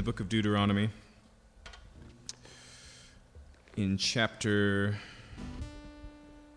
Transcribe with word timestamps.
the 0.00 0.04
book 0.04 0.20
of 0.20 0.30
Deuteronomy, 0.30 0.88
in 3.76 3.98
chapter 3.98 4.96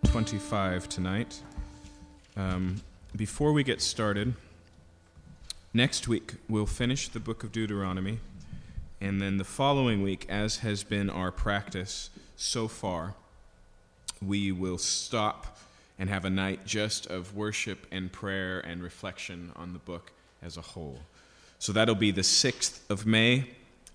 25 0.05 0.88
tonight. 0.88 1.42
Um, 2.37 2.82
before 3.14 3.51
we 3.51 3.66
get 3.66 3.82
started, 3.82 4.33
next 5.74 6.08
week 6.08 6.35
we'll 6.48 6.66
finish 6.66 7.09
the 7.09 7.19
book 7.19 7.43
of 7.43 7.51
Deuteronomy, 7.51 8.20
and 9.02 9.21
then 9.21 9.36
the 9.36 9.44
following 9.44 10.02
week, 10.02 10.25
as 10.30 10.60
has 10.60 10.86
been 10.86 11.10
our 11.10 11.30
practice 11.30 12.12
so 12.38 12.70
far, 12.70 13.14
we 14.25 14.54
will 14.54 14.78
stop 14.78 15.57
and 16.00 16.10
have 16.10 16.23
a 16.23 16.30
night 16.30 16.66
just 16.66 17.07
of 17.07 17.36
worship 17.36 17.88
and 17.91 18.10
prayer 18.10 18.62
and 18.62 18.82
reflection 18.82 19.52
on 19.57 19.73
the 19.73 19.80
book 19.80 20.14
as 20.41 20.55
a 20.55 20.62
whole. 20.62 21.00
So 21.64 21.71
that'll 21.71 21.95
be 21.95 22.11
the 22.11 22.23
6th 22.23 22.82
of 22.89 23.05
May. 23.05 23.46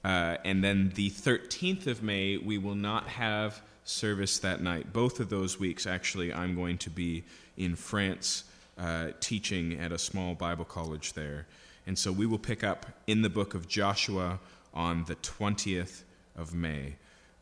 Uh, 0.03 0.39
and 0.43 0.65
then 0.65 0.91
the 0.95 1.11
13th 1.11 1.87
of 1.87 2.03
May, 2.03 2.39
we 2.39 2.57
will 2.57 2.75
not 2.75 3.07
have 3.09 3.61
service 3.85 4.39
that 4.39 4.63
night. 4.63 4.95
Both 4.95 5.21
of 5.21 5.29
those 5.29 5.61
weeks, 5.61 5.87
actually, 5.87 6.33
I'm 6.33 6.55
going 6.55 6.79
to 6.79 6.89
be 6.89 7.25
in 7.59 7.77
France 7.77 8.45
uh, 8.79 9.09
teaching 9.21 9.79
at 9.79 9.93
a 9.93 9.99
small 9.99 10.35
Bible 10.35 10.65
college 10.65 11.13
there. 11.13 11.47
And 11.87 11.99
so 11.99 12.11
we 12.11 12.25
will 12.25 12.39
pick 12.39 12.65
up 12.65 12.87
in 13.07 13.21
the 13.21 13.29
book 13.29 13.53
of 13.53 13.69
Joshua 13.69 14.41
on 14.73 15.05
the 15.05 15.17
20th 15.17 16.05
of 16.37 16.55
May. 16.55 16.95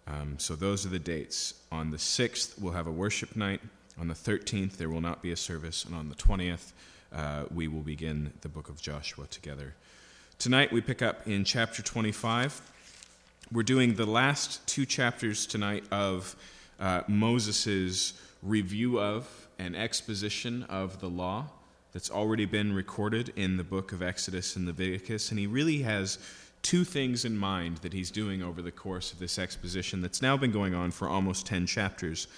Um, 0.08 0.40
so 0.40 0.56
those 0.56 0.84
are 0.84 0.88
the 0.88 0.98
dates. 0.98 1.54
On 1.70 1.92
the 1.92 1.98
6th, 1.98 2.60
we'll 2.60 2.72
have 2.72 2.88
a 2.88 2.92
worship 2.92 3.36
night. 3.36 3.60
On 3.96 4.08
the 4.08 4.14
13th, 4.14 4.76
there 4.76 4.90
will 4.90 5.00
not 5.00 5.22
be 5.22 5.30
a 5.30 5.36
service. 5.36 5.84
And 5.84 5.94
on 5.94 6.08
the 6.08 6.16
20th, 6.16 6.72
uh, 7.12 7.44
we 7.54 7.68
will 7.68 7.82
begin 7.82 8.32
the 8.40 8.48
book 8.48 8.68
of 8.68 8.82
Joshua 8.82 9.28
together. 9.28 9.74
Tonight, 10.38 10.70
we 10.70 10.82
pick 10.82 11.00
up 11.00 11.26
in 11.26 11.44
chapter 11.44 11.82
25. 11.82 12.60
We're 13.50 13.62
doing 13.62 13.94
the 13.94 14.04
last 14.04 14.64
two 14.68 14.84
chapters 14.84 15.46
tonight 15.46 15.84
of 15.90 16.36
uh, 16.78 17.02
Moses' 17.08 18.12
review 18.42 19.00
of 19.00 19.48
and 19.58 19.74
exposition 19.74 20.64
of 20.64 21.00
the 21.00 21.08
law 21.08 21.46
that's 21.94 22.10
already 22.10 22.44
been 22.44 22.74
recorded 22.74 23.32
in 23.34 23.56
the 23.56 23.64
book 23.64 23.92
of 23.92 24.02
Exodus 24.02 24.56
and 24.56 24.66
Leviticus. 24.66 25.30
And 25.30 25.40
he 25.40 25.46
really 25.46 25.78
has 25.78 26.18
two 26.60 26.84
things 26.84 27.24
in 27.24 27.38
mind 27.38 27.78
that 27.78 27.94
he's 27.94 28.10
doing 28.10 28.42
over 28.42 28.60
the 28.60 28.70
course 28.70 29.12
of 29.14 29.18
this 29.18 29.38
exposition 29.38 30.02
that's 30.02 30.20
now 30.20 30.36
been 30.36 30.52
going 30.52 30.74
on 30.74 30.90
for 30.90 31.08
almost 31.08 31.46
10 31.46 31.64
chapters. 31.64 32.28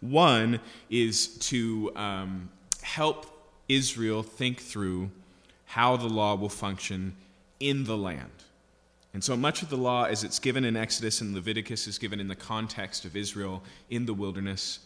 One 0.00 0.60
is 0.90 1.38
to 1.48 1.90
um, 1.96 2.50
help 2.82 3.26
Israel 3.66 4.22
think 4.22 4.60
through 4.60 5.10
how 5.64 5.96
the 5.96 6.08
law 6.08 6.34
will 6.34 6.50
function 6.50 7.16
in 7.60 7.84
the 7.84 7.96
land. 7.96 8.30
And 9.14 9.24
so 9.24 9.36
much 9.36 9.62
of 9.62 9.70
the 9.70 9.76
law, 9.76 10.04
as 10.04 10.24
it's 10.24 10.38
given 10.38 10.64
in 10.64 10.76
Exodus 10.76 11.20
and 11.20 11.34
Leviticus, 11.34 11.86
is 11.86 11.98
given 11.98 12.20
in 12.20 12.28
the 12.28 12.36
context 12.36 13.04
of 13.04 13.16
Israel 13.16 13.62
in 13.88 14.04
the 14.04 14.12
wilderness, 14.12 14.80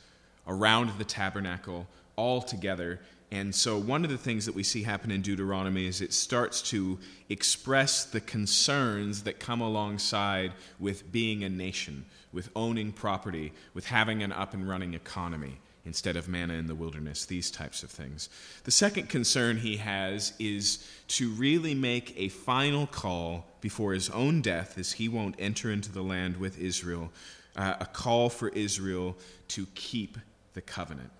around 0.46 0.96
the 0.98 1.04
tabernacle, 1.04 1.88
all 2.14 2.40
together. 2.40 3.00
And 3.32 3.52
so, 3.52 3.76
one 3.76 4.04
of 4.04 4.10
the 4.10 4.18
things 4.18 4.46
that 4.46 4.54
we 4.54 4.62
see 4.62 4.84
happen 4.84 5.10
in 5.10 5.20
Deuteronomy 5.20 5.86
is 5.86 6.00
it 6.00 6.12
starts 6.12 6.62
to 6.70 6.98
express 7.28 8.04
the 8.04 8.20
concerns 8.20 9.24
that 9.24 9.40
come 9.40 9.60
alongside 9.60 10.52
with 10.78 11.10
being 11.10 11.42
a 11.42 11.48
nation, 11.48 12.04
with 12.32 12.50
owning 12.54 12.92
property, 12.92 13.52
with 13.74 13.86
having 13.86 14.22
an 14.22 14.30
up 14.32 14.54
and 14.54 14.68
running 14.68 14.94
economy 14.94 15.58
instead 15.90 16.14
of 16.16 16.28
manna 16.28 16.54
in 16.54 16.68
the 16.68 16.74
wilderness, 16.76 17.26
these 17.26 17.50
types 17.50 17.82
of 17.82 17.90
things. 17.90 18.28
The 18.62 18.70
second 18.70 19.08
concern 19.08 19.56
he 19.56 19.78
has 19.78 20.32
is 20.38 20.88
to 21.08 21.30
really 21.30 21.74
make 21.74 22.14
a 22.16 22.28
final 22.28 22.86
call 22.86 23.44
before 23.60 23.92
his 23.92 24.08
own 24.10 24.40
death, 24.40 24.78
as 24.78 24.92
he 24.92 25.08
won't 25.08 25.34
enter 25.36 25.68
into 25.68 25.90
the 25.90 26.02
land 26.02 26.36
with 26.36 26.60
Israel, 26.60 27.10
uh, 27.56 27.74
a 27.80 27.86
call 27.86 28.30
for 28.30 28.50
Israel 28.50 29.16
to 29.48 29.66
keep 29.74 30.16
the 30.54 30.60
covenant. 30.60 31.10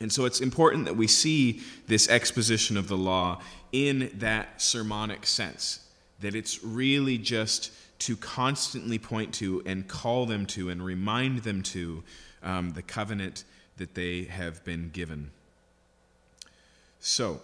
And 0.00 0.12
so 0.12 0.24
it's 0.24 0.40
important 0.40 0.86
that 0.86 0.96
we 0.96 1.06
see 1.06 1.60
this 1.86 2.08
exposition 2.08 2.76
of 2.76 2.88
the 2.88 2.96
law 2.96 3.40
in 3.70 4.10
that 4.14 4.60
sermonic 4.60 5.28
sense, 5.28 5.78
that 6.18 6.34
it's 6.34 6.64
really 6.64 7.18
just 7.18 7.70
to 8.00 8.16
constantly 8.16 8.98
point 8.98 9.32
to 9.34 9.62
and 9.64 9.86
call 9.86 10.26
them 10.26 10.44
to 10.46 10.70
and 10.70 10.84
remind 10.84 11.44
them 11.44 11.62
to 11.62 12.02
um, 12.42 12.72
the 12.72 12.82
covenant 12.82 13.44
that 13.76 13.94
they 13.94 14.24
have 14.24 14.64
been 14.64 14.90
given. 14.90 15.30
So, 17.00 17.40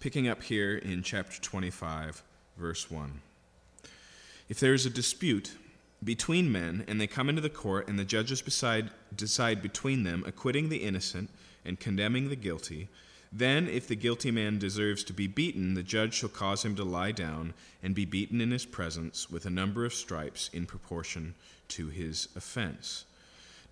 picking 0.00 0.28
up 0.28 0.42
here 0.42 0.76
in 0.76 1.02
chapter 1.02 1.40
25, 1.40 2.22
verse 2.56 2.90
1. 2.90 3.20
If 4.48 4.60
there 4.60 4.74
is 4.74 4.84
a 4.84 4.90
dispute 4.90 5.56
between 6.04 6.50
men, 6.50 6.84
and 6.88 7.00
they 7.00 7.06
come 7.06 7.28
into 7.28 7.40
the 7.40 7.48
court, 7.48 7.88
and 7.88 7.98
the 7.98 8.04
judges 8.04 8.42
decide, 8.42 8.90
decide 9.14 9.62
between 9.62 10.02
them, 10.02 10.24
acquitting 10.26 10.68
the 10.68 10.78
innocent 10.78 11.30
and 11.64 11.78
condemning 11.78 12.28
the 12.28 12.36
guilty, 12.36 12.88
then, 13.34 13.66
if 13.66 13.88
the 13.88 13.96
guilty 13.96 14.30
man 14.30 14.58
deserves 14.58 15.02
to 15.04 15.14
be 15.14 15.26
beaten, 15.26 15.72
the 15.72 15.82
judge 15.82 16.12
shall 16.12 16.28
cause 16.28 16.64
him 16.64 16.76
to 16.76 16.84
lie 16.84 17.12
down 17.12 17.54
and 17.82 17.94
be 17.94 18.04
beaten 18.04 18.42
in 18.42 18.50
his 18.50 18.66
presence 18.66 19.30
with 19.30 19.46
a 19.46 19.50
number 19.50 19.86
of 19.86 19.94
stripes 19.94 20.50
in 20.52 20.66
proportion 20.66 21.34
to 21.68 21.88
his 21.88 22.28
offense. 22.36 23.06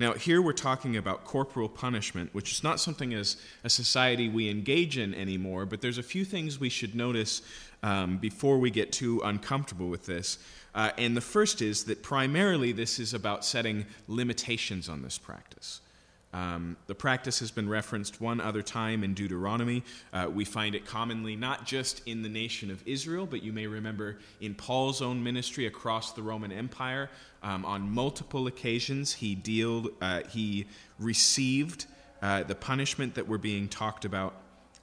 Now, 0.01 0.15
here 0.15 0.41
we're 0.41 0.55
talking 0.55 0.97
about 0.97 1.27
corporal 1.27 1.69
punishment, 1.69 2.31
which 2.33 2.53
is 2.53 2.65
not 2.65 2.81
something 2.81 3.13
as 3.13 3.37
a 3.65 3.69
society 3.69 4.31
we 4.31 4.49
engage 4.49 4.97
in 4.97 5.15
anymore, 5.15 5.67
but 5.67 5.83
there's 5.83 5.99
a 5.99 6.03
few 6.03 6.25
things 6.25 6.59
we 6.59 6.71
should 6.71 6.95
notice 6.95 7.43
um, 7.83 8.17
before 8.17 8.57
we 8.57 8.71
get 8.71 8.93
too 8.93 9.21
uncomfortable 9.23 9.89
with 9.89 10.07
this. 10.07 10.39
Uh, 10.75 10.91
and 10.97 11.15
the 11.15 11.21
first 11.21 11.61
is 11.61 11.85
that 11.85 12.03
primarily 12.03 12.73
this 12.73 12.99
is 12.99 13.13
about 13.13 13.45
setting 13.45 13.85
limitations 14.09 14.89
on 14.89 15.03
this 15.03 15.19
practice. 15.19 15.83
Um, 16.33 16.77
the 16.87 16.95
practice 16.95 17.41
has 17.41 17.51
been 17.51 17.69
referenced 17.69 18.21
one 18.21 18.41
other 18.41 18.63
time 18.63 19.03
in 19.03 19.15
Deuteronomy. 19.15 19.83
Uh, 20.13 20.29
we 20.33 20.45
find 20.45 20.75
it 20.75 20.87
commonly 20.87 21.35
not 21.35 21.67
just 21.67 22.03
in 22.07 22.23
the 22.23 22.29
nation 22.29 22.71
of 22.71 22.87
Israel, 22.87 23.27
but 23.27 23.43
you 23.43 23.53
may 23.53 23.67
remember 23.67 24.19
in 24.41 24.55
Paul's 24.55 25.03
own 25.03 25.23
ministry 25.25 25.67
across 25.67 26.13
the 26.13 26.23
Roman 26.23 26.53
Empire. 26.53 27.11
Um, 27.43 27.65
on 27.65 27.91
multiple 27.91 28.47
occasions, 28.47 29.15
he, 29.15 29.35
dealed, 29.35 29.89
uh, 30.01 30.23
he 30.29 30.67
received 30.99 31.87
uh, 32.23 32.45
the 32.45 32.55
punishment 32.55 33.15
that 33.15 33.27
we're 33.27 33.39
being 33.39 33.67
talked 33.67 34.05
about, 34.05 34.35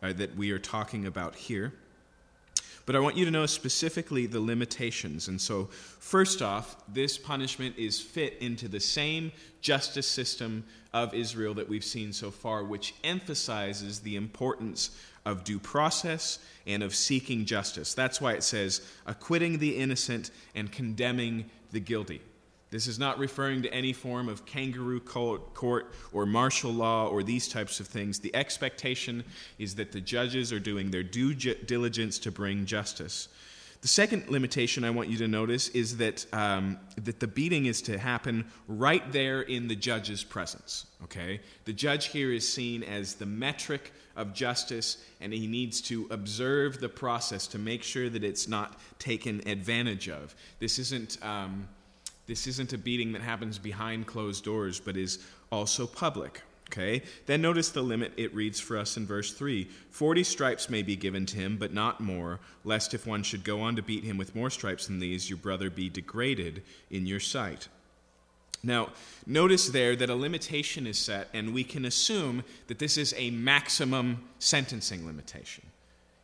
uh, 0.04 0.12
that 0.14 0.36
we 0.36 0.52
are 0.52 0.60
talking 0.60 1.06
about 1.06 1.36
here. 1.36 1.72
But 2.88 2.96
I 2.96 3.00
want 3.00 3.18
you 3.18 3.26
to 3.26 3.32
know 3.32 3.46
specifically 3.46 4.28
the 4.28 4.40
limitations. 4.40 5.28
And 5.28 5.40
so, 5.42 5.66
first 6.00 6.42
off, 6.42 6.78
this 6.88 7.18
punishment 7.18 7.76
is 7.78 8.00
fit 8.00 8.38
into 8.40 8.70
the 8.70 8.80
same 8.80 9.34
justice 9.60 10.08
system 10.08 10.64
of 10.94 11.14
Israel 11.14 11.54
that 11.56 11.68
we've 11.68 11.84
seen 11.84 12.14
so 12.14 12.32
far, 12.32 12.64
which 12.64 12.96
emphasizes 13.04 14.00
the 14.00 14.16
importance 14.16 14.92
of 15.26 15.44
due 15.44 15.60
process 15.60 16.40
and 16.66 16.82
of 16.82 16.96
seeking 16.96 17.44
justice. 17.44 17.94
That's 17.94 18.22
why 18.22 18.34
it 18.34 18.44
says 18.44 18.82
acquitting 19.06 19.58
the 19.60 19.76
innocent 19.76 20.32
and 20.56 20.72
condemning 20.72 21.50
the 21.74 21.82
guilty. 21.82 22.22
This 22.70 22.88
is 22.88 23.00
not 23.00 23.18
referring 23.18 23.62
to 23.62 23.74
any 23.74 23.94
form 23.94 24.28
of 24.28 24.46
kangaroo 24.46 25.00
court 25.00 25.94
or 26.12 26.26
martial 26.26 26.72
law 26.72 27.08
or 27.08 27.24
these 27.24 27.48
types 27.48 27.80
of 27.80 27.88
things. 27.88 28.20
The 28.20 28.36
expectation 28.36 29.24
is 29.58 29.76
that 29.76 29.94
the 29.94 30.02
judges 30.02 30.52
are 30.52 30.60
doing 30.60 30.92
their 30.92 31.04
due 31.04 31.34
diligence 31.34 32.20
to 32.20 32.32
bring 32.32 32.66
justice. 32.66 33.30
The 33.82 33.88
second 33.88 34.30
limitation 34.30 34.84
I 34.84 34.90
want 34.90 35.08
you 35.08 35.18
to 35.20 35.28
notice 35.28 35.70
is 35.70 35.98
that, 35.98 36.26
um, 36.34 36.78
that 37.02 37.20
the 37.20 37.28
beating 37.28 37.68
is 37.68 37.82
to 37.84 37.98
happen 37.98 38.46
right 38.68 39.10
there 39.14 39.42
in 39.42 39.68
the 39.68 39.76
judge's 39.76 40.24
presence. 40.24 40.88
Okay? 41.04 41.40
The 41.66 41.74
judge 41.74 42.08
here 42.08 42.34
is 42.34 42.52
seen 42.52 42.84
as 42.84 43.16
the 43.16 43.28
metric 43.28 43.94
of 44.16 44.34
justice, 44.34 44.98
and 45.22 45.32
he 45.32 45.46
needs 45.46 45.80
to 45.82 46.08
observe 46.10 46.82
the 46.82 46.90
process 46.90 47.46
to 47.48 47.60
make 47.60 47.84
sure 47.84 48.10
that 48.10 48.24
it's 48.24 48.48
not 48.48 48.78
taken 49.00 49.48
advantage 49.48 50.10
of. 50.10 50.36
This 50.60 50.80
isn't. 50.80 51.24
Um, 51.24 51.70
this 52.28 52.46
isn't 52.46 52.74
a 52.74 52.78
beating 52.78 53.14
that 53.14 53.22
happens 53.22 53.58
behind 53.58 54.06
closed 54.06 54.44
doors, 54.44 54.80
but 54.80 54.98
is 54.98 55.20
also 55.52 55.88
public. 55.88 56.42
Okay? 56.70 57.02
Then 57.26 57.42
notice 57.42 57.70
the 57.70 57.82
limit 57.82 58.12
it 58.18 58.36
reads 58.36 58.60
for 58.60 58.78
us 58.78 58.98
in 58.98 59.06
verse 59.06 59.32
3 59.32 59.68
Forty 59.90 60.24
stripes 60.24 60.70
may 60.70 60.84
be 60.84 60.96
given 60.96 61.26
to 61.28 61.38
him, 61.38 61.58
but 61.58 61.74
not 61.74 62.02
more, 62.02 62.40
lest 62.66 62.94
if 62.94 63.08
one 63.08 63.24
should 63.24 63.44
go 63.44 63.62
on 63.62 63.76
to 63.78 63.82
beat 63.82 64.04
him 64.04 64.18
with 64.18 64.36
more 64.36 64.50
stripes 64.50 64.88
than 64.88 65.00
these, 65.00 65.30
your 65.30 65.38
brother 65.38 65.70
be 65.70 65.90
degraded 65.90 66.62
in 66.92 67.06
your 67.06 67.22
sight. 67.22 67.70
Now, 68.64 68.90
notice 69.26 69.70
there 69.70 69.96
that 69.96 70.10
a 70.10 70.16
limitation 70.16 70.88
is 70.88 70.98
set, 70.98 71.30
and 71.34 71.54
we 71.54 71.64
can 71.64 71.86
assume 71.86 72.44
that 72.68 72.80
this 72.80 72.98
is 72.98 73.14
a 73.16 73.30
maximum 73.30 74.24
sentencing 74.40 75.06
limitation. 75.06 75.64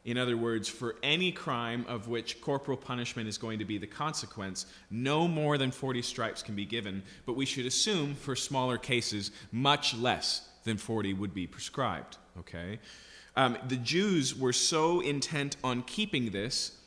In 0.05 0.17
other 0.17 0.35
words, 0.35 0.67
for 0.67 0.95
any 1.01 1.31
crime 1.31 1.85
of 1.87 2.09
which 2.09 2.41
corporal 2.41 2.75
punishment 2.75 3.29
is 3.29 3.37
going 3.37 3.59
to 3.59 3.65
be 3.65 3.77
the 3.77 3.87
consequence, 3.87 4.65
no 4.91 5.27
more 5.27 5.57
than 5.57 5.71
40 5.71 6.01
stripes 6.01 6.43
can 6.43 6.55
be 6.55 6.65
given, 6.65 7.03
but 7.25 7.33
we 7.33 7.45
should 7.45 7.65
assume 7.65 8.15
for 8.15 8.35
smaller 8.35 8.77
cases, 8.77 9.31
much 9.51 9.95
less 9.95 10.47
than 10.65 10.77
40 10.77 11.13
would 11.13 11.33
be 11.33 11.47
prescribed. 11.47 12.17
Okay? 12.39 12.79
Um, 13.35 13.57
the 13.67 13.77
Jews 13.77 14.37
were 14.37 14.53
so 14.53 14.99
intent 14.99 15.55
on 15.63 15.83
keeping 15.83 16.31
this 16.31 16.77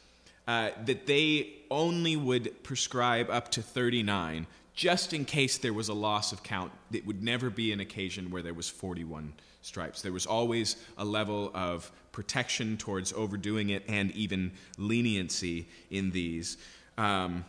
uh, 0.46 0.70
that 0.84 1.06
they 1.06 1.54
only 1.70 2.16
would 2.16 2.62
prescribe 2.62 3.30
up 3.30 3.50
to 3.52 3.62
39 3.62 4.46
just 4.74 5.14
in 5.14 5.24
case 5.24 5.56
there 5.58 5.72
was 5.72 5.88
a 5.88 5.94
loss 5.94 6.32
of 6.32 6.42
count. 6.42 6.70
It 6.92 7.06
would 7.06 7.22
never 7.22 7.48
be 7.48 7.72
an 7.72 7.80
occasion 7.80 8.30
where 8.30 8.42
there 8.42 8.54
was 8.54 8.68
41 8.68 9.32
stripes. 9.66 10.00
There 10.00 10.12
was 10.12 10.26
always 10.26 10.76
a 10.96 11.04
level 11.04 11.50
of 11.54 11.90
protection 12.12 12.76
towards 12.76 13.12
overdoing 13.12 13.70
it 13.70 13.82
and 13.88 14.10
even 14.12 14.52
leniency 14.78 15.68
in 15.90 16.12
these. 16.12 16.56
Um, 16.96 17.44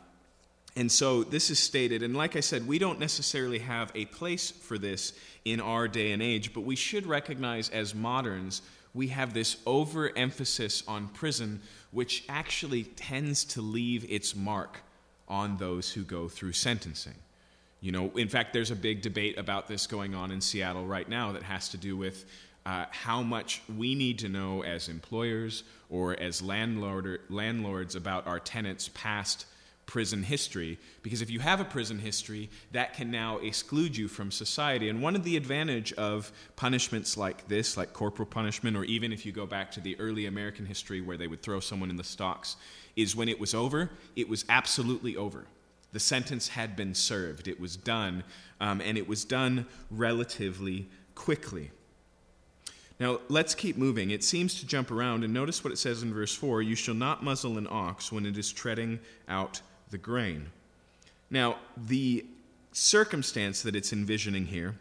and 0.76 0.92
so 0.92 1.24
this 1.24 1.50
is 1.50 1.60
stated, 1.60 2.04
and 2.04 2.16
like 2.16 2.36
I 2.36 2.40
said, 2.40 2.68
we 2.68 2.78
don't 2.78 3.00
necessarily 3.00 3.60
have 3.60 3.92
a 3.96 4.06
place 4.06 4.52
for 4.52 4.78
this 4.78 5.14
in 5.46 5.60
our 5.60 5.88
day 5.88 6.12
and 6.12 6.22
age, 6.22 6.54
but 6.54 6.62
we 6.62 6.76
should 6.76 7.06
recognize 7.06 7.70
as 7.70 7.96
moderns, 7.96 8.62
we 8.94 9.08
have 9.08 9.34
this 9.34 9.58
overemphasis 9.66 10.84
on 10.88 11.08
prison, 11.10 11.62
which 11.92 12.24
actually 12.28 12.84
tends 12.84 13.46
to 13.46 13.62
leave 13.62 14.06
its 14.10 14.36
mark 14.36 14.82
on 15.28 15.58
those 15.58 15.92
who 15.92 16.04
go 16.04 16.28
through 16.28 16.54
sentencing. 16.54 17.16
You 17.88 17.94
know, 17.94 18.12
in 18.18 18.28
fact, 18.28 18.52
there's 18.52 18.70
a 18.70 18.76
big 18.76 19.02
debate 19.02 19.38
about 19.38 19.70
this 19.70 19.88
going 19.88 20.14
on 20.14 20.30
in 20.30 20.42
Seattle 20.42 20.86
right 20.86 21.08
now 21.08 21.32
that 21.32 21.44
has 21.44 21.70
to 21.70 21.78
do 21.78 21.96
with 21.96 22.26
uh, 22.66 22.84
how 22.90 23.24
much 23.24 23.62
we 23.78 23.96
need 23.96 24.20
to 24.20 24.28
know 24.28 24.62
as 24.62 24.90
employers 24.90 25.64
or 25.90 26.20
as 26.20 26.42
landlord, 26.42 27.22
landlords 27.30 27.96
about 27.96 28.28
our 28.28 28.42
tenants' 28.42 28.90
past 28.94 29.46
prison 29.86 30.22
history. 30.22 30.78
Because 31.02 31.22
if 31.22 31.30
you 31.30 31.40
have 31.40 31.62
a 31.62 31.64
prison 31.64 31.98
history 31.98 32.50
that 32.74 32.94
can 32.94 33.10
now 33.10 33.38
exclude 33.38 33.96
you 33.96 34.10
from 34.10 34.32
society. 34.32 34.90
And 34.90 35.02
one 35.02 35.16
of 35.16 35.24
the 35.24 35.38
advantage 35.38 35.94
of 35.94 36.30
punishments 36.58 37.16
like 37.16 37.48
this 37.48 37.78
like 37.78 37.94
corporal 37.94 38.28
punishment 38.28 38.76
or 38.76 38.84
even 38.84 39.14
if 39.14 39.26
you 39.26 39.32
go 39.32 39.46
back 39.46 39.72
to 39.72 39.80
the 39.80 39.98
early 39.98 40.26
american 40.26 40.66
history 40.66 41.00
where 41.00 41.16
they 41.16 41.28
would 41.28 41.42
throw 41.42 41.62
someone 41.62 41.90
in 41.90 41.96
the 41.96 42.04
stocks 42.04 42.58
is 42.98 43.16
when 43.16 43.30
it 43.30 43.40
was 43.40 43.54
over 43.54 43.92
it 44.18 44.28
was 44.28 44.44
absolutely 44.50 45.16
over 45.16 45.46
the 45.94 46.00
sentence 46.00 46.50
had 46.50 46.76
been 46.76 46.94
served 46.94 47.48
it 47.48 47.60
was 47.60 47.76
done 47.78 48.24
um, 48.60 48.82
and 48.82 48.98
it 48.98 49.08
was 49.08 49.24
done 49.24 49.66
relatively 49.90 50.88
quickly 51.16 51.72
now, 53.00 53.20
let's 53.30 53.54
keep 53.54 53.78
moving. 53.78 54.10
It 54.10 54.24
seems 54.24 54.60
to 54.60 54.66
jump 54.66 54.90
around, 54.90 55.24
and 55.24 55.32
notice 55.32 55.64
what 55.64 55.72
it 55.72 55.78
says 55.78 56.02
in 56.02 56.14
verse 56.14 56.34
4 56.34 56.64
You 56.64 56.76
shall 56.76 56.96
not 56.96 57.24
muzzle 57.24 57.58
an 57.58 57.68
ox 57.70 58.12
when 58.12 58.26
it 58.26 58.38
is 58.38 58.52
treading 58.52 59.00
out 59.28 59.62
the 59.92 59.98
grain. 59.98 60.48
Now, 61.30 61.58
the 61.76 62.26
circumstance 62.72 63.62
that 63.62 63.76
it's 63.76 63.94
envisioning 63.94 64.48
here 64.48 64.76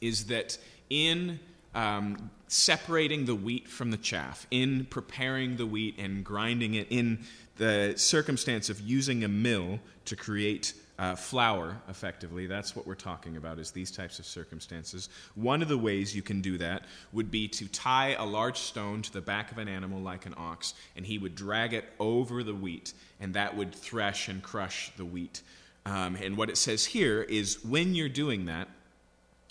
is 0.00 0.26
that 0.26 0.58
in 0.88 1.38
um, 1.74 2.30
separating 2.48 3.26
the 3.26 3.34
wheat 3.34 3.68
from 3.68 3.92
the 3.92 3.96
chaff, 3.96 4.46
in 4.50 4.86
preparing 4.86 5.56
the 5.56 5.66
wheat 5.66 5.94
and 5.98 6.24
grinding 6.24 6.74
it, 6.74 6.88
in 6.90 7.20
the 7.60 7.92
circumstance 7.96 8.70
of 8.70 8.80
using 8.80 9.22
a 9.22 9.28
mill 9.28 9.78
to 10.06 10.16
create 10.16 10.72
uh, 10.98 11.14
flour 11.14 11.78
effectively 11.88 12.46
that's 12.46 12.74
what 12.76 12.86
we're 12.86 12.94
talking 12.94 13.36
about 13.38 13.58
is 13.58 13.70
these 13.70 13.90
types 13.90 14.18
of 14.18 14.24
circumstances. 14.24 15.10
One 15.34 15.60
of 15.60 15.68
the 15.68 15.76
ways 15.76 16.16
you 16.16 16.22
can 16.22 16.40
do 16.40 16.56
that 16.58 16.84
would 17.12 17.30
be 17.30 17.48
to 17.48 17.68
tie 17.68 18.14
a 18.18 18.24
large 18.24 18.58
stone 18.58 19.02
to 19.02 19.12
the 19.12 19.20
back 19.20 19.52
of 19.52 19.58
an 19.58 19.68
animal 19.68 20.00
like 20.00 20.24
an 20.24 20.34
ox 20.38 20.72
and 20.96 21.04
he 21.04 21.18
would 21.18 21.34
drag 21.34 21.74
it 21.74 21.84
over 21.98 22.42
the 22.42 22.54
wheat 22.54 22.94
and 23.20 23.34
that 23.34 23.54
would 23.54 23.74
thresh 23.74 24.28
and 24.28 24.42
crush 24.42 24.90
the 24.96 25.04
wheat. 25.04 25.42
Um, 25.84 26.16
and 26.16 26.38
what 26.38 26.48
it 26.48 26.56
says 26.56 26.86
here 26.86 27.22
is 27.22 27.62
when 27.62 27.94
you're 27.94 28.08
doing 28.08 28.46
that 28.46 28.68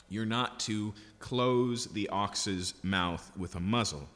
you're 0.09 0.25
not 0.25 0.59
to 0.61 0.93
close 1.19 1.85
the 1.85 2.09
ox's 2.09 2.73
mouth 2.81 3.31
with 3.37 3.55
a 3.55 3.59
muzzle 3.59 4.09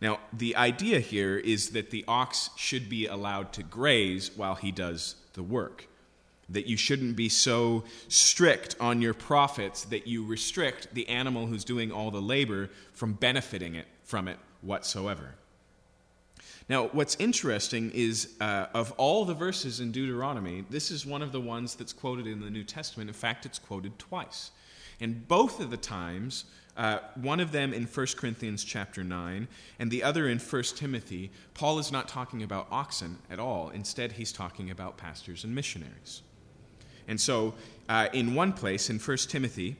now, 0.00 0.20
the 0.32 0.54
idea 0.54 1.00
here 1.00 1.36
is 1.36 1.70
that 1.70 1.90
the 1.90 2.04
ox 2.06 2.50
should 2.56 2.88
be 2.88 3.06
allowed 3.06 3.52
to 3.54 3.62
graze 3.62 4.30
while 4.36 4.54
he 4.54 4.70
does 4.70 5.16
the 5.32 5.42
work 5.42 5.88
that 6.50 6.66
you 6.66 6.76
shouldn't 6.76 7.14
be 7.14 7.28
so 7.28 7.84
strict 8.08 8.74
on 8.80 9.02
your 9.02 9.14
profits 9.14 9.84
that 9.84 10.06
you 10.06 10.24
restrict 10.24 10.88
the 10.94 11.08
animal 11.08 11.46
who's 11.46 11.64
doing 11.64 11.92
all 11.92 12.10
the 12.10 12.22
labor 12.22 12.70
from 12.94 13.12
benefiting 13.12 13.74
it 13.74 13.86
from 14.02 14.28
it 14.28 14.38
whatsoever. 14.62 15.34
Now, 16.68 16.88
what's 16.88 17.16
interesting 17.16 17.90
is 17.94 18.34
uh, 18.40 18.66
of 18.74 18.92
all 18.92 19.24
the 19.24 19.34
verses 19.34 19.80
in 19.80 19.90
Deuteronomy, 19.90 20.64
this 20.70 20.90
is 20.90 21.06
one 21.06 21.22
of 21.22 21.32
the 21.32 21.40
ones 21.40 21.74
that's 21.74 21.92
quoted 21.92 22.26
in 22.26 22.40
the 22.40 22.50
New 22.50 22.64
Testament. 22.64 23.08
In 23.08 23.14
fact, 23.14 23.46
it's 23.46 23.58
quoted 23.58 23.98
twice. 23.98 24.50
And 25.00 25.26
both 25.28 25.60
of 25.60 25.70
the 25.70 25.76
times, 25.76 26.44
uh, 26.78 27.00
one 27.16 27.40
of 27.40 27.50
them 27.50 27.74
in 27.74 27.84
1 27.84 28.06
Corinthians 28.16 28.62
chapter 28.62 29.02
9, 29.02 29.48
and 29.80 29.90
the 29.90 30.04
other 30.04 30.28
in 30.28 30.38
1 30.38 30.62
Timothy, 30.76 31.32
Paul 31.52 31.80
is 31.80 31.90
not 31.90 32.06
talking 32.06 32.44
about 32.44 32.68
oxen 32.70 33.18
at 33.28 33.40
all. 33.40 33.70
Instead, 33.70 34.12
he's 34.12 34.32
talking 34.32 34.70
about 34.70 34.96
pastors 34.96 35.42
and 35.42 35.52
missionaries. 35.52 36.22
And 37.08 37.20
so, 37.20 37.54
uh, 37.88 38.08
in 38.12 38.36
one 38.36 38.52
place, 38.52 38.90
in 38.90 39.00
1 39.00 39.16
Timothy, 39.28 39.74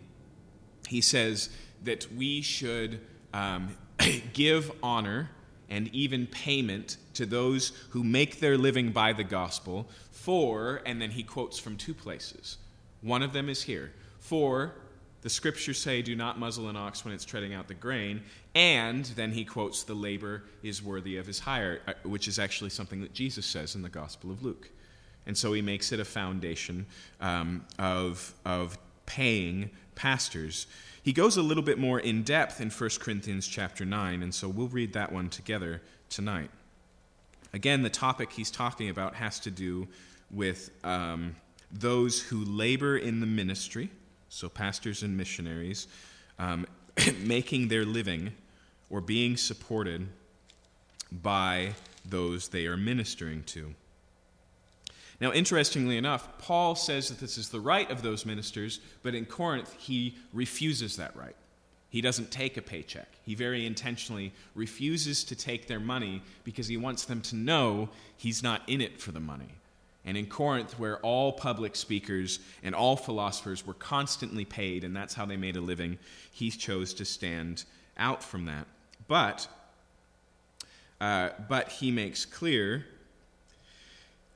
he 0.89 1.01
says 1.01 1.51
that 1.85 2.13
we 2.13 2.43
should 2.43 3.01
um, 3.33 3.77
give 4.33 4.73
honor 4.83 5.31
and 5.71 5.95
even 5.95 6.27
payment 6.27 6.97
to 7.15 7.27
those 7.27 7.73
who 7.91 8.03
make 8.03 8.41
their 8.41 8.59
living 8.59 8.91
by 8.91 9.13
the 9.13 9.23
gospel 9.23 9.89
for, 10.11 10.83
and 10.85 11.01
then 11.01 11.11
he 11.11 11.23
quotes 11.23 11.61
from 11.61 11.77
two 11.77 11.95
places. 11.95 12.59
One 13.03 13.23
of 13.23 13.33
them 13.33 13.49
is 13.49 13.63
here 13.63 13.93
for 14.19 14.75
the 15.23 15.31
scriptures 15.31 15.79
say, 15.79 16.03
Do 16.03 16.15
not 16.15 16.39
muzzle 16.39 16.69
an 16.69 16.77
ox 16.77 17.05
when 17.05 17.13
it's 17.13 17.25
treading 17.25 17.55
out 17.55 17.69
the 17.69 17.75
grain. 17.75 18.23
And 18.55 19.05
then 19.05 19.33
he 19.33 19.45
quotes, 19.45 19.83
The 19.83 19.95
labor 19.95 20.45
is 20.63 20.83
worthy 20.83 21.17
of 21.17 21.27
his 21.27 21.41
hire, 21.41 21.81
uh, 21.87 21.95
which 22.05 22.29
is 22.29 22.39
actually 22.39 22.71
something 22.71 23.01
that 23.01 23.13
Jesus 23.15 23.47
says 23.47 23.75
in 23.75 23.83
the 23.83 23.89
Gospel 23.89 24.31
of 24.31 24.43
Luke. 24.43 24.71
And 25.27 25.37
so 25.37 25.53
he 25.53 25.61
makes 25.61 25.93
it 25.93 26.01
a 26.01 26.05
foundation 26.05 26.87
um, 27.21 27.65
of, 27.79 28.35
of 28.45 28.79
paying 29.07 29.71
pastors. 29.95 30.67
He 31.03 31.13
goes 31.13 31.37
a 31.37 31.43
little 31.43 31.63
bit 31.63 31.79
more 31.79 32.01
in 32.01 32.23
depth 32.23 32.61
in 32.61 32.71
1 32.71 32.91
Corinthians 33.01 33.47
chapter 33.47 33.85
9, 33.85 34.23
and 34.23 34.35
so 34.35 34.49
we'll 34.49 34.69
read 34.69 34.93
that 34.95 35.13
one 35.13 35.29
together 35.29 35.83
tonight. 36.09 36.51
Again, 37.53 37.83
the 37.83 37.91
topic 37.91 38.33
he's 38.33 38.51
talking 38.51 38.89
about 38.89 39.15
has 39.17 39.41
to 39.41 39.51
do 39.51 39.89
with 40.31 40.71
um, 40.85 41.37
those 41.73 42.21
who 42.21 42.45
labor 42.45 42.97
in 42.97 43.21
the 43.21 43.27
ministry, 43.27 43.91
so 44.29 44.49
pastors 44.49 45.03
and 45.03 45.17
missionaries, 45.17 45.87
um, 46.39 46.67
making 47.25 47.69
their 47.69 47.85
living 47.85 48.33
or 48.91 49.01
being 49.01 49.37
supported 49.37 50.09
by 51.11 51.75
those 52.05 52.49
they 52.49 52.67
are 52.67 52.77
ministering 52.77 53.43
to. 53.45 53.75
Now, 55.21 55.33
interestingly 55.33 55.97
enough, 55.97 56.39
Paul 56.39 56.77
says 56.77 57.09
that 57.09 57.19
this 57.19 57.39
is 57.39 57.49
the 57.49 57.61
right 57.61 57.91
of 57.91 58.03
those 58.03 58.25
ministers, 58.25 58.81
but 59.03 59.15
in 59.15 59.27
Corinth, 59.27 59.75
he 59.77 60.17
refuses 60.33 60.97
that 60.97 61.17
right. 61.17 61.35
He 61.91 62.01
doesn't 62.01 62.31
take 62.31 62.57
a 62.57 62.63
paycheck. 62.63 63.09
He 63.23 63.35
very 63.35 63.67
intentionally 63.67 64.33
refuses 64.55 65.25
to 65.25 65.35
take 65.35 65.67
their 65.67 65.81
money 65.81 66.23
because 66.45 66.69
he 66.69 66.77
wants 66.77 67.05
them 67.05 67.21
to 67.23 67.37
know 67.37 67.89
he's 68.17 68.43
not 68.43 68.63
in 68.69 68.81
it 68.81 69.01
for 69.01 69.11
the 69.11 69.21
money. 69.21 69.58
And 70.09 70.17
in 70.17 70.25
Corinth, 70.25 70.79
where 70.79 70.97
all 71.01 71.33
public 71.33 71.77
speakers 71.77 72.39
and 72.63 72.75
all 72.75 72.97
philosophers 72.97 73.67
were 73.67 73.75
constantly 73.75 74.47
paid, 74.47 74.83
and 74.83 74.97
that's 74.97 75.13
how 75.13 75.27
they 75.27 75.37
made 75.37 75.55
a 75.55 75.61
living, 75.61 75.99
he 76.33 76.51
chose 76.51 76.95
to 76.95 77.05
stand 77.05 77.65
out 77.99 78.25
from 78.25 78.47
that. 78.47 78.67
But, 79.07 79.47
uh, 80.99 81.29
but 81.47 81.69
he 81.69 81.91
makes 81.91 82.25
clear 82.25 82.87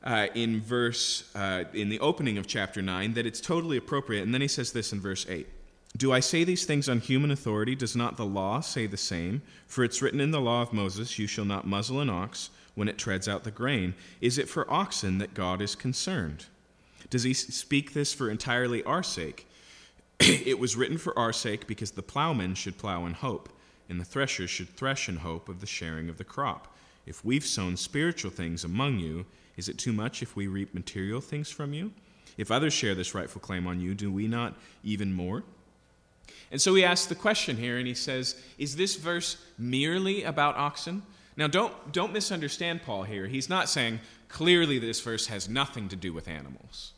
uh, 0.05 0.27
in 0.35 0.61
verse 0.61 1.35
uh, 1.35 1.65
in 1.73 1.89
the 1.89 2.01
opening 2.01 2.37
of 2.37 2.47
chapter 2.47 2.83
9 2.83 3.15
that 3.15 3.25
it's 3.25 3.41
totally 3.41 3.79
appropriate. 3.79 4.25
And 4.25 4.35
then 4.35 4.43
he 4.43 4.49
says 4.49 4.73
this 4.73 4.93
in 4.93 5.01
verse 5.01 5.25
8 5.27 5.49
do 5.95 6.11
i 6.11 6.21
say 6.21 6.43
these 6.43 6.65
things 6.65 6.89
on 6.89 7.01
human 7.01 7.31
authority? 7.31 7.75
Does 7.75 7.95
not 7.95 8.17
the 8.17 8.25
law 8.25 8.61
say 8.61 8.87
the 8.87 8.97
same? 8.97 9.43
For 9.67 9.85
it's 9.85 10.01
written 10.01 10.21
in 10.21 10.31
the 10.31 10.41
law 10.41 10.63
of 10.63 10.73
moses 10.73 11.19
you 11.19 11.27
shall 11.27 11.45
not 11.45 11.67
muzzle 11.67 12.01
an 12.01 12.09
ox 12.09 12.49
when 12.75 12.89
it 12.89 12.99
treads 12.99 13.29
out 13.29 13.45
the 13.45 13.51
grain 13.51 13.95
is 14.21 14.39
it 14.39 14.49
for 14.49 14.71
oxen 14.71 15.19
that 15.19 15.35
god 15.35 15.61
is 15.61 15.75
concerned 15.75 16.47
does 17.11 17.23
he 17.23 17.33
speak 17.35 17.93
this 17.93 18.13
for 18.13 18.31
entirely 18.31 18.83
our 18.85 19.03
sake 19.03 19.47
it 20.21 20.59
was 20.59 20.77
written 20.77 20.99
for 20.99 21.19
our 21.19 21.33
sake 21.33 21.67
because 21.67 21.93
the 21.93 22.03
plowman 22.03 22.55
should 22.55 22.79
plow 22.79 23.07
in 23.07 23.15
hope 23.15 23.49
and 23.89 24.01
the 24.01 24.05
thresher 24.05 24.47
should 24.47 24.69
thresh 24.69 25.09
in 25.09 25.17
hope 25.17 25.49
of 25.49 25.61
the 25.61 25.67
sharing 25.67 26.09
of 26.09 26.19
the 26.19 26.25
crop 26.25 26.75
if 27.07 27.25
we've 27.25 27.45
sown 27.45 27.77
spiritual 27.77 28.31
things 28.31 28.65
among 28.65 28.99
you 28.99 29.27
is 29.57 29.69
it 29.69 29.79
too 29.79 29.93
much 29.93 30.23
if 30.23 30.35
we 30.35 30.47
reap 30.47 30.75
material 30.75 31.21
things 31.21 31.51
from 31.51 31.73
you? 31.73 31.93
If 32.37 32.51
others 32.51 32.73
share 32.73 32.95
this 32.95 33.15
rightful 33.15 33.41
claim 33.41 33.67
on 33.67 33.81
you, 33.81 33.95
do 33.95 34.11
we 34.11 34.27
not 34.27 34.55
even 34.83 35.13
more? 35.13 35.43
And 36.51 36.61
so 36.61 36.75
he 36.75 36.85
asks 36.85 37.07
the 37.07 37.15
question 37.15 37.57
here, 37.57 37.79
and 37.79 37.87
he 37.87 37.95
says, 37.95 38.37
Is 38.59 38.77
this 38.77 38.97
verse 38.97 39.37
merely 39.59 40.25
about 40.25 40.57
oxen? 40.57 41.03
Now, 41.37 41.47
don't, 41.47 41.93
don't 41.93 42.13
misunderstand 42.13 42.83
Paul 42.83 43.05
here. 43.05 43.27
He's 43.27 43.49
not 43.49 43.69
saying 43.69 44.01
clearly 44.29 44.79
this 44.79 45.01
verse 45.01 45.27
has 45.27 45.49
nothing 45.49 45.89
to 45.89 45.97
do 45.97 46.13
with 46.13 46.29
animals. 46.29 46.93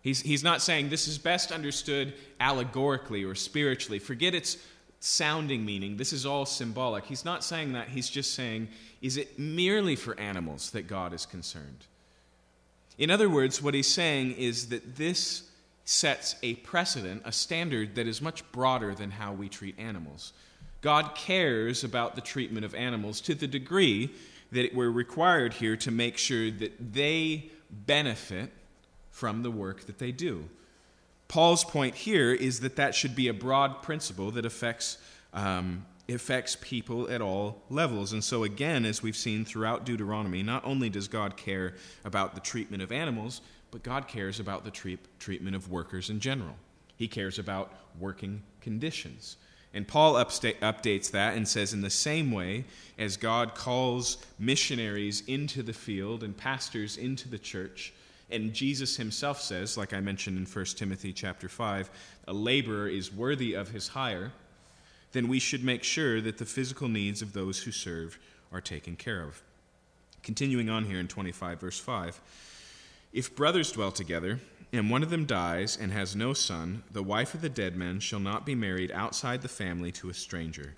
He's, 0.00 0.22
he's 0.22 0.44
not 0.44 0.62
saying 0.62 0.88
this 0.88 1.08
is 1.08 1.18
best 1.18 1.50
understood 1.50 2.14
allegorically 2.40 3.24
or 3.24 3.34
spiritually. 3.34 3.98
Forget 3.98 4.34
its 4.34 4.56
sounding 5.00 5.64
meaning. 5.64 5.96
This 5.96 6.12
is 6.12 6.24
all 6.24 6.46
symbolic. 6.46 7.04
He's 7.04 7.24
not 7.24 7.44
saying 7.44 7.72
that. 7.72 7.88
He's 7.88 8.08
just 8.08 8.34
saying, 8.34 8.68
is 9.02 9.16
it 9.16 9.38
merely 9.38 9.96
for 9.96 10.18
animals 10.18 10.70
that 10.70 10.86
God 10.86 11.12
is 11.12 11.26
concerned? 11.26 11.86
In 12.98 13.10
other 13.10 13.28
words, 13.28 13.60
what 13.60 13.74
he's 13.74 13.88
saying 13.88 14.32
is 14.32 14.68
that 14.68 14.96
this 14.96 15.50
sets 15.84 16.36
a 16.42 16.54
precedent, 16.54 17.22
a 17.24 17.32
standard 17.32 17.94
that 17.94 18.06
is 18.06 18.22
much 18.22 18.50
broader 18.52 18.94
than 18.94 19.10
how 19.10 19.32
we 19.32 19.48
treat 19.48 19.78
animals. 19.78 20.32
God 20.80 21.14
cares 21.14 21.84
about 21.84 22.14
the 22.14 22.20
treatment 22.20 22.64
of 22.64 22.74
animals 22.74 23.20
to 23.22 23.34
the 23.34 23.46
degree 23.46 24.10
that 24.52 24.74
we're 24.74 24.90
required 24.90 25.54
here 25.54 25.76
to 25.76 25.90
make 25.90 26.16
sure 26.16 26.50
that 26.50 26.92
they 26.92 27.50
benefit 27.70 28.52
from 29.10 29.42
the 29.42 29.50
work 29.50 29.86
that 29.86 29.98
they 29.98 30.12
do. 30.12 30.48
Paul's 31.28 31.64
point 31.64 31.94
here 31.94 32.32
is 32.32 32.60
that 32.60 32.76
that 32.76 32.94
should 32.94 33.16
be 33.16 33.28
a 33.28 33.34
broad 33.34 33.82
principle 33.82 34.30
that 34.32 34.46
affects, 34.46 34.98
um, 35.34 35.84
affects 36.08 36.56
people 36.60 37.10
at 37.10 37.20
all 37.20 37.62
levels. 37.68 38.12
And 38.12 38.22
so, 38.22 38.44
again, 38.44 38.84
as 38.84 39.02
we've 39.02 39.16
seen 39.16 39.44
throughout 39.44 39.84
Deuteronomy, 39.84 40.42
not 40.42 40.64
only 40.64 40.88
does 40.88 41.08
God 41.08 41.36
care 41.36 41.74
about 42.04 42.34
the 42.34 42.40
treatment 42.40 42.82
of 42.82 42.92
animals, 42.92 43.40
but 43.72 43.82
God 43.82 44.06
cares 44.06 44.38
about 44.38 44.64
the 44.64 44.70
treat, 44.70 45.00
treatment 45.18 45.56
of 45.56 45.70
workers 45.70 46.10
in 46.10 46.20
general. 46.20 46.54
He 46.96 47.08
cares 47.08 47.38
about 47.38 47.72
working 47.98 48.42
conditions. 48.60 49.36
And 49.74 49.86
Paul 49.86 50.14
upsta- 50.14 50.58
updates 50.60 51.10
that 51.10 51.36
and 51.36 51.46
says, 51.46 51.72
in 51.72 51.82
the 51.82 51.90
same 51.90 52.32
way 52.32 52.64
as 52.98 53.16
God 53.16 53.54
calls 53.54 54.18
missionaries 54.38 55.22
into 55.26 55.62
the 55.62 55.72
field 55.72 56.22
and 56.22 56.36
pastors 56.36 56.96
into 56.96 57.28
the 57.28 57.38
church, 57.38 57.92
and 58.30 58.52
Jesus 58.52 58.96
himself 58.96 59.40
says, 59.40 59.76
like 59.76 59.92
I 59.92 60.00
mentioned 60.00 60.36
in 60.36 60.46
1 60.46 60.64
Timothy 60.76 61.12
chapter 61.12 61.48
5, 61.48 61.90
a 62.26 62.32
laborer 62.32 62.88
is 62.88 63.12
worthy 63.12 63.54
of 63.54 63.70
his 63.70 63.88
hire, 63.88 64.32
then 65.12 65.28
we 65.28 65.38
should 65.38 65.62
make 65.62 65.84
sure 65.84 66.20
that 66.20 66.38
the 66.38 66.44
physical 66.44 66.88
needs 66.88 67.22
of 67.22 67.32
those 67.32 67.62
who 67.62 67.70
serve 67.70 68.18
are 68.52 68.60
taken 68.60 68.96
care 68.96 69.22
of. 69.22 69.42
Continuing 70.22 70.68
on 70.68 70.84
here 70.84 70.98
in 70.98 71.06
25, 71.06 71.60
verse 71.60 71.78
5 71.78 72.20
If 73.12 73.36
brothers 73.36 73.70
dwell 73.70 73.92
together, 73.92 74.40
and 74.72 74.90
one 74.90 75.02
of 75.02 75.10
them 75.10 75.24
dies 75.24 75.76
and 75.80 75.92
has 75.92 76.16
no 76.16 76.32
son, 76.32 76.82
the 76.90 77.02
wife 77.02 77.34
of 77.34 77.40
the 77.40 77.48
dead 77.48 77.76
man 77.76 78.00
shall 78.00 78.20
not 78.20 78.44
be 78.44 78.54
married 78.54 78.90
outside 78.92 79.42
the 79.42 79.48
family 79.48 79.92
to 79.92 80.10
a 80.10 80.14
stranger. 80.14 80.74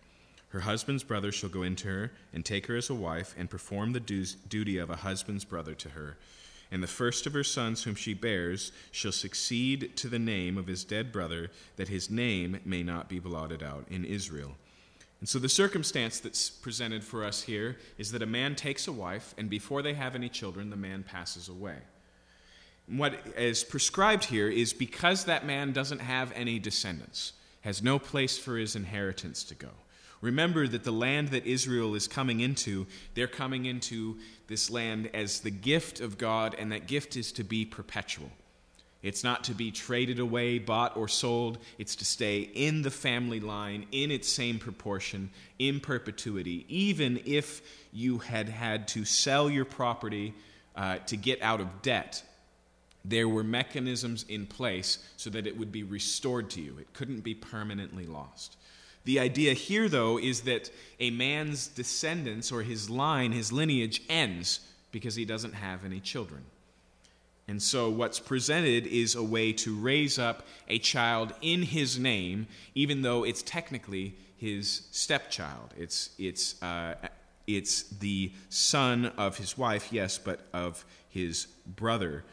Her 0.50 0.60
husband's 0.60 1.02
brother 1.02 1.32
shall 1.32 1.50
go 1.50 1.62
into 1.62 1.88
her 1.88 2.12
and 2.32 2.44
take 2.44 2.66
her 2.66 2.76
as 2.76 2.90
a 2.90 2.94
wife 2.94 3.34
and 3.36 3.50
perform 3.50 3.92
the 3.92 4.00
duty 4.00 4.78
of 4.78 4.90
a 4.90 4.96
husband's 4.96 5.44
brother 5.44 5.74
to 5.74 5.90
her 5.90 6.16
and 6.70 6.82
the 6.82 6.86
first 6.86 7.26
of 7.26 7.32
her 7.32 7.44
sons 7.44 7.82
whom 7.82 7.94
she 7.94 8.14
bears 8.14 8.72
shall 8.90 9.12
succeed 9.12 9.96
to 9.96 10.08
the 10.08 10.18
name 10.18 10.58
of 10.58 10.66
his 10.66 10.84
dead 10.84 11.12
brother, 11.12 11.50
that 11.76 11.88
his 11.88 12.10
name 12.10 12.60
may 12.64 12.82
not 12.82 13.08
be 13.08 13.18
blotted 13.18 13.62
out 13.62 13.86
in 13.90 14.04
Israel. 14.04 14.54
And 15.20 15.28
so 15.28 15.38
the 15.38 15.48
circumstance 15.48 16.20
that's 16.20 16.48
presented 16.50 17.02
for 17.02 17.24
us 17.24 17.42
here 17.42 17.76
is 17.96 18.12
that 18.12 18.22
a 18.22 18.26
man 18.26 18.54
takes 18.54 18.86
a 18.86 18.92
wife, 18.92 19.34
and 19.38 19.50
before 19.50 19.82
they 19.82 19.94
have 19.94 20.14
any 20.14 20.28
children, 20.28 20.70
the 20.70 20.76
man 20.76 21.02
passes 21.02 21.48
away. 21.48 21.78
What 22.88 23.20
is 23.36 23.64
prescribed 23.64 24.24
here 24.24 24.48
is 24.48 24.72
because 24.72 25.24
that 25.24 25.44
man 25.44 25.72
doesn't 25.72 26.00
have 26.00 26.32
any 26.32 26.58
descendants, 26.58 27.32
has 27.60 27.82
no 27.82 27.98
place 27.98 28.38
for 28.38 28.56
his 28.56 28.74
inheritance 28.74 29.44
to 29.44 29.54
go. 29.54 29.70
Remember 30.20 30.66
that 30.66 30.84
the 30.84 30.90
land 30.90 31.28
that 31.28 31.46
Israel 31.46 31.94
is 31.94 32.08
coming 32.08 32.40
into, 32.40 32.86
they're 33.14 33.28
coming 33.28 33.66
into 33.66 34.16
this 34.48 34.70
land 34.70 35.10
as 35.14 35.40
the 35.40 35.50
gift 35.50 36.00
of 36.00 36.18
God, 36.18 36.56
and 36.58 36.72
that 36.72 36.86
gift 36.86 37.16
is 37.16 37.30
to 37.32 37.44
be 37.44 37.64
perpetual. 37.64 38.30
It's 39.00 39.22
not 39.22 39.44
to 39.44 39.54
be 39.54 39.70
traded 39.70 40.18
away, 40.18 40.58
bought, 40.58 40.96
or 40.96 41.06
sold. 41.06 41.58
It's 41.78 41.94
to 41.96 42.04
stay 42.04 42.40
in 42.40 42.82
the 42.82 42.90
family 42.90 43.38
line 43.38 43.86
in 43.92 44.10
its 44.10 44.28
same 44.28 44.58
proportion, 44.58 45.30
in 45.60 45.78
perpetuity. 45.78 46.66
Even 46.68 47.20
if 47.24 47.62
you 47.92 48.18
had 48.18 48.48
had 48.48 48.88
to 48.88 49.04
sell 49.04 49.48
your 49.48 49.64
property 49.64 50.34
uh, 50.74 50.96
to 51.06 51.16
get 51.16 51.40
out 51.42 51.60
of 51.60 51.82
debt, 51.82 52.24
there 53.04 53.28
were 53.28 53.44
mechanisms 53.44 54.24
in 54.28 54.46
place 54.46 54.98
so 55.16 55.30
that 55.30 55.46
it 55.46 55.56
would 55.56 55.72
be 55.72 55.82
restored 55.82 56.50
to 56.50 56.60
you. 56.60 56.76
It 56.78 56.92
couldn't 56.92 57.20
be 57.20 57.34
permanently 57.34 58.06
lost. 58.06 58.56
The 59.04 59.20
idea 59.20 59.54
here, 59.54 59.88
though, 59.88 60.18
is 60.18 60.42
that 60.42 60.70
a 61.00 61.10
man's 61.10 61.68
descendants 61.68 62.52
or 62.52 62.62
his 62.62 62.90
line, 62.90 63.32
his 63.32 63.52
lineage, 63.52 64.02
ends 64.08 64.60
because 64.92 65.14
he 65.14 65.24
doesn't 65.24 65.54
have 65.54 65.84
any 65.84 66.00
children. 66.00 66.44
And 67.46 67.62
so, 67.62 67.88
what's 67.88 68.20
presented 68.20 68.86
is 68.86 69.14
a 69.14 69.22
way 69.22 69.54
to 69.54 69.74
raise 69.74 70.18
up 70.18 70.46
a 70.68 70.78
child 70.78 71.32
in 71.40 71.62
his 71.62 71.98
name, 71.98 72.46
even 72.74 73.00
though 73.00 73.24
it's 73.24 73.42
technically 73.42 74.14
his 74.36 74.82
stepchild. 74.90 75.72
It's, 75.78 76.10
it's, 76.18 76.62
uh, 76.62 76.96
it's 77.46 77.84
the 77.84 78.32
son 78.50 79.06
of 79.16 79.38
his 79.38 79.56
wife, 79.56 79.90
yes, 79.90 80.18
but 80.18 80.40
of 80.52 80.84
his 81.08 81.46
brother. 81.66 82.24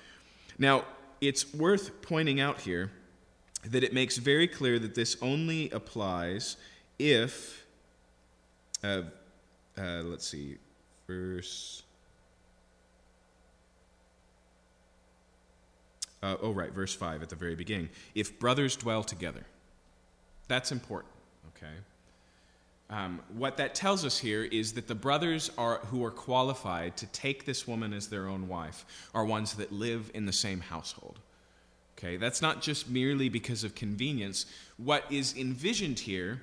Now, 0.57 0.85
it's 1.21 1.53
worth 1.53 2.01
pointing 2.01 2.39
out 2.39 2.62
here 2.62 2.91
that 3.63 3.83
it 3.83 3.93
makes 3.93 4.17
very 4.17 4.47
clear 4.47 4.79
that 4.79 4.95
this 4.95 5.17
only 5.21 5.69
applies 5.71 6.57
if, 7.00 7.65
uh, 8.83 9.01
uh, 9.77 10.01
let's 10.03 10.27
see, 10.27 10.57
verse. 11.07 11.83
Uh, 16.21 16.38
oh, 16.41 16.51
right, 16.51 16.71
verse 16.71 16.93
5 16.93 17.21
at 17.21 17.29
the 17.29 17.35
very 17.35 17.55
beginning. 17.55 17.89
If 18.13 18.39
brothers 18.39 18.75
dwell 18.75 19.03
together. 19.03 19.45
That's 20.47 20.71
important, 20.71 21.13
okay? 21.55 21.74
Um, 22.89 23.22
what 23.36 23.58
that 23.58 23.74
tells 23.74 24.06
us 24.06 24.18
here 24.18 24.44
is 24.44 24.74
that 24.74 24.88
the 24.88 24.96
brothers 24.96 25.50
are, 25.58 25.80
who 25.86 26.04
are 26.06 26.12
qualified 26.12 26.98
to 26.98 27.08
take 27.08 27.46
this 27.46 27.68
woman 27.68 27.94
as 27.94 28.08
their 28.08 28.27
own 28.27 28.48
wife 28.48 28.86
are 29.13 29.25
ones 29.25 29.56
that 29.56 29.72
live 29.72 30.12
in 30.13 30.25
the 30.25 30.34
same 30.34 30.60
household. 30.60 31.20
Okay, 31.98 32.18
that's 32.18 32.42
not 32.42 32.62
just 32.62 32.89
merely 32.89 33.30
because 33.30 33.63
of 33.63 33.74
convenience. 33.74 34.46
What 34.77 35.06
is 35.10 35.36
envisioned 35.36 36.00
here 36.00 36.42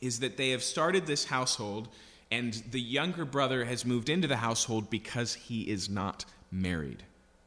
is 0.00 0.20
that 0.20 0.36
they 0.36 0.50
have 0.50 0.62
started 0.62 1.06
this 1.06 1.24
household, 1.24 1.88
and 2.30 2.52
the 2.70 2.80
younger 2.80 3.24
brother 3.24 3.64
has 3.64 3.84
moved 3.84 4.08
into 4.08 4.28
the 4.28 4.36
household 4.36 4.90
because 4.90 5.34
he 5.34 5.62
is 5.62 5.88
not 5.88 6.24
married. 6.52 7.02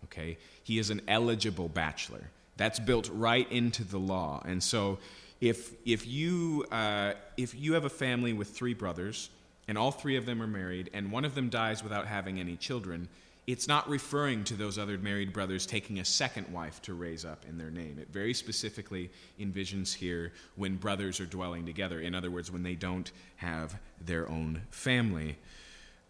Okay, 0.06 0.38
he 0.64 0.80
is 0.80 0.90
an 0.90 1.02
eligible 1.08 1.70
bachelor. 1.70 2.30
That's 2.58 2.80
built 2.80 3.10
right 3.14 3.50
into 3.52 3.84
the 3.84 4.00
law, 4.00 4.42
and 4.46 4.62
so 4.62 4.98
if 5.42 5.74
if 5.86 6.08
you 6.08 6.66
uh, 6.72 7.14
if 7.36 7.54
you 7.56 7.74
have 7.74 7.84
a 7.84 7.90
family 7.90 8.32
with 8.32 8.50
three 8.50 8.76
brothers 8.76 9.30
and 9.68 9.78
all 9.78 9.92
three 9.92 10.16
of 10.16 10.26
them 10.26 10.42
are 10.42 10.48
married, 10.48 10.90
and 10.94 11.12
one 11.12 11.26
of 11.26 11.36
them 11.36 11.50
dies 11.50 11.84
without 11.84 12.06
having 12.08 12.40
any 12.40 12.56
children, 12.56 13.08
it's 13.48 13.68
not 13.68 13.90
referring 13.90 14.44
to 14.46 14.54
those 14.54 14.78
other 14.78 14.98
married 14.98 15.34
brothers 15.34 15.66
taking 15.66 16.00
a 16.00 16.06
second 16.06 16.52
wife 16.52 16.82
to 16.84 16.94
raise 16.94 17.26
up 17.26 17.46
in 17.48 17.58
their 17.58 17.72
name. 17.72 17.98
It 18.00 18.10
very 18.12 18.34
specifically 18.34 19.10
envisions 19.40 19.94
here 19.94 20.34
when 20.56 20.76
brothers 20.76 21.20
are 21.20 21.26
dwelling 21.26 21.66
together. 21.66 22.00
In 22.00 22.14
other 22.14 22.30
words, 22.30 22.52
when 22.52 22.64
they 22.64 22.76
don't 22.76 23.12
have 23.38 23.80
their 24.04 24.30
own 24.30 24.62
family. 24.72 25.38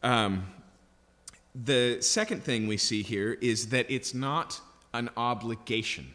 Um, 0.04 0.46
the 1.54 2.02
second 2.02 2.44
thing 2.44 2.68
we 2.68 2.78
see 2.78 3.04
here 3.04 3.38
is 3.42 3.68
that 3.70 3.86
it's 3.90 4.14
not 4.14 4.60
an 4.94 5.10
obligation. 5.18 6.14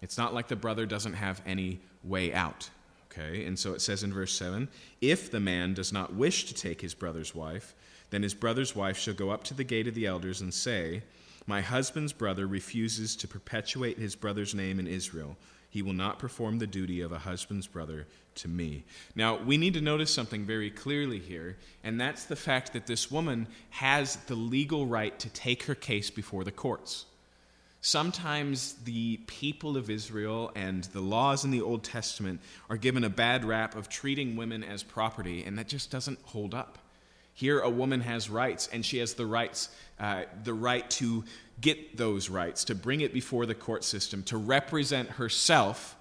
It's 0.00 0.16
not 0.16 0.32
like 0.32 0.48
the 0.48 0.56
brother 0.56 0.86
doesn't 0.86 1.14
have 1.14 1.40
any 1.46 1.80
way 2.04 2.32
out. 2.32 2.70
Okay, 3.10 3.44
and 3.44 3.58
so 3.58 3.74
it 3.74 3.82
says 3.82 4.02
in 4.02 4.12
verse 4.12 4.32
7 4.32 4.68
if 5.00 5.30
the 5.30 5.40
man 5.40 5.74
does 5.74 5.92
not 5.92 6.14
wish 6.14 6.46
to 6.46 6.54
take 6.54 6.80
his 6.80 6.94
brother's 6.94 7.34
wife, 7.34 7.74
then 8.10 8.22
his 8.22 8.34
brother's 8.34 8.74
wife 8.74 8.98
shall 8.98 9.14
go 9.14 9.30
up 9.30 9.44
to 9.44 9.54
the 9.54 9.64
gate 9.64 9.86
of 9.86 9.94
the 9.94 10.06
elders 10.06 10.40
and 10.40 10.52
say, 10.52 11.02
My 11.46 11.60
husband's 11.60 12.12
brother 12.12 12.46
refuses 12.46 13.16
to 13.16 13.28
perpetuate 13.28 13.98
his 13.98 14.16
brother's 14.16 14.54
name 14.54 14.78
in 14.78 14.86
Israel. 14.86 15.36
He 15.68 15.82
will 15.82 15.94
not 15.94 16.18
perform 16.18 16.58
the 16.58 16.66
duty 16.66 17.00
of 17.00 17.12
a 17.12 17.18
husband's 17.18 17.66
brother 17.66 18.06
to 18.36 18.48
me. 18.48 18.84
Now, 19.14 19.36
we 19.42 19.56
need 19.56 19.74
to 19.74 19.80
notice 19.80 20.12
something 20.12 20.44
very 20.44 20.70
clearly 20.70 21.18
here, 21.18 21.56
and 21.82 21.98
that's 21.98 22.24
the 22.24 22.36
fact 22.36 22.74
that 22.74 22.86
this 22.86 23.10
woman 23.10 23.46
has 23.70 24.16
the 24.26 24.34
legal 24.34 24.86
right 24.86 25.18
to 25.18 25.30
take 25.30 25.62
her 25.64 25.74
case 25.74 26.10
before 26.10 26.44
the 26.44 26.52
courts. 26.52 27.06
Sometimes 27.84 28.74
the 28.84 29.16
people 29.26 29.76
of 29.76 29.90
Israel 29.90 30.52
and 30.54 30.84
the 30.84 31.00
laws 31.00 31.44
in 31.44 31.50
the 31.50 31.60
Old 31.60 31.82
Testament 31.82 32.40
are 32.70 32.76
given 32.76 33.02
a 33.02 33.10
bad 33.10 33.44
rap 33.44 33.74
of 33.74 33.88
treating 33.88 34.36
women 34.36 34.62
as 34.62 34.84
property, 34.84 35.42
and 35.42 35.58
that 35.58 35.66
just 35.66 35.90
doesn't 35.90 36.20
hold 36.26 36.54
up. 36.54 36.78
Here, 37.34 37.58
a 37.58 37.68
woman 37.68 38.00
has 38.02 38.30
rights, 38.30 38.68
and 38.72 38.86
she 38.86 38.98
has 38.98 39.14
the 39.14 39.26
rights, 39.26 39.68
uh, 39.98 40.22
the 40.44 40.54
right 40.54 40.88
to 40.90 41.24
get 41.60 41.96
those 41.96 42.30
rights, 42.30 42.62
to 42.66 42.76
bring 42.76 43.00
it 43.00 43.12
before 43.12 43.46
the 43.46 43.54
court 43.54 43.82
system, 43.82 44.22
to 44.24 44.36
represent 44.36 45.08
herself 45.10 45.96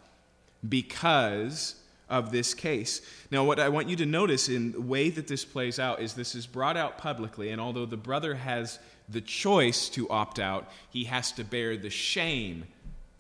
because 0.70 1.78
of 2.12 2.32
this 2.32 2.54
case. 2.54 3.02
Now, 3.32 3.44
what 3.44 3.60
I 3.60 3.70
want 3.70 3.90
you 3.90 3.96
to 3.96 4.06
notice 4.06 4.50
in 4.50 4.74
the 4.74 4.82
way 4.82 5.10
that 5.10 5.28
this 5.28 5.46
plays 5.46 5.80
out 5.80 6.00
is 6.00 6.14
this 6.14 6.36
is 6.36 6.46
brought 6.46 6.78
out 6.78 7.00
publicly, 7.00 7.50
and 7.50 7.60
although 7.60 7.88
the 7.88 7.98
brother 7.98 8.36
has 8.36 8.78
the 9.10 9.22
choice 9.22 9.90
to 9.90 10.10
opt 10.10 10.40
out, 10.40 10.70
he 10.90 11.06
has 11.06 11.32
to 11.34 11.44
bear 11.44 11.78
the 11.78 11.90
shame 11.90 12.66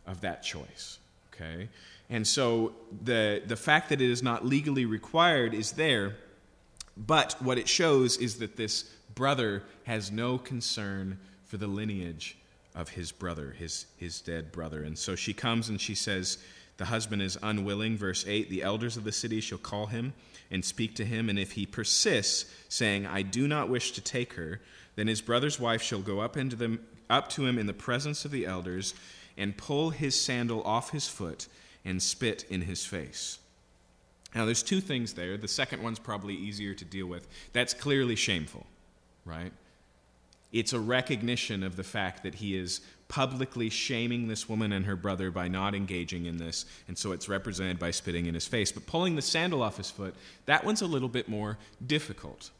of 0.07 0.21
that 0.21 0.43
choice. 0.43 0.99
Okay? 1.33 1.69
And 2.09 2.27
so 2.27 2.73
the, 3.03 3.41
the 3.45 3.55
fact 3.55 3.89
that 3.89 4.01
it 4.01 4.09
is 4.09 4.21
not 4.21 4.45
legally 4.45 4.85
required 4.85 5.53
is 5.53 5.71
there, 5.73 6.15
but 6.97 7.35
what 7.41 7.57
it 7.57 7.69
shows 7.69 8.17
is 8.17 8.35
that 8.39 8.57
this 8.57 8.83
brother 9.15 9.63
has 9.85 10.11
no 10.11 10.37
concern 10.37 11.17
for 11.45 11.57
the 11.57 11.67
lineage 11.67 12.37
of 12.75 12.89
his 12.89 13.11
brother, 13.11 13.51
his, 13.57 13.85
his 13.97 14.21
dead 14.21 14.51
brother. 14.51 14.83
And 14.83 14.97
so 14.97 15.15
she 15.15 15.33
comes 15.33 15.69
and 15.69 15.79
she 15.79 15.95
says, 15.95 16.37
The 16.77 16.85
husband 16.85 17.21
is 17.21 17.37
unwilling. 17.41 17.97
Verse 17.97 18.25
8 18.27 18.49
The 18.49 18.63
elders 18.63 18.97
of 18.97 19.03
the 19.03 19.11
city 19.11 19.41
shall 19.41 19.57
call 19.57 19.87
him 19.87 20.13
and 20.49 20.63
speak 20.63 20.95
to 20.95 21.05
him. 21.05 21.29
And 21.29 21.39
if 21.39 21.53
he 21.53 21.65
persists, 21.65 22.45
saying, 22.69 23.05
I 23.05 23.21
do 23.21 23.47
not 23.47 23.69
wish 23.69 23.91
to 23.93 24.01
take 24.01 24.33
her, 24.33 24.61
then 24.95 25.07
his 25.07 25.21
brother's 25.21 25.59
wife 25.59 25.81
shall 25.81 26.01
go 26.01 26.19
up, 26.19 26.37
into 26.37 26.55
the, 26.55 26.79
up 27.09 27.29
to 27.29 27.45
him 27.45 27.57
in 27.57 27.67
the 27.67 27.73
presence 27.73 28.25
of 28.25 28.31
the 28.31 28.45
elders 28.45 28.93
and 29.37 29.57
pull 29.57 29.91
his 29.91 30.19
sandal 30.19 30.63
off 30.63 30.91
his 30.91 31.07
foot 31.07 31.47
and 31.85 32.01
spit 32.01 32.45
in 32.49 32.61
his 32.61 32.85
face. 32.85 33.39
Now, 34.35 34.45
there's 34.45 34.63
two 34.63 34.81
things 34.81 35.13
there. 35.13 35.37
The 35.37 35.47
second 35.47 35.83
one's 35.83 35.99
probably 35.99 36.35
easier 36.35 36.73
to 36.73 36.85
deal 36.85 37.07
with. 37.07 37.27
That's 37.53 37.73
clearly 37.73 38.15
shameful, 38.15 38.65
right? 39.25 39.51
It's 40.51 40.73
a 40.73 40.79
recognition 40.79 41.63
of 41.63 41.75
the 41.75 41.83
fact 41.83 42.23
that 42.23 42.35
he 42.35 42.57
is 42.57 42.81
publicly 43.07 43.69
shaming 43.69 44.27
this 44.27 44.47
woman 44.47 44.71
and 44.71 44.85
her 44.85 44.95
brother 44.95 45.31
by 45.31 45.49
not 45.49 45.75
engaging 45.75 46.25
in 46.27 46.37
this, 46.37 46.65
and 46.87 46.97
so 46.97 47.11
it's 47.11 47.27
represented 47.27 47.77
by 47.77 47.91
spitting 47.91 48.25
in 48.25 48.33
his 48.33 48.47
face. 48.47 48.71
But 48.71 48.85
pulling 48.85 49.15
the 49.15 49.21
sandal 49.21 49.61
off 49.61 49.77
his 49.77 49.91
foot, 49.91 50.15
that 50.45 50.63
one's 50.63 50.81
a 50.81 50.87
little 50.87 51.09
bit 51.09 51.27
more 51.27 51.57
difficult. 51.85 52.51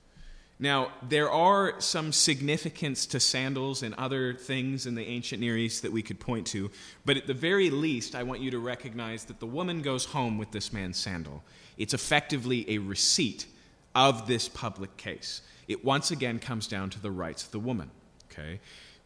Now, 0.61 0.93
there 1.01 1.29
are 1.29 1.81
some 1.81 2.13
significance 2.13 3.05
to 3.07 3.19
sandals 3.19 3.83
and 3.83 3.93
other 3.95 4.35
things 4.35 4.85
in 4.85 4.95
the 4.95 5.05
ancient 5.05 5.41
Near 5.41 5.57
East 5.57 5.81
that 5.81 5.91
we 5.91 6.03
could 6.03 6.19
point 6.19 6.47
to, 6.47 6.71
but 7.03 7.17
at 7.17 7.27
the 7.27 7.33
very 7.33 7.69
least, 7.69 8.15
I 8.15 8.23
want 8.23 8.41
you 8.41 8.51
to 8.51 8.59
recognize 8.59 9.25
that 9.25 9.39
the 9.39 9.47
woman 9.47 9.81
goes 9.81 10.05
home 10.05 10.37
with 10.37 10.51
this 10.51 10.71
man's 10.71 10.97
sandal. 10.97 11.43
It's 11.77 11.93
effectively 11.93 12.69
a 12.69 12.77
receipt 12.77 13.47
of 13.95 14.27
this 14.27 14.47
public 14.47 14.95
case 14.95 15.41
it 15.71 15.85
once 15.85 16.11
again 16.11 16.37
comes 16.37 16.67
down 16.67 16.89
to 16.89 17.01
the 17.01 17.11
rights 17.11 17.45
of 17.45 17.51
the 17.51 17.59
woman. 17.59 17.89
Okay? 18.31 18.59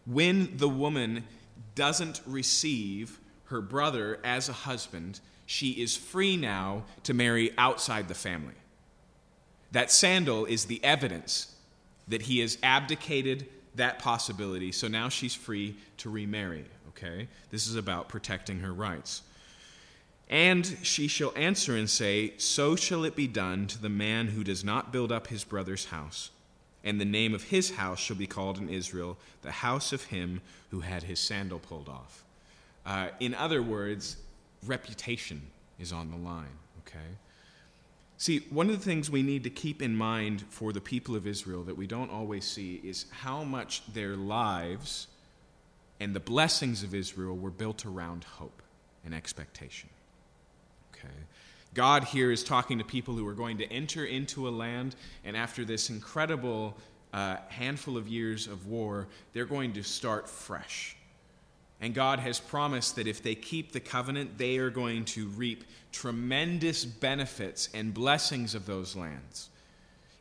When 0.06 0.58
the 0.58 0.68
woman 0.68 1.24
doesn't 1.76 2.22
receive 2.26 3.20
her 3.46 3.62
brother 3.62 4.20
as 4.24 4.50
a 4.50 4.54
husband, 4.54 5.20
she 5.46 5.72
is 5.72 5.96
free 5.96 6.38
now 6.38 6.84
to 7.04 7.14
marry 7.14 7.52
outside 7.58 8.08
the 8.08 8.16
family. 8.16 8.56
That 9.76 9.92
sandal 9.92 10.46
is 10.46 10.66
the 10.66 10.82
evidence 10.86 11.54
that 12.08 12.22
he 12.22 12.40
has 12.40 12.58
abdicated 12.64 13.46
that 13.76 14.00
possibility, 14.00 14.72
so 14.72 14.88
now 14.88 15.10
she's 15.10 15.36
free 15.36 15.76
to 15.98 16.10
remarry. 16.10 16.64
Okay? 16.92 17.28
This 17.52 17.68
is 17.68 17.76
about 17.76 18.08
protecting 18.08 18.62
her 18.62 18.72
rights. 18.72 19.22
And 20.30 20.78
she 20.82 21.10
shall 21.10 21.34
answer 21.36 21.76
and 21.76 21.90
say, 21.90 22.36
So 22.38 22.78
shall 22.78 23.04
it 23.04 23.18
be 23.18 23.28
done 23.28 23.68
to 23.68 23.82
the 23.82 23.90
man 23.90 24.28
who 24.28 24.46
does 24.46 24.64
not 24.64 24.94
build 24.94 25.12
up 25.12 25.28
his 25.28 25.44
brother's 25.44 25.88
house 25.88 26.32
and 26.86 27.02
the 27.02 27.04
name 27.04 27.34
of 27.34 27.44
his 27.44 27.72
house 27.72 28.00
shall 28.00 28.16
be 28.16 28.28
called 28.28 28.60
in 28.60 28.70
Israel 28.70 29.18
the 29.42 29.52
house 29.52 29.92
of 29.92 30.06
him 30.06 30.40
who 30.72 30.80
had 30.80 31.04
his 31.04 31.20
sandal 31.20 31.60
pulled 31.60 31.90
off. 31.90 32.24
Uh, 32.86 33.10
in 33.20 33.34
other 33.34 33.62
words, 33.62 34.16
reputation 34.66 35.42
is 35.80 35.92
on 35.92 36.12
the 36.12 36.18
line, 36.18 36.58
okay? 36.88 37.18
See, 38.18 38.40
one 38.50 38.70
of 38.70 38.80
the 38.80 38.86
things 38.86 39.10
we 39.10 39.24
need 39.24 39.44
to 39.44 39.50
keep 39.50 39.82
in 39.82 39.96
mind 39.96 40.46
for 40.50 40.72
the 40.72 40.80
people 40.80 41.16
of 41.16 41.28
Israel 41.28 41.64
that 41.64 41.76
we 41.76 41.86
don't 41.86 42.10
always 42.10 42.46
see 42.46 42.80
is 42.84 43.06
how 43.12 43.44
much 43.44 43.82
their 43.94 44.16
lives 44.16 45.08
and 46.00 46.16
the 46.16 46.20
blessings 46.20 46.84
of 46.84 46.94
Israel 46.94 47.36
were 47.36 47.52
built 47.52 47.86
around 47.86 48.24
hope 48.24 48.62
and 49.04 49.14
expectation. 49.14 49.90
Okay? 50.94 51.14
God 51.74 52.06
here 52.06 52.32
is 52.32 52.44
talking 52.44 52.78
to 52.78 52.86
people 52.86 53.16
who 53.16 53.28
are 53.28 53.34
going 53.34 53.58
to 53.58 53.72
enter 53.72 54.06
into 54.06 54.48
a 54.48 54.50
land, 54.50 54.96
and 55.26 55.36
after 55.36 55.66
this 55.66 55.90
incredible 55.90 56.76
uh, 57.14 57.38
handful 57.50 57.98
of 57.98 58.08
years 58.08 58.48
of 58.48 58.68
war, 58.68 59.08
they're 59.34 59.46
going 59.46 59.74
to 59.74 59.84
start 59.84 60.30
fresh. 60.30 60.95
And 61.82 61.94
God 61.94 62.20
has 62.20 62.40
promised 62.40 62.96
that 62.96 63.08
if 63.08 63.22
they 63.22 63.36
keep 63.36 63.72
the 63.72 63.80
covenant, 63.80 64.38
they 64.38 64.58
are 64.58 64.70
going 64.70 65.06
to 65.06 65.28
reap 65.28 65.66
tremendous 65.92 66.86
benefits 66.86 67.70
and 67.74 67.94
blessings 67.94 68.56
of 68.56 68.66
those 68.66 68.96
lands. 68.96 69.50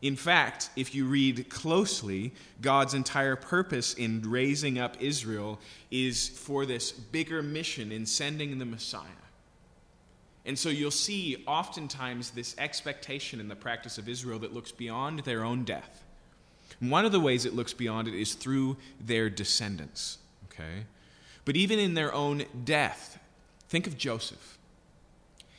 In 0.03 0.17
fact, 0.17 0.69
if 0.77 0.95
you 0.95 1.07
read 1.07 1.49
closely, 1.49 2.35
God's 2.61 2.93
entire 2.93 3.37
purpose 3.37 3.95
in 3.95 4.21
raising 4.29 4.79
up 4.79 4.97
Israel 5.01 5.59
is 5.91 6.29
for 6.29 6.67
this 6.67 6.93
bigger 6.93 7.43
mission 7.43 7.91
in 7.91 8.05
sending 8.05 8.59
the 8.59 8.67
Messiah. 8.67 9.09
And 10.45 10.59
so 10.59 10.69
you'll 10.69 10.91
see 10.91 11.43
oftentimes 11.47 12.33
this 12.33 12.55
expectation 12.59 13.41
in 13.41 13.49
the 13.49 13.57
practice 13.57 13.97
of 13.97 14.09
Israel 14.09 14.39
that 14.41 14.53
looks 14.53 14.73
beyond 14.73 15.21
their 15.21 15.43
own 15.43 15.65
death. 15.65 16.05
One 16.81 17.07
of 17.07 17.13
the 17.13 17.21
ways 17.21 17.47
it 17.47 17.55
looks 17.55 17.73
beyond 17.73 18.09
it 18.09 18.15
is 18.15 18.35
through 18.35 18.77
their 19.01 19.31
descendants. 19.31 20.19
Okay? 20.53 20.85
But 21.45 21.57
even 21.57 21.79
in 21.79 21.95
their 21.95 22.13
own 22.13 22.45
death, 22.65 23.19
think 23.69 23.87
of 23.87 23.99
Joseph. 23.99 24.59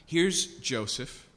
Here's 0.05 0.45
Joseph 0.59 1.27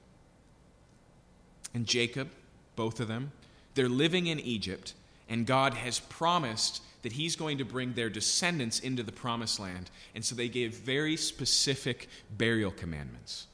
and 1.74 1.86
Jacob, 1.86 2.28
both 2.76 3.00
of 3.00 3.08
them. 3.08 3.32
They're 3.74 3.88
living 3.88 4.26
in 4.26 4.40
Egypt, 4.40 4.94
and 5.28 5.46
God 5.46 5.74
has 5.74 6.00
promised 6.00 6.82
that 7.02 7.12
he's 7.12 7.36
going 7.36 7.58
to 7.58 7.64
bring 7.64 7.92
their 7.92 8.10
descendants 8.10 8.80
into 8.80 9.02
the 9.02 9.12
promised 9.12 9.60
land. 9.60 9.90
And 10.14 10.24
so 10.24 10.34
they 10.34 10.48
gave 10.48 10.74
very 10.74 11.16
specific 11.16 12.08
burial 12.36 12.70
commandments. 12.70 13.46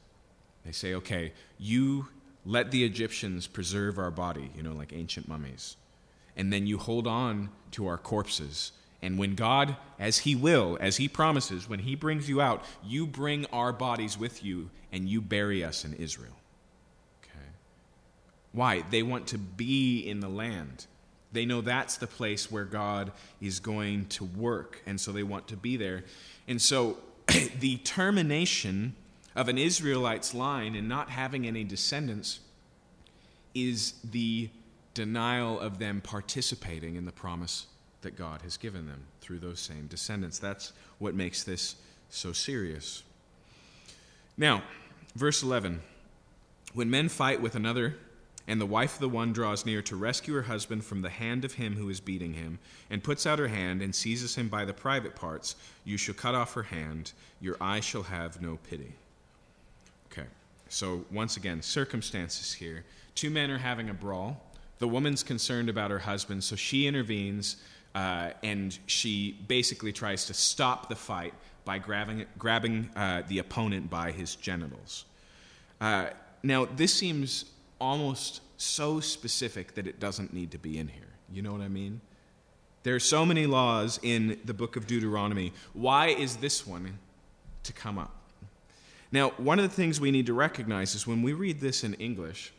They 0.65 0.73
say, 0.73 0.95
okay, 0.95 1.33
you 1.59 2.09
let 2.47 2.71
the 2.71 2.85
Egyptians 2.85 3.47
preserve 3.47 3.99
our 3.99 4.11
body, 4.11 4.51
you 4.57 4.63
know, 4.63 4.73
like 4.73 4.93
ancient 4.93 5.29
mummies. 5.29 5.77
And 6.37 6.53
then 6.53 6.67
you 6.67 6.79
hold 6.79 7.07
on 7.07 7.51
to 7.73 7.87
our 7.87 7.99
corpses. 7.99 8.73
And 9.05 9.19
when 9.19 9.35
God, 9.35 9.77
as 9.99 10.21
He 10.21 10.35
will, 10.35 10.79
as 10.81 10.97
He 10.97 11.09
promises, 11.09 11.69
when 11.69 11.81
He 11.81 11.95
brings 11.95 12.27
you 12.27 12.41
out, 12.41 12.65
you 12.83 13.07
bring 13.07 13.45
our 13.53 13.71
bodies 13.71 14.17
with 14.17 14.43
you 14.43 14.71
and 14.93 15.07
you 15.07 15.21
bury 15.21 15.63
us 15.63 15.85
in 15.85 15.93
Israel. 15.93 16.33
Okay? 17.23 17.51
Why? 18.53 18.83
They 18.91 19.03
want 19.03 19.27
to 19.27 19.39
be 19.39 20.01
in 20.01 20.21
the 20.21 20.29
land. 20.31 20.87
They 21.33 21.45
know 21.45 21.61
that's 21.61 21.99
the 21.99 22.07
place 22.07 22.51
where 22.51 22.65
God 22.65 23.13
is 23.43 23.61
going 23.61 24.07
to 24.07 24.25
work, 24.25 24.81
and 24.87 24.99
so 24.99 25.13
they 25.13 25.23
want 25.23 25.49
to 25.49 25.57
be 25.57 25.77
there. 25.77 26.05
And 26.49 26.63
so 26.63 26.97
the 27.61 27.77
termination 27.85 28.95
of 29.37 29.49
an 29.49 29.59
Israelite's 29.59 30.33
line 30.33 30.75
and 30.75 30.89
not 30.89 31.11
having 31.11 31.47
any 31.47 31.63
descendants 31.63 32.41
is 33.55 33.93
the 34.03 34.49
denial 34.95 35.61
of 35.61 35.79
them 35.79 36.01
participating 36.01 36.97
in 36.97 37.05
the 37.05 37.13
promise 37.13 37.67
that 38.05 38.17
God 38.17 38.43
has 38.43 38.57
given 38.57 38.87
them 38.87 39.03
through 39.21 39.41
those 39.41 39.61
same 39.61 39.89
descendants. 39.89 40.39
That's 40.39 40.73
what 40.99 41.15
makes 41.15 41.43
this 41.43 41.75
so 42.09 42.33
serious. 42.33 43.03
Now, 44.37 44.63
verse 45.15 45.43
11 45.43 45.83
When 46.73 46.89
men 46.89 47.09
fight 47.09 47.43
with 47.43 47.55
another, 47.55 47.97
and 48.47 48.61
the 48.61 48.67
wife 48.67 48.95
of 48.95 49.01
the 49.01 49.09
one 49.09 49.33
draws 49.33 49.65
near 49.65 49.81
to 49.83 49.97
rescue 49.97 50.35
her 50.35 50.43
husband 50.43 50.85
from 50.85 51.03
the 51.03 51.11
hand 51.11 51.45
of 51.45 51.55
him 51.55 51.77
who 51.77 51.89
is 51.89 52.01
beating 52.01 52.35
him, 52.35 52.59
and 52.91 53.03
puts 53.03 53.27
out 53.27 53.39
her 53.39 53.49
hand 53.49 53.81
and 53.81 53.95
seizes 53.95 54.37
him 54.37 54.49
by 54.49 54.65
the 54.65 54.73
private 54.73 55.17
parts, 55.17 55.57
you 55.85 55.97
shall 55.97 56.15
cut 56.15 56.35
off 56.35 56.55
her 56.55 56.65
hand, 56.65 57.13
your 57.41 57.57
eye 57.61 57.81
shall 57.81 58.03
have 58.03 58.43
no 58.43 58.59
pity. 58.69 58.93
Okay, 60.13 60.27
so 60.69 61.05
once 61.11 61.37
again, 61.37 61.63
circumstances 61.63 62.53
here. 62.53 62.85
Two 63.15 63.31
men 63.31 63.51
are 63.51 63.59
having 63.59 63.89
a 63.89 63.95
brawl. 63.95 64.43
The 64.79 64.89
woman's 64.89 65.23
concerned 65.23 65.69
about 65.69 65.91
her 65.91 66.01
husband, 66.01 66.45
so 66.45 66.57
she 66.57 66.87
intervenes 66.87 67.57
uh, 67.95 68.31
and 68.43 68.79
she 68.87 69.39
basically 69.47 69.93
tries 69.93 70.27
to 70.27 70.35
stop 70.35 70.89
the 70.89 70.97
fight 70.97 71.35
by 71.65 71.79
grabbing, 71.79 72.27
grabbing 72.39 72.91
uh, 72.97 73.23
the 73.29 73.39
opponent 73.39 73.89
by 73.89 74.11
his 74.11 74.35
genitals. 74.37 75.05
Uh, 75.81 76.07
now, 76.43 76.65
this 76.65 76.93
seems 76.93 77.47
almost 77.81 78.41
so 78.57 79.01
specific 79.01 79.75
that 79.75 79.87
it 79.87 79.99
doesn't 80.01 80.33
need 80.33 80.51
to 80.51 80.59
be 80.59 80.79
in 80.79 80.89
here. 80.89 81.03
You 81.33 81.43
know 81.43 81.53
what 81.53 81.61
I 81.61 81.69
mean? 81.69 82.01
There 82.83 82.95
are 82.95 83.01
so 83.01 83.25
many 83.25 83.47
laws 83.47 83.99
in 84.03 84.39
the 84.45 84.53
book 84.53 84.77
of 84.77 84.87
Deuteronomy. 84.87 85.53
Why 85.73 86.09
is 86.09 86.37
this 86.37 86.67
one 86.67 86.99
to 87.63 87.73
come 87.73 87.99
up? 87.99 88.15
Now, 89.11 89.31
one 89.37 89.59
of 89.59 89.63
the 89.69 89.75
things 89.75 90.01
we 90.01 90.11
need 90.11 90.27
to 90.27 90.35
recognize 90.35 90.95
is 90.95 91.07
when 91.07 91.23
we 91.23 91.33
read 91.33 91.61
this 91.61 91.85
in 91.85 91.95
English, 91.95 92.53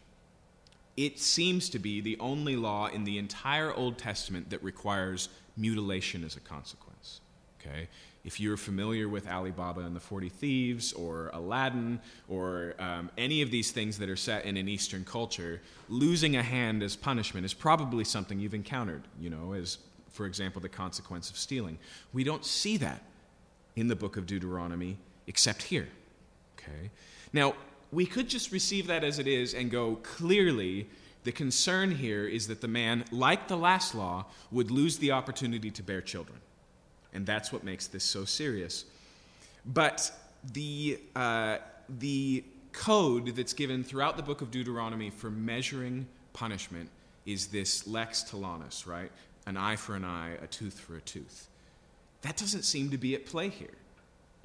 it 0.98 1.20
seems 1.20 1.70
to 1.70 1.80
be 1.80 2.02
the 2.02 2.18
only 2.20 2.56
law 2.56 2.88
in 2.88 3.04
the 3.04 3.18
entire 3.18 3.74
Old 3.74 3.98
Testament 3.98 4.50
that 4.50 4.64
requires 4.64 5.30
mutilation 5.58 6.24
as 6.24 6.36
a 6.36 6.40
consequence. 6.40 7.22
Okay? 7.60 7.88
if 8.26 8.40
you're 8.40 8.58
familiar 8.58 9.08
with 9.08 9.30
Ali 9.30 9.52
Baba 9.52 9.82
and 9.82 9.96
the 9.96 10.00
40 10.00 10.30
Thieves 10.30 10.94
or 10.94 11.30
Aladdin 11.32 12.00
or 12.28 12.74
um, 12.80 13.12
any 13.20 13.44
of 13.44 13.52
these 13.52 13.72
things 13.72 14.00
that 14.00 14.10
are 14.10 14.16
set 14.16 14.46
in 14.46 14.58
an 14.58 14.68
Eastern 14.68 15.06
culture, 15.06 15.62
losing 15.90 16.36
a 16.36 16.42
hand 16.42 16.82
as 16.82 16.96
punishment 16.96 17.46
is 17.46 17.54
probably 17.54 18.04
something 18.04 18.40
you've 18.40 18.56
encountered, 18.56 19.04
you 19.22 19.30
know, 19.30 19.54
as, 19.54 19.78
for 20.10 20.26
example, 20.26 20.60
the 20.60 20.68
consequence 20.68 21.30
of 21.30 21.38
stealing. 21.38 21.78
We 22.14 22.24
don't 22.24 22.44
see 22.44 22.78
that 22.78 23.04
in 23.76 23.88
the 23.88 23.96
book 23.96 24.18
of 24.18 24.26
Deuteronomy 24.26 24.98
except 25.28 25.62
here. 25.62 25.88
Okay? 26.58 26.90
Now, 27.32 27.54
we 27.96 28.06
could 28.06 28.28
just 28.28 28.52
receive 28.52 28.88
that 28.88 29.06
as 29.06 29.20
it 29.20 29.28
is 29.28 29.54
and 29.54 29.72
go, 29.72 29.96
clearly, 30.04 30.86
the 31.24 31.32
concern 31.32 31.92
here 31.92 32.28
is 32.28 32.48
that 32.48 32.60
the 32.60 32.68
man, 32.68 33.06
like 33.10 33.48
the 33.48 33.56
last 33.56 33.96
law, 33.96 34.26
would 34.52 34.70
lose 34.70 34.98
the 34.98 35.12
opportunity 35.12 35.72
to 35.72 35.82
bear 35.82 36.02
children. 36.02 36.38
And 37.14 37.26
that's 37.26 37.54
what 37.54 37.64
makes 37.64 37.88
this 37.88 38.04
so 38.04 38.26
serious. 38.26 38.84
But 39.66 40.12
the, 40.52 41.00
uh, 41.16 41.60
the 41.88 42.44
code 42.74 43.28
that's 43.28 43.54
given 43.54 43.82
throughout 43.82 44.18
the 44.18 44.24
book 44.24 44.42
of 44.42 44.52
Deuteronomy 44.52 45.10
for 45.10 45.32
measuring 45.32 46.06
punishment 46.34 46.90
is 47.26 47.48
this 47.48 47.88
lex 47.88 48.26
talionis, 48.30 48.86
right? 48.86 49.12
An 49.46 49.56
eye 49.56 49.78
for 49.78 49.96
an 49.96 50.04
eye, 50.04 50.34
a 50.44 50.48
tooth 50.48 50.78
for 50.78 50.98
a 50.98 51.02
tooth. 51.02 51.48
That 52.24 52.36
doesn't 52.36 52.64
seem 52.64 52.90
to 52.90 52.98
be 52.98 53.16
at 53.16 53.26
play 53.26 53.48
here. 53.48 53.78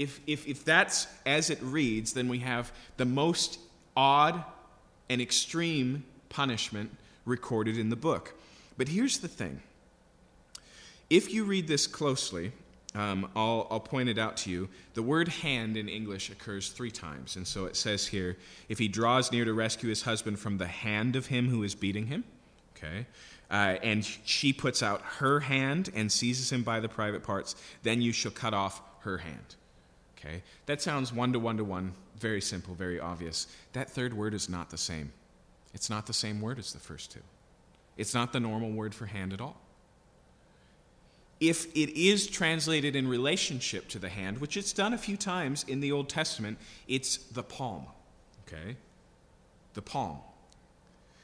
If, 0.01 0.19
if, 0.27 0.49
if 0.49 0.65
that's 0.65 1.07
as 1.27 1.51
it 1.51 1.59
reads, 1.61 2.15
then 2.15 2.31
we 2.31 2.39
have 2.39 2.73
the 2.97 3.05
most 3.05 3.59
odd 3.95 4.43
and 5.11 5.21
extreme 5.21 6.05
punishment 6.31 6.97
recorded 7.27 7.77
in 7.77 7.91
the 7.91 7.97
book. 7.97 8.33
But 8.79 8.89
here's 8.89 9.19
the 9.19 9.29
thing 9.29 9.61
if 11.11 11.35
you 11.35 11.45
read 11.45 11.69
this 11.69 11.87
closely, 11.87 12.53
um, 12.95 13.29
I'll, 13.37 13.67
I'll 13.71 13.79
point 13.79 14.09
it 14.09 14.17
out 14.17 14.39
to 14.39 14.51
you. 14.51 14.71
The 14.95 15.03
word 15.03 15.29
hand 15.29 15.77
in 15.77 15.87
English 15.87 16.31
occurs 16.31 16.71
three 16.71 16.91
times. 16.91 17.37
And 17.37 17.47
so 17.47 17.67
it 17.67 17.77
says 17.77 18.07
here 18.07 18.39
if 18.71 18.79
he 18.79 18.89
draws 18.89 19.31
near 19.31 19.45
to 19.45 19.53
rescue 19.53 19.91
his 19.91 20.01
husband 20.01 20.39
from 20.39 20.57
the 20.57 20.67
hand 20.67 21.15
of 21.15 21.27
him 21.27 21.51
who 21.51 21.63
is 21.63 21.75
beating 21.75 22.07
him, 22.07 22.25
okay, 22.75 23.05
uh, 23.51 23.77
and 23.83 24.03
she 24.03 24.55
puts 24.55 24.83
out 24.83 25.03
her 25.19 25.41
hand 25.41 25.91
and 25.95 26.11
seizes 26.11 26.51
him 26.51 26.63
by 26.63 26.81
the 26.81 26.89
private 26.89 27.23
parts, 27.23 27.55
then 27.83 28.01
you 28.01 28.13
shall 28.13 28.33
cut 28.33 28.55
off 28.55 28.81
her 29.01 29.19
hand. 29.19 29.57
Okay? 30.21 30.43
That 30.67 30.83
sounds 30.83 31.13
one 31.13 31.33
to 31.33 31.39
one 31.39 31.57
to 31.57 31.65
one, 31.65 31.95
very 32.19 32.41
simple, 32.41 32.75
very 32.75 33.01
obvious. 33.01 33.47
That 33.73 33.91
third 33.91 34.15
word 34.15 34.35
is 34.35 34.49
not 34.49 34.71
the 34.71 34.79
same. 34.79 35.13
It's 35.73 35.89
not 35.89 36.07
the 36.07 36.13
same 36.13 36.41
word 36.41 36.59
as 36.59 36.73
the 36.73 36.79
first 36.79 37.11
two. 37.11 37.21
It's 37.97 38.15
not 38.15 38.33
the 38.33 38.41
normal 38.41 38.71
word 38.71 38.95
for 38.95 39.07
hand 39.07 39.33
at 39.33 39.41
all. 39.41 39.61
If 41.39 41.67
it 41.75 41.99
is 41.99 42.27
translated 42.27 42.95
in 42.95 43.09
relationship 43.09 43.89
to 43.89 43.99
the 43.99 44.11
hand, 44.11 44.39
which 44.39 44.59
it's 44.59 44.75
done 44.75 44.93
a 44.93 44.99
few 44.99 45.17
times 45.17 45.65
in 45.67 45.81
the 45.81 45.91
Old 45.91 46.11
Testament, 46.11 46.59
it's 46.87 47.17
the 47.17 47.43
palm. 47.43 47.87
Okay? 48.47 48.77
The 49.73 49.83
palm. 49.83 50.19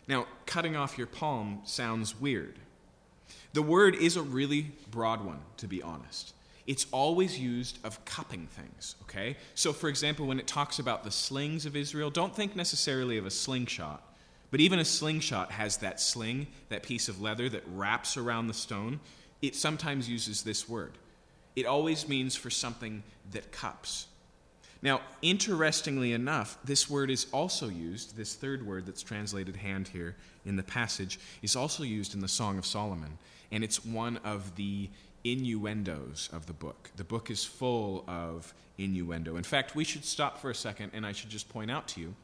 Now, 0.09 0.27
cutting 0.47 0.77
off 0.77 0.97
your 0.97 1.07
palm 1.07 1.61
sounds 1.65 2.19
weird. 2.19 2.59
The 3.53 3.63
word 3.63 3.95
is 3.95 4.17
a 4.17 4.23
really 4.23 4.73
broad 4.91 5.25
one, 5.25 5.41
to 5.59 5.67
be 5.67 5.83
honest. 5.83 6.33
It's 6.66 6.87
always 6.90 7.38
used 7.38 7.79
of 7.85 8.05
cupping 8.05 8.48
things, 8.48 8.96
okay? 9.02 9.37
So, 9.55 9.72
for 9.72 9.88
example, 9.88 10.26
when 10.26 10.40
it 10.40 10.46
talks 10.46 10.79
about 10.79 11.05
the 11.05 11.11
slings 11.11 11.64
of 11.64 11.76
Israel, 11.76 12.11
don't 12.11 12.35
think 12.35 12.57
necessarily 12.57 13.18
of 13.18 13.26
a 13.26 13.31
slingshot, 13.31 14.02
but 14.50 14.61
even 14.61 14.79
a 14.79 14.85
slingshot 14.85 15.52
has 15.52 15.76
that 15.79 16.00
sling, 16.00 16.48
that 16.68 16.83
piece 16.83 17.09
of 17.09 17.20
leather 17.20 17.48
that 17.48 17.62
wraps 17.72 18.16
around 18.16 18.48
the 18.48 18.55
stone. 18.55 19.00
It 19.42 19.55
sometimes 19.55 20.09
uses 20.09 20.42
this 20.42 20.68
word. 20.68 20.92
It 21.55 21.66
always 21.66 22.09
means 22.09 22.35
for 22.35 22.50
something 22.50 23.02
that 23.33 23.52
cups. 23.52 24.07
Now, 24.83 25.00
interestingly 25.22 26.12
enough, 26.12 26.59
this 26.64 26.90
word 26.90 27.11
is 27.11 27.26
also 27.33 27.68
used, 27.68 28.16
this 28.16 28.35
third 28.35 28.66
word 28.66 28.87
that's 28.87 29.02
translated 29.02 29.57
hand 29.57 29.88
here 29.88 30.16
in 30.44 30.57
the 30.57 30.62
passage, 30.62 31.18
is 31.42 31.57
also 31.57 31.83
used 31.83 32.14
in 32.14 32.20
the 32.20 32.29
Song 32.29 32.59
of 32.59 32.66
Solomon. 32.66 33.18
And 33.50 33.64
it's 33.64 33.85
one 33.85 34.18
of 34.18 34.55
the 34.57 34.90
innuendos 35.33 36.29
of 36.33 36.47
the 36.47 36.53
book. 36.53 36.91
The 36.97 37.05
book 37.05 37.31
is 37.31 37.45
full 37.45 38.05
of 38.09 38.53
innuendo. 38.79 39.37
In 39.37 39.43
fact, 39.43 39.75
we 39.75 39.85
should 39.85 40.05
stop 40.05 40.39
for 40.39 40.51
a 40.51 40.55
second 40.55 40.91
and 40.95 41.07
I 41.07 41.12
should 41.12 41.31
just 41.31 41.49
point 41.49 41.71
out 41.71 41.89
to 41.89 42.01
you 42.01 42.15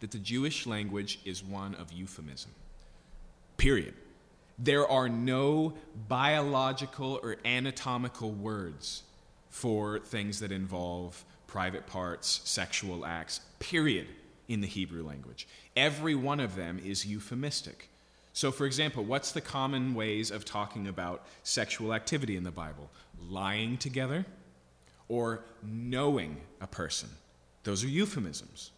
that 0.00 0.10
the 0.10 0.18
Jewish 0.18 0.66
language 0.66 1.20
is 1.24 1.42
one 1.42 1.74
of 1.74 1.92
euphemism. 1.92 2.50
Period. 3.56 3.94
There 4.58 4.88
are 4.88 5.08
no 5.08 5.74
biological 6.08 7.20
or 7.22 7.36
anatomical 7.44 8.30
words 8.30 9.02
for 9.50 9.98
things 9.98 10.40
that 10.40 10.52
involve 10.52 11.24
private 11.46 11.86
parts, 11.86 12.40
sexual 12.44 13.06
acts, 13.06 13.40
period, 13.58 14.06
in 14.48 14.60
the 14.60 14.66
Hebrew 14.66 15.02
language. 15.02 15.46
Every 15.76 16.14
one 16.14 16.40
of 16.40 16.54
them 16.56 16.80
is 16.84 17.06
euphemistic. 17.06 17.88
So, 18.36 18.52
for 18.52 18.66
example, 18.66 19.02
what's 19.02 19.32
the 19.32 19.40
common 19.40 19.94
ways 19.94 20.30
of 20.30 20.44
talking 20.44 20.88
about 20.88 21.24
sexual 21.42 21.94
activity 21.94 22.36
in 22.36 22.44
the 22.44 22.50
Bible? 22.50 22.90
Lying 23.30 23.78
together 23.78 24.26
or 25.08 25.40
knowing 25.62 26.42
a 26.60 26.66
person. 26.66 27.08
Those 27.64 27.82
are 27.82 27.88
euphemisms. 27.88 28.72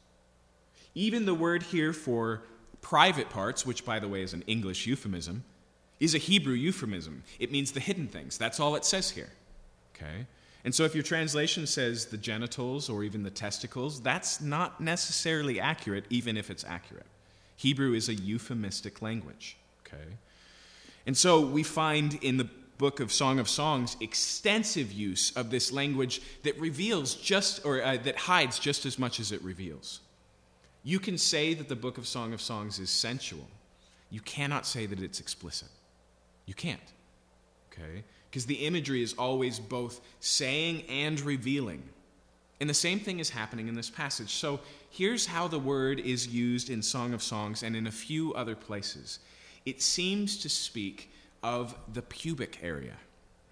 Even 0.94 1.26
the 1.26 1.34
word 1.34 1.64
here 1.64 1.92
for 1.92 2.44
private 2.82 3.30
parts, 3.30 3.66
which, 3.66 3.84
by 3.84 3.98
the 3.98 4.06
way, 4.06 4.22
is 4.22 4.32
an 4.32 4.44
English 4.46 4.86
euphemism, 4.86 5.42
is 5.98 6.14
a 6.14 6.18
Hebrew 6.18 6.54
euphemism. 6.54 7.24
It 7.40 7.50
means 7.50 7.72
the 7.72 7.80
hidden 7.80 8.06
things. 8.06 8.38
That's 8.38 8.60
all 8.60 8.76
it 8.76 8.84
says 8.84 9.10
here. 9.10 9.30
Okay? 9.96 10.26
And 10.64 10.72
so 10.72 10.84
if 10.84 10.94
your 10.94 11.02
translation 11.02 11.66
says 11.66 12.06
the 12.06 12.16
genitals 12.16 12.88
or 12.88 13.02
even 13.02 13.24
the 13.24 13.30
testicles, 13.30 14.00
that's 14.02 14.40
not 14.40 14.80
necessarily 14.80 15.58
accurate, 15.58 16.04
even 16.10 16.36
if 16.36 16.48
it's 16.48 16.62
accurate. 16.62 17.06
Hebrew 17.58 17.92
is 17.92 18.08
a 18.08 18.14
euphemistic 18.14 19.02
language. 19.02 19.58
Okay? 19.86 20.16
And 21.06 21.14
so 21.16 21.40
we 21.40 21.62
find 21.62 22.18
in 22.22 22.38
the 22.38 22.48
book 22.78 23.00
of 23.00 23.12
Song 23.12 23.38
of 23.38 23.48
Songs 23.48 23.96
extensive 24.00 24.90
use 24.90 25.36
of 25.36 25.50
this 25.50 25.70
language 25.70 26.22
that 26.44 26.58
reveals 26.58 27.14
just, 27.14 27.66
or 27.66 27.82
uh, 27.82 27.98
that 27.98 28.16
hides 28.16 28.58
just 28.58 28.86
as 28.86 28.98
much 28.98 29.20
as 29.20 29.30
it 29.30 29.42
reveals. 29.42 30.00
You 30.82 30.98
can 30.98 31.18
say 31.18 31.52
that 31.52 31.68
the 31.68 31.76
book 31.76 31.98
of 31.98 32.06
Song 32.06 32.32
of 32.32 32.40
Songs 32.40 32.78
is 32.78 32.88
sensual. 32.88 33.46
You 34.08 34.20
cannot 34.20 34.64
say 34.64 34.86
that 34.86 35.02
it's 35.02 35.20
explicit. 35.20 35.68
You 36.46 36.54
can't. 36.54 36.80
Okay? 37.70 38.04
because 38.30 38.46
the 38.46 38.66
imagery 38.66 39.02
is 39.02 39.14
always 39.14 39.58
both 39.58 40.00
saying 40.20 40.84
and 40.88 41.20
revealing. 41.20 41.82
And 42.60 42.68
the 42.68 42.74
same 42.74 43.00
thing 43.00 43.20
is 43.20 43.30
happening 43.30 43.68
in 43.68 43.74
this 43.74 43.88
passage. 43.88 44.30
So 44.30 44.60
here's 44.90 45.26
how 45.26 45.48
the 45.48 45.58
word 45.58 46.00
is 46.00 46.28
used 46.28 46.70
in 46.70 46.82
Song 46.82 47.14
of 47.14 47.22
Songs 47.22 47.62
and 47.62 47.76
in 47.76 47.86
a 47.86 47.92
few 47.92 48.34
other 48.34 48.54
places. 48.54 49.18
It 49.64 49.82
seems 49.82 50.38
to 50.38 50.48
speak 50.48 51.10
of 51.42 51.74
the 51.92 52.02
pubic 52.02 52.58
area, 52.62 52.96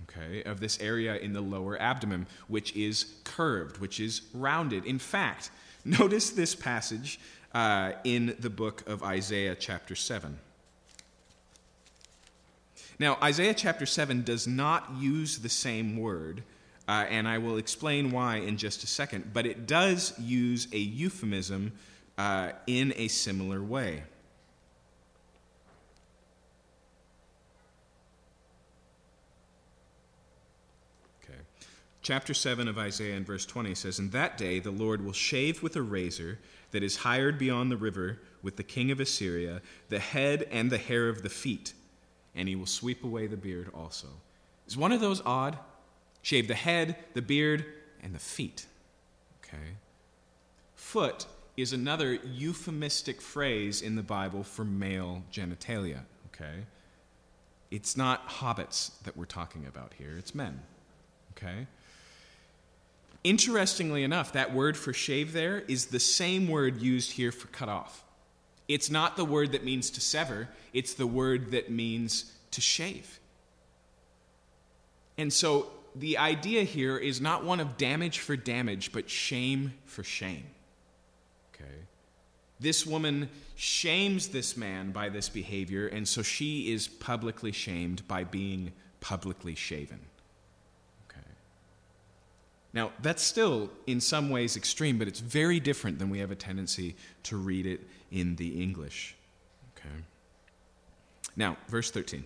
okay, 0.04 0.42
of 0.44 0.60
this 0.60 0.80
area 0.80 1.16
in 1.16 1.32
the 1.32 1.40
lower 1.40 1.80
abdomen, 1.80 2.26
which 2.48 2.74
is 2.74 3.14
curved, 3.24 3.78
which 3.78 4.00
is 4.00 4.22
rounded. 4.32 4.84
In 4.84 4.98
fact, 4.98 5.50
notice 5.84 6.30
this 6.30 6.54
passage 6.54 7.20
uh, 7.54 7.92
in 8.04 8.36
the 8.40 8.50
book 8.50 8.88
of 8.88 9.02
Isaiah, 9.02 9.54
chapter 9.54 9.94
7. 9.94 10.38
Now, 12.98 13.18
Isaiah 13.22 13.54
chapter 13.54 13.84
7 13.84 14.22
does 14.22 14.46
not 14.46 14.90
use 14.98 15.38
the 15.38 15.48
same 15.48 15.98
word, 15.98 16.42
uh, 16.88 17.04
and 17.08 17.26
I 17.26 17.38
will 17.38 17.56
explain 17.56 18.10
why 18.10 18.36
in 18.36 18.56
just 18.56 18.84
a 18.84 18.86
second, 18.86 19.32
but 19.32 19.46
it 19.46 19.66
does 19.66 20.18
use 20.18 20.68
a 20.72 20.78
euphemism 20.78 21.72
uh, 22.16 22.52
in 22.66 22.92
a 22.96 23.08
similar 23.08 23.62
way. 23.62 24.04
Okay. 31.24 31.38
Chapter 32.02 32.34
7 32.34 32.68
of 32.68 32.78
Isaiah 32.78 33.16
and 33.16 33.26
verse 33.26 33.44
20 33.44 33.74
says, 33.74 33.98
In 33.98 34.10
that 34.10 34.38
day 34.38 34.60
the 34.60 34.70
Lord 34.70 35.04
will 35.04 35.12
shave 35.12 35.62
with 35.62 35.76
a 35.76 35.82
razor 35.82 36.38
that 36.70 36.82
is 36.82 36.96
hired 36.96 37.38
beyond 37.38 37.70
the 37.70 37.76
river 37.76 38.20
with 38.42 38.56
the 38.56 38.62
king 38.62 38.90
of 38.90 39.00
Assyria 39.00 39.60
the 39.88 39.98
head 39.98 40.46
and 40.50 40.70
the 40.70 40.78
hair 40.78 41.08
of 41.08 41.22
the 41.22 41.30
feet 41.30 41.72
and 42.36 42.48
he 42.48 42.54
will 42.54 42.66
sweep 42.66 43.02
away 43.02 43.26
the 43.26 43.36
beard 43.36 43.70
also. 43.74 44.08
Is 44.68 44.76
one 44.76 44.92
of 44.92 45.00
those 45.00 45.22
odd? 45.24 45.58
Shave 46.26 46.48
the 46.48 46.56
head, 46.56 46.96
the 47.14 47.22
beard, 47.22 47.64
and 48.02 48.12
the 48.12 48.18
feet. 48.18 48.66
Okay? 49.44 49.76
Foot 50.74 51.24
is 51.56 51.72
another 51.72 52.14
euphemistic 52.14 53.20
phrase 53.20 53.80
in 53.80 53.94
the 53.94 54.02
Bible 54.02 54.42
for 54.42 54.64
male 54.64 55.22
genitalia. 55.32 56.00
Okay? 56.34 56.64
It's 57.70 57.96
not 57.96 58.28
hobbits 58.28 58.90
that 59.04 59.16
we're 59.16 59.24
talking 59.24 59.66
about 59.68 59.92
here, 59.98 60.16
it's 60.18 60.34
men. 60.34 60.62
Okay? 61.36 61.68
Interestingly 63.22 64.02
enough, 64.02 64.32
that 64.32 64.52
word 64.52 64.76
for 64.76 64.92
shave 64.92 65.32
there 65.32 65.62
is 65.68 65.86
the 65.86 66.00
same 66.00 66.48
word 66.48 66.82
used 66.82 67.12
here 67.12 67.30
for 67.30 67.46
cut 67.46 67.68
off. 67.68 68.02
It's 68.66 68.90
not 68.90 69.16
the 69.16 69.24
word 69.24 69.52
that 69.52 69.62
means 69.62 69.90
to 69.90 70.00
sever, 70.00 70.48
it's 70.72 70.94
the 70.94 71.06
word 71.06 71.52
that 71.52 71.70
means 71.70 72.32
to 72.50 72.60
shave. 72.60 73.20
And 75.16 75.32
so 75.32 75.70
the 75.98 76.18
idea 76.18 76.62
here 76.62 76.98
is 76.98 77.20
not 77.20 77.44
one 77.44 77.60
of 77.60 77.76
damage 77.76 78.18
for 78.18 78.36
damage, 78.36 78.92
but 78.92 79.08
shame 79.08 79.72
for 79.84 80.04
shame. 80.04 80.44
Okay? 81.54 81.74
This 82.60 82.86
woman 82.86 83.28
shames 83.54 84.28
this 84.28 84.56
man 84.56 84.90
by 84.92 85.08
this 85.08 85.28
behavior, 85.28 85.88
and 85.88 86.06
so 86.06 86.22
she 86.22 86.72
is 86.72 86.86
publicly 86.86 87.52
shamed 87.52 88.06
by 88.06 88.24
being 88.24 88.72
publicly 89.00 89.54
shaven. 89.54 90.00
Okay. 91.08 91.26
Now, 92.72 92.92
that's 93.00 93.22
still 93.22 93.70
in 93.86 94.00
some 94.00 94.28
ways 94.28 94.56
extreme, 94.56 94.98
but 94.98 95.08
it's 95.08 95.20
very 95.20 95.60
different 95.60 95.98
than 95.98 96.10
we 96.10 96.18
have 96.18 96.30
a 96.30 96.36
tendency 96.36 96.94
to 97.24 97.36
read 97.36 97.66
it 97.66 97.80
in 98.10 98.36
the 98.36 98.62
English. 98.62 99.16
Okay. 99.76 100.02
Now, 101.36 101.56
verse 101.68 101.90
13. 101.90 102.24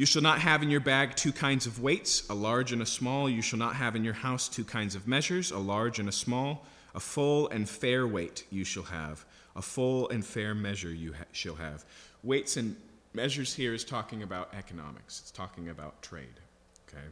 You 0.00 0.06
shall 0.06 0.22
not 0.22 0.38
have 0.38 0.62
in 0.62 0.70
your 0.70 0.80
bag 0.80 1.14
two 1.14 1.30
kinds 1.30 1.66
of 1.66 1.82
weights, 1.82 2.26
a 2.30 2.34
large 2.34 2.72
and 2.72 2.80
a 2.80 2.86
small. 2.86 3.28
You 3.28 3.42
shall 3.42 3.58
not 3.58 3.76
have 3.76 3.94
in 3.94 4.02
your 4.02 4.14
house 4.14 4.48
two 4.48 4.64
kinds 4.64 4.94
of 4.94 5.06
measures, 5.06 5.50
a 5.50 5.58
large 5.58 5.98
and 5.98 6.08
a 6.08 6.12
small. 6.12 6.64
A 6.94 7.00
full 7.00 7.48
and 7.48 7.68
fair 7.68 8.06
weight 8.06 8.46
you 8.48 8.64
shall 8.64 8.84
have. 8.84 9.26
A 9.56 9.60
full 9.60 10.08
and 10.08 10.24
fair 10.24 10.54
measure 10.54 10.88
you 10.88 11.12
ha- 11.12 11.24
shall 11.32 11.56
have. 11.56 11.84
Weights 12.22 12.56
and 12.56 12.76
measures 13.12 13.52
here 13.52 13.74
is 13.74 13.84
talking 13.84 14.22
about 14.22 14.54
economics, 14.54 15.20
it's 15.20 15.30
talking 15.30 15.68
about 15.68 16.00
trade. 16.00 16.40
Okay? 16.88 17.04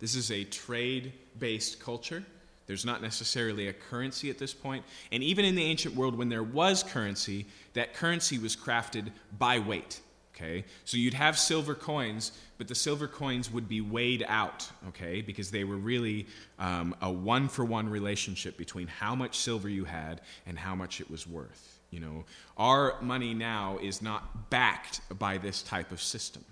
This 0.00 0.16
is 0.16 0.32
a 0.32 0.42
trade 0.42 1.12
based 1.38 1.78
culture. 1.78 2.24
There's 2.66 2.84
not 2.84 3.02
necessarily 3.02 3.68
a 3.68 3.72
currency 3.72 4.30
at 4.30 4.38
this 4.38 4.52
point. 4.52 4.84
And 5.12 5.22
even 5.22 5.44
in 5.44 5.54
the 5.54 5.62
ancient 5.62 5.94
world, 5.94 6.18
when 6.18 6.28
there 6.28 6.42
was 6.42 6.82
currency, 6.82 7.46
that 7.74 7.94
currency 7.94 8.36
was 8.36 8.56
crafted 8.56 9.12
by 9.38 9.60
weight. 9.60 10.00
Okay? 10.34 10.64
So 10.84 10.96
you'd 10.96 11.14
have 11.14 11.38
silver 11.38 11.74
coins, 11.74 12.32
but 12.58 12.66
the 12.66 12.74
silver 12.74 13.06
coins 13.06 13.52
would 13.52 13.68
be 13.68 13.80
weighed 13.80 14.24
out, 14.26 14.68
okay? 14.88 15.20
Because 15.20 15.50
they 15.50 15.62
were 15.62 15.76
really 15.76 16.26
um, 16.58 16.94
a 17.00 17.10
one 17.10 17.48
for 17.48 17.64
one 17.64 17.88
relationship 17.88 18.56
between 18.56 18.88
how 18.88 19.14
much 19.14 19.38
silver 19.38 19.68
you 19.68 19.84
had 19.84 20.20
and 20.46 20.58
how 20.58 20.74
much 20.74 21.00
it 21.00 21.08
was 21.10 21.26
worth. 21.26 21.78
You 21.90 22.00
know, 22.00 22.24
our 22.58 23.00
money 23.00 23.34
now 23.34 23.78
is 23.80 24.02
not 24.02 24.50
backed 24.50 25.00
by 25.16 25.38
this 25.38 25.62
type 25.62 25.92
of 25.92 26.02
system. 26.02 26.44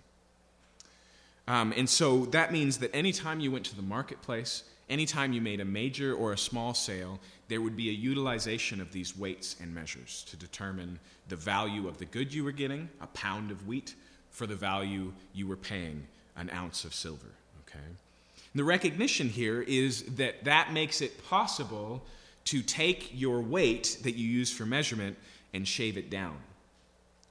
Um, 1.48 1.74
and 1.76 1.88
so 1.90 2.26
that 2.26 2.52
means 2.52 2.78
that 2.78 2.94
anytime 2.94 3.40
you 3.40 3.50
went 3.50 3.64
to 3.66 3.74
the 3.74 3.82
marketplace, 3.82 4.62
anytime 4.92 5.33
you 5.33 5.40
made 5.40 5.61
a 5.61 5.64
major 5.64 6.14
or 6.14 6.33
a 6.33 6.38
small 6.38 6.74
sale, 6.74 7.18
there 7.48 7.62
would 7.62 7.76
be 7.76 7.88
a 7.88 7.92
utilization 7.92 8.81
of 8.81 8.92
these 8.92 9.16
weights 9.16 9.57
and 9.61 9.74
measures 9.74 10.24
to 10.28 10.37
determine 10.37 10.98
the 11.28 11.37
value 11.37 11.88
of 11.88 11.96
the 11.96 12.05
good 12.05 12.33
you 12.33 12.44
were 12.44 12.52
getting, 12.52 12.88
a 13.00 13.07
pound 13.09 13.50
of 13.50 13.66
wheat, 13.66 13.94
for 14.31 14.46
the 14.46 14.55
value 14.55 15.12
you 15.33 15.46
were 15.48 15.57
paying, 15.57 16.07
an 16.37 16.50
ounce 16.50 16.85
of 16.85 16.94
silver. 16.94 17.33
Okay? 17.66 17.85
The 18.55 18.64
recognition 18.64 19.31
here 19.31 19.62
is 19.62 20.02
that 20.16 20.44
that 20.44 20.72
makes 20.72 21.00
it 21.00 21.24
possible 21.26 22.02
to 22.44 22.61
take 22.62 23.18
your 23.18 23.40
weight 23.40 23.98
that 24.02 24.12
you 24.12 24.28
use 24.28 24.52
for 24.52 24.66
measurement 24.66 25.16
and 25.55 25.66
shave 25.66 25.96
it 25.96 26.11
down 26.11 26.37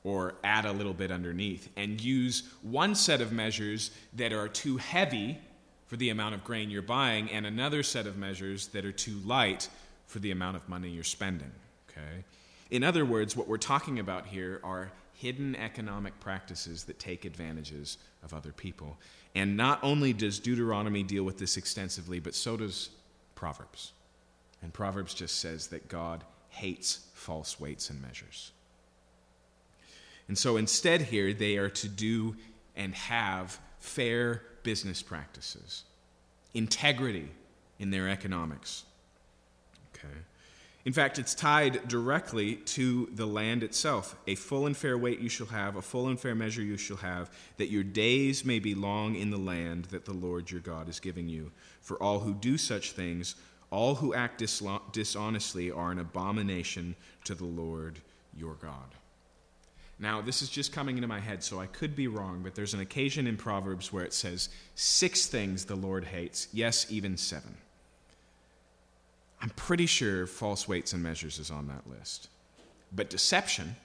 or 0.04 0.34
add 0.44 0.66
a 0.66 0.72
little 0.72 0.94
bit 0.94 1.12
underneath 1.12 1.70
and 1.78 2.02
use 2.02 2.44
one 2.64 2.96
set 2.96 3.22
of 3.22 3.32
measures 3.32 3.92
that 4.14 4.34
are 4.34 4.48
too 4.48 4.78
heavy 4.78 5.38
for 5.92 5.98
the 5.98 6.10
amount 6.10 6.34
of 6.34 6.42
grain 6.46 6.70
you're 6.70 6.82
buying 6.82 7.30
and 7.32 7.46
another 7.46 7.84
set 7.84 8.08
of 8.08 8.16
measures 8.16 8.68
that 8.68 8.86
are 8.86 8.94
too 8.94 9.20
light 9.26 9.68
for 10.08 10.20
the 10.20 10.32
amount 10.32 10.56
of 10.56 10.70
money 10.70 10.88
you're 10.88 11.04
spending. 11.04 11.52
Okay? 11.90 12.24
In 12.70 12.82
other 12.82 13.04
words, 13.04 13.36
what 13.36 13.46
we're 13.46 13.58
talking 13.58 14.00
about 14.00 14.26
here 14.26 14.62
are 14.64 14.90
hidden 15.16 15.54
economic 15.58 16.18
practices 16.22 16.86
that 16.86 16.98
take 16.98 17.26
advantages 17.26 17.98
of 18.24 18.34
other 18.34 18.54
people. 18.54 18.98
And 19.36 19.58
not 19.58 19.84
only 19.84 20.14
does 20.14 20.40
Deuteronomy 20.40 21.04
deal 21.04 21.26
with 21.26 21.38
this 21.38 21.58
extensively, 21.58 22.22
but 22.22 22.36
so 22.36 22.56
does 22.56 22.92
Proverbs. 23.36 23.92
And 24.62 24.72
Proverbs 24.72 25.14
just 25.14 25.42
says 25.42 25.68
that 25.68 25.90
God 25.90 26.24
hates 26.48 27.06
false 27.16 27.60
weights 27.60 27.90
and 27.90 28.02
measures. 28.02 28.54
And 30.30 30.38
so 30.38 30.56
instead, 30.56 31.02
here, 31.02 31.34
they 31.34 31.58
are 31.58 31.70
to 31.70 31.90
do 31.90 32.38
and 32.78 32.96
have 32.96 33.60
fair 33.80 34.44
business 34.64 35.02
practices, 35.02 35.84
integrity 36.54 37.30
in 37.80 37.92
their 37.92 38.10
economics. 38.10 38.84
Okay. 39.96 40.14
In 40.84 40.94
fact, 40.94 41.20
it's 41.20 41.36
tied 41.36 41.88
directly 41.88 42.56
to 42.56 43.08
the 43.14 43.28
land 43.28 43.62
itself. 43.62 44.16
A 44.26 44.34
full 44.34 44.66
and 44.66 44.76
fair 44.76 44.98
weight 44.98 45.20
you 45.20 45.30
shall 45.30 45.48
have, 45.48 45.76
a 45.76 45.82
full 45.82 46.08
and 46.08 46.20
fair 46.20 46.34
measure 46.34 46.64
you 46.64 46.78
shall 46.78 46.98
have, 46.98 47.30
that 47.58 47.70
your 47.70 47.84
days 47.84 48.44
may 48.44 48.58
be 48.58 48.74
long 48.74 49.16
in 49.16 49.30
the 49.30 49.38
land 49.38 49.86
that 49.86 50.06
the 50.06 50.14
Lord 50.14 50.50
your 50.50 50.62
God 50.62 50.90
is 50.90 51.00
giving 51.00 51.30
you. 51.30 51.52
For 51.82 52.02
all 52.02 52.20
who 52.20 52.34
do 52.34 52.58
such 52.58 52.94
things, 52.94 53.36
all 53.70 53.96
who 53.96 54.16
act 54.16 54.44
dishonestly, 54.92 55.70
are 55.70 55.92
an 55.92 56.00
abomination 56.00 56.96
to 57.26 57.36
the 57.36 57.46
Lord 57.46 58.00
your 58.36 58.56
God. 58.56 58.96
Now, 60.02 60.20
this 60.20 60.42
is 60.42 60.50
just 60.50 60.74
coming 60.74 60.98
into 60.98 61.08
my 61.08 61.20
head, 61.20 61.44
so 61.44 61.60
I 61.60 61.68
could 61.68 61.96
be 61.96 62.08
wrong, 62.08 62.42
but 62.44 62.56
there's 62.56 62.74
an 62.74 62.80
occasion 62.80 63.28
in 63.28 63.38
Proverbs 63.38 63.94
where 63.94 64.04
it 64.04 64.14
says, 64.14 64.50
Six 64.74 65.28
things 65.28 65.66
the 65.66 65.76
Lord 65.76 66.06
hates, 66.06 66.48
yes, 66.52 66.88
even 66.90 67.16
seven. 67.18 67.56
I'm 69.42 69.52
pretty 69.52 69.86
sure 69.86 70.26
false 70.26 70.68
weights 70.68 70.94
and 70.94 71.04
measures 71.04 71.38
is 71.38 71.52
on 71.52 71.68
that 71.68 71.88
list. 71.88 72.30
But 72.92 73.12
deception, 73.12 73.76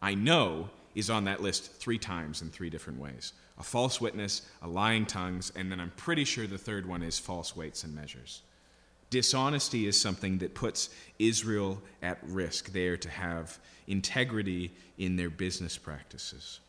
I 0.00 0.14
know, 0.14 0.70
is 0.94 1.10
on 1.10 1.24
that 1.24 1.42
list 1.42 1.70
three 1.74 1.98
times 1.98 2.40
in 2.40 2.48
three 2.48 2.70
different 2.70 2.98
ways 2.98 3.34
a 3.58 3.62
false 3.62 4.00
witness, 4.00 4.42
a 4.62 4.68
lying 4.68 5.04
tongues, 5.04 5.52
and 5.56 5.70
then 5.70 5.80
I'm 5.80 5.92
pretty 5.96 6.24
sure 6.24 6.46
the 6.46 6.58
third 6.58 6.86
one 6.86 7.02
is 7.02 7.18
false 7.18 7.54
weights 7.54 7.84
and 7.84 7.94
measures. 7.94 8.42
Dishonesty 9.16 9.86
is 9.86 9.98
something 9.98 10.36
that 10.38 10.54
puts 10.54 10.90
Israel 11.18 11.80
at 12.02 12.18
risk. 12.22 12.72
They 12.72 12.88
are 12.88 12.98
to 12.98 13.08
have 13.08 13.58
integrity 13.86 14.72
in 14.98 15.16
their 15.16 15.30
business 15.30 15.78
practices. 15.78 16.60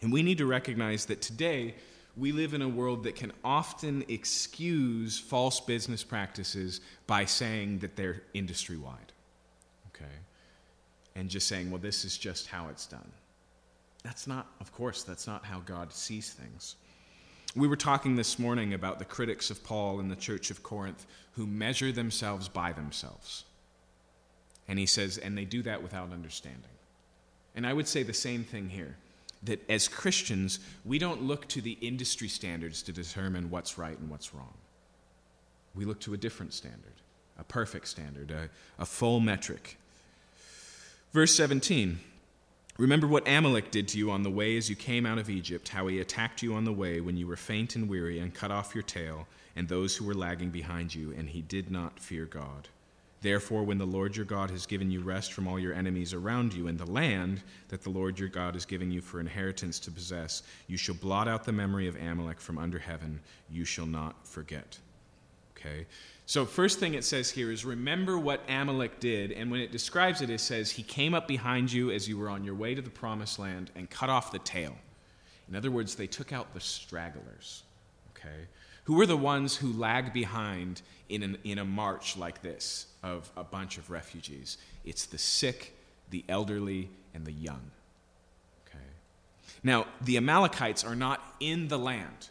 And 0.00 0.12
we 0.12 0.22
need 0.22 0.38
to 0.38 0.46
recognize 0.46 1.06
that 1.06 1.20
today 1.20 1.74
we 2.16 2.30
live 2.30 2.54
in 2.54 2.62
a 2.62 2.68
world 2.68 3.02
that 3.02 3.16
can 3.16 3.32
often 3.42 4.04
excuse 4.06 5.18
false 5.18 5.58
business 5.58 6.04
practices 6.04 6.80
by 7.08 7.24
saying 7.24 7.80
that 7.80 7.96
they're 7.96 8.22
industry 8.32 8.76
wide. 8.76 9.12
Okay? 9.88 10.14
And 11.16 11.28
just 11.28 11.48
saying, 11.48 11.72
well, 11.72 11.80
this 11.80 12.04
is 12.04 12.16
just 12.16 12.46
how 12.46 12.68
it's 12.68 12.86
done. 12.86 13.10
That's 14.04 14.28
not, 14.28 14.46
of 14.60 14.72
course, 14.72 15.02
that's 15.02 15.26
not 15.26 15.44
how 15.44 15.58
God 15.66 15.92
sees 15.92 16.32
things. 16.32 16.76
We 17.56 17.68
were 17.68 17.76
talking 17.76 18.16
this 18.16 18.38
morning 18.38 18.74
about 18.74 18.98
the 18.98 19.06
critics 19.06 19.50
of 19.50 19.64
Paul 19.64 19.98
in 19.98 20.08
the 20.08 20.16
church 20.16 20.50
of 20.50 20.62
Corinth 20.62 21.06
who 21.32 21.46
measure 21.46 21.90
themselves 21.90 22.48
by 22.48 22.72
themselves. 22.72 23.44
And 24.68 24.78
he 24.78 24.84
says, 24.84 25.16
and 25.16 25.38
they 25.38 25.46
do 25.46 25.62
that 25.62 25.82
without 25.82 26.12
understanding. 26.12 26.62
And 27.54 27.66
I 27.66 27.72
would 27.72 27.88
say 27.88 28.02
the 28.02 28.12
same 28.12 28.44
thing 28.44 28.68
here 28.68 28.96
that 29.42 29.68
as 29.70 29.88
Christians, 29.88 30.58
we 30.84 30.98
don't 30.98 31.22
look 31.22 31.48
to 31.48 31.62
the 31.62 31.78
industry 31.80 32.28
standards 32.28 32.82
to 32.82 32.92
determine 32.92 33.48
what's 33.48 33.78
right 33.78 33.98
and 33.98 34.10
what's 34.10 34.34
wrong. 34.34 34.54
We 35.74 35.86
look 35.86 36.00
to 36.00 36.14
a 36.14 36.18
different 36.18 36.52
standard, 36.52 36.92
a 37.38 37.44
perfect 37.44 37.88
standard, 37.88 38.30
a, 38.30 38.50
a 38.78 38.84
full 38.84 39.20
metric. 39.20 39.78
Verse 41.12 41.34
17 41.34 42.00
Remember 42.78 43.06
what 43.06 43.26
Amalek 43.26 43.70
did 43.70 43.88
to 43.88 43.98
you 43.98 44.10
on 44.10 44.22
the 44.22 44.30
way 44.30 44.56
as 44.56 44.68
you 44.68 44.76
came 44.76 45.06
out 45.06 45.18
of 45.18 45.30
Egypt, 45.30 45.68
how 45.68 45.86
he 45.86 46.00
attacked 46.00 46.42
you 46.42 46.54
on 46.54 46.64
the 46.64 46.72
way 46.72 47.00
when 47.00 47.16
you 47.16 47.26
were 47.26 47.36
faint 47.36 47.74
and 47.74 47.88
weary, 47.88 48.18
and 48.18 48.34
cut 48.34 48.50
off 48.50 48.74
your 48.74 48.82
tail 48.82 49.26
and 49.56 49.66
those 49.66 49.96
who 49.96 50.04
were 50.04 50.14
lagging 50.14 50.50
behind 50.50 50.94
you, 50.94 51.14
and 51.16 51.30
he 51.30 51.40
did 51.40 51.70
not 51.70 51.98
fear 51.98 52.26
God. 52.26 52.68
Therefore, 53.22 53.64
when 53.64 53.78
the 53.78 53.86
Lord 53.86 54.14
your 54.14 54.26
God 54.26 54.50
has 54.50 54.66
given 54.66 54.90
you 54.90 55.00
rest 55.00 55.32
from 55.32 55.48
all 55.48 55.58
your 55.58 55.72
enemies 55.72 56.12
around 56.12 56.52
you 56.52 56.68
in 56.68 56.76
the 56.76 56.84
land 56.84 57.42
that 57.68 57.82
the 57.82 57.90
Lord 57.90 58.18
your 58.18 58.28
God 58.28 58.54
is 58.54 58.66
giving 58.66 58.90
you 58.90 59.00
for 59.00 59.20
inheritance 59.20 59.78
to 59.80 59.90
possess, 59.90 60.42
you 60.66 60.76
shall 60.76 60.94
blot 60.94 61.26
out 61.26 61.44
the 61.44 61.52
memory 61.52 61.88
of 61.88 61.96
Amalek 61.96 62.38
from 62.38 62.58
under 62.58 62.78
heaven. 62.78 63.18
You 63.50 63.64
shall 63.64 63.86
not 63.86 64.26
forget. 64.26 64.78
Okay? 65.56 65.86
So, 66.28 66.44
first 66.44 66.80
thing 66.80 66.94
it 66.94 67.04
says 67.04 67.30
here 67.30 67.52
is 67.52 67.64
remember 67.64 68.18
what 68.18 68.40
Amalek 68.48 68.98
did. 68.98 69.30
And 69.30 69.48
when 69.48 69.60
it 69.60 69.70
describes 69.70 70.22
it, 70.22 70.28
it 70.28 70.40
says, 70.40 70.72
He 70.72 70.82
came 70.82 71.14
up 71.14 71.28
behind 71.28 71.72
you 71.72 71.92
as 71.92 72.08
you 72.08 72.18
were 72.18 72.28
on 72.28 72.42
your 72.42 72.56
way 72.56 72.74
to 72.74 72.82
the 72.82 72.90
promised 72.90 73.38
land 73.38 73.70
and 73.76 73.88
cut 73.88 74.10
off 74.10 74.32
the 74.32 74.40
tail. 74.40 74.76
In 75.48 75.54
other 75.54 75.70
words, 75.70 75.94
they 75.94 76.08
took 76.08 76.32
out 76.32 76.52
the 76.52 76.60
stragglers. 76.60 77.62
Okay? 78.10 78.48
Who 78.84 78.94
were 78.94 79.06
the 79.06 79.16
ones 79.16 79.56
who 79.56 79.72
lag 79.72 80.12
behind 80.12 80.82
in, 81.08 81.22
an, 81.22 81.38
in 81.44 81.58
a 81.58 81.64
march 81.64 82.16
like 82.16 82.42
this 82.42 82.86
of 83.04 83.30
a 83.36 83.44
bunch 83.44 83.78
of 83.78 83.88
refugees? 83.88 84.58
It's 84.84 85.06
the 85.06 85.18
sick, 85.18 85.76
the 86.10 86.24
elderly, 86.28 86.88
and 87.14 87.24
the 87.24 87.32
young. 87.32 87.70
Okay? 88.66 88.84
Now, 89.62 89.86
the 90.00 90.16
Amalekites 90.16 90.82
are 90.82 90.96
not 90.96 91.22
in 91.38 91.68
the 91.68 91.78
land. 91.78 92.30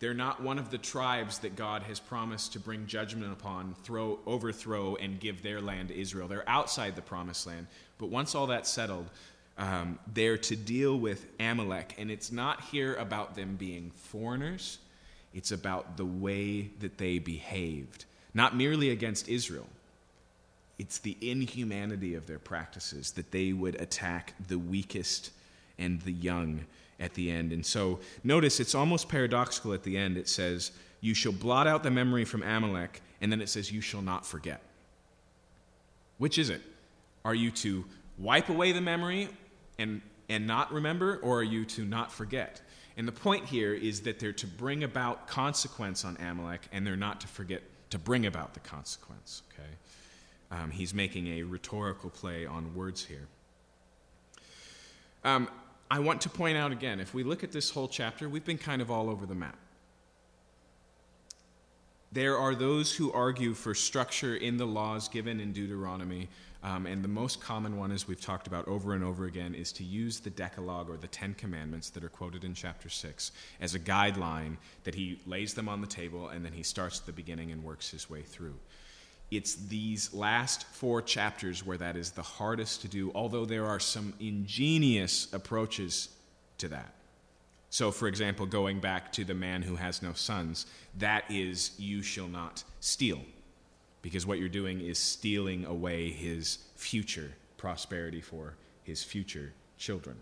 They're 0.00 0.14
not 0.14 0.42
one 0.42 0.58
of 0.58 0.70
the 0.70 0.78
tribes 0.78 1.38
that 1.40 1.56
God 1.56 1.82
has 1.82 2.00
promised 2.00 2.54
to 2.54 2.60
bring 2.60 2.86
judgment 2.86 3.32
upon, 3.32 3.74
throw, 3.84 4.18
overthrow, 4.26 4.96
and 4.96 5.20
give 5.20 5.42
their 5.42 5.60
land 5.60 5.88
to 5.88 6.00
Israel. 6.00 6.26
They're 6.26 6.48
outside 6.48 6.96
the 6.96 7.02
promised 7.02 7.46
land. 7.46 7.66
But 7.98 8.08
once 8.08 8.34
all 8.34 8.46
that's 8.46 8.70
settled, 8.70 9.10
um, 9.58 9.98
they're 10.12 10.38
to 10.38 10.56
deal 10.56 10.98
with 10.98 11.26
Amalek. 11.38 11.94
And 11.98 12.10
it's 12.10 12.32
not 12.32 12.62
here 12.62 12.94
about 12.94 13.36
them 13.36 13.56
being 13.56 13.92
foreigners, 13.94 14.78
it's 15.34 15.52
about 15.52 15.98
the 15.98 16.06
way 16.06 16.70
that 16.80 16.96
they 16.96 17.18
behaved, 17.18 18.06
not 18.32 18.56
merely 18.56 18.90
against 18.90 19.28
Israel. 19.28 19.68
It's 20.78 20.96
the 20.96 21.16
inhumanity 21.20 22.14
of 22.14 22.26
their 22.26 22.38
practices 22.38 23.12
that 23.12 23.32
they 23.32 23.52
would 23.52 23.78
attack 23.78 24.32
the 24.48 24.58
weakest 24.58 25.30
and 25.78 26.00
the 26.00 26.12
young 26.12 26.64
at 27.00 27.14
the 27.14 27.30
end. 27.30 27.52
And 27.52 27.64
so 27.64 27.98
notice 28.22 28.60
it's 28.60 28.74
almost 28.74 29.08
paradoxical 29.08 29.72
at 29.72 29.82
the 29.82 29.96
end. 29.96 30.16
It 30.16 30.28
says, 30.28 30.72
You 31.00 31.14
shall 31.14 31.32
blot 31.32 31.66
out 31.66 31.82
the 31.82 31.90
memory 31.90 32.24
from 32.24 32.42
Amalek, 32.42 33.00
and 33.20 33.32
then 33.32 33.40
it 33.40 33.48
says, 33.48 33.72
You 33.72 33.80
shall 33.80 34.02
not 34.02 34.26
forget. 34.26 34.60
Which 36.18 36.38
is 36.38 36.50
it? 36.50 36.60
Are 37.24 37.34
you 37.34 37.50
to 37.52 37.84
wipe 38.18 38.48
away 38.48 38.72
the 38.72 38.80
memory 38.80 39.28
and, 39.78 40.02
and 40.28 40.46
not 40.46 40.72
remember, 40.72 41.16
or 41.22 41.40
are 41.40 41.44
you 41.44 41.64
to 41.64 41.84
not 41.84 42.12
forget? 42.12 42.60
And 42.96 43.08
the 43.08 43.12
point 43.12 43.46
here 43.46 43.72
is 43.72 44.02
that 44.02 44.18
they're 44.18 44.32
to 44.34 44.46
bring 44.46 44.84
about 44.84 45.26
consequence 45.26 46.04
on 46.04 46.16
Amalek, 46.18 46.68
and 46.72 46.86
they're 46.86 46.96
not 46.96 47.20
to 47.22 47.28
forget 47.28 47.62
to 47.90 47.98
bring 47.98 48.26
about 48.26 48.54
the 48.54 48.60
consequence. 48.60 49.42
Okay? 49.52 49.68
Um, 50.50 50.70
he's 50.70 50.92
making 50.92 51.28
a 51.28 51.42
rhetorical 51.42 52.10
play 52.10 52.44
on 52.44 52.74
words 52.74 53.04
here. 53.04 53.26
Um, 55.24 55.48
I 55.90 55.98
want 55.98 56.20
to 56.20 56.28
point 56.28 56.56
out 56.56 56.70
again 56.70 57.00
if 57.00 57.14
we 57.14 57.24
look 57.24 57.42
at 57.42 57.50
this 57.50 57.70
whole 57.70 57.88
chapter, 57.88 58.28
we've 58.28 58.44
been 58.44 58.58
kind 58.58 58.80
of 58.80 58.90
all 58.90 59.10
over 59.10 59.26
the 59.26 59.34
map. 59.34 59.56
There 62.12 62.36
are 62.36 62.54
those 62.54 62.94
who 62.94 63.12
argue 63.12 63.54
for 63.54 63.74
structure 63.74 64.36
in 64.36 64.56
the 64.56 64.66
laws 64.66 65.08
given 65.08 65.40
in 65.40 65.52
Deuteronomy, 65.52 66.28
um, 66.62 66.86
and 66.86 67.02
the 67.02 67.08
most 67.08 67.40
common 67.40 67.76
one, 67.76 67.92
as 67.92 68.08
we've 68.08 68.20
talked 68.20 68.46
about 68.46 68.66
over 68.68 68.94
and 68.94 69.04
over 69.04 69.26
again, 69.26 69.54
is 69.54 69.72
to 69.72 69.84
use 69.84 70.20
the 70.20 70.30
Decalogue 70.30 70.90
or 70.90 70.96
the 70.96 71.06
Ten 71.06 71.34
Commandments 71.34 71.90
that 71.90 72.04
are 72.04 72.08
quoted 72.08 72.44
in 72.44 72.52
chapter 72.52 72.88
6 72.88 73.32
as 73.60 73.74
a 73.74 73.78
guideline 73.78 74.56
that 74.84 74.94
he 74.94 75.20
lays 75.24 75.54
them 75.54 75.68
on 75.68 75.80
the 75.80 75.86
table 75.86 76.28
and 76.28 76.44
then 76.44 76.52
he 76.52 76.64
starts 76.64 77.00
at 77.00 77.06
the 77.06 77.12
beginning 77.12 77.52
and 77.52 77.62
works 77.64 77.90
his 77.90 78.10
way 78.10 78.22
through. 78.22 78.54
It's 79.30 79.54
these 79.54 80.12
last 80.12 80.64
four 80.66 81.02
chapters 81.02 81.64
where 81.64 81.78
that 81.78 81.96
is 81.96 82.10
the 82.10 82.22
hardest 82.22 82.82
to 82.82 82.88
do, 82.88 83.12
although 83.14 83.44
there 83.44 83.66
are 83.66 83.78
some 83.78 84.12
ingenious 84.18 85.32
approaches 85.32 86.08
to 86.58 86.68
that. 86.68 86.94
So, 87.70 87.92
for 87.92 88.08
example, 88.08 88.46
going 88.46 88.80
back 88.80 89.12
to 89.12 89.24
the 89.24 89.34
man 89.34 89.62
who 89.62 89.76
has 89.76 90.02
no 90.02 90.12
sons, 90.12 90.66
that 90.98 91.24
is, 91.30 91.70
you 91.78 92.02
shall 92.02 92.26
not 92.26 92.64
steal. 92.80 93.20
Because 94.02 94.26
what 94.26 94.40
you're 94.40 94.48
doing 94.48 94.80
is 94.80 94.98
stealing 94.98 95.64
away 95.64 96.10
his 96.10 96.58
future 96.74 97.30
prosperity 97.56 98.20
for 98.20 98.54
his 98.82 99.04
future 99.04 99.52
children. 99.78 100.16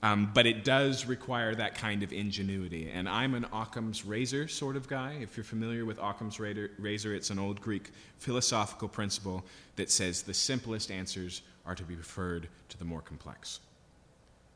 Um, 0.00 0.30
but 0.32 0.46
it 0.46 0.64
does 0.64 1.06
require 1.06 1.54
that 1.56 1.74
kind 1.74 2.04
of 2.04 2.12
ingenuity. 2.12 2.88
And 2.90 3.08
I'm 3.08 3.34
an 3.34 3.46
Occam's 3.52 4.04
razor 4.04 4.46
sort 4.46 4.76
of 4.76 4.88
guy. 4.88 5.18
If 5.20 5.36
you're 5.36 5.42
familiar 5.42 5.84
with 5.84 5.98
Occam's 5.98 6.38
razor, 6.38 7.14
it's 7.14 7.30
an 7.30 7.38
old 7.38 7.60
Greek 7.60 7.90
philosophical 8.18 8.88
principle 8.88 9.44
that 9.74 9.90
says 9.90 10.22
the 10.22 10.34
simplest 10.34 10.92
answers 10.92 11.42
are 11.66 11.74
to 11.74 11.82
be 11.82 11.94
preferred 11.94 12.48
to 12.68 12.78
the 12.78 12.84
more 12.84 13.00
complex. 13.00 13.58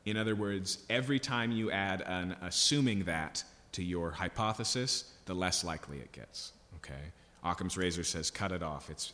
In 0.05 0.17
other 0.17 0.35
words, 0.35 0.79
every 0.89 1.19
time 1.19 1.51
you 1.51 1.71
add 1.71 2.03
an 2.03 2.37
assuming 2.43 3.05
that 3.05 3.43
to 3.73 3.83
your 3.83 4.13
hypothesis, 4.13 5.13
the 5.27 5.35
less 5.35 5.65
likely 5.65 5.99
it 5.99 6.13
gets. 6.13 6.53
Okay? 6.77 7.11
Occam's 7.45 7.77
razor 7.77 8.05
says 8.05 8.31
cut 8.31 8.53
it 8.53 8.63
off. 8.63 8.89
It's, 8.91 9.13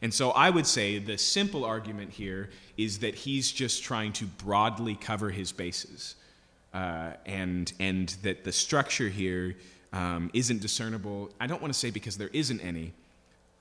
and 0.00 0.12
so 0.12 0.30
I 0.30 0.50
would 0.50 0.66
say 0.66 0.98
the 0.98 1.18
simple 1.18 1.64
argument 1.64 2.12
here 2.12 2.50
is 2.76 3.00
that 3.00 3.14
he's 3.14 3.50
just 3.50 3.82
trying 3.82 4.12
to 4.14 4.26
broadly 4.26 4.94
cover 4.94 5.30
his 5.30 5.52
bases. 5.52 6.16
Uh, 6.72 7.12
and, 7.24 7.72
and 7.78 8.08
that 8.22 8.42
the 8.42 8.50
structure 8.50 9.08
here 9.08 9.54
um, 9.92 10.28
not 10.34 10.50
discernible. 10.60 11.30
I 11.40 11.46
don't 11.46 11.62
want 11.62 11.72
to 11.72 11.78
say 11.78 11.90
because 11.90 12.16
there 12.18 12.30
isn't 12.32 12.60
any. 12.60 12.92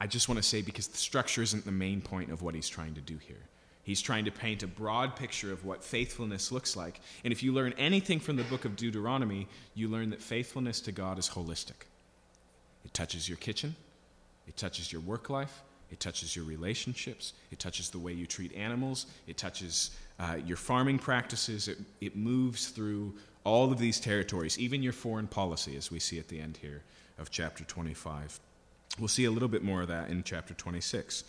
I 0.01 0.07
just 0.07 0.27
want 0.27 0.37
to 0.37 0.43
say 0.43 0.61
because 0.61 0.87
the 0.87 0.97
structure 0.97 1.43
isn't 1.43 1.63
the 1.63 1.71
main 1.71 2.01
point 2.01 2.31
of 2.31 2.41
what 2.41 2.55
he's 2.55 2.67
trying 2.67 2.95
to 2.95 3.01
do 3.01 3.17
here. 3.17 3.37
He's 3.83 4.01
trying 4.01 4.25
to 4.25 4.31
paint 4.31 4.63
a 4.63 4.67
broad 4.67 5.15
picture 5.15 5.51
of 5.51 5.63
what 5.63 5.83
faithfulness 5.83 6.51
looks 6.51 6.75
like. 6.75 7.01
And 7.23 7.31
if 7.31 7.43
you 7.43 7.53
learn 7.53 7.73
anything 7.77 8.19
from 8.19 8.37
the 8.37 8.43
book 8.45 8.65
of 8.65 8.75
Deuteronomy, 8.75 9.47
you 9.75 9.89
learn 9.89 10.09
that 10.09 10.21
faithfulness 10.21 10.81
to 10.81 10.91
God 10.91 11.19
is 11.19 11.29
holistic. 11.29 11.85
It 12.83 12.93
touches 12.93 13.29
your 13.29 13.37
kitchen, 13.37 13.75
it 14.47 14.57
touches 14.57 14.91
your 14.91 15.01
work 15.01 15.29
life, 15.29 15.61
it 15.91 15.99
touches 15.99 16.35
your 16.35 16.45
relationships, 16.45 17.33
it 17.51 17.59
touches 17.59 17.89
the 17.89 17.99
way 17.99 18.13
you 18.13 18.25
treat 18.25 18.53
animals, 18.55 19.05
it 19.27 19.37
touches 19.37 19.91
uh, 20.19 20.37
your 20.45 20.57
farming 20.57 20.99
practices, 20.99 21.67
it, 21.67 21.77
it 22.01 22.15
moves 22.15 22.69
through 22.69 23.13
all 23.43 23.71
of 23.71 23.77
these 23.77 23.99
territories, 23.99 24.57
even 24.57 24.81
your 24.81 24.93
foreign 24.93 25.27
policy, 25.27 25.75
as 25.75 25.91
we 25.91 25.99
see 25.99 26.19
at 26.19 26.27
the 26.29 26.39
end 26.39 26.57
here 26.57 26.81
of 27.19 27.29
chapter 27.29 27.63
25. 27.63 28.39
We'll 28.99 29.07
see 29.07 29.25
a 29.25 29.31
little 29.31 29.47
bit 29.47 29.63
more 29.63 29.81
of 29.81 29.87
that 29.89 30.09
in 30.09 30.23
chapter 30.23 30.53
26. 30.53 31.23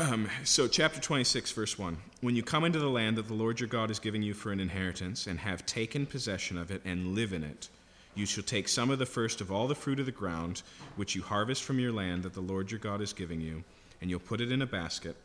Um, 0.00 0.28
so, 0.42 0.66
chapter 0.66 1.00
26, 1.00 1.52
verse 1.52 1.78
1. 1.78 1.96
When 2.20 2.34
you 2.34 2.42
come 2.42 2.64
into 2.64 2.80
the 2.80 2.88
land 2.88 3.16
that 3.16 3.28
the 3.28 3.34
Lord 3.34 3.60
your 3.60 3.68
God 3.68 3.90
is 3.90 4.00
giving 4.00 4.22
you 4.22 4.34
for 4.34 4.50
an 4.50 4.58
inheritance, 4.58 5.28
and 5.28 5.38
have 5.38 5.64
taken 5.64 6.06
possession 6.06 6.58
of 6.58 6.72
it, 6.72 6.82
and 6.84 7.14
live 7.14 7.32
in 7.32 7.44
it, 7.44 7.68
you 8.16 8.26
shall 8.26 8.42
take 8.42 8.66
some 8.66 8.90
of 8.90 8.98
the 8.98 9.06
first 9.06 9.40
of 9.40 9.52
all 9.52 9.68
the 9.68 9.74
fruit 9.74 10.00
of 10.00 10.06
the 10.06 10.12
ground, 10.12 10.62
which 10.96 11.14
you 11.14 11.22
harvest 11.22 11.62
from 11.62 11.78
your 11.78 11.92
land 11.92 12.22
that 12.22 12.32
the 12.32 12.40
Lord 12.40 12.70
your 12.70 12.80
God 12.80 13.02
is 13.02 13.12
giving 13.12 13.40
you, 13.40 13.62
and 14.00 14.10
you'll 14.10 14.18
put 14.18 14.40
it 14.40 14.50
in 14.50 14.62
a 14.62 14.66
basket, 14.66 15.16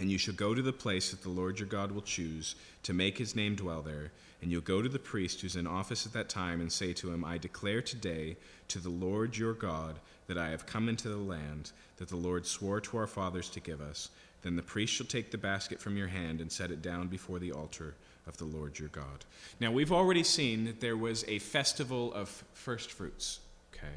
and 0.00 0.10
you 0.10 0.16
shall 0.16 0.34
go 0.34 0.54
to 0.54 0.62
the 0.62 0.72
place 0.72 1.10
that 1.10 1.22
the 1.22 1.28
Lord 1.28 1.58
your 1.58 1.68
God 1.68 1.92
will 1.92 2.02
choose 2.02 2.54
to 2.82 2.94
make 2.94 3.18
his 3.18 3.36
name 3.36 3.54
dwell 3.54 3.82
there. 3.82 4.12
And 4.42 4.50
you'll 4.50 4.60
go 4.60 4.82
to 4.82 4.88
the 4.88 4.98
priest 4.98 5.40
who's 5.40 5.56
in 5.56 5.66
office 5.66 6.04
at 6.04 6.12
that 6.12 6.28
time 6.28 6.60
and 6.60 6.70
say 6.70 6.92
to 6.94 7.10
him, 7.10 7.24
I 7.24 7.38
declare 7.38 7.80
today 7.80 8.36
to 8.68 8.78
the 8.78 8.90
Lord 8.90 9.36
your 9.36 9.54
God 9.54 9.96
that 10.26 10.36
I 10.36 10.50
have 10.50 10.66
come 10.66 10.88
into 10.88 11.08
the 11.08 11.16
land 11.16 11.72
that 11.96 12.08
the 12.08 12.16
Lord 12.16 12.46
swore 12.46 12.80
to 12.82 12.98
our 12.98 13.06
fathers 13.06 13.48
to 13.50 13.60
give 13.60 13.80
us. 13.80 14.10
Then 14.42 14.56
the 14.56 14.62
priest 14.62 14.92
shall 14.92 15.06
take 15.06 15.30
the 15.30 15.38
basket 15.38 15.80
from 15.80 15.96
your 15.96 16.08
hand 16.08 16.42
and 16.42 16.52
set 16.52 16.70
it 16.70 16.82
down 16.82 17.08
before 17.08 17.38
the 17.38 17.52
altar 17.52 17.94
of 18.26 18.36
the 18.38 18.44
Lord 18.44 18.78
your 18.78 18.88
God. 18.88 19.24
Now, 19.60 19.70
we've 19.70 19.92
already 19.92 20.24
seen 20.24 20.64
that 20.64 20.80
there 20.80 20.96
was 20.96 21.24
a 21.28 21.38
festival 21.38 22.12
of 22.14 22.28
first 22.54 22.92
fruits, 22.92 23.40
okay? 23.74 23.94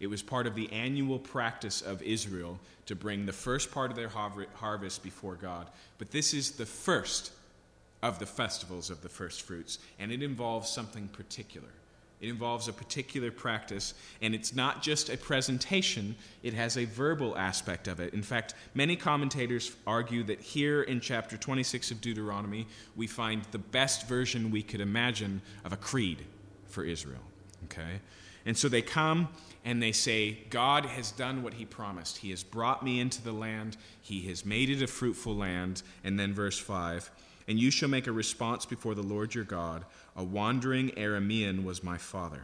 It 0.00 0.08
was 0.08 0.22
part 0.22 0.46
of 0.46 0.54
the 0.54 0.70
annual 0.72 1.18
practice 1.18 1.82
of 1.82 2.02
Israel 2.02 2.58
to 2.86 2.94
bring 2.94 3.26
the 3.26 3.32
first 3.32 3.70
part 3.70 3.90
of 3.90 3.96
their 3.96 4.10
harvest 4.54 5.02
before 5.02 5.34
God. 5.34 5.68
But 5.98 6.10
this 6.10 6.34
is 6.34 6.52
the 6.52 6.66
first 6.66 7.32
of 8.02 8.18
the 8.18 8.26
festivals 8.26 8.90
of 8.90 9.02
the 9.02 9.08
first 9.08 9.42
fruits, 9.42 9.78
and 9.98 10.12
it 10.12 10.22
involves 10.22 10.68
something 10.68 11.08
particular. 11.08 11.68
It 12.20 12.28
involves 12.30 12.66
a 12.66 12.72
particular 12.72 13.30
practice, 13.30 13.92
and 14.22 14.34
it's 14.34 14.54
not 14.54 14.82
just 14.82 15.10
a 15.10 15.18
presentation, 15.18 16.16
it 16.42 16.54
has 16.54 16.78
a 16.78 16.86
verbal 16.86 17.36
aspect 17.36 17.88
of 17.88 18.00
it. 18.00 18.14
In 18.14 18.22
fact, 18.22 18.54
many 18.74 18.96
commentators 18.96 19.76
argue 19.86 20.22
that 20.24 20.40
here 20.40 20.82
in 20.82 21.00
chapter 21.00 21.36
26 21.36 21.90
of 21.90 22.00
Deuteronomy, 22.00 22.66
we 22.96 23.06
find 23.06 23.42
the 23.50 23.58
best 23.58 24.08
version 24.08 24.50
we 24.50 24.62
could 24.62 24.80
imagine 24.80 25.42
of 25.64 25.74
a 25.74 25.76
creed 25.76 26.24
for 26.66 26.84
Israel. 26.84 27.22
Okay? 27.64 28.00
And 28.46 28.56
so 28.56 28.68
they 28.68 28.82
come 28.82 29.28
and 29.64 29.82
they 29.82 29.92
say, 29.92 30.38
God 30.48 30.86
has 30.86 31.10
done 31.10 31.42
what 31.42 31.54
he 31.54 31.64
promised. 31.64 32.18
He 32.18 32.30
has 32.30 32.44
brought 32.44 32.84
me 32.84 33.00
into 33.00 33.20
the 33.20 33.32
land, 33.32 33.76
he 34.00 34.22
has 34.28 34.46
made 34.46 34.70
it 34.70 34.80
a 34.80 34.86
fruitful 34.86 35.36
land. 35.36 35.82
And 36.04 36.18
then 36.18 36.32
verse 36.32 36.58
5 36.58 37.10
And 37.48 37.58
you 37.58 37.70
shall 37.70 37.88
make 37.88 38.06
a 38.06 38.12
response 38.12 38.64
before 38.64 38.94
the 38.94 39.02
Lord 39.02 39.34
your 39.34 39.44
God 39.44 39.84
a 40.16 40.24
wandering 40.24 40.90
Aramean 40.90 41.64
was 41.64 41.82
my 41.82 41.98
father. 41.98 42.42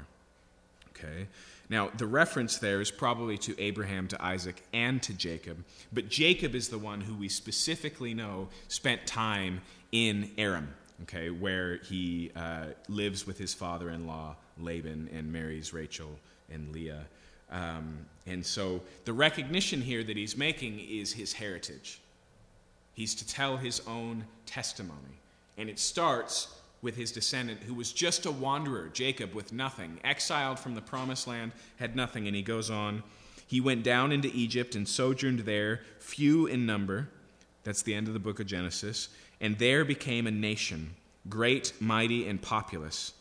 Okay? 0.90 1.26
Now, 1.68 1.90
the 1.96 2.06
reference 2.06 2.58
there 2.58 2.80
is 2.80 2.90
probably 2.90 3.38
to 3.38 3.58
Abraham, 3.58 4.06
to 4.08 4.22
Isaac, 4.22 4.62
and 4.74 5.02
to 5.04 5.14
Jacob. 5.14 5.64
But 5.92 6.08
Jacob 6.08 6.54
is 6.54 6.68
the 6.68 6.78
one 6.78 7.00
who 7.00 7.14
we 7.14 7.28
specifically 7.28 8.12
know 8.12 8.48
spent 8.68 9.06
time 9.06 9.62
in 9.90 10.30
Aram, 10.36 10.74
okay, 11.02 11.30
where 11.30 11.76
he 11.76 12.30
uh, 12.36 12.66
lives 12.88 13.26
with 13.26 13.38
his 13.38 13.54
father 13.54 13.90
in 13.90 14.06
law, 14.06 14.36
Laban, 14.60 15.08
and 15.14 15.32
marries 15.32 15.72
Rachel 15.72 16.10
and 16.52 16.72
Leah. 16.72 17.06
Um, 17.50 18.06
and 18.26 18.44
so 18.44 18.82
the 19.04 19.12
recognition 19.12 19.80
here 19.80 20.04
that 20.04 20.16
he's 20.16 20.36
making 20.36 20.78
is 20.78 21.12
his 21.12 21.32
heritage. 21.32 22.00
He's 22.94 23.14
to 23.14 23.26
tell 23.26 23.56
his 23.56 23.80
own 23.86 24.24
testimony. 24.44 25.20
And 25.56 25.68
it 25.68 25.78
starts 25.78 26.54
with 26.82 26.96
his 26.96 27.12
descendant 27.12 27.62
who 27.62 27.74
was 27.74 27.92
just 27.92 28.26
a 28.26 28.30
wanderer, 28.30 28.90
Jacob, 28.92 29.32
with 29.34 29.52
nothing, 29.52 30.00
exiled 30.02 30.58
from 30.58 30.74
the 30.74 30.82
promised 30.82 31.26
land, 31.28 31.52
had 31.76 31.94
nothing. 31.94 32.26
And 32.26 32.34
he 32.34 32.42
goes 32.42 32.70
on. 32.70 33.04
He 33.46 33.60
went 33.60 33.84
down 33.84 34.12
into 34.12 34.30
Egypt 34.34 34.74
and 34.74 34.88
sojourned 34.88 35.40
there, 35.40 35.80
few 36.00 36.46
in 36.46 36.66
number. 36.66 37.08
That's 37.64 37.82
the 37.82 37.94
end 37.94 38.08
of 38.08 38.14
the 38.14 38.20
book 38.20 38.40
of 38.40 38.46
Genesis. 38.46 39.08
And 39.40 39.58
there 39.58 39.84
became 39.84 40.26
a 40.26 40.32
nation, 40.32 40.94
great, 41.28 41.72
mighty, 41.80 42.26
and 42.26 42.42
populous. 42.42 43.12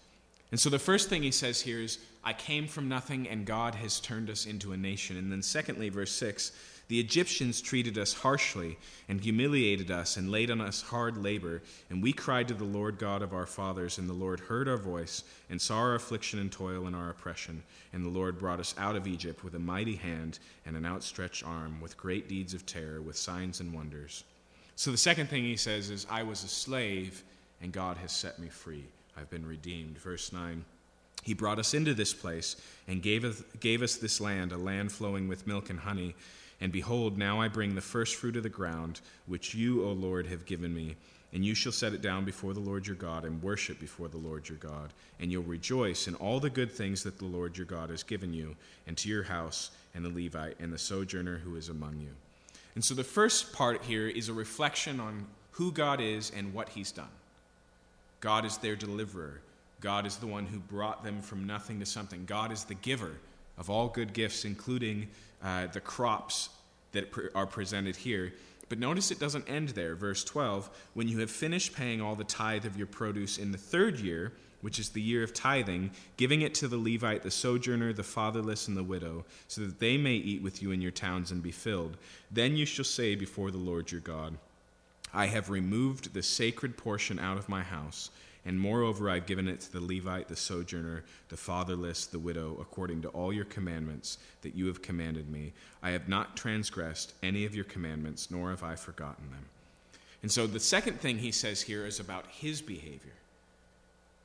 And 0.49 0.59
so 0.59 0.69
the 0.69 0.79
first 0.79 1.09
thing 1.09 1.23
he 1.23 1.31
says 1.31 1.61
here 1.61 1.79
is, 1.79 1.99
I 2.23 2.33
came 2.33 2.67
from 2.67 2.87
nothing, 2.87 3.27
and 3.27 3.45
God 3.45 3.75
has 3.75 3.99
turned 3.99 4.29
us 4.29 4.45
into 4.45 4.73
a 4.73 4.77
nation. 4.77 5.17
And 5.17 5.31
then, 5.31 5.41
secondly, 5.41 5.89
verse 5.89 6.11
6 6.11 6.51
the 6.91 6.99
Egyptians 6.99 7.61
treated 7.61 7.97
us 7.97 8.11
harshly 8.13 8.77
and 9.07 9.21
humiliated 9.21 9.89
us 9.89 10.17
and 10.17 10.29
laid 10.29 10.51
on 10.51 10.59
us 10.59 10.81
hard 10.81 11.15
labor, 11.15 11.61
and 11.89 12.03
we 12.03 12.11
cried 12.11 12.49
to 12.49 12.53
the 12.53 12.65
Lord 12.65 12.97
God 12.97 13.21
of 13.21 13.33
our 13.33 13.45
fathers, 13.45 13.97
and 13.97 14.09
the 14.09 14.13
Lord 14.13 14.41
heard 14.41 14.67
our 14.67 14.75
voice 14.75 15.23
and 15.49 15.61
saw 15.61 15.77
our 15.77 15.95
affliction 15.95 16.39
and 16.39 16.51
toil 16.51 16.87
and 16.87 16.95
our 16.95 17.09
oppression. 17.09 17.63
And 17.93 18.03
the 18.03 18.09
Lord 18.09 18.37
brought 18.37 18.59
us 18.59 18.75
out 18.77 18.97
of 18.97 19.07
Egypt 19.07 19.41
with 19.41 19.55
a 19.55 19.59
mighty 19.59 19.95
hand 19.95 20.39
and 20.65 20.75
an 20.75 20.85
outstretched 20.85 21.45
arm, 21.45 21.79
with 21.79 21.95
great 21.95 22.27
deeds 22.27 22.53
of 22.53 22.65
terror, 22.65 23.01
with 23.01 23.15
signs 23.15 23.61
and 23.61 23.73
wonders. 23.73 24.25
So 24.75 24.91
the 24.91 24.97
second 24.97 25.27
thing 25.27 25.45
he 25.45 25.55
says 25.55 25.91
is, 25.91 26.05
I 26.09 26.23
was 26.23 26.43
a 26.43 26.49
slave, 26.49 27.23
and 27.61 27.71
God 27.71 27.95
has 27.99 28.11
set 28.11 28.37
me 28.37 28.49
free. 28.49 28.83
I've 29.15 29.29
been 29.29 29.47
redeemed. 29.47 29.97
Verse 29.97 30.33
9. 30.33 30.65
He 31.23 31.33
brought 31.35 31.59
us 31.59 31.73
into 31.73 31.93
this 31.93 32.13
place 32.13 32.57
and 32.85 33.01
gave 33.01 33.23
us, 33.23 33.41
gave 33.61 33.81
us 33.81 33.95
this 33.95 34.19
land, 34.19 34.51
a 34.51 34.57
land 34.57 34.91
flowing 34.91 35.29
with 35.29 35.47
milk 35.47 35.69
and 35.69 35.79
honey. 35.79 36.15
And 36.61 36.71
behold, 36.71 37.17
now 37.17 37.41
I 37.41 37.47
bring 37.47 37.75
the 37.75 37.81
first 37.81 38.15
fruit 38.15 38.37
of 38.37 38.43
the 38.43 38.49
ground, 38.49 39.01
which 39.25 39.55
you, 39.55 39.83
O 39.83 39.91
Lord, 39.91 40.27
have 40.27 40.45
given 40.45 40.73
me. 40.73 40.95
And 41.33 41.43
you 41.43 41.55
shall 41.55 41.71
set 41.71 41.93
it 41.93 42.01
down 42.01 42.25
before 42.25 42.53
the 42.53 42.59
Lord 42.59 42.85
your 42.85 42.95
God 42.95 43.25
and 43.25 43.41
worship 43.41 43.79
before 43.79 44.09
the 44.09 44.17
Lord 44.17 44.47
your 44.47 44.57
God. 44.57 44.91
And 45.19 45.31
you'll 45.31 45.43
rejoice 45.43 46.07
in 46.07 46.15
all 46.15 46.39
the 46.39 46.49
good 46.49 46.71
things 46.71 47.03
that 47.03 47.17
the 47.17 47.25
Lord 47.25 47.57
your 47.57 47.65
God 47.65 47.89
has 47.89 48.03
given 48.03 48.33
you, 48.33 48.55
and 48.85 48.97
to 48.97 49.09
your 49.09 49.23
house, 49.23 49.71
and 49.95 50.05
the 50.05 50.09
Levite, 50.09 50.59
and 50.59 50.71
the 50.71 50.77
sojourner 50.77 51.37
who 51.37 51.55
is 51.55 51.69
among 51.69 51.99
you. 51.99 52.09
And 52.75 52.83
so 52.83 52.93
the 52.93 53.03
first 53.03 53.53
part 53.53 53.83
here 53.83 54.07
is 54.07 54.29
a 54.29 54.33
reflection 54.33 54.99
on 54.99 55.25
who 55.51 55.71
God 55.71 55.99
is 56.01 56.31
and 56.35 56.53
what 56.53 56.69
he's 56.69 56.91
done. 56.91 57.07
God 58.19 58.45
is 58.45 58.57
their 58.57 58.75
deliverer. 58.75 59.41
God 59.79 60.05
is 60.05 60.17
the 60.17 60.27
one 60.27 60.45
who 60.45 60.59
brought 60.59 61.03
them 61.03 61.21
from 61.21 61.47
nothing 61.47 61.79
to 61.79 61.85
something. 61.85 62.25
God 62.25 62.51
is 62.51 62.65
the 62.65 62.75
giver 62.75 63.13
of 63.57 63.69
all 63.69 63.87
good 63.87 64.13
gifts, 64.13 64.45
including 64.45 65.07
uh, 65.43 65.67
the 65.67 65.81
crops 65.81 66.49
that 66.91 67.11
are 67.35 67.47
presented 67.47 67.95
here. 67.95 68.33
But 68.69 68.79
notice 68.79 69.11
it 69.11 69.19
doesn't 69.19 69.49
end 69.49 69.69
there. 69.69 69.95
Verse 69.95 70.23
12 70.23 70.69
When 70.93 71.07
you 71.07 71.19
have 71.19 71.31
finished 71.31 71.75
paying 71.75 72.01
all 72.01 72.15
the 72.15 72.23
tithe 72.23 72.65
of 72.65 72.77
your 72.77 72.87
produce 72.87 73.37
in 73.37 73.51
the 73.51 73.57
third 73.57 73.99
year, 73.99 74.31
which 74.61 74.79
is 74.79 74.89
the 74.89 75.01
year 75.01 75.23
of 75.23 75.33
tithing, 75.33 75.91
giving 76.17 76.41
it 76.41 76.53
to 76.55 76.67
the 76.67 76.77
Levite, 76.77 77.23
the 77.23 77.31
sojourner, 77.31 77.93
the 77.93 78.03
fatherless, 78.03 78.67
and 78.67 78.77
the 78.77 78.83
widow, 78.83 79.25
so 79.47 79.61
that 79.61 79.79
they 79.79 79.97
may 79.97 80.13
eat 80.13 80.41
with 80.41 80.61
you 80.61 80.71
in 80.71 80.81
your 80.81 80.91
towns 80.91 81.31
and 81.31 81.41
be 81.41 81.51
filled, 81.51 81.97
then 82.31 82.55
you 82.55 82.65
shall 82.65 82.85
say 82.85 83.15
before 83.15 83.51
the 83.51 83.57
Lord 83.57 83.91
your 83.91 84.01
God, 84.01 84.37
I 85.13 85.25
have 85.25 85.49
removed 85.49 86.13
the 86.13 86.23
sacred 86.23 86.77
portion 86.77 87.19
out 87.19 87.37
of 87.37 87.49
my 87.49 87.63
house 87.63 88.11
and 88.45 88.59
moreover, 88.59 89.09
I've 89.09 89.27
given 89.27 89.47
it 89.47 89.61
to 89.61 89.71
the 89.71 89.81
Levite, 89.81 90.27
the 90.27 90.35
sojourner, 90.35 91.03
the 91.29 91.37
fatherless, 91.37 92.07
the 92.07 92.17
widow, 92.17 92.57
according 92.59 93.03
to 93.03 93.09
all 93.09 93.31
your 93.31 93.45
commandments 93.45 94.17
that 94.41 94.55
you 94.55 94.65
have 94.67 94.81
commanded 94.81 95.29
me. 95.29 95.53
I 95.83 95.91
have 95.91 96.09
not 96.09 96.35
transgressed 96.35 97.13
any 97.21 97.45
of 97.45 97.53
your 97.53 97.65
commandments, 97.65 98.31
nor 98.31 98.49
have 98.49 98.63
I 98.63 98.75
forgotten 98.75 99.29
them. 99.29 99.45
And 100.23 100.31
so 100.31 100.47
the 100.47 100.59
second 100.59 100.99
thing 100.99 101.19
he 101.19 101.31
says 101.31 101.61
here 101.61 101.85
is 101.85 101.99
about 101.99 102.25
his 102.27 102.61
behavior. 102.61 103.13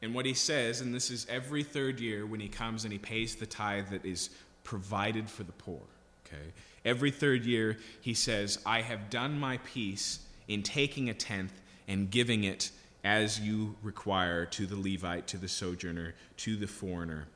And 0.00 0.14
what 0.14 0.26
he 0.26 0.34
says, 0.34 0.80
and 0.80 0.94
this 0.94 1.10
is 1.10 1.26
every 1.28 1.62
third 1.62 2.00
year 2.00 2.26
when 2.26 2.40
he 2.40 2.48
comes 2.48 2.84
and 2.84 2.92
he 2.92 2.98
pays 2.98 3.34
the 3.34 3.46
tithe 3.46 3.88
that 3.90 4.04
is 4.04 4.30
provided 4.64 5.28
for 5.28 5.42
the 5.42 5.52
poor. 5.52 5.80
Okay? 6.26 6.52
Every 6.84 7.10
third 7.10 7.44
year 7.44 7.78
he 8.00 8.14
says, 8.14 8.58
I 8.64 8.80
have 8.80 9.10
done 9.10 9.38
my 9.38 9.58
piece 9.58 10.20
in 10.48 10.62
taking 10.62 11.10
a 11.10 11.14
tenth 11.14 11.60
and 11.88 12.10
giving 12.10 12.44
it 12.44 12.70
as 13.06 13.38
you 13.38 13.76
require 13.84 14.44
to 14.44 14.66
the 14.66 14.74
Levite, 14.74 15.28
to 15.28 15.38
the 15.38 15.46
sojourner, 15.46 16.12
to 16.36 16.56
the 16.56 16.66
foreigner. 16.66 17.28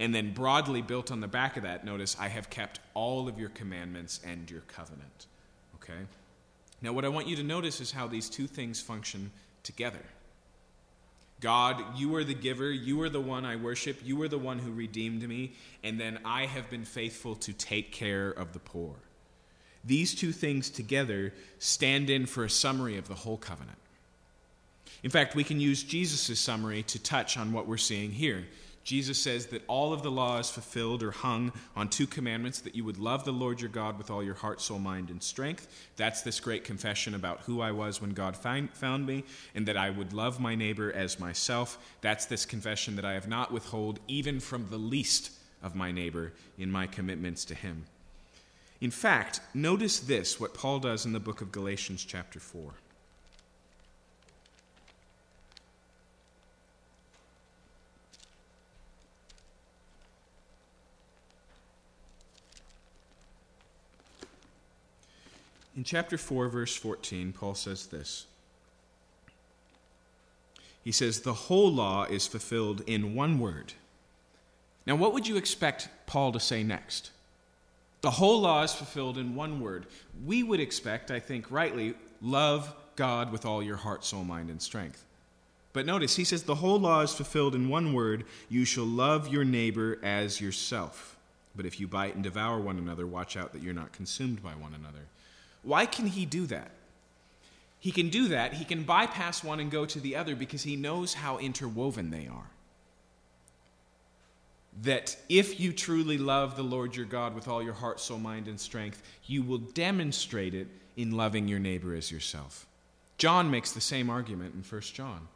And 0.00 0.12
then 0.12 0.34
broadly 0.34 0.82
built 0.82 1.12
on 1.12 1.20
the 1.20 1.28
back 1.28 1.56
of 1.56 1.62
that, 1.62 1.84
notice, 1.84 2.16
I 2.18 2.26
have 2.26 2.50
kept 2.50 2.80
all 2.92 3.28
of 3.28 3.38
your 3.38 3.50
commandments 3.50 4.18
and 4.26 4.50
your 4.50 4.62
covenant. 4.62 5.26
Okay? 5.76 6.00
Now, 6.82 6.92
what 6.92 7.04
I 7.04 7.08
want 7.08 7.28
you 7.28 7.36
to 7.36 7.44
notice 7.44 7.80
is 7.80 7.92
how 7.92 8.08
these 8.08 8.28
two 8.28 8.48
things 8.48 8.80
function 8.80 9.30
together. 9.62 10.02
God, 11.38 11.80
you 11.96 12.16
are 12.16 12.24
the 12.24 12.34
giver. 12.34 12.72
You 12.72 13.00
are 13.02 13.08
the 13.08 13.20
one 13.20 13.44
I 13.44 13.54
worship. 13.54 13.98
You 14.04 14.20
are 14.22 14.28
the 14.28 14.38
one 14.38 14.58
who 14.58 14.72
redeemed 14.72 15.28
me. 15.28 15.52
And 15.84 16.00
then 16.00 16.18
I 16.24 16.46
have 16.46 16.68
been 16.68 16.84
faithful 16.84 17.36
to 17.36 17.52
take 17.52 17.92
care 17.92 18.30
of 18.30 18.54
the 18.54 18.58
poor. 18.58 18.96
These 19.84 20.16
two 20.16 20.32
things 20.32 20.68
together 20.68 21.32
stand 21.60 22.10
in 22.10 22.26
for 22.26 22.42
a 22.42 22.50
summary 22.50 22.98
of 22.98 23.06
the 23.06 23.14
whole 23.14 23.36
covenant. 23.36 23.78
In 25.02 25.10
fact, 25.10 25.34
we 25.34 25.44
can 25.44 25.60
use 25.60 25.82
Jesus' 25.82 26.38
summary 26.38 26.82
to 26.84 26.98
touch 26.98 27.36
on 27.36 27.52
what 27.52 27.66
we're 27.66 27.76
seeing 27.76 28.12
here. 28.12 28.44
Jesus 28.84 29.18
says 29.18 29.46
that 29.46 29.62
all 29.68 29.92
of 29.92 30.02
the 30.02 30.10
law 30.10 30.38
is 30.38 30.50
fulfilled 30.50 31.04
or 31.04 31.12
hung 31.12 31.52
on 31.76 31.88
two 31.88 32.06
commandments 32.06 32.60
that 32.60 32.74
you 32.74 32.84
would 32.84 32.98
love 32.98 33.24
the 33.24 33.32
Lord 33.32 33.60
your 33.60 33.70
God 33.70 33.96
with 33.96 34.10
all 34.10 34.24
your 34.24 34.34
heart, 34.34 34.60
soul, 34.60 34.80
mind, 34.80 35.08
and 35.10 35.22
strength. 35.22 35.68
That's 35.96 36.22
this 36.22 36.40
great 36.40 36.64
confession 36.64 37.14
about 37.14 37.40
who 37.42 37.60
I 37.60 37.70
was 37.70 38.00
when 38.00 38.10
God 38.10 38.36
found 38.36 39.06
me, 39.06 39.24
and 39.54 39.66
that 39.66 39.76
I 39.76 39.90
would 39.90 40.12
love 40.12 40.40
my 40.40 40.56
neighbor 40.56 40.92
as 40.92 41.20
myself. 41.20 41.78
That's 42.00 42.26
this 42.26 42.44
confession 42.44 42.96
that 42.96 43.04
I 43.04 43.12
have 43.12 43.28
not 43.28 43.52
withhold 43.52 44.00
even 44.08 44.40
from 44.40 44.68
the 44.68 44.78
least 44.78 45.30
of 45.62 45.76
my 45.76 45.92
neighbor 45.92 46.32
in 46.58 46.70
my 46.70 46.88
commitments 46.88 47.44
to 47.46 47.54
him. 47.54 47.84
In 48.80 48.90
fact, 48.90 49.40
notice 49.54 50.00
this 50.00 50.40
what 50.40 50.54
Paul 50.54 50.80
does 50.80 51.06
in 51.06 51.12
the 51.12 51.20
book 51.20 51.40
of 51.40 51.52
Galatians, 51.52 52.04
chapter 52.04 52.40
4. 52.40 52.72
In 65.76 65.84
chapter 65.84 66.18
4, 66.18 66.48
verse 66.48 66.76
14, 66.76 67.32
Paul 67.32 67.54
says 67.54 67.86
this. 67.86 68.26
He 70.84 70.92
says, 70.92 71.20
The 71.20 71.32
whole 71.32 71.72
law 71.72 72.04
is 72.04 72.26
fulfilled 72.26 72.82
in 72.86 73.14
one 73.14 73.38
word. 73.38 73.72
Now, 74.86 74.96
what 74.96 75.14
would 75.14 75.26
you 75.26 75.36
expect 75.36 75.88
Paul 76.06 76.32
to 76.32 76.40
say 76.40 76.62
next? 76.62 77.10
The 78.00 78.10
whole 78.10 78.40
law 78.40 78.62
is 78.64 78.74
fulfilled 78.74 79.16
in 79.16 79.36
one 79.36 79.60
word. 79.60 79.86
We 80.26 80.42
would 80.42 80.58
expect, 80.58 81.10
I 81.10 81.20
think 81.20 81.50
rightly, 81.50 81.94
love 82.20 82.74
God 82.96 83.30
with 83.30 83.46
all 83.46 83.62
your 83.62 83.76
heart, 83.76 84.04
soul, 84.04 84.24
mind, 84.24 84.50
and 84.50 84.60
strength. 84.60 85.04
But 85.72 85.86
notice, 85.86 86.16
he 86.16 86.24
says, 86.24 86.42
The 86.42 86.56
whole 86.56 86.80
law 86.80 87.00
is 87.00 87.14
fulfilled 87.14 87.54
in 87.54 87.68
one 87.68 87.94
word 87.94 88.24
you 88.50 88.64
shall 88.64 88.84
love 88.84 89.28
your 89.28 89.44
neighbor 89.44 89.98
as 90.02 90.40
yourself. 90.40 91.16
But 91.54 91.64
if 91.64 91.78
you 91.78 91.86
bite 91.86 92.14
and 92.14 92.24
devour 92.24 92.58
one 92.58 92.78
another, 92.78 93.06
watch 93.06 93.36
out 93.36 93.52
that 93.52 93.62
you're 93.62 93.72
not 93.72 93.92
consumed 93.92 94.42
by 94.42 94.52
one 94.52 94.74
another. 94.74 95.06
Why 95.62 95.86
can 95.86 96.06
he 96.06 96.26
do 96.26 96.46
that? 96.46 96.70
He 97.78 97.90
can 97.90 98.10
do 98.10 98.28
that. 98.28 98.54
He 98.54 98.64
can 98.64 98.84
bypass 98.84 99.42
one 99.42 99.58
and 99.58 99.70
go 99.70 99.84
to 99.86 99.98
the 99.98 100.14
other 100.14 100.36
because 100.36 100.62
he 100.62 100.76
knows 100.76 101.14
how 101.14 101.38
interwoven 101.38 102.10
they 102.10 102.28
are. 102.28 102.50
That 104.82 105.16
if 105.28 105.58
you 105.58 105.72
truly 105.72 106.16
love 106.16 106.56
the 106.56 106.62
Lord 106.62 106.94
your 106.94 107.06
God 107.06 107.34
with 107.34 107.48
all 107.48 107.62
your 107.62 107.74
heart, 107.74 108.00
soul, 108.00 108.18
mind, 108.18 108.48
and 108.48 108.58
strength, 108.58 109.02
you 109.26 109.42
will 109.42 109.58
demonstrate 109.58 110.54
it 110.54 110.68
in 110.96 111.10
loving 111.10 111.48
your 111.48 111.58
neighbor 111.58 111.94
as 111.94 112.10
yourself. 112.10 112.66
John 113.18 113.50
makes 113.50 113.72
the 113.72 113.80
same 113.80 114.08
argument 114.08 114.54
in 114.54 114.62
1 114.62 114.80
John. 114.82 115.28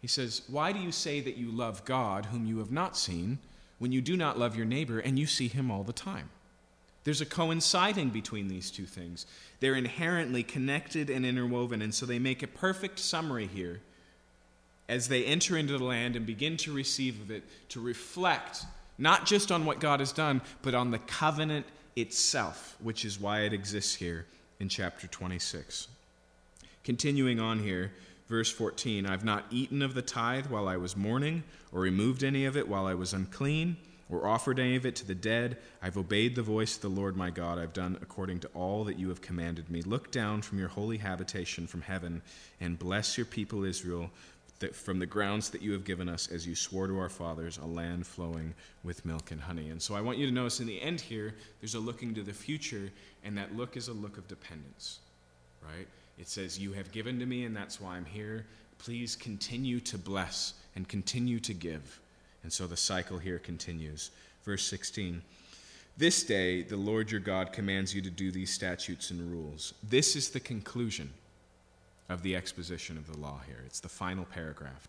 He 0.00 0.08
says, 0.08 0.42
Why 0.48 0.72
do 0.72 0.78
you 0.80 0.92
say 0.92 1.20
that 1.20 1.36
you 1.36 1.50
love 1.50 1.84
God, 1.84 2.26
whom 2.26 2.46
you 2.46 2.58
have 2.58 2.72
not 2.72 2.96
seen, 2.96 3.38
when 3.78 3.92
you 3.92 4.00
do 4.00 4.16
not 4.16 4.38
love 4.38 4.56
your 4.56 4.66
neighbor 4.66 4.98
and 4.98 5.18
you 5.18 5.26
see 5.26 5.48
him 5.48 5.70
all 5.70 5.84
the 5.84 5.92
time? 5.92 6.30
There's 7.04 7.20
a 7.20 7.26
coinciding 7.26 8.10
between 8.10 8.48
these 8.48 8.70
two 8.70 8.86
things. 8.86 9.26
They're 9.60 9.74
inherently 9.74 10.42
connected 10.42 11.10
and 11.10 11.24
interwoven, 11.24 11.82
and 11.82 11.94
so 11.94 12.06
they 12.06 12.18
make 12.18 12.42
a 12.42 12.46
perfect 12.46 12.98
summary 12.98 13.46
here 13.46 13.80
as 14.88 15.08
they 15.08 15.24
enter 15.24 15.56
into 15.56 15.76
the 15.76 15.84
land 15.84 16.16
and 16.16 16.26
begin 16.26 16.56
to 16.58 16.72
receive 16.72 17.20
of 17.20 17.30
it, 17.30 17.44
to 17.70 17.80
reflect 17.80 18.64
not 18.98 19.26
just 19.26 19.52
on 19.52 19.66
what 19.66 19.80
God 19.80 20.00
has 20.00 20.12
done, 20.12 20.40
but 20.62 20.74
on 20.74 20.90
the 20.90 20.98
covenant 20.98 21.66
itself, 21.96 22.76
which 22.82 23.04
is 23.04 23.20
why 23.20 23.40
it 23.40 23.52
exists 23.52 23.94
here 23.94 24.26
in 24.60 24.68
chapter 24.68 25.06
26. 25.06 25.88
Continuing 26.84 27.40
on 27.40 27.58
here, 27.58 27.92
verse 28.28 28.50
14 28.50 29.06
I've 29.06 29.24
not 29.24 29.44
eaten 29.50 29.82
of 29.82 29.94
the 29.94 30.02
tithe 30.02 30.46
while 30.46 30.68
I 30.68 30.76
was 30.76 30.96
mourning, 30.96 31.44
or 31.72 31.80
removed 31.80 32.22
any 32.24 32.44
of 32.44 32.56
it 32.56 32.68
while 32.68 32.86
I 32.86 32.94
was 32.94 33.12
unclean 33.12 33.76
or 34.10 34.26
offered 34.26 34.58
any 34.58 34.76
of 34.76 34.86
it 34.86 34.96
to 34.96 35.06
the 35.06 35.14
dead. 35.14 35.56
I've 35.82 35.96
obeyed 35.96 36.34
the 36.34 36.42
voice 36.42 36.76
of 36.76 36.82
the 36.82 36.88
Lord 36.88 37.16
my 37.16 37.30
God. 37.30 37.58
I've 37.58 37.72
done 37.72 37.98
according 38.02 38.40
to 38.40 38.48
all 38.54 38.84
that 38.84 38.98
you 38.98 39.08
have 39.08 39.22
commanded 39.22 39.70
me. 39.70 39.82
Look 39.82 40.10
down 40.10 40.42
from 40.42 40.58
your 40.58 40.68
holy 40.68 40.98
habitation 40.98 41.66
from 41.66 41.82
heaven 41.82 42.22
and 42.60 42.78
bless 42.78 43.16
your 43.16 43.24
people 43.24 43.64
Israel 43.64 44.10
that 44.60 44.74
from 44.74 44.98
the 44.98 45.06
grounds 45.06 45.50
that 45.50 45.62
you 45.62 45.72
have 45.72 45.84
given 45.84 46.08
us, 46.08 46.28
as 46.28 46.46
you 46.46 46.54
swore 46.54 46.86
to 46.86 46.98
our 46.98 47.08
fathers, 47.08 47.58
a 47.58 47.66
land 47.66 48.06
flowing 48.06 48.54
with 48.82 49.04
milk 49.04 49.30
and 49.30 49.40
honey. 49.40 49.70
And 49.70 49.82
so 49.82 49.94
I 49.94 50.00
want 50.00 50.18
you 50.18 50.26
to 50.26 50.32
notice 50.32 50.60
in 50.60 50.66
the 50.66 50.80
end 50.80 51.00
here, 51.00 51.34
there's 51.60 51.74
a 51.74 51.80
looking 51.80 52.14
to 52.14 52.22
the 52.22 52.32
future, 52.32 52.90
and 53.24 53.36
that 53.36 53.56
look 53.56 53.76
is 53.76 53.88
a 53.88 53.92
look 53.92 54.16
of 54.16 54.28
dependence, 54.28 55.00
right? 55.62 55.88
It 56.18 56.28
says, 56.28 56.58
You 56.58 56.72
have 56.72 56.92
given 56.92 57.18
to 57.18 57.26
me, 57.26 57.44
and 57.44 57.56
that's 57.56 57.80
why 57.80 57.96
I'm 57.96 58.04
here. 58.04 58.46
Please 58.78 59.16
continue 59.16 59.80
to 59.80 59.98
bless 59.98 60.54
and 60.76 60.88
continue 60.88 61.40
to 61.40 61.52
give. 61.54 62.00
And 62.44 62.52
so 62.52 62.66
the 62.68 62.76
cycle 62.76 63.18
here 63.18 63.40
continues. 63.40 64.12
Verse 64.44 64.62
16 64.64 65.22
This 65.96 66.22
day 66.22 66.62
the 66.62 66.76
Lord 66.76 67.10
your 67.10 67.20
God 67.20 67.52
commands 67.52 67.94
you 67.94 68.02
to 68.02 68.10
do 68.10 68.30
these 68.30 68.52
statutes 68.52 69.10
and 69.10 69.32
rules. 69.32 69.74
This 69.82 70.14
is 70.14 70.30
the 70.30 70.40
conclusion 70.40 71.12
of 72.08 72.22
the 72.22 72.36
exposition 72.36 72.96
of 72.96 73.10
the 73.10 73.18
law 73.18 73.40
here. 73.46 73.62
It's 73.66 73.80
the 73.80 73.88
final 73.88 74.26
paragraph. 74.26 74.86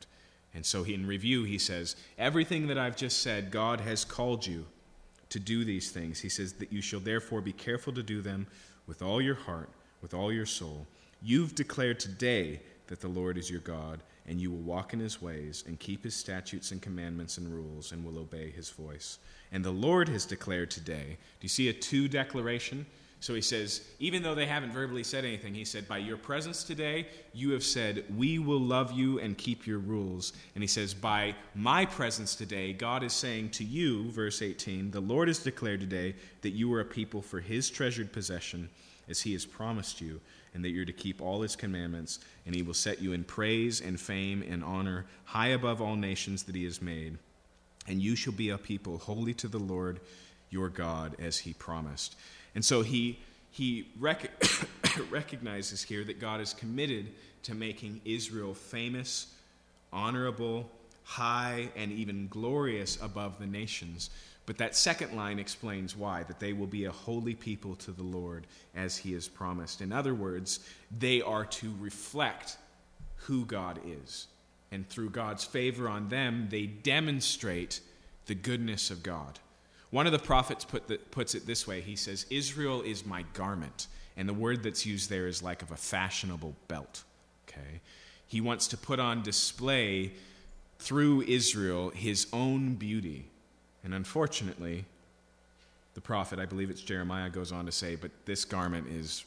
And 0.54 0.66
so 0.66 0.84
in 0.84 1.08
review, 1.08 1.44
he 1.44 1.58
says, 1.58 1.96
Everything 2.18 2.68
that 2.68 2.78
I've 2.78 2.96
just 2.96 3.22
said, 3.22 3.52
God 3.52 3.80
has 3.82 4.06
called 4.06 4.46
you 4.46 4.66
to 5.30 5.40
do 5.40 5.66
these 5.66 5.92
things. 5.92 6.20
He 6.20 6.30
says 6.30 6.54
that 6.54 6.72
you 6.72 6.82
shall 6.82 7.00
therefore 7.00 7.42
be 7.42 7.54
careful 7.54 7.94
to 7.94 8.04
do 8.04 8.22
them 8.22 8.48
with 8.86 9.02
all 9.02 9.22
your 9.22 9.36
heart, 9.36 9.70
with 10.02 10.14
all 10.14 10.32
your 10.32 10.46
soul. 10.46 10.86
You've 11.22 11.56
declared 11.56 12.00
today 12.00 12.62
that 12.88 13.02
the 13.02 13.08
Lord 13.08 13.38
is 13.38 13.50
your 13.50 13.62
God 13.62 14.02
and 14.28 14.42
you 14.42 14.52
will 14.52 14.58
walk 14.60 14.94
in 14.94 15.00
his 15.00 15.22
ways, 15.22 15.64
and 15.68 15.80
keep 15.80 16.04
his 16.04 16.16
statutes 16.16 16.72
and 16.72 16.82
commandments 16.82 17.38
and 17.38 17.54
rules, 17.54 17.92
and 17.92 18.04
will 18.04 18.18
obey 18.18 18.50
his 18.50 18.70
voice. 18.70 19.20
And 19.52 19.64
the 19.64 19.72
Lord 19.72 20.10
has 20.10 20.26
declared 20.26 20.72
today. 20.72 21.18
Do 21.40 21.46
you 21.46 21.50
see 21.50 21.70
a 21.70 21.74
two 21.74 22.08
declaration? 22.08 22.86
So 23.26 23.34
he 23.34 23.42
says, 23.42 23.82
even 23.98 24.22
though 24.22 24.36
they 24.36 24.46
haven't 24.46 24.72
verbally 24.72 25.04
said 25.04 25.26
anything, 25.26 25.56
he 25.56 25.66
said, 25.66 25.88
By 25.88 25.98
your 25.98 26.18
presence 26.18 26.64
today, 26.64 27.08
you 27.34 27.52
have 27.52 27.64
said, 27.64 28.04
We 28.16 28.38
will 28.40 28.60
love 28.60 28.92
you 28.92 29.20
and 29.20 29.38
keep 29.38 29.66
your 29.66 29.80
rules. 29.80 30.34
And 30.54 30.64
he 30.64 30.68
says, 30.68 30.94
By 30.94 31.34
my 31.56 31.86
presence 31.86 32.36
today, 32.36 32.74
God 32.74 33.02
is 33.02 33.14
saying 33.14 33.50
to 33.52 33.64
you, 33.64 34.12
verse 34.12 34.42
18, 34.44 34.92
The 34.92 35.00
Lord 35.00 35.28
has 35.28 35.40
declared 35.40 35.80
today 35.80 36.14
that 36.42 36.52
you 36.52 36.72
are 36.74 36.82
a 36.82 36.86
people 36.86 37.22
for 37.22 37.40
his 37.40 37.70
treasured 37.70 38.14
possession, 38.14 38.70
as 39.10 39.22
he 39.22 39.34
has 39.34 39.46
promised 39.46 40.02
you, 40.02 40.22
and 40.56 40.64
that 40.64 40.70
you're 40.70 40.86
to 40.86 40.94
keep 40.94 41.22
all 41.22 41.42
his 41.42 41.56
commandments, 41.56 42.20
and 42.46 42.56
he 42.56 42.64
will 42.64 42.74
set 42.74 43.02
you 43.02 43.12
in 43.12 43.26
praise 43.26 43.82
and 43.82 44.00
fame 44.00 44.42
and 44.42 44.64
honor, 44.64 45.06
high 45.26 45.50
above 45.50 45.82
all 45.82 45.98
nations 45.98 46.44
that 46.44 46.56
he 46.56 46.64
has 46.64 46.82
made. 46.82 47.18
And 47.88 48.02
you 48.02 48.16
shall 48.16 48.34
be 48.34 48.50
a 48.50 48.58
people 48.58 48.98
holy 48.98 49.34
to 49.36 49.48
the 49.48 49.60
Lord 49.60 50.00
your 50.50 50.70
God, 50.70 51.16
as 51.20 51.40
he 51.40 51.54
promised. 51.54 52.16
And 52.56 52.64
so 52.64 52.82
he, 52.82 53.20
he 53.52 53.90
rec- 54.00 54.32
recognizes 55.12 55.84
here 55.84 56.04
that 56.06 56.20
God 56.20 56.40
is 56.40 56.54
committed 56.54 57.08
to 57.44 57.54
making 57.54 58.02
Israel 58.06 58.54
famous, 58.54 59.28
honorable, 59.92 60.72
high, 61.04 61.70
and 61.76 61.92
even 61.92 62.28
glorious 62.30 62.98
above 63.02 63.40
the 63.40 63.46
nations. 63.46 64.10
But 64.46 64.58
that 64.60 64.76
second 64.76 65.16
line 65.16 65.40
explains 65.40 65.96
why 65.96 66.24
that 66.24 66.40
they 66.40 66.54
will 66.54 66.68
be 66.68 66.86
a 66.86 66.92
holy 66.92 67.34
people 67.34 67.76
to 67.78 67.92
the 67.92 68.04
Lord 68.04 68.46
as 68.76 68.98
he 68.98 69.14
has 69.14 69.28
promised. 69.28 69.82
In 69.82 69.92
other 69.92 70.14
words, 70.14 70.60
they 70.96 71.22
are 71.22 71.46
to 71.46 71.74
reflect 71.80 72.58
who 73.16 73.46
God 73.46 73.80
is. 73.86 74.28
And 74.72 74.88
through 74.88 75.10
God's 75.10 75.44
favor 75.44 75.90
on 75.90 76.10
them, 76.10 76.48
they 76.50 76.66
demonstrate 76.66 77.80
the 78.28 78.36
goodness 78.36 78.92
of 78.92 79.04
God. 79.04 79.40
One 79.90 80.06
of 80.06 80.12
the 80.12 80.20
prophets 80.20 80.66
put 80.66 80.88
the, 80.88 80.98
puts 80.98 81.36
it 81.36 81.48
this 81.48 81.66
way 81.66 81.82
He 81.82 81.96
says, 81.96 82.26
Israel 82.30 82.82
is 82.82 83.06
my 83.06 83.24
garment. 83.34 83.88
And 84.18 84.30
the 84.30 84.34
word 84.34 84.64
that's 84.64 84.86
used 84.86 85.10
there 85.10 85.28
is 85.28 85.44
like 85.44 85.62
of 85.62 85.72
a 85.72 85.78
fashionable 85.78 86.56
belt. 86.68 87.04
Okay? 87.48 87.82
He 88.28 88.42
wants 88.42 88.68
to 88.68 88.78
put 88.78 89.00
on 89.00 89.24
display 89.24 90.14
through 90.80 91.22
Israel 91.24 91.90
his 91.90 92.28
own 92.32 92.76
beauty. 92.76 93.26
And 93.86 93.94
unfortunately, 93.94 94.84
the 95.94 96.02
prophet, 96.02 96.40
I 96.40 96.46
believe 96.46 96.72
it's 96.72 96.82
Jeremiah, 96.82 97.30
goes 97.30 97.52
on 97.52 97.68
to 97.68 97.72
say, 97.72 97.96
But 97.96 98.12
this 98.26 98.44
garment 98.44 98.88
is 98.88 99.24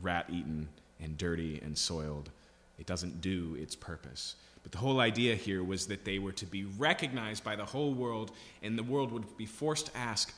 rat 0.00 0.26
eaten 0.30 0.68
and 1.00 1.18
dirty 1.18 1.60
and 1.62 1.76
soiled. 1.76 2.30
It 2.78 2.86
doesn't 2.86 3.20
do 3.20 3.56
its 3.60 3.74
purpose. 3.74 4.36
But 4.62 4.70
the 4.70 4.78
whole 4.78 5.00
idea 5.00 5.34
here 5.34 5.64
was 5.64 5.88
that 5.88 6.04
they 6.04 6.20
were 6.20 6.32
to 6.32 6.46
be 6.46 6.64
recognized 6.78 7.42
by 7.42 7.56
the 7.56 7.64
whole 7.64 7.92
world, 7.92 8.30
and 8.62 8.78
the 8.78 8.84
world 8.84 9.10
would 9.10 9.36
be 9.36 9.46
forced 9.46 9.86
to 9.86 9.96
ask, 9.96 10.32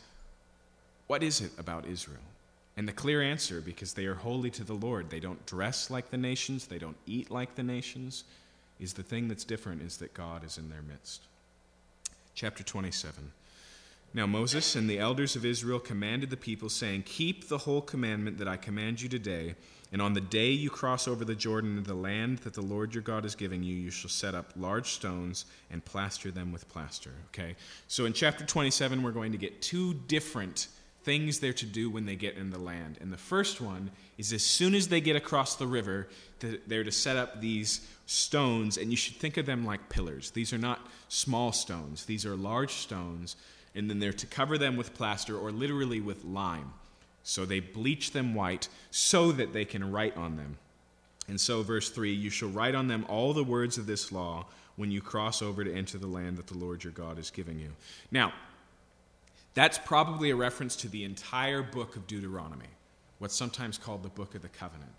What 1.06 1.22
is 1.22 1.42
it 1.42 1.52
about 1.58 1.86
Israel? 1.86 2.18
And 2.78 2.88
the 2.88 2.92
clear 2.92 3.22
answer, 3.22 3.60
because 3.60 3.92
they 3.92 4.06
are 4.06 4.14
holy 4.14 4.50
to 4.52 4.64
the 4.64 4.72
Lord, 4.72 5.10
they 5.10 5.20
don't 5.20 5.44
dress 5.44 5.90
like 5.90 6.10
the 6.10 6.16
nations, 6.16 6.66
they 6.66 6.78
don't 6.78 6.96
eat 7.06 7.30
like 7.30 7.54
the 7.54 7.62
nations, 7.62 8.24
is 8.80 8.94
the 8.94 9.02
thing 9.02 9.28
that's 9.28 9.44
different 9.44 9.82
is 9.82 9.98
that 9.98 10.14
God 10.14 10.44
is 10.44 10.56
in 10.56 10.70
their 10.70 10.82
midst. 10.82 11.20
Chapter 12.34 12.62
27. 12.62 13.32
Now 14.12 14.26
Moses 14.26 14.76
and 14.76 14.88
the 14.88 14.98
elders 14.98 15.34
of 15.36 15.44
Israel 15.44 15.80
commanded 15.80 16.30
the 16.30 16.36
people, 16.36 16.68
saying, 16.68 17.02
Keep 17.04 17.48
the 17.48 17.58
whole 17.58 17.80
commandment 17.80 18.38
that 18.38 18.48
I 18.48 18.56
command 18.56 19.02
you 19.02 19.08
today 19.08 19.54
and 19.94 20.02
on 20.02 20.12
the 20.12 20.20
day 20.20 20.50
you 20.50 20.70
cross 20.70 21.06
over 21.06 21.24
the 21.24 21.36
Jordan 21.36 21.78
into 21.78 21.88
the 21.88 21.94
land 21.94 22.38
that 22.38 22.54
the 22.54 22.60
Lord 22.60 22.92
your 22.92 23.02
God 23.04 23.24
is 23.24 23.36
giving 23.36 23.62
you, 23.62 23.76
you 23.76 23.92
shall 23.92 24.10
set 24.10 24.34
up 24.34 24.50
large 24.56 24.88
stones 24.88 25.46
and 25.70 25.84
plaster 25.84 26.32
them 26.32 26.50
with 26.50 26.68
plaster. 26.68 27.12
Okay? 27.28 27.54
So 27.86 28.04
in 28.04 28.12
chapter 28.12 28.44
27, 28.44 29.04
we're 29.04 29.12
going 29.12 29.30
to 29.30 29.38
get 29.38 29.62
two 29.62 29.94
different 29.94 30.66
things 31.04 31.38
they're 31.38 31.52
to 31.52 31.66
do 31.66 31.90
when 31.90 32.06
they 32.06 32.16
get 32.16 32.36
in 32.36 32.50
the 32.50 32.58
land. 32.58 32.98
And 33.00 33.12
the 33.12 33.16
first 33.16 33.60
one 33.60 33.92
is 34.18 34.32
as 34.32 34.42
soon 34.42 34.74
as 34.74 34.88
they 34.88 35.00
get 35.00 35.14
across 35.14 35.54
the 35.54 35.66
river, 35.68 36.08
they're 36.66 36.82
to 36.82 36.90
set 36.90 37.16
up 37.16 37.40
these 37.40 37.86
stones, 38.06 38.76
and 38.76 38.90
you 38.90 38.96
should 38.96 39.16
think 39.16 39.36
of 39.36 39.46
them 39.46 39.64
like 39.64 39.88
pillars. 39.88 40.30
These 40.30 40.52
are 40.52 40.58
not 40.58 40.86
small 41.08 41.52
stones, 41.52 42.04
these 42.04 42.26
are 42.26 42.36
large 42.36 42.72
stones, 42.72 43.36
and 43.74 43.88
then 43.88 43.98
they're 43.98 44.12
to 44.12 44.26
cover 44.26 44.58
them 44.58 44.76
with 44.76 44.94
plaster 44.94 45.36
or 45.36 45.50
literally 45.50 46.00
with 46.00 46.24
lime. 46.24 46.72
So 47.22 47.44
they 47.44 47.60
bleach 47.60 48.12
them 48.12 48.34
white 48.34 48.68
so 48.90 49.32
that 49.32 49.52
they 49.52 49.64
can 49.64 49.90
write 49.90 50.16
on 50.16 50.36
them. 50.36 50.58
And 51.26 51.40
so, 51.40 51.62
verse 51.62 51.88
3 51.88 52.12
You 52.12 52.30
shall 52.30 52.50
write 52.50 52.74
on 52.74 52.88
them 52.88 53.06
all 53.08 53.32
the 53.32 53.42
words 53.42 53.78
of 53.78 53.86
this 53.86 54.12
law 54.12 54.46
when 54.76 54.90
you 54.90 55.00
cross 55.00 55.40
over 55.40 55.64
to 55.64 55.74
enter 55.74 55.98
the 55.98 56.06
land 56.06 56.36
that 56.36 56.48
the 56.48 56.58
Lord 56.58 56.84
your 56.84 56.92
God 56.92 57.18
is 57.18 57.30
giving 57.30 57.58
you. 57.58 57.70
Now, 58.10 58.32
that's 59.54 59.78
probably 59.78 60.30
a 60.30 60.36
reference 60.36 60.76
to 60.76 60.88
the 60.88 61.04
entire 61.04 61.62
book 61.62 61.96
of 61.96 62.06
Deuteronomy, 62.06 62.66
what's 63.20 63.36
sometimes 63.36 63.78
called 63.78 64.02
the 64.02 64.08
book 64.08 64.34
of 64.34 64.42
the 64.42 64.48
covenant. 64.48 64.90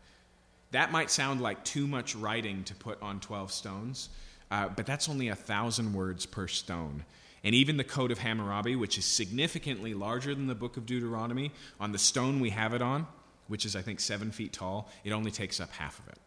That 0.76 0.92
might 0.92 1.10
sound 1.10 1.40
like 1.40 1.64
too 1.64 1.88
much 1.88 2.18
writing 2.18 2.66
to 2.66 2.76
put 2.76 3.02
on 3.02 3.22
12 3.22 3.50
stones, 3.50 4.10
uh, 4.52 4.68
but 4.68 4.86
that's 4.86 5.08
only 5.08 5.30
a 5.30 5.36
thousand 5.36 5.94
words 5.94 6.26
per 6.26 6.50
stone. 6.50 7.06
And 7.46 7.56
even 7.56 7.78
the 7.78 7.86
Code 7.86 8.12
of 8.12 8.20
Hammurabi, 8.20 8.76
which 8.76 8.98
is 8.98 9.06
significantly 9.06 9.94
larger 9.94 10.36
than 10.36 10.48
the 10.48 10.54
book 10.54 10.76
of 10.76 10.86
Deuteronomy, 10.86 11.54
on 11.80 11.94
the 11.94 11.98
stone 11.98 12.42
we 12.42 12.50
have 12.50 12.74
it 12.74 12.82
on, 12.82 13.08
which 13.48 13.66
is, 13.66 13.78
I 13.78 13.82
think, 13.82 14.02
seven 14.02 14.32
feet 14.32 14.52
tall, 14.52 14.92
it 15.06 15.14
only 15.14 15.32
takes 15.32 15.62
up 15.62 15.72
half 15.72 15.98
of 16.00 16.10
it. 16.10 16.18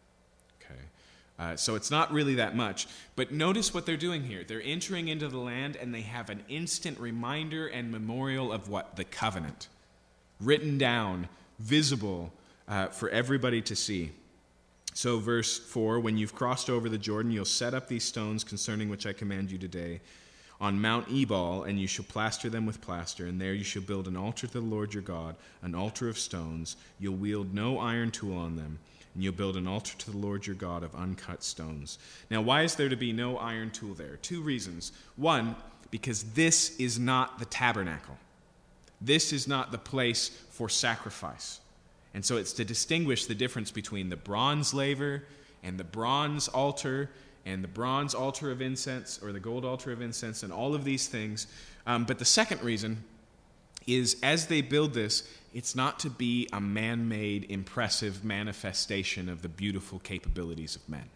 Okay? 0.63 0.81
Uh, 1.39 1.57
so 1.57 1.75
it's 1.75 1.91
not 1.91 2.11
really 2.11 2.37
that 2.37 2.57
much. 2.57 2.89
But 3.17 3.31
notice 3.31 3.75
what 3.75 3.85
they're 3.85 3.99
doing 3.99 4.23
here. 4.23 4.45
They're 4.45 4.63
entering 4.65 5.09
into 5.09 5.29
the 5.29 5.37
land 5.37 5.77
and 5.77 5.95
they 5.95 6.01
have 6.01 6.31
an 6.31 6.43
instant 6.49 6.99
reminder 6.99 7.67
and 7.67 7.93
memorial 7.93 8.51
of 8.51 8.71
what? 8.71 8.97
The 8.97 9.05
covenant. 9.05 9.69
Written 10.41 10.79
down, 10.79 11.29
visible 11.59 12.33
uh, 12.67 12.87
for 12.87 13.11
everybody 13.11 13.61
to 13.61 13.77
see. 13.77 14.13
So, 14.95 15.19
verse 15.19 15.59
4 15.59 16.01
When 16.01 16.19
you've 16.19 16.35
crossed 16.35 16.69
over 16.69 16.89
the 16.89 16.99
Jordan, 16.99 17.31
you'll 17.31 17.45
set 17.45 17.75
up 17.75 17.89
these 17.89 18.05
stones 18.05 18.45
concerning 18.45 18.89
which 18.89 19.07
I 19.07 19.13
command 19.13 19.51
you 19.51 19.59
today 19.59 20.01
on 20.61 20.81
Mount 20.81 21.07
Ebal, 21.11 21.65
and 21.65 21.79
you 21.79 21.87
shall 21.87 22.05
plaster 22.05 22.51
them 22.51 22.67
with 22.67 22.81
plaster, 22.81 23.27
and 23.27 23.41
there 23.41 23.55
you 23.55 23.65
shall 23.65 23.83
build 23.83 24.09
an 24.09 24.17
altar 24.17 24.47
to 24.47 24.53
the 24.55 24.61
Lord 24.61 24.93
your 24.93 25.03
God, 25.03 25.37
an 25.63 25.75
altar 25.75 26.09
of 26.09 26.19
stones. 26.19 26.77
You'll 26.99 27.15
wield 27.15 27.55
no 27.55 27.79
iron 27.79 28.11
tool 28.11 28.37
on 28.37 28.57
them, 28.57 28.79
and 29.15 29.23
you'll 29.23 29.33
build 29.33 29.57
an 29.57 29.69
altar 29.69 29.97
to 29.99 30.11
the 30.11 30.17
Lord 30.17 30.47
your 30.47 30.57
God 30.57 30.83
of 30.83 30.95
uncut 30.95 31.45
stones. 31.45 31.99
Now, 32.31 32.41
why 32.41 32.63
is 32.63 32.75
there 32.75 32.89
to 32.89 32.97
be 32.97 33.13
no 33.13 33.39
iron 33.39 33.71
tool 33.71 33.95
there? 33.95 34.17
Two 34.17 34.43
reasons. 34.43 34.93
One, 35.17 35.55
because 35.91 36.25
this 36.25 36.77
is 36.79 36.99
not 36.99 37.39
the 37.39 37.45
tabernacle, 37.45 38.17
this 39.01 39.33
is 39.33 39.47
not 39.47 39.71
the 39.71 39.79
place 39.79 40.29
for 40.51 40.69
sacrifice. 40.69 41.61
And 42.19 42.25
so 42.25 42.37
it's 42.37 42.53
to 42.55 42.65
distinguish 42.65 43.27
the 43.27 43.35
difference 43.37 43.71
between 43.71 44.09
the 44.09 44.17
bronze 44.17 44.75
laver 44.75 45.23
and 45.63 45.79
the 45.79 45.85
bronze 45.85 46.49
altar 46.49 47.11
and 47.47 47.63
the 47.63 47.69
bronze 47.69 48.13
altar 48.13 48.51
of 48.51 48.61
incense 48.61 49.21
or 49.23 49.31
the 49.31 49.39
gold 49.39 49.65
altar 49.65 49.93
of 49.93 50.03
incense 50.03 50.43
and 50.43 50.53
all 50.53 50.75
of 50.75 50.83
these 50.83 51.07
things. 51.07 51.47
Um, 51.87 52.07
but 52.07 52.19
the 52.19 52.25
second 52.25 52.61
reason 52.65 53.05
is 53.87 54.17
as 54.21 54.49
they 54.49 54.63
build 54.63 54.95
this, 54.95 55.33
it's 55.55 55.77
not 55.77 56.01
to 56.01 56.11
be 56.11 56.49
a 56.53 56.61
man 56.61 57.09
made, 57.09 57.49
impressive 57.53 58.25
manifestation 58.25 59.29
of 59.29 59.43
the 59.43 59.49
beautiful 59.49 60.01
capabilities 60.01 60.75
of 60.75 60.89
men. 60.89 61.11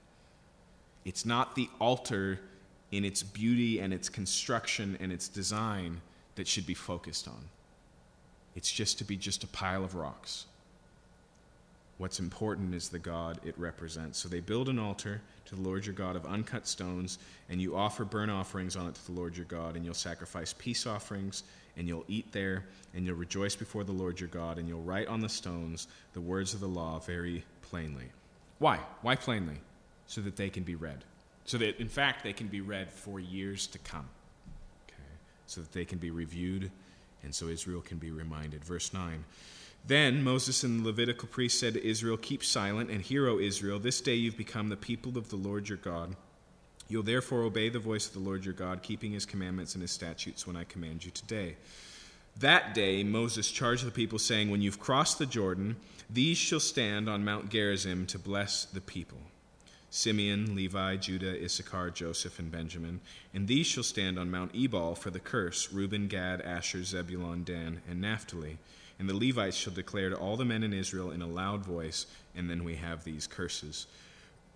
It's 1.05 1.27
not 1.27 1.57
the 1.57 1.69
altar 1.81 2.39
in 2.93 3.05
its 3.05 3.25
beauty 3.25 3.81
and 3.81 3.93
its 3.93 4.09
construction 4.09 4.97
and 5.01 5.11
its 5.11 5.27
design 5.27 6.01
that 6.37 6.47
should 6.47 6.65
be 6.65 6.75
focused 6.75 7.27
on. 7.27 7.49
It's 8.55 8.71
just 8.71 8.99
to 8.99 9.05
be 9.05 9.17
just 9.17 9.43
a 9.43 9.49
pile 9.49 9.83
of 9.83 9.97
rocks. 9.97 10.47
What's 12.03 12.19
important 12.19 12.75
is 12.75 12.89
the 12.89 12.99
God 12.99 13.39
it 13.45 13.57
represents. 13.57 14.19
So 14.19 14.29
they 14.29 14.41
build 14.41 14.69
an 14.69 14.77
altar 14.77 15.21
to 15.45 15.55
the 15.55 15.61
Lord 15.63 15.87
your 15.87 15.95
God 15.95 16.17
of 16.17 16.27
uncut 16.27 16.67
stones, 16.67 17.21
and 17.49 17.63
you 17.63 17.77
offer 17.77 18.05
burnt 18.05 18.29
offerings 18.29 18.75
on 18.75 18.89
it 18.89 18.97
to 18.97 19.07
the 19.07 19.13
Lord 19.13 19.37
your 19.37 19.47
God, 19.47 19.77
and 19.77 19.85
you'll 19.85 19.95
sacrifice 19.95 20.53
peace 20.53 20.85
offerings, 20.85 21.45
and 21.77 21.87
you'll 21.87 22.05
eat 22.09 22.33
there, 22.33 22.65
and 22.93 23.07
you'll 23.07 23.15
rejoice 23.15 23.55
before 23.55 23.85
the 23.85 23.93
Lord 23.93 24.19
your 24.19 24.31
God, 24.31 24.59
and 24.59 24.67
you'll 24.69 24.83
write 24.83 25.07
on 25.07 25.21
the 25.21 25.29
stones 25.29 25.87
the 26.13 26.21
words 26.21 26.55
of 26.55 26.59
the 26.59 26.67
law 26.67 26.99
very 26.99 27.45
plainly. 27.71 28.07
Why? 28.59 28.81
Why 29.03 29.15
plainly? 29.15 29.61
So 30.09 30.21
that 30.23 30.35
they 30.35 30.51
can 30.51 30.65
be 30.65 30.75
read. 30.75 31.05
So 31.45 31.57
that, 31.59 31.79
in 31.79 31.89
fact, 31.89 32.25
they 32.25 32.33
can 32.33 32.49
be 32.49 32.63
read 32.63 32.91
for 32.91 33.21
years 33.21 33.69
to 33.69 33.79
come. 33.79 34.09
Okay? 34.89 34.99
So 35.47 35.61
that 35.61 35.71
they 35.71 35.85
can 35.85 35.99
be 35.99 36.11
reviewed, 36.11 36.69
and 37.23 37.33
so 37.33 37.47
Israel 37.47 37.81
can 37.81 37.99
be 37.99 38.11
reminded. 38.11 38.65
Verse 38.65 38.93
9. 38.93 39.23
Then 39.85 40.23
Moses 40.23 40.63
and 40.63 40.81
the 40.81 40.87
Levitical 40.87 41.29
priests 41.29 41.59
said 41.59 41.75
to 41.75 41.87
Israel, 41.87 42.17
Keep 42.17 42.45
silent 42.45 42.91
and 42.91 43.03
hear, 43.03 43.29
O 43.29 43.39
Israel. 43.39 43.79
This 43.79 44.01
day 44.01 44.15
you've 44.15 44.37
become 44.37 44.69
the 44.69 44.77
people 44.77 45.19
of 45.19 45.29
the 45.29 45.37
Lord 45.37 45.69
your 45.69 45.79
God. 45.79 46.15
You'll 46.89 47.03
therefore 47.03 47.43
obey 47.43 47.69
the 47.69 47.79
voice 47.79 48.07
of 48.07 48.13
the 48.13 48.21
Lord 48.21 48.45
your 48.45 48.55
God, 48.55 48.83
keeping 48.83 49.13
his 49.13 49.27
commandments 49.27 49.75
and 49.75 49.83
his 49.83 49.91
statutes 49.91 50.47
when 50.47 50.57
I 50.57 50.65
command 50.65 51.05
you 51.05 51.11
today. 51.11 51.57
That 52.39 52.75
day 52.75 53.03
Moses 53.03 53.51
charged 53.51 53.85
the 53.85 53.91
people, 53.91 54.19
saying, 54.19 54.51
When 54.51 54.63
you've 54.63 54.79
crossed 54.79 55.19
the 55.19 55.27
Jordan, 55.27 55.77
these 56.09 56.39
shall 56.39 56.61
stand 56.61 57.09
on 57.09 57.25
Mount 57.25 57.51
Gerizim 57.51 58.07
to 58.07 58.19
bless 58.19 58.65
the 58.65 58.81
people. 58.81 59.19
Simeon, 59.91 60.55
Levi, 60.55 60.97
Judah, 60.97 61.43
Issachar, 61.45 61.91
Joseph, 61.91 62.39
and 62.39 62.51
Benjamin. 62.51 63.01
And 63.35 63.47
these 63.47 63.67
shall 63.67 63.83
stand 63.83 64.19
on 64.19 64.31
Mount 64.31 64.55
Ebal 64.55 64.95
for 64.95 65.11
the 65.11 65.21
curse 65.21 65.71
Reuben, 65.71 66.09
Gad, 66.09 66.41
Asher, 66.41 66.83
Zebulun, 66.83 67.45
Dan, 67.45 67.83
and 67.89 68.01
Naphtali. 68.01 68.59
And 69.03 69.11
the 69.11 69.17
Levites 69.17 69.57
shall 69.57 69.73
declare 69.73 70.11
to 70.11 70.17
all 70.17 70.37
the 70.37 70.45
men 70.45 70.63
in 70.63 70.73
Israel 70.73 71.11
in 71.11 71.23
a 71.23 71.27
loud 71.27 71.67
voice, 71.67 72.07
and 72.37 72.49
then 72.49 72.63
we 72.63 72.77
have 72.77 73.03
these 73.03 73.27
curses. 73.27 73.89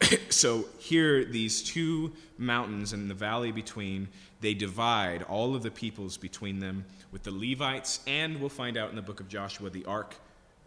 so 0.28 0.66
here, 0.78 1.24
these 1.24 1.64
two 1.64 2.12
mountains 2.38 2.92
and 2.92 3.10
the 3.10 3.14
valley 3.14 3.50
between, 3.50 4.06
they 4.42 4.54
divide 4.54 5.24
all 5.24 5.56
of 5.56 5.64
the 5.64 5.70
peoples 5.72 6.16
between 6.16 6.60
them 6.60 6.84
with 7.10 7.24
the 7.24 7.32
Levites, 7.32 7.98
and 8.06 8.38
we'll 8.38 8.48
find 8.48 8.76
out 8.76 8.88
in 8.88 8.94
the 8.94 9.02
book 9.02 9.18
of 9.18 9.28
Joshua, 9.28 9.68
the 9.68 9.84
ark 9.84 10.14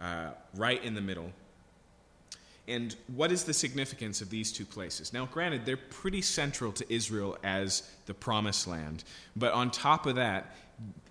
uh, 0.01 0.31
right 0.55 0.83
in 0.83 0.93
the 0.93 0.99
middle. 0.99 1.31
And 2.67 2.93
what 3.07 3.31
is 3.31 3.45
the 3.45 3.53
significance 3.53 4.19
of 4.19 4.29
these 4.29 4.51
two 4.51 4.65
places? 4.65 5.13
Now, 5.13 5.25
granted, 5.25 5.65
they're 5.65 5.77
pretty 5.77 6.21
central 6.21 6.73
to 6.73 6.93
Israel 6.93 7.37
as 7.45 7.89
the 8.07 8.13
promised 8.13 8.67
land. 8.67 9.05
But 9.37 9.53
on 9.53 9.71
top 9.71 10.05
of 10.05 10.15
that, 10.15 10.53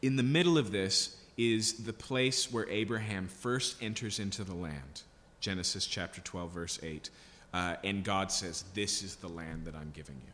in 0.03 0.17
the 0.17 0.23
middle 0.23 0.59
of 0.59 0.71
this 0.71 1.15
is 1.39 1.85
the 1.85 1.93
place 1.93 2.53
where 2.53 2.69
Abraham 2.69 3.29
first 3.29 3.81
enters 3.81 4.19
into 4.19 4.43
the 4.45 4.55
land. 4.55 5.03
Genesis 5.41 5.87
chapter 5.87 6.21
12, 6.21 6.51
verse 6.51 6.79
8. 6.83 7.11
Uh, 7.55 7.77
and 7.85 8.05
God 8.05 8.31
says, 8.33 8.65
This 8.75 9.03
is 9.03 9.17
the 9.17 9.29
land 9.29 9.65
that 9.65 9.77
I'm 9.77 9.93
giving 9.95 10.17
you. 10.17 10.33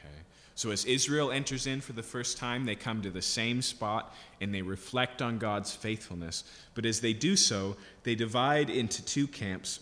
Okay? 0.00 0.14
So 0.54 0.70
as 0.70 0.86
Israel 0.86 1.30
enters 1.30 1.66
in 1.66 1.82
for 1.82 1.92
the 1.92 2.02
first 2.02 2.38
time, 2.38 2.64
they 2.64 2.74
come 2.74 3.02
to 3.02 3.10
the 3.10 3.22
same 3.22 3.60
spot 3.60 4.14
and 4.40 4.52
they 4.52 4.62
reflect 4.62 5.20
on 5.20 5.38
God's 5.38 5.74
faithfulness. 5.74 6.42
But 6.74 6.86
as 6.86 7.00
they 7.00 7.12
do 7.12 7.36
so, 7.36 7.76
they 8.02 8.14
divide 8.14 8.70
into 8.70 9.04
two 9.04 9.26
camps 9.26 9.80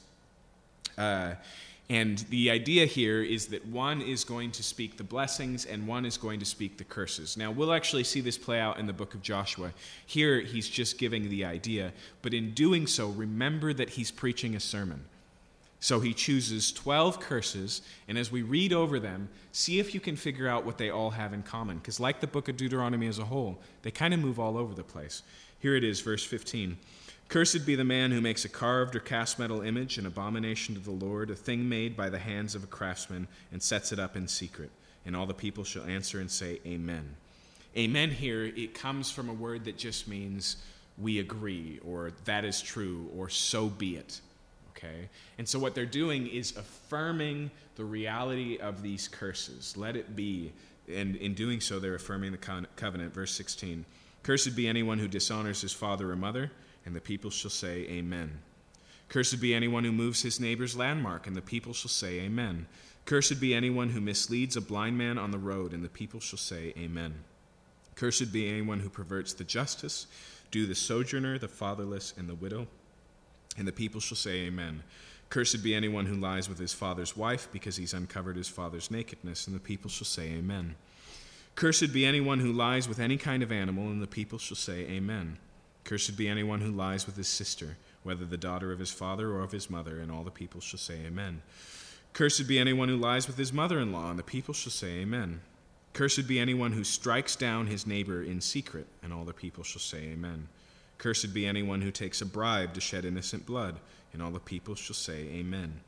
uh, 0.98 1.34
and 1.90 2.18
the 2.30 2.50
idea 2.50 2.86
here 2.86 3.22
is 3.22 3.48
that 3.48 3.66
one 3.66 4.00
is 4.00 4.24
going 4.24 4.50
to 4.52 4.62
speak 4.62 4.96
the 4.96 5.04
blessings 5.04 5.66
and 5.66 5.86
one 5.86 6.06
is 6.06 6.16
going 6.16 6.40
to 6.40 6.46
speak 6.46 6.78
the 6.78 6.84
curses. 6.84 7.36
Now, 7.36 7.50
we'll 7.50 7.74
actually 7.74 8.04
see 8.04 8.22
this 8.22 8.38
play 8.38 8.58
out 8.58 8.78
in 8.78 8.86
the 8.86 8.92
book 8.94 9.14
of 9.14 9.20
Joshua. 9.20 9.72
Here, 10.06 10.40
he's 10.40 10.68
just 10.68 10.96
giving 10.98 11.28
the 11.28 11.44
idea, 11.44 11.92
but 12.22 12.32
in 12.32 12.52
doing 12.52 12.86
so, 12.86 13.08
remember 13.10 13.74
that 13.74 13.90
he's 13.90 14.10
preaching 14.10 14.54
a 14.54 14.60
sermon. 14.60 15.04
So 15.78 16.00
he 16.00 16.14
chooses 16.14 16.72
12 16.72 17.20
curses, 17.20 17.82
and 18.08 18.16
as 18.16 18.32
we 18.32 18.40
read 18.40 18.72
over 18.72 18.98
them, 18.98 19.28
see 19.52 19.78
if 19.78 19.92
you 19.92 20.00
can 20.00 20.16
figure 20.16 20.48
out 20.48 20.64
what 20.64 20.78
they 20.78 20.88
all 20.88 21.10
have 21.10 21.34
in 21.34 21.42
common. 21.42 21.76
Because, 21.76 22.00
like 22.00 22.20
the 22.20 22.26
book 22.26 22.48
of 22.48 22.56
Deuteronomy 22.56 23.06
as 23.06 23.18
a 23.18 23.26
whole, 23.26 23.60
they 23.82 23.90
kind 23.90 24.14
of 24.14 24.20
move 24.20 24.40
all 24.40 24.56
over 24.56 24.72
the 24.72 24.82
place. 24.82 25.22
Here 25.58 25.76
it 25.76 25.84
is, 25.84 26.00
verse 26.00 26.24
15. 26.24 26.78
Cursed 27.28 27.66
be 27.66 27.74
the 27.74 27.84
man 27.84 28.10
who 28.10 28.20
makes 28.20 28.44
a 28.44 28.48
carved 28.48 28.94
or 28.94 29.00
cast 29.00 29.38
metal 29.38 29.62
image, 29.62 29.98
an 29.98 30.06
abomination 30.06 30.74
to 30.74 30.80
the 30.80 30.90
Lord, 30.90 31.30
a 31.30 31.34
thing 31.34 31.68
made 31.68 31.96
by 31.96 32.10
the 32.10 32.18
hands 32.18 32.54
of 32.54 32.64
a 32.64 32.68
craftsman, 32.68 33.28
and 33.50 33.62
sets 33.62 33.92
it 33.92 33.98
up 33.98 34.16
in 34.16 34.28
secret. 34.28 34.70
And 35.06 35.16
all 35.16 35.26
the 35.26 35.34
people 35.34 35.64
shall 35.64 35.84
answer 35.84 36.20
and 36.20 36.30
say, 36.30 36.60
Amen. 36.66 37.16
Amen 37.76 38.10
here, 38.10 38.44
it 38.44 38.74
comes 38.74 39.10
from 39.10 39.28
a 39.28 39.32
word 39.32 39.64
that 39.64 39.76
just 39.76 40.06
means 40.06 40.58
we 40.96 41.18
agree, 41.18 41.80
or 41.84 42.12
that 42.24 42.44
is 42.44 42.62
true, 42.62 43.10
or 43.16 43.28
so 43.28 43.68
be 43.68 43.96
it. 43.96 44.20
Okay? 44.70 45.08
And 45.38 45.48
so 45.48 45.58
what 45.58 45.74
they're 45.74 45.86
doing 45.86 46.28
is 46.28 46.56
affirming 46.56 47.50
the 47.74 47.84
reality 47.84 48.58
of 48.58 48.82
these 48.82 49.08
curses. 49.08 49.76
Let 49.76 49.96
it 49.96 50.14
be. 50.14 50.52
And 50.92 51.16
in 51.16 51.34
doing 51.34 51.60
so, 51.60 51.80
they're 51.80 51.94
affirming 51.94 52.32
the 52.32 52.66
covenant. 52.76 53.12
Verse 53.12 53.32
16 53.32 53.84
Cursed 54.22 54.54
be 54.54 54.68
anyone 54.68 54.98
who 54.98 55.08
dishonors 55.08 55.60
his 55.60 55.72
father 55.72 56.10
or 56.10 56.16
mother 56.16 56.50
and 56.84 56.94
the 56.94 57.00
people 57.00 57.30
shall 57.30 57.50
say, 57.50 57.86
Amen. 57.88 58.40
Cursed 59.08 59.40
be 59.40 59.54
anyone 59.54 59.84
who 59.84 59.92
moves 59.92 60.22
his 60.22 60.40
neighbor's 60.40 60.76
landmark, 60.76 61.26
and 61.26 61.36
the 61.36 61.42
people 61.42 61.72
shall 61.72 61.90
say, 61.90 62.20
Amen. 62.20 62.66
Cursed 63.04 63.40
be 63.40 63.54
anyone 63.54 63.90
who 63.90 64.00
misleads 64.00 64.56
a 64.56 64.60
blind 64.60 64.96
man 64.96 65.18
on 65.18 65.30
the 65.30 65.38
road, 65.38 65.72
and 65.72 65.84
the 65.84 65.88
people 65.88 66.20
shall 66.20 66.38
say, 66.38 66.72
Amen. 66.76 67.14
Cursed 67.94 68.32
be 68.32 68.48
anyone 68.48 68.80
who 68.80 68.88
perverts 68.88 69.34
the 69.34 69.44
justice, 69.44 70.06
do 70.50 70.66
the 70.66 70.74
sojourner, 70.74 71.38
the 71.38 71.48
fatherless, 71.48 72.14
and 72.16 72.28
the 72.28 72.34
widow, 72.34 72.66
and 73.56 73.68
the 73.68 73.72
people 73.72 74.00
shall 74.00 74.16
say, 74.16 74.46
Amen. 74.46 74.82
Cursed 75.30 75.62
be 75.62 75.74
anyone 75.74 76.06
who 76.06 76.14
lies 76.14 76.48
with 76.48 76.58
his 76.58 76.72
father's 76.72 77.16
wife, 77.16 77.48
because 77.52 77.76
he's 77.76 77.94
uncovered 77.94 78.36
his 78.36 78.48
father's 78.48 78.90
nakedness, 78.90 79.46
and 79.46 79.54
the 79.54 79.60
people 79.60 79.90
shall 79.90 80.06
say, 80.06 80.30
Amen. 80.30 80.74
Cursed 81.54 81.92
be 81.92 82.04
anyone 82.04 82.40
who 82.40 82.52
lies 82.52 82.88
with 82.88 82.98
any 82.98 83.16
kind 83.16 83.42
of 83.42 83.52
animal, 83.52 83.88
and 83.88 84.02
the 84.02 84.06
people 84.06 84.38
shall 84.38 84.56
say, 84.56 84.80
Amen. 84.86 85.38
Cursed 85.84 86.16
be 86.16 86.28
anyone 86.28 86.60
who 86.60 86.70
lies 86.70 87.06
with 87.06 87.16
his 87.16 87.28
sister, 87.28 87.76
whether 88.02 88.24
the 88.24 88.36
daughter 88.36 88.72
of 88.72 88.78
his 88.78 88.90
father 88.90 89.30
or 89.32 89.42
of 89.42 89.52
his 89.52 89.68
mother, 89.68 90.00
and 90.00 90.10
all 90.10 90.24
the 90.24 90.30
people 90.30 90.60
shall 90.60 90.78
say 90.78 91.00
amen. 91.06 91.42
Cursed 92.14 92.46
be 92.46 92.58
anyone 92.58 92.88
who 92.88 92.96
lies 92.96 93.26
with 93.26 93.36
his 93.36 93.52
mother 93.52 93.78
in 93.78 93.92
law, 93.92 94.10
and 94.10 94.18
the 94.18 94.22
people 94.22 94.54
shall 94.54 94.72
say 94.72 95.00
amen. 95.00 95.40
Cursed 95.92 96.26
be 96.26 96.38
anyone 96.38 96.72
who 96.72 96.84
strikes 96.84 97.36
down 97.36 97.66
his 97.66 97.86
neighbor 97.86 98.22
in 98.22 98.40
secret, 98.40 98.86
and 99.02 99.12
all 99.12 99.24
the 99.24 99.32
people 99.32 99.62
shall 99.62 99.80
say 99.80 99.98
amen. 100.12 100.48
Cursed 100.98 101.34
be 101.34 101.46
anyone 101.46 101.82
who 101.82 101.90
takes 101.90 102.20
a 102.20 102.26
bribe 102.26 102.72
to 102.74 102.80
shed 102.80 103.04
innocent 103.04 103.44
blood, 103.46 103.78
and 104.12 104.22
all 104.22 104.30
the 104.30 104.40
people 104.40 104.74
shall 104.74 104.94
say 104.94 105.28
amen. 105.32 105.80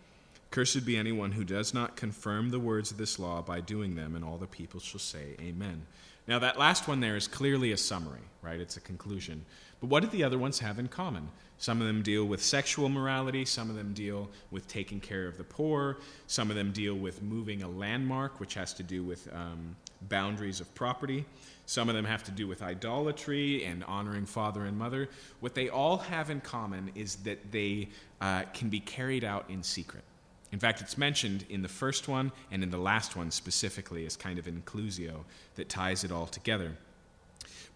Cursed 0.51 0.85
be 0.85 0.97
anyone 0.97 1.33
who 1.33 1.45
does 1.45 1.75
not 1.75 1.97
confirm 1.97 2.51
the 2.51 2.59
words 2.59 2.91
of 2.91 2.99
this 2.99 3.19
law 3.19 3.43
by 3.43 3.61
doing 3.61 3.95
them, 3.95 4.15
and 4.15 4.25
all 4.25 4.37
the 4.37 4.47
people 4.47 4.81
shall 4.81 5.01
say 5.01 5.37
amen. 5.41 5.87
Now, 6.29 6.39
that 6.41 6.59
last 6.59 6.89
one 6.89 7.01
there 7.01 7.17
is 7.17 7.29
clearly 7.29 7.73
a 7.73 7.77
summary, 7.77 8.23
right? 8.43 8.61
It's 8.61 8.77
a 8.77 8.81
conclusion. 8.81 9.45
But 9.81 9.89
what 9.89 10.03
do 10.03 10.09
the 10.09 10.25
other 10.25 10.39
ones 10.39 10.59
have 10.61 10.79
in 10.79 10.89
common? 10.89 11.29
Some 11.59 11.81
of 11.81 11.87
them 11.87 12.03
deal 12.03 12.25
with 12.25 12.43
sexual 12.43 12.89
morality, 12.89 13.45
some 13.45 13.71
of 13.71 13.77
them 13.77 13.95
deal 13.95 14.29
with 14.51 14.69
taking 14.69 15.01
care 15.01 15.27
of 15.27 15.39
the 15.39 15.45
poor, 15.45 15.99
some 16.27 16.51
of 16.51 16.57
them 16.57 16.73
deal 16.73 16.95
with 16.95 17.23
moving 17.23 17.63
a 17.63 17.69
landmark, 17.69 18.41
which 18.41 18.55
has 18.55 18.75
to 18.75 18.83
do 18.83 19.03
with 19.03 19.29
um, 19.33 19.77
boundaries 20.03 20.61
of 20.61 20.75
property. 20.75 21.25
Some 21.65 21.89
of 21.89 21.95
them 21.95 22.05
have 22.05 22.23
to 22.25 22.31
do 22.31 22.47
with 22.47 22.63
idolatry 22.63 23.65
and 23.65 23.83
honoring 23.85 24.27
father 24.27 24.67
and 24.67 24.79
mother. 24.79 25.09
What 25.41 25.55
they 25.55 25.69
all 25.69 25.97
have 25.97 26.31
in 26.31 26.41
common 26.41 26.93
is 26.95 27.17
that 27.17 27.51
they 27.51 27.89
uh, 28.21 28.43
can 28.53 28.69
be 28.69 28.81
carried 28.81 29.25
out 29.25 29.47
in 29.49 29.63
secret. 29.63 30.05
In 30.53 30.61
fact, 30.61 30.81
it's 30.81 30.97
mentioned 30.97 31.45
in 31.49 31.63
the 31.63 31.69
first 31.69 32.07
one 32.07 32.31
and 32.51 32.63
in 32.63 32.71
the 32.71 32.79
last 32.79 33.17
one 33.17 33.31
specifically 33.31 34.07
as 34.07 34.17
kind 34.17 34.39
of 34.39 34.45
inclusio 34.45 35.25
that 35.57 35.69
ties 35.69 36.05
it 36.05 36.13
all 36.13 36.27
together. 36.27 36.77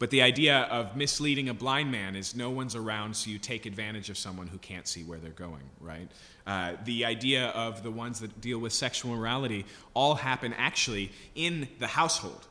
But 0.01 0.09
the 0.09 0.23
idea 0.23 0.61
of 0.71 0.97
misleading 0.97 1.51
a 1.51 1.55
blind 1.55 1.93
man 1.93 2.17
is 2.17 2.35
no 2.35 2.49
one's 2.49 2.75
around, 2.75 3.15
so 3.15 3.31
you 3.31 3.39
take 3.39 3.67
advantage 3.67 4.09
of 4.09 4.17
someone 4.17 4.47
who 4.47 4.57
can't 4.57 4.89
see 4.89 5.05
where 5.05 5.19
they're 5.19 5.31
going, 5.31 5.69
right? 5.79 6.09
Uh, 6.47 6.73
the 6.87 7.05
idea 7.05 7.49
of 7.49 7.83
the 7.83 7.91
ones 7.91 8.19
that 8.21 8.41
deal 8.41 8.59
with 8.59 8.73
sexual 8.73 9.15
morality 9.15 9.67
all 9.93 10.15
happen 10.15 10.55
actually 10.55 11.13
in 11.35 11.69
the 11.81 11.87
household, 11.87 12.49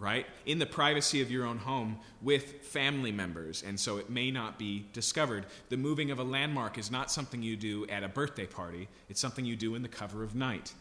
right? 0.00 0.26
In 0.44 0.58
the 0.58 0.66
privacy 0.66 1.22
of 1.22 1.30
your 1.30 1.46
own 1.46 1.58
home 1.58 2.00
with 2.20 2.62
family 2.62 3.12
members, 3.12 3.62
and 3.62 3.78
so 3.78 3.98
it 3.98 4.10
may 4.10 4.32
not 4.32 4.58
be 4.58 4.84
discovered. 4.92 5.46
The 5.68 5.76
moving 5.76 6.10
of 6.10 6.18
a 6.18 6.24
landmark 6.24 6.78
is 6.78 6.90
not 6.90 7.12
something 7.12 7.44
you 7.44 7.56
do 7.56 7.86
at 7.86 8.02
a 8.02 8.08
birthday 8.08 8.46
party, 8.46 8.88
it's 9.08 9.20
something 9.20 9.44
you 9.44 9.54
do 9.54 9.76
in 9.76 9.82
the 9.82 9.88
cover 9.88 10.24
of 10.24 10.34
night. 10.34 10.72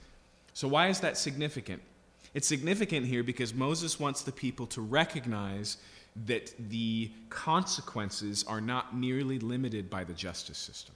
So, 0.53 0.67
why 0.67 0.87
is 0.87 0.99
that 1.01 1.15
significant? 1.15 1.83
It's 2.33 2.47
significant 2.47 3.05
here 3.05 3.23
because 3.23 3.53
Moses 3.53 3.99
wants 3.99 4.21
the 4.21 4.31
people 4.31 4.65
to 4.67 4.81
recognize 4.81 5.77
that 6.25 6.53
the 6.69 7.11
consequences 7.29 8.43
are 8.47 8.61
not 8.61 8.95
merely 8.95 9.39
limited 9.39 9.89
by 9.89 10.03
the 10.03 10.13
justice 10.13 10.57
system. 10.57 10.95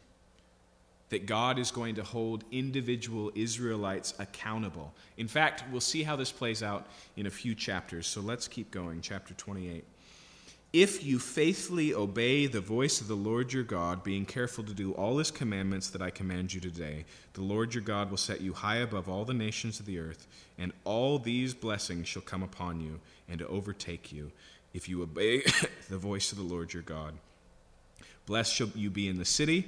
That 1.09 1.25
God 1.25 1.59
is 1.59 1.71
going 1.71 1.95
to 1.95 2.03
hold 2.03 2.43
individual 2.51 3.31
Israelites 3.35 4.13
accountable. 4.19 4.93
In 5.17 5.27
fact, 5.27 5.63
we'll 5.71 5.81
see 5.81 6.03
how 6.03 6.15
this 6.15 6.31
plays 6.31 6.63
out 6.63 6.87
in 7.15 7.27
a 7.27 7.29
few 7.29 7.53
chapters, 7.53 8.07
so 8.07 8.21
let's 8.21 8.47
keep 8.47 8.71
going. 8.71 9.01
Chapter 9.01 9.33
28. 9.33 9.83
If 10.75 11.05
you 11.05 11.19
faithfully 11.19 11.93
obey 11.93 12.47
the 12.47 12.59
voice 12.59 12.99
of 12.99 13.07
the 13.07 13.15
Lord 13.15 13.53
your 13.53 13.63
God, 13.63 14.03
being 14.03 14.25
careful 14.25 14.61
to 14.65 14.73
do 14.73 14.91
all 14.91 15.19
his 15.19 15.31
commandments 15.31 15.89
that 15.91 16.01
I 16.01 16.09
command 16.09 16.53
you 16.53 16.59
today, 16.59 17.05
the 17.31 17.43
Lord 17.43 17.73
your 17.73 17.81
God 17.81 18.09
will 18.09 18.17
set 18.17 18.41
you 18.41 18.51
high 18.51 18.79
above 18.79 19.07
all 19.07 19.23
the 19.23 19.33
nations 19.33 19.79
of 19.79 19.85
the 19.85 19.99
earth, 19.99 20.27
and 20.57 20.73
all 20.83 21.17
these 21.17 21.53
blessings 21.53 22.09
shall 22.09 22.23
come 22.23 22.43
upon 22.43 22.81
you 22.81 22.99
and 23.29 23.41
overtake 23.43 24.11
you 24.11 24.33
if 24.73 24.89
you 24.89 25.01
obey 25.01 25.43
the 25.89 25.97
voice 25.97 26.33
of 26.33 26.39
the 26.39 26.43
Lord 26.43 26.73
your 26.73 26.83
God. 26.83 27.13
Blessed 28.25 28.53
shall 28.53 28.67
you 28.75 28.89
be 28.89 29.07
in 29.07 29.17
the 29.17 29.23
city, 29.23 29.63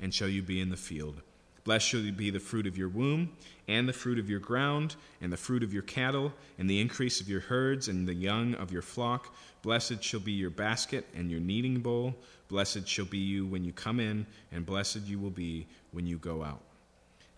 and 0.00 0.14
shall 0.14 0.28
you 0.28 0.40
be 0.40 0.62
in 0.62 0.70
the 0.70 0.76
field. 0.78 1.20
Blessed 1.66 1.88
shall 1.88 2.12
be 2.12 2.30
the 2.30 2.38
fruit 2.38 2.64
of 2.68 2.78
your 2.78 2.88
womb, 2.88 3.32
and 3.66 3.88
the 3.88 3.92
fruit 3.92 4.20
of 4.20 4.30
your 4.30 4.38
ground, 4.38 4.94
and 5.20 5.32
the 5.32 5.36
fruit 5.36 5.64
of 5.64 5.74
your 5.74 5.82
cattle, 5.82 6.32
and 6.60 6.70
the 6.70 6.80
increase 6.80 7.20
of 7.20 7.28
your 7.28 7.40
herds, 7.40 7.88
and 7.88 8.06
the 8.06 8.14
young 8.14 8.54
of 8.54 8.70
your 8.70 8.82
flock. 8.82 9.34
Blessed 9.62 10.00
shall 10.00 10.20
be 10.20 10.30
your 10.30 10.48
basket 10.48 11.08
and 11.12 11.28
your 11.28 11.40
kneading 11.40 11.80
bowl. 11.80 12.14
Blessed 12.46 12.86
shall 12.86 13.04
be 13.04 13.18
you 13.18 13.46
when 13.46 13.64
you 13.64 13.72
come 13.72 13.98
in, 13.98 14.26
and 14.52 14.64
blessed 14.64 15.06
you 15.06 15.18
will 15.18 15.30
be 15.30 15.66
when 15.90 16.06
you 16.06 16.18
go 16.18 16.44
out. 16.44 16.62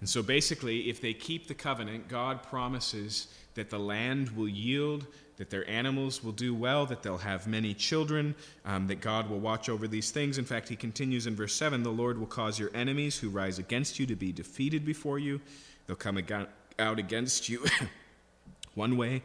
And 0.01 0.09
so 0.09 0.23
basically, 0.23 0.89
if 0.89 1.01
they 1.01 1.13
keep 1.13 1.49
the 1.49 1.55
covenant, 1.55 2.09
God 2.09 2.43
promises 2.43 3.29
that 3.55 3.71
the 3.71 3.79
land 3.79 4.31
will 4.31 4.49
yield, 4.49 5.07
that 5.37 5.51
their 5.51 5.69
animals 5.69 6.23
will 6.23 6.33
do 6.33 6.55
well, 6.55 6.87
that 6.87 7.03
they'll 7.03 7.19
have 7.19 7.47
many 7.47 7.75
children, 7.75 8.35
um, 8.65 8.87
that 8.87 9.01
God 9.01 9.29
will 9.29 9.41
watch 9.41 9.69
over 9.69 9.89
these 9.89 10.11
things. 10.11 10.39
In 10.39 10.45
fact, 10.45 10.69
he 10.69 10.77
continues 10.77 11.27
in 11.27 11.35
verse 11.35 11.55
7 11.55 11.83
the 11.83 11.91
Lord 11.91 12.19
will 12.19 12.27
cause 12.27 12.59
your 12.59 12.71
enemies 12.75 13.19
who 13.19 13.29
rise 13.29 13.59
against 13.59 13.99
you 13.99 14.07
to 14.07 14.17
be 14.17 14.33
defeated 14.33 14.85
before 14.85 15.19
you. 15.19 15.41
They'll 15.87 15.97
come 15.97 16.23
out 16.79 16.99
against 16.99 17.49
you 17.49 17.65
one 18.75 18.97
way 18.97 19.23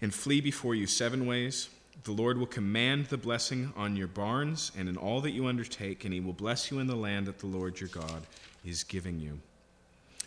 and 0.00 0.12
flee 0.12 0.40
before 0.40 0.74
you 0.74 0.86
seven 0.86 1.26
ways, 1.26 1.68
the 2.04 2.12
Lord 2.12 2.38
will 2.38 2.46
command 2.46 3.06
the 3.06 3.16
blessing 3.16 3.72
on 3.76 3.96
your 3.96 4.06
barns 4.06 4.70
and 4.76 4.88
in 4.88 4.96
all 4.96 5.20
that 5.22 5.30
you 5.30 5.46
undertake, 5.46 6.04
and 6.04 6.12
he 6.12 6.20
will 6.20 6.32
bless 6.32 6.70
you 6.70 6.78
in 6.78 6.86
the 6.86 6.94
land 6.94 7.26
that 7.26 7.38
the 7.38 7.46
Lord 7.46 7.80
your 7.80 7.88
God 7.88 8.22
is 8.64 8.84
giving 8.84 9.18
you. 9.18 9.40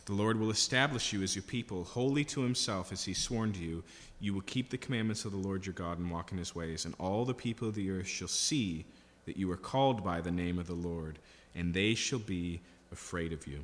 The 0.10 0.16
Lord 0.16 0.40
will 0.40 0.50
establish 0.50 1.14
you 1.14 1.22
as 1.22 1.36
your 1.36 1.44
people, 1.44 1.84
holy 1.84 2.26
to 2.26 2.42
himself, 2.42 2.92
as 2.92 3.06
he 3.06 3.14
sworn 3.14 3.54
to 3.54 3.60
you. 3.60 3.84
You 4.20 4.34
will 4.34 4.42
keep 4.42 4.72
the 4.72 4.78
commandments 4.80 5.24
of 5.24 5.32
the 5.32 5.38
Lord 5.38 5.68
your 5.68 5.74
God 5.74 6.00
and 6.00 6.10
walk 6.10 6.32
in 6.32 6.40
his 6.40 6.56
ways, 6.56 6.86
and 6.86 6.96
all 7.00 7.26
the 7.26 7.34
people 7.36 7.68
of 7.68 7.76
the 7.76 7.92
earth 7.92 8.08
shall 8.08 8.28
see 8.28 8.86
that 9.28 9.38
you 9.38 9.52
are 9.52 9.56
called 9.56 10.04
by 10.04 10.20
the 10.20 10.32
name 10.32 10.58
of 10.58 10.66
the 10.66 10.74
Lord, 10.74 11.20
and 11.54 11.76
they 11.76 11.94
shall 11.94 12.18
be 12.18 12.60
afraid 12.92 13.32
of 13.32 13.46
you. 13.46 13.60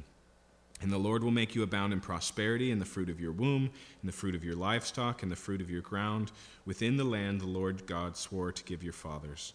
And 0.83 0.91
the 0.91 0.99
Lord 0.99 1.23
will 1.23 1.31
make 1.31 1.55
you 1.55 1.63
abound 1.63 1.93
in 1.93 1.99
prosperity, 1.99 2.69
in 2.69 2.77
the 2.77 2.85
fruit 2.85 3.09
of 3.09 3.19
your 3.19 3.31
womb, 3.31 3.71
in 4.03 4.05
the 4.05 4.11
fruit 4.11 4.35
of 4.35 4.43
your 4.43 4.55
livestock, 4.55 5.23
in 5.23 5.29
the 5.29 5.35
fruit 5.35 5.61
of 5.61 5.71
your 5.71 5.81
ground, 5.81 6.31
within 6.63 6.95
the 6.95 7.03
land 7.03 7.41
the 7.41 7.47
Lord 7.47 7.87
God 7.87 8.15
swore 8.15 8.51
to 8.51 8.63
give 8.65 8.83
your 8.83 8.93
fathers. 8.93 9.53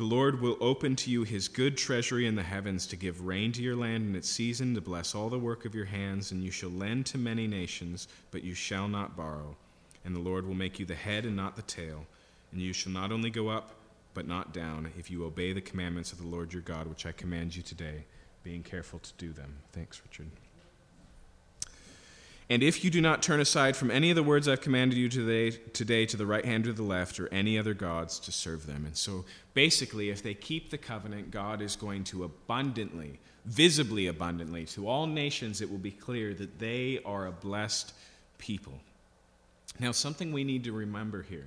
The 0.00 0.06
Lord 0.06 0.40
will 0.40 0.56
open 0.62 0.96
to 0.96 1.10
you 1.10 1.24
his 1.24 1.46
good 1.46 1.76
treasury 1.76 2.26
in 2.26 2.34
the 2.34 2.42
heavens 2.42 2.86
to 2.86 2.96
give 2.96 3.26
rain 3.26 3.52
to 3.52 3.60
your 3.60 3.76
land 3.76 4.08
in 4.08 4.16
its 4.16 4.30
season, 4.30 4.74
to 4.74 4.80
bless 4.80 5.14
all 5.14 5.28
the 5.28 5.38
work 5.38 5.66
of 5.66 5.74
your 5.74 5.84
hands, 5.84 6.32
and 6.32 6.42
you 6.42 6.50
shall 6.50 6.70
lend 6.70 7.04
to 7.04 7.18
many 7.18 7.46
nations, 7.46 8.08
but 8.30 8.42
you 8.42 8.54
shall 8.54 8.88
not 8.88 9.14
borrow. 9.14 9.58
And 10.02 10.16
the 10.16 10.20
Lord 10.20 10.46
will 10.46 10.54
make 10.54 10.78
you 10.78 10.86
the 10.86 10.94
head 10.94 11.26
and 11.26 11.36
not 11.36 11.54
the 11.54 11.60
tail, 11.60 12.06
and 12.50 12.62
you 12.62 12.72
shall 12.72 12.92
not 12.92 13.12
only 13.12 13.28
go 13.28 13.48
up, 13.48 13.72
but 14.14 14.26
not 14.26 14.54
down, 14.54 14.90
if 14.98 15.10
you 15.10 15.22
obey 15.26 15.52
the 15.52 15.60
commandments 15.60 16.12
of 16.12 16.18
the 16.18 16.26
Lord 16.26 16.50
your 16.50 16.62
God, 16.62 16.86
which 16.86 17.04
I 17.04 17.12
command 17.12 17.54
you 17.54 17.62
today 17.62 18.04
being 18.42 18.62
careful 18.62 19.00
to 19.00 19.12
do 19.18 19.34
them. 19.34 19.58
Thanks, 19.74 20.00
Richard. 20.02 20.30
And 22.50 22.64
if 22.64 22.82
you 22.82 22.90
do 22.90 23.00
not 23.00 23.22
turn 23.22 23.38
aside 23.38 23.76
from 23.76 23.92
any 23.92 24.10
of 24.10 24.16
the 24.16 24.24
words 24.24 24.48
I've 24.48 24.60
commanded 24.60 24.98
you 24.98 25.08
today, 25.08 25.52
today 25.72 26.04
to 26.06 26.16
the 26.16 26.26
right 26.26 26.44
hand 26.44 26.66
or 26.66 26.72
the 26.72 26.82
left, 26.82 27.20
or 27.20 27.28
any 27.28 27.56
other 27.56 27.74
gods 27.74 28.18
to 28.18 28.32
serve 28.32 28.66
them. 28.66 28.84
And 28.84 28.96
so 28.96 29.24
basically, 29.54 30.10
if 30.10 30.20
they 30.20 30.34
keep 30.34 30.70
the 30.70 30.76
covenant, 30.76 31.30
God 31.30 31.62
is 31.62 31.76
going 31.76 32.02
to 32.04 32.24
abundantly, 32.24 33.20
visibly 33.44 34.08
abundantly, 34.08 34.64
to 34.66 34.88
all 34.88 35.06
nations, 35.06 35.60
it 35.60 35.70
will 35.70 35.78
be 35.78 35.92
clear 35.92 36.34
that 36.34 36.58
they 36.58 36.98
are 37.06 37.28
a 37.28 37.32
blessed 37.32 37.92
people. 38.38 38.80
Now, 39.78 39.92
something 39.92 40.32
we 40.32 40.42
need 40.42 40.64
to 40.64 40.72
remember 40.72 41.22
here, 41.22 41.46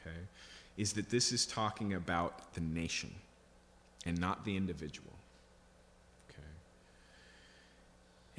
okay, 0.00 0.16
is 0.76 0.94
that 0.94 1.10
this 1.10 1.30
is 1.30 1.46
talking 1.46 1.94
about 1.94 2.54
the 2.54 2.60
nation 2.60 3.14
and 4.04 4.18
not 4.18 4.44
the 4.44 4.56
individual. 4.56 5.12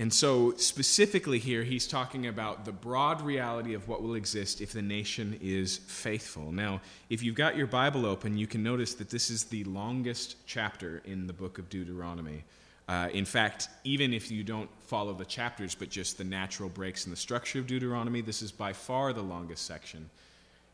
And 0.01 0.11
so, 0.11 0.55
specifically 0.57 1.37
here, 1.37 1.61
he's 1.61 1.85
talking 1.85 2.25
about 2.25 2.65
the 2.65 2.71
broad 2.71 3.21
reality 3.21 3.75
of 3.75 3.87
what 3.87 4.01
will 4.01 4.15
exist 4.15 4.59
if 4.59 4.71
the 4.71 4.81
nation 4.81 5.37
is 5.43 5.77
faithful. 5.77 6.51
Now, 6.51 6.81
if 7.11 7.21
you've 7.21 7.35
got 7.35 7.55
your 7.55 7.67
Bible 7.67 8.07
open, 8.07 8.35
you 8.35 8.47
can 8.47 8.63
notice 8.63 8.95
that 8.95 9.11
this 9.11 9.29
is 9.29 9.43
the 9.43 9.63
longest 9.65 10.37
chapter 10.47 11.03
in 11.05 11.27
the 11.27 11.33
book 11.33 11.59
of 11.59 11.69
Deuteronomy. 11.69 12.43
Uh, 12.89 13.09
in 13.13 13.25
fact, 13.25 13.69
even 13.83 14.11
if 14.11 14.31
you 14.31 14.43
don't 14.43 14.71
follow 14.87 15.13
the 15.13 15.23
chapters, 15.23 15.75
but 15.75 15.91
just 15.91 16.17
the 16.17 16.23
natural 16.23 16.67
breaks 16.67 17.05
in 17.05 17.11
the 17.11 17.15
structure 17.15 17.59
of 17.59 17.67
Deuteronomy, 17.67 18.21
this 18.21 18.41
is 18.41 18.51
by 18.51 18.73
far 18.73 19.13
the 19.13 19.21
longest 19.21 19.67
section. 19.67 20.09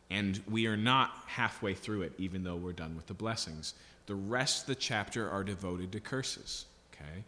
And 0.09 0.41
we 0.49 0.67
are 0.67 0.77
not 0.77 1.11
halfway 1.25 1.73
through 1.73 2.03
it, 2.03 2.13
even 2.17 2.45
though 2.45 2.55
we're 2.55 2.71
done 2.71 2.95
with 2.95 3.07
the 3.07 3.13
blessings. 3.13 3.73
The 4.05 4.15
rest 4.15 4.61
of 4.61 4.67
the 4.67 4.75
chapter 4.75 5.29
are 5.29 5.43
devoted 5.43 5.91
to 5.91 5.99
curses. 5.99 6.63
Okay? 6.93 7.25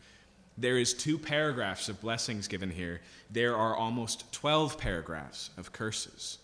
There 0.60 0.78
is 0.78 0.94
two 0.94 1.18
paragraphs 1.18 1.88
of 1.88 2.02
blessings 2.02 2.50
given 2.50 2.70
here. 2.70 3.00
There 3.32 3.56
are 3.56 3.78
almost 3.78 4.32
12 4.34 4.78
paragraphs 4.78 5.52
of 5.58 5.72
curses. 5.72 6.40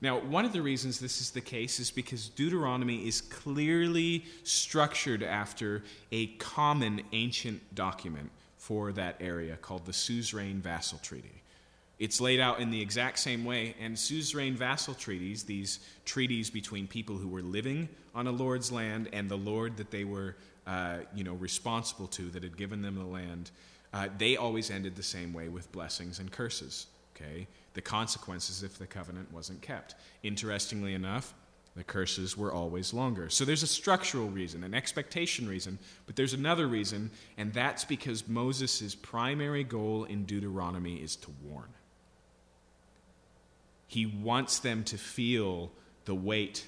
Now, 0.00 0.18
one 0.18 0.46
of 0.46 0.52
the 0.52 0.62
reasons 0.62 0.98
this 0.98 1.20
is 1.20 1.30
the 1.30 1.42
case 1.42 1.78
is 1.78 1.90
because 1.90 2.28
Deuteronomy 2.30 3.06
is 3.06 3.20
clearly 3.20 4.24
structured 4.42 5.22
after 5.22 5.84
a 6.12 6.28
common 6.38 7.02
ancient 7.12 7.74
document 7.74 8.30
for 8.56 8.92
that 8.92 9.16
area 9.20 9.56
called 9.56 9.84
the 9.84 9.92
Suzerain 9.92 10.60
Vassal 10.60 10.98
Treaty. 10.98 11.42
It's 11.98 12.20
laid 12.20 12.40
out 12.40 12.60
in 12.60 12.70
the 12.70 12.80
exact 12.80 13.18
same 13.18 13.44
way, 13.44 13.74
and 13.80 13.98
suzerain 13.98 14.54
vassal 14.54 14.94
treaties, 14.94 15.44
these 15.44 15.80
treaties 16.04 16.50
between 16.50 16.86
people 16.86 17.16
who 17.16 17.28
were 17.28 17.42
living 17.42 17.88
on 18.14 18.26
a 18.26 18.30
lord's 18.30 18.70
land 18.70 19.08
and 19.12 19.30
the 19.30 19.36
lord 19.36 19.78
that 19.78 19.90
they 19.90 20.04
were 20.04 20.36
uh, 20.66 20.98
you 21.14 21.24
know, 21.24 21.34
responsible 21.34 22.06
to, 22.08 22.28
that 22.30 22.42
had 22.42 22.56
given 22.56 22.82
them 22.82 22.96
the 22.96 23.04
land, 23.04 23.50
uh, 23.92 24.08
they 24.18 24.36
always 24.36 24.70
ended 24.70 24.96
the 24.96 25.02
same 25.02 25.32
way 25.32 25.48
with 25.48 25.70
blessings 25.72 26.18
and 26.18 26.30
curses. 26.30 26.86
Okay? 27.14 27.46
The 27.74 27.80
consequences 27.80 28.62
if 28.62 28.78
the 28.78 28.86
covenant 28.86 29.32
wasn't 29.32 29.62
kept. 29.62 29.94
Interestingly 30.22 30.92
enough, 30.92 31.34
the 31.76 31.84
curses 31.84 32.36
were 32.36 32.52
always 32.52 32.92
longer. 32.92 33.28
So 33.30 33.44
there's 33.44 33.62
a 33.62 33.66
structural 33.66 34.28
reason, 34.28 34.64
an 34.64 34.74
expectation 34.74 35.48
reason, 35.48 35.78
but 36.06 36.16
there's 36.16 36.32
another 36.32 36.66
reason, 36.66 37.10
and 37.36 37.52
that's 37.52 37.84
because 37.84 38.26
Moses' 38.26 38.94
primary 38.94 39.62
goal 39.62 40.04
in 40.04 40.24
Deuteronomy 40.24 40.96
is 40.96 41.16
to 41.16 41.30
warn. 41.42 41.68
He 43.86 44.06
wants 44.06 44.58
them 44.58 44.84
to 44.84 44.98
feel 44.98 45.70
the 46.04 46.14
weight 46.14 46.66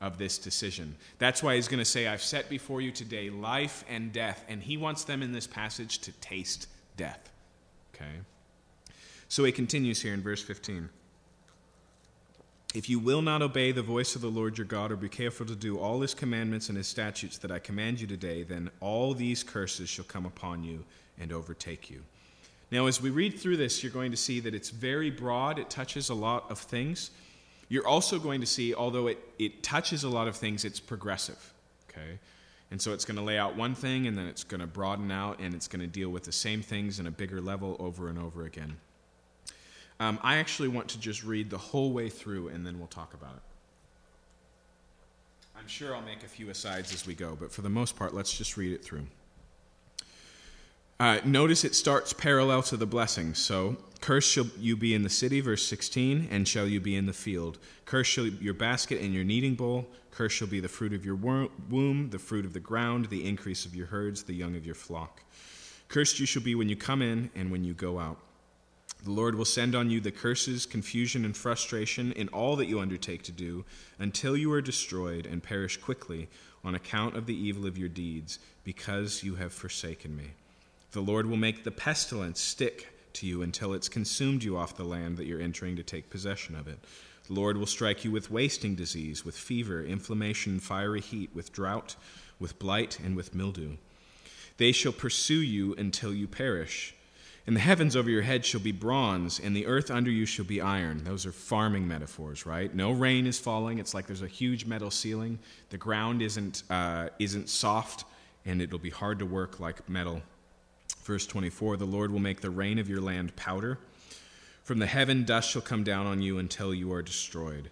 of 0.00 0.18
this 0.18 0.36
decision. 0.38 0.96
That's 1.18 1.42
why 1.42 1.54
he's 1.54 1.68
going 1.68 1.78
to 1.78 1.84
say, 1.84 2.08
I've 2.08 2.22
set 2.22 2.48
before 2.48 2.80
you 2.80 2.90
today 2.90 3.30
life 3.30 3.84
and 3.88 4.12
death. 4.12 4.44
And 4.48 4.62
he 4.62 4.76
wants 4.76 5.04
them 5.04 5.22
in 5.22 5.32
this 5.32 5.46
passage 5.46 6.00
to 6.00 6.12
taste 6.12 6.66
death. 6.96 7.30
Okay? 7.94 8.10
So 9.28 9.44
he 9.44 9.52
continues 9.52 10.02
here 10.02 10.12
in 10.12 10.20
verse 10.20 10.42
15. 10.42 10.88
If 12.74 12.88
you 12.88 12.98
will 12.98 13.22
not 13.22 13.42
obey 13.42 13.70
the 13.70 13.82
voice 13.82 14.16
of 14.16 14.22
the 14.22 14.30
Lord 14.30 14.58
your 14.58 14.66
God, 14.66 14.90
or 14.90 14.96
be 14.96 15.08
careful 15.08 15.46
to 15.46 15.54
do 15.54 15.78
all 15.78 16.00
his 16.00 16.14
commandments 16.14 16.68
and 16.68 16.76
his 16.76 16.88
statutes 16.88 17.38
that 17.38 17.50
I 17.50 17.58
command 17.58 18.00
you 18.00 18.06
today, 18.06 18.42
then 18.42 18.70
all 18.80 19.14
these 19.14 19.42
curses 19.42 19.90
shall 19.90 20.06
come 20.06 20.24
upon 20.24 20.64
you 20.64 20.84
and 21.20 21.32
overtake 21.32 21.90
you. 21.90 22.02
Now, 22.72 22.86
as 22.86 23.02
we 23.02 23.10
read 23.10 23.38
through 23.38 23.58
this, 23.58 23.82
you're 23.82 23.92
going 23.92 24.12
to 24.12 24.16
see 24.16 24.40
that 24.40 24.54
it's 24.54 24.70
very 24.70 25.10
broad, 25.10 25.58
it 25.58 25.68
touches 25.68 26.08
a 26.08 26.14
lot 26.14 26.50
of 26.50 26.58
things. 26.58 27.10
You're 27.68 27.86
also 27.86 28.18
going 28.18 28.40
to 28.40 28.46
see, 28.46 28.74
although 28.74 29.08
it, 29.08 29.18
it 29.38 29.62
touches 29.62 30.04
a 30.04 30.08
lot 30.08 30.26
of 30.26 30.36
things, 30.36 30.64
it's 30.64 30.80
progressive. 30.80 31.52
Okay? 31.90 32.18
And 32.70 32.80
so 32.80 32.94
it's 32.94 33.04
going 33.04 33.18
to 33.18 33.22
lay 33.22 33.36
out 33.36 33.56
one 33.56 33.74
thing, 33.74 34.06
and 34.06 34.16
then 34.16 34.26
it's 34.26 34.42
going 34.42 34.62
to 34.62 34.66
broaden 34.66 35.10
out, 35.10 35.38
and 35.38 35.54
it's 35.54 35.68
going 35.68 35.82
to 35.82 35.86
deal 35.86 36.08
with 36.08 36.24
the 36.24 36.32
same 36.32 36.62
things 36.62 36.98
in 36.98 37.06
a 37.06 37.10
bigger 37.10 37.42
level 37.42 37.76
over 37.78 38.08
and 38.08 38.18
over 38.18 38.46
again. 38.46 38.78
Um, 40.00 40.18
I 40.22 40.38
actually 40.38 40.68
want 40.68 40.88
to 40.88 40.98
just 40.98 41.22
read 41.24 41.50
the 41.50 41.58
whole 41.58 41.92
way 41.92 42.08
through, 42.08 42.48
and 42.48 42.66
then 42.66 42.78
we'll 42.78 42.88
talk 42.88 43.12
about 43.12 43.34
it. 43.34 43.42
I'm 45.58 45.68
sure 45.68 45.94
I'll 45.94 46.00
make 46.00 46.22
a 46.22 46.28
few 46.28 46.48
asides 46.48 46.94
as 46.94 47.06
we 47.06 47.14
go, 47.14 47.36
but 47.38 47.52
for 47.52 47.60
the 47.60 47.68
most 47.68 47.96
part, 47.96 48.14
let's 48.14 48.36
just 48.36 48.56
read 48.56 48.72
it 48.72 48.82
through. 48.82 49.04
Uh, 51.02 51.18
notice 51.24 51.64
it 51.64 51.74
starts 51.74 52.12
parallel 52.12 52.62
to 52.62 52.76
the 52.76 52.86
blessings. 52.86 53.36
So, 53.36 53.76
cursed 54.00 54.30
shall 54.30 54.46
you 54.56 54.76
be 54.76 54.94
in 54.94 55.02
the 55.02 55.10
city, 55.10 55.40
verse 55.40 55.66
16, 55.66 56.28
and 56.30 56.46
shall 56.46 56.68
you 56.68 56.78
be 56.78 56.94
in 56.94 57.06
the 57.06 57.12
field. 57.12 57.58
Cursed 57.86 58.12
shall 58.12 58.26
your 58.26 58.54
basket 58.54 59.00
and 59.00 59.12
your 59.12 59.24
kneading 59.24 59.56
bowl. 59.56 59.88
Cursed 60.12 60.36
shall 60.36 60.46
be 60.46 60.60
the 60.60 60.68
fruit 60.68 60.92
of 60.92 61.04
your 61.04 61.16
womb, 61.16 62.10
the 62.10 62.20
fruit 62.20 62.44
of 62.44 62.52
the 62.52 62.60
ground, 62.60 63.06
the 63.06 63.28
increase 63.28 63.66
of 63.66 63.74
your 63.74 63.88
herds, 63.88 64.22
the 64.22 64.32
young 64.32 64.54
of 64.54 64.64
your 64.64 64.76
flock. 64.76 65.24
Cursed 65.88 66.20
you 66.20 66.26
shall 66.26 66.40
be 66.40 66.54
when 66.54 66.68
you 66.68 66.76
come 66.76 67.02
in 67.02 67.30
and 67.34 67.50
when 67.50 67.64
you 67.64 67.74
go 67.74 67.98
out. 67.98 68.18
The 69.02 69.10
Lord 69.10 69.34
will 69.34 69.44
send 69.44 69.74
on 69.74 69.90
you 69.90 70.00
the 70.00 70.12
curses, 70.12 70.66
confusion, 70.66 71.24
and 71.24 71.36
frustration 71.36 72.12
in 72.12 72.28
all 72.28 72.54
that 72.54 72.68
you 72.68 72.78
undertake 72.78 73.24
to 73.24 73.32
do, 73.32 73.64
until 73.98 74.36
you 74.36 74.52
are 74.52 74.62
destroyed 74.62 75.26
and 75.26 75.42
perish 75.42 75.78
quickly 75.78 76.28
on 76.62 76.76
account 76.76 77.16
of 77.16 77.26
the 77.26 77.34
evil 77.36 77.66
of 77.66 77.76
your 77.76 77.88
deeds, 77.88 78.38
because 78.62 79.24
you 79.24 79.34
have 79.34 79.52
forsaken 79.52 80.16
me. 80.16 80.34
The 80.92 81.00
Lord 81.00 81.24
will 81.26 81.38
make 81.38 81.64
the 81.64 81.70
pestilence 81.70 82.38
stick 82.38 82.88
to 83.14 83.26
you 83.26 83.40
until 83.40 83.72
it's 83.72 83.88
consumed 83.88 84.44
you 84.44 84.58
off 84.58 84.76
the 84.76 84.84
land 84.84 85.16
that 85.16 85.26
you're 85.26 85.40
entering 85.40 85.74
to 85.76 85.82
take 85.82 86.10
possession 86.10 86.54
of 86.54 86.68
it. 86.68 86.78
The 87.28 87.32
Lord 87.32 87.56
will 87.56 87.66
strike 87.66 88.04
you 88.04 88.10
with 88.10 88.30
wasting 88.30 88.74
disease, 88.74 89.24
with 89.24 89.34
fever, 89.34 89.82
inflammation, 89.82 90.60
fiery 90.60 91.00
heat, 91.00 91.30
with 91.32 91.50
drought, 91.50 91.96
with 92.38 92.58
blight, 92.58 92.98
and 93.02 93.16
with 93.16 93.34
mildew. 93.34 93.76
They 94.58 94.70
shall 94.70 94.92
pursue 94.92 95.40
you 95.40 95.74
until 95.76 96.12
you 96.12 96.28
perish. 96.28 96.94
And 97.46 97.56
the 97.56 97.60
heavens 97.60 97.96
over 97.96 98.10
your 98.10 98.22
head 98.22 98.44
shall 98.44 98.60
be 98.60 98.70
bronze, 98.70 99.40
and 99.40 99.56
the 99.56 99.66
earth 99.66 99.90
under 99.90 100.10
you 100.10 100.26
shall 100.26 100.44
be 100.44 100.60
iron. 100.60 101.04
Those 101.04 101.24
are 101.24 101.32
farming 101.32 101.88
metaphors, 101.88 102.44
right? 102.44 102.72
No 102.72 102.92
rain 102.92 103.26
is 103.26 103.38
falling. 103.38 103.78
It's 103.78 103.94
like 103.94 104.06
there's 104.06 104.20
a 104.20 104.28
huge 104.28 104.66
metal 104.66 104.90
ceiling. 104.90 105.38
The 105.70 105.78
ground 105.78 106.20
isn't, 106.20 106.64
uh, 106.68 107.08
isn't 107.18 107.48
soft, 107.48 108.04
and 108.44 108.60
it'll 108.60 108.78
be 108.78 108.90
hard 108.90 109.18
to 109.20 109.26
work 109.26 109.58
like 109.58 109.88
metal 109.88 110.20
Verse 111.02 111.26
24 111.26 111.76
The 111.76 111.84
Lord 111.84 112.10
will 112.10 112.20
make 112.20 112.40
the 112.40 112.50
rain 112.50 112.78
of 112.78 112.88
your 112.88 113.00
land 113.00 113.34
powder. 113.36 113.78
From 114.64 114.78
the 114.78 114.86
heaven, 114.86 115.24
dust 115.24 115.50
shall 115.50 115.62
come 115.62 115.82
down 115.82 116.06
on 116.06 116.22
you 116.22 116.38
until 116.38 116.72
you 116.72 116.92
are 116.92 117.02
destroyed. 117.02 117.68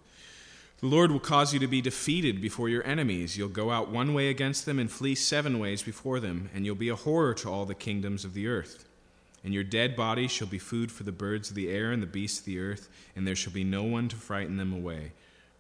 The 0.81 0.87
Lord 0.87 1.13
will 1.13 1.21
cause 1.21 1.53
you 1.53 1.61
to 1.61 1.67
be 1.67 1.83
defeated 1.83 2.41
before 2.41 2.69
your 2.69 2.85
enemies. 2.85 3.37
You'll 3.37 3.49
go 3.49 3.71
out 3.71 3.91
one 3.91 4.15
way 4.15 4.29
against 4.29 4.67
them 4.67 4.79
and 4.79 4.91
flee 4.91 5.15
seven 5.15 5.59
ways 5.59 5.83
before 5.83 6.21
them, 6.21 6.49
and 6.55 6.65
you'll 6.65 6.75
be 6.75 6.89
a 6.89 6.97
horror 6.97 7.35
to 7.35 7.51
all 7.51 7.67
the 7.67 7.75
kingdoms 7.75 8.25
of 8.25 8.35
the 8.35 8.49
earth. 8.49 8.87
And 9.45 9.55
your 9.55 9.63
dead 9.63 9.95
bodies 9.95 10.31
shall 10.31 10.47
be 10.47 10.59
food 10.59 10.91
for 10.91 11.05
the 11.05 11.13
birds 11.13 11.51
of 11.51 11.55
the 11.55 11.69
air 11.69 11.93
and 11.93 12.03
the 12.03 12.07
beasts 12.07 12.41
of 12.41 12.47
the 12.47 12.59
earth, 12.59 12.89
and 13.15 13.27
there 13.27 13.37
shall 13.37 13.53
be 13.53 13.63
no 13.63 13.83
one 13.83 14.09
to 14.09 14.17
frighten 14.17 14.57
them 14.57 14.73
away. 14.73 15.13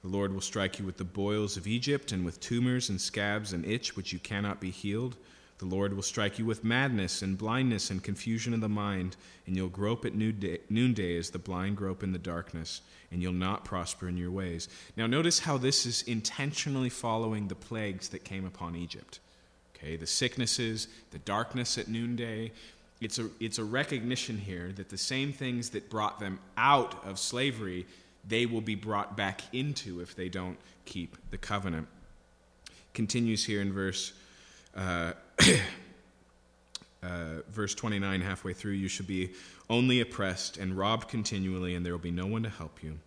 The 0.02 0.08
Lord 0.08 0.32
will 0.32 0.40
strike 0.40 0.78
you 0.78 0.86
with 0.86 0.96
the 0.96 1.04
boils 1.04 1.58
of 1.58 1.66
Egypt, 1.66 2.12
and 2.12 2.24
with 2.24 2.40
tumors 2.40 2.88
and 2.88 3.00
scabs 3.00 3.52
and 3.52 3.64
itch 3.64 3.96
which 3.96 4.12
you 4.12 4.18
cannot 4.18 4.58
be 4.58 4.70
healed. 4.70 5.16
The 5.60 5.66
Lord 5.66 5.92
will 5.92 6.02
strike 6.02 6.38
you 6.38 6.46
with 6.46 6.64
madness 6.64 7.20
and 7.20 7.36
blindness 7.36 7.90
and 7.90 8.02
confusion 8.02 8.54
of 8.54 8.62
the 8.62 8.68
mind, 8.68 9.16
and 9.46 9.54
you'll 9.54 9.68
grope 9.68 10.06
at 10.06 10.14
noonday 10.14 11.18
as 11.18 11.28
the 11.28 11.38
blind 11.38 11.76
grope 11.76 12.02
in 12.02 12.12
the 12.12 12.18
darkness, 12.18 12.80
and 13.12 13.20
you'll 13.20 13.34
not 13.34 13.62
prosper 13.62 14.08
in 14.08 14.16
your 14.16 14.30
ways. 14.30 14.70
Now, 14.96 15.06
notice 15.06 15.40
how 15.40 15.58
this 15.58 15.84
is 15.84 16.00
intentionally 16.04 16.88
following 16.88 17.48
the 17.48 17.54
plagues 17.54 18.08
that 18.08 18.24
came 18.24 18.46
upon 18.46 18.74
Egypt. 18.74 19.20
Okay, 19.76 19.96
the 19.96 20.06
sicknesses, 20.06 20.88
the 21.10 21.18
darkness 21.18 21.76
at 21.76 21.88
noonday. 21.88 22.52
It's 23.02 23.18
a, 23.18 23.28
it's 23.38 23.58
a 23.58 23.64
recognition 23.64 24.38
here 24.38 24.72
that 24.76 24.88
the 24.88 24.96
same 24.96 25.30
things 25.30 25.68
that 25.70 25.90
brought 25.90 26.20
them 26.20 26.38
out 26.56 27.04
of 27.04 27.18
slavery, 27.18 27.86
they 28.26 28.46
will 28.46 28.62
be 28.62 28.76
brought 28.76 29.14
back 29.14 29.42
into 29.52 30.00
if 30.00 30.16
they 30.16 30.30
don't 30.30 30.56
keep 30.86 31.18
the 31.30 31.38
covenant. 31.38 31.86
Continues 32.94 33.44
here 33.44 33.60
in 33.60 33.74
verse. 33.74 34.14
Uh, 34.74 35.12
uh, 37.02 37.42
verse 37.50 37.74
29, 37.74 38.20
halfway 38.20 38.52
through, 38.52 38.72
you 38.72 38.88
shall 38.88 39.06
be 39.06 39.30
only 39.68 40.00
oppressed 40.00 40.56
and 40.56 40.76
robbed 40.76 41.08
continually, 41.08 41.74
and 41.74 41.84
there 41.84 41.92
will 41.92 41.98
be 41.98 42.10
no 42.10 42.26
one 42.26 42.42
to 42.42 42.50
help 42.50 42.82
you. 42.82 42.98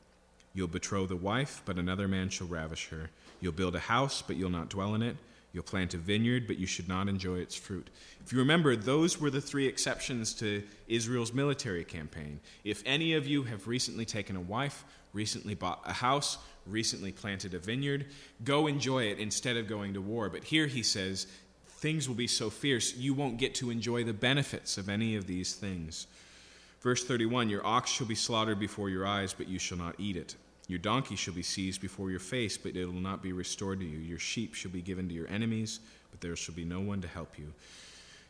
You'll 0.54 0.68
betroth 0.68 1.12
a 1.12 1.16
wife, 1.16 1.62
but 1.66 1.78
another 1.78 2.08
man 2.08 2.30
shall 2.30 2.48
ravish 2.48 2.90
her. 2.90 3.10
You'll 3.42 3.54
build 3.54 3.76
a 3.76 3.80
house, 3.80 4.22
but 4.22 4.36
you'll 4.36 4.50
not 4.50 4.70
dwell 4.70 4.96
in 4.96 5.02
it. 5.02 5.18
You'll 5.52 5.64
plant 5.64 5.94
a 5.94 5.98
vineyard, 5.98 6.48
but 6.48 6.58
you 6.58 6.66
should 6.66 6.88
not 6.88 7.08
enjoy 7.08 7.38
its 7.38 7.56
fruit. 7.56 7.88
If 8.26 8.34
you 8.34 8.40
remember, 8.40 8.76
those 8.76 9.20
were 9.20 9.30
the 9.30 9.42
three 9.42 9.68
exceptions 9.68 10.34
to 10.36 10.64
Israel's 10.88 11.34
military 11.34 11.84
campaign. 11.84 12.40
If 12.64 12.82
any 12.86 13.14
of 13.14 13.28
you 13.28 13.44
have 13.44 13.68
recently 13.68 14.06
taken 14.06 14.36
a 14.36 14.42
wife, 14.42 14.84
recently 15.14 15.54
bought 15.54 15.82
a 15.86 15.94
house, 15.94 16.40
recently 16.66 17.12
planted 17.12 17.54
a 17.54 17.60
vineyard, 17.60 18.08
go 18.44 18.66
enjoy 18.66 19.04
it 19.04 19.20
instead 19.20 19.58
of 19.58 19.68
going 19.68 19.94
to 19.94 20.02
war. 20.02 20.30
But 20.30 20.44
here 20.44 20.66
he 20.66 20.82
says, 20.82 21.28
things 21.84 22.08
will 22.08 22.16
be 22.16 22.28
so 22.28 22.50
fierce, 22.50 22.96
you 22.96 23.14
won't 23.14 23.38
get 23.38 23.54
to 23.54 23.70
enjoy 23.70 24.06
the 24.06 24.14
benefits 24.14 24.78
of 24.78 24.88
any 24.88 25.18
of 25.18 25.28
these 25.28 25.54
things. 25.54 26.08
Verse 26.82 27.04
31 27.04 27.50
Your 27.50 27.66
ox 27.68 27.92
shall 27.92 28.08
be 28.08 28.16
slaughtered 28.16 28.58
before 28.58 28.90
your 28.90 29.06
eyes, 29.06 29.34
but 29.34 29.50
you 29.50 29.60
shall 29.60 29.78
not 29.78 29.96
eat 30.00 30.16
it. 30.16 30.36
Your 30.70 30.80
donkey 30.80 31.18
shall 31.18 31.34
be 31.34 31.44
seized 31.44 31.82
before 31.82 32.10
your 32.10 32.22
face, 32.22 32.58
but 32.58 32.78
it 32.78 32.86
will 32.86 32.94
not 32.94 33.22
be 33.22 33.34
restored 33.34 33.82
to 33.82 33.86
you. 33.86 33.98
Your 33.98 34.18
sheep 34.18 34.54
shall 34.54 34.72
be 34.72 34.82
given 34.82 35.10
to 35.10 35.14
your 35.14 35.28
enemies, 35.28 35.82
but 36.10 36.22
there 36.22 36.38
shall 36.38 36.56
be 36.56 36.64
no 36.64 36.80
one 36.80 37.02
to 37.02 37.08
help 37.10 37.38
you. 37.38 37.52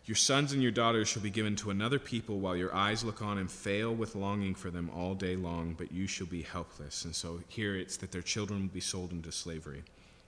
Your 0.05 0.15
sons 0.15 0.51
and 0.51 0.63
your 0.63 0.71
daughters 0.71 1.07
shall 1.07 1.21
be 1.21 1.29
given 1.29 1.55
to 1.57 1.69
another 1.69 1.99
people, 1.99 2.39
while 2.39 2.55
your 2.55 2.73
eyes 2.73 3.03
look 3.03 3.21
on 3.21 3.37
and 3.37 3.51
fail 3.51 3.93
with 3.93 4.15
longing 4.15 4.55
for 4.55 4.71
them 4.71 4.89
all 4.89 5.13
day 5.13 5.35
long, 5.35 5.75
but 5.77 5.91
you 5.91 6.07
shall 6.07 6.25
be 6.25 6.41
helpless. 6.41 7.05
And 7.05 7.13
so 7.13 7.39
here 7.49 7.75
it's 7.75 7.97
that 7.97 8.11
their 8.11 8.23
children 8.23 8.61
will 8.61 8.73
be 8.73 8.79
sold 8.79 9.11
into 9.11 9.31
slavery. 9.31 9.83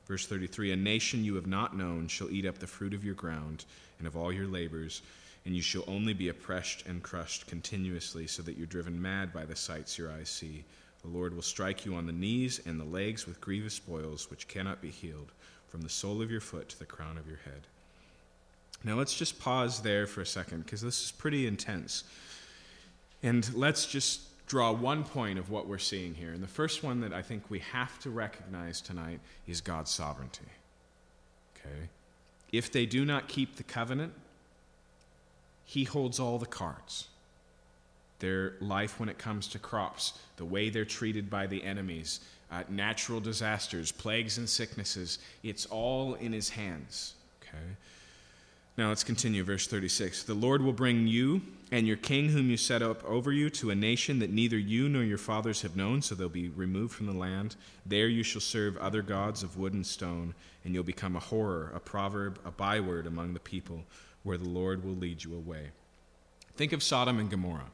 Verse 0.05 0.27
33 0.27 0.71
A 0.71 0.75
nation 0.75 1.23
you 1.23 1.35
have 1.35 1.47
not 1.47 1.75
known 1.75 2.07
shall 2.07 2.29
eat 2.31 2.45
up 2.45 2.59
the 2.59 2.67
fruit 2.67 2.93
of 2.93 3.03
your 3.03 3.15
ground 3.15 3.65
and 3.97 4.07
of 4.07 4.15
all 4.15 4.31
your 4.31 4.47
labors, 4.47 5.01
and 5.45 5.55
you 5.55 5.61
shall 5.61 5.83
only 5.87 6.13
be 6.13 6.29
oppressed 6.29 6.85
and 6.85 7.03
crushed 7.03 7.47
continuously, 7.47 8.27
so 8.27 8.41
that 8.43 8.57
you're 8.57 8.67
driven 8.67 9.01
mad 9.01 9.33
by 9.33 9.45
the 9.45 9.55
sights 9.55 9.97
your 9.97 10.11
eyes 10.11 10.29
see. 10.29 10.63
The 11.01 11.07
Lord 11.07 11.35
will 11.35 11.43
strike 11.43 11.85
you 11.85 11.95
on 11.95 12.07
the 12.07 12.11
knees 12.11 12.61
and 12.65 12.79
the 12.79 12.85
legs 12.85 13.27
with 13.27 13.41
grievous 13.41 13.77
boils, 13.79 14.29
which 14.31 14.47
cannot 14.47 14.81
be 14.81 14.89
healed, 14.89 15.31
from 15.67 15.81
the 15.81 15.89
sole 15.89 16.21
of 16.21 16.31
your 16.31 16.41
foot 16.41 16.69
to 16.69 16.79
the 16.79 16.85
crown 16.85 17.17
of 17.17 17.27
your 17.27 17.39
head. 17.45 17.67
Now, 18.83 18.95
let's 18.95 19.15
just 19.15 19.39
pause 19.39 19.81
there 19.81 20.07
for 20.07 20.21
a 20.21 20.25
second, 20.25 20.65
because 20.65 20.81
this 20.81 21.03
is 21.03 21.11
pretty 21.11 21.47
intense. 21.47 22.03
And 23.23 23.51
let's 23.55 23.85
just 23.87 24.21
draw 24.47 24.71
one 24.71 25.03
point 25.03 25.39
of 25.39 25.49
what 25.49 25.67
we're 25.67 25.77
seeing 25.77 26.13
here. 26.13 26.31
And 26.31 26.43
the 26.43 26.47
first 26.47 26.83
one 26.83 27.01
that 27.01 27.13
I 27.13 27.21
think 27.21 27.49
we 27.49 27.59
have 27.59 27.99
to 27.99 28.09
recognize 28.09 28.81
tonight 28.81 29.19
is 29.47 29.61
God's 29.61 29.91
sovereignty. 29.91 30.45
Okay? 31.55 31.89
If 32.51 32.71
they 32.71 32.85
do 32.85 33.05
not 33.05 33.27
keep 33.27 33.55
the 33.55 33.63
covenant, 33.63 34.13
He 35.65 35.83
holds 35.83 36.19
all 36.19 36.37
the 36.37 36.45
cards 36.45 37.07
their 38.19 38.53
life 38.61 38.99
when 38.99 39.09
it 39.09 39.17
comes 39.17 39.47
to 39.49 39.59
crops, 39.59 40.17
the 40.37 40.45
way 40.45 40.69
they're 40.69 40.85
treated 40.85 41.29
by 41.29 41.45
the 41.47 41.63
enemies, 41.63 42.21
uh, 42.51 42.63
natural 42.69 43.19
disasters, 43.19 43.91
plagues 43.91 44.37
and 44.37 44.47
sicknesses. 44.47 45.19
It's 45.43 45.65
all 45.65 46.13
in 46.15 46.31
his 46.31 46.49
hands. 46.49 47.15
Okay? 47.41 47.75
Now 48.77 48.89
let's 48.89 49.03
continue, 49.03 49.43
verse 49.43 49.67
36. 49.67 50.23
The 50.23 50.33
Lord 50.33 50.61
will 50.61 50.73
bring 50.73 51.07
you 51.07 51.41
and 51.71 51.87
your 51.87 51.97
king, 51.97 52.29
whom 52.29 52.49
you 52.49 52.57
set 52.57 52.81
up 52.81 53.03
over 53.05 53.31
you, 53.31 53.49
to 53.51 53.71
a 53.71 53.75
nation 53.75 54.19
that 54.19 54.29
neither 54.29 54.57
you 54.57 54.89
nor 54.89 55.03
your 55.03 55.17
fathers 55.17 55.61
have 55.61 55.75
known, 55.75 56.01
so 56.01 56.13
they'll 56.13 56.29
be 56.29 56.49
removed 56.49 56.93
from 56.93 57.07
the 57.07 57.13
land. 57.13 57.55
There 57.85 58.07
you 58.07 58.21
shall 58.21 58.41
serve 58.41 58.77
other 58.77 59.01
gods 59.01 59.43
of 59.43 59.57
wood 59.57 59.73
and 59.73 59.85
stone, 59.85 60.35
and 60.63 60.73
you'll 60.73 60.83
become 60.83 61.15
a 61.15 61.21
horror, 61.21 61.71
a 61.73 61.79
proverb, 61.79 62.39
a 62.45 62.51
byword 62.51 63.07
among 63.07 63.33
the 63.33 63.39
people, 63.39 63.83
where 64.23 64.37
the 64.37 64.49
Lord 64.49 64.83
will 64.83 64.95
lead 64.95 65.23
you 65.23 65.35
away. 65.35 65.69
Think 66.55 66.71
of 66.73 66.83
Sodom 66.83 67.19
and 67.19 67.31
Gomorrah 67.31 67.71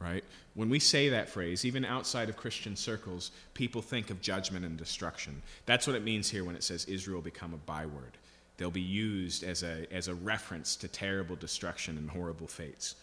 right? 0.00 0.24
When 0.54 0.70
we 0.70 0.80
say 0.80 1.10
that 1.10 1.28
phrase, 1.28 1.64
even 1.64 1.84
outside 1.84 2.28
of 2.28 2.36
Christian 2.36 2.74
circles, 2.74 3.30
people 3.54 3.82
think 3.82 4.10
of 4.10 4.20
judgment 4.20 4.64
and 4.64 4.76
destruction. 4.76 5.42
That's 5.66 5.86
what 5.86 5.94
it 5.94 6.02
means 6.02 6.30
here 6.30 6.44
when 6.44 6.56
it 6.56 6.64
says 6.64 6.86
Israel 6.86 7.20
become 7.20 7.54
a 7.54 7.58
byword. 7.58 8.16
They'll 8.60 8.70
be 8.70 8.82
used 8.82 9.42
as 9.42 9.62
a, 9.62 9.86
as 9.90 10.08
a 10.08 10.14
reference 10.14 10.76
to 10.76 10.86
terrible 10.86 11.34
destruction 11.34 11.96
and 11.96 12.10
horrible 12.10 12.46
fates. 12.46 12.94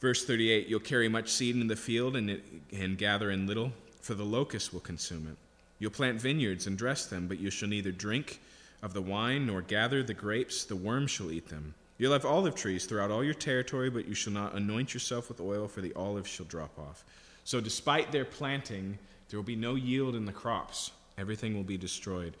Verse 0.00 0.24
38 0.24 0.68
You'll 0.68 0.78
carry 0.78 1.08
much 1.08 1.30
seed 1.32 1.56
in 1.56 1.66
the 1.66 1.74
field 1.74 2.14
and, 2.14 2.30
it, 2.30 2.44
and 2.72 2.96
gather 2.96 3.32
in 3.32 3.48
little, 3.48 3.72
for 4.00 4.14
the 4.14 4.24
locust 4.24 4.72
will 4.72 4.78
consume 4.78 5.26
it. 5.26 5.36
You'll 5.80 5.90
plant 5.90 6.20
vineyards 6.20 6.68
and 6.68 6.78
dress 6.78 7.06
them, 7.06 7.26
but 7.26 7.40
you 7.40 7.50
shall 7.50 7.68
neither 7.68 7.90
drink 7.90 8.40
of 8.80 8.94
the 8.94 9.02
wine 9.02 9.48
nor 9.48 9.62
gather 9.62 10.04
the 10.04 10.14
grapes, 10.14 10.64
the 10.64 10.76
worm 10.76 11.08
shall 11.08 11.32
eat 11.32 11.48
them. 11.48 11.74
You'll 11.98 12.12
have 12.12 12.24
olive 12.24 12.54
trees 12.54 12.86
throughout 12.86 13.10
all 13.10 13.24
your 13.24 13.34
territory, 13.34 13.90
but 13.90 14.06
you 14.06 14.14
shall 14.14 14.32
not 14.32 14.54
anoint 14.54 14.94
yourself 14.94 15.28
with 15.28 15.40
oil, 15.40 15.66
for 15.66 15.80
the 15.80 15.92
olives 15.94 16.30
shall 16.30 16.46
drop 16.46 16.78
off. 16.78 17.02
So, 17.42 17.60
despite 17.60 18.12
their 18.12 18.24
planting, 18.24 18.96
there 19.28 19.40
will 19.40 19.44
be 19.44 19.56
no 19.56 19.74
yield 19.74 20.14
in 20.14 20.24
the 20.24 20.32
crops. 20.32 20.92
Everything 21.18 21.56
will 21.56 21.64
be 21.64 21.76
destroyed. 21.76 22.34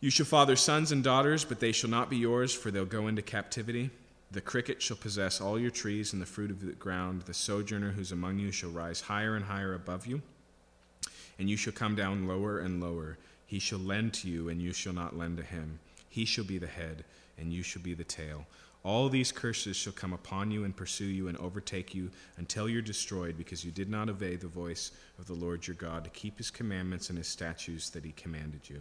You 0.00 0.10
shall 0.10 0.26
father 0.26 0.56
sons 0.56 0.92
and 0.92 1.02
daughters, 1.02 1.44
but 1.44 1.60
they 1.60 1.72
shall 1.72 1.90
not 1.90 2.10
be 2.10 2.16
yours, 2.16 2.54
for 2.54 2.70
they'll 2.70 2.84
go 2.84 3.08
into 3.08 3.22
captivity. 3.22 3.90
The 4.30 4.40
cricket 4.40 4.82
shall 4.82 4.96
possess 4.96 5.40
all 5.40 5.58
your 5.58 5.70
trees 5.70 6.12
and 6.12 6.20
the 6.20 6.26
fruit 6.26 6.50
of 6.50 6.64
the 6.64 6.72
ground. 6.72 7.22
The 7.22 7.34
sojourner 7.34 7.92
who's 7.92 8.12
among 8.12 8.38
you 8.38 8.52
shall 8.52 8.70
rise 8.70 9.00
higher 9.00 9.36
and 9.36 9.44
higher 9.44 9.74
above 9.74 10.06
you, 10.06 10.20
and 11.38 11.48
you 11.48 11.56
shall 11.56 11.72
come 11.72 11.94
down 11.94 12.26
lower 12.26 12.58
and 12.58 12.80
lower. 12.80 13.18
He 13.46 13.58
shall 13.58 13.78
lend 13.78 14.12
to 14.14 14.28
you, 14.28 14.48
and 14.48 14.60
you 14.60 14.72
shall 14.72 14.92
not 14.92 15.16
lend 15.16 15.38
to 15.38 15.42
him. 15.42 15.78
He 16.08 16.24
shall 16.24 16.44
be 16.44 16.58
the 16.58 16.66
head 16.66 17.04
and 17.38 17.52
you 17.52 17.62
shall 17.62 17.82
be 17.82 17.94
the 17.94 18.04
tail. 18.04 18.46
All 18.82 19.08
these 19.08 19.32
curses 19.32 19.76
shall 19.76 19.92
come 19.92 20.12
upon 20.12 20.50
you 20.50 20.64
and 20.64 20.76
pursue 20.76 21.06
you 21.06 21.28
and 21.28 21.36
overtake 21.38 21.94
you 21.94 22.10
until 22.36 22.68
you're 22.68 22.82
destroyed, 22.82 23.36
because 23.36 23.64
you 23.64 23.72
did 23.72 23.90
not 23.90 24.08
obey 24.08 24.36
the 24.36 24.46
voice 24.46 24.92
of 25.18 25.26
the 25.26 25.34
Lord 25.34 25.66
your 25.66 25.74
God 25.74 26.04
to 26.04 26.10
keep 26.10 26.38
his 26.38 26.50
commandments 26.50 27.08
and 27.08 27.18
his 27.18 27.26
statutes 27.26 27.90
that 27.90 28.04
he 28.04 28.12
commanded 28.12 28.68
you. 28.68 28.80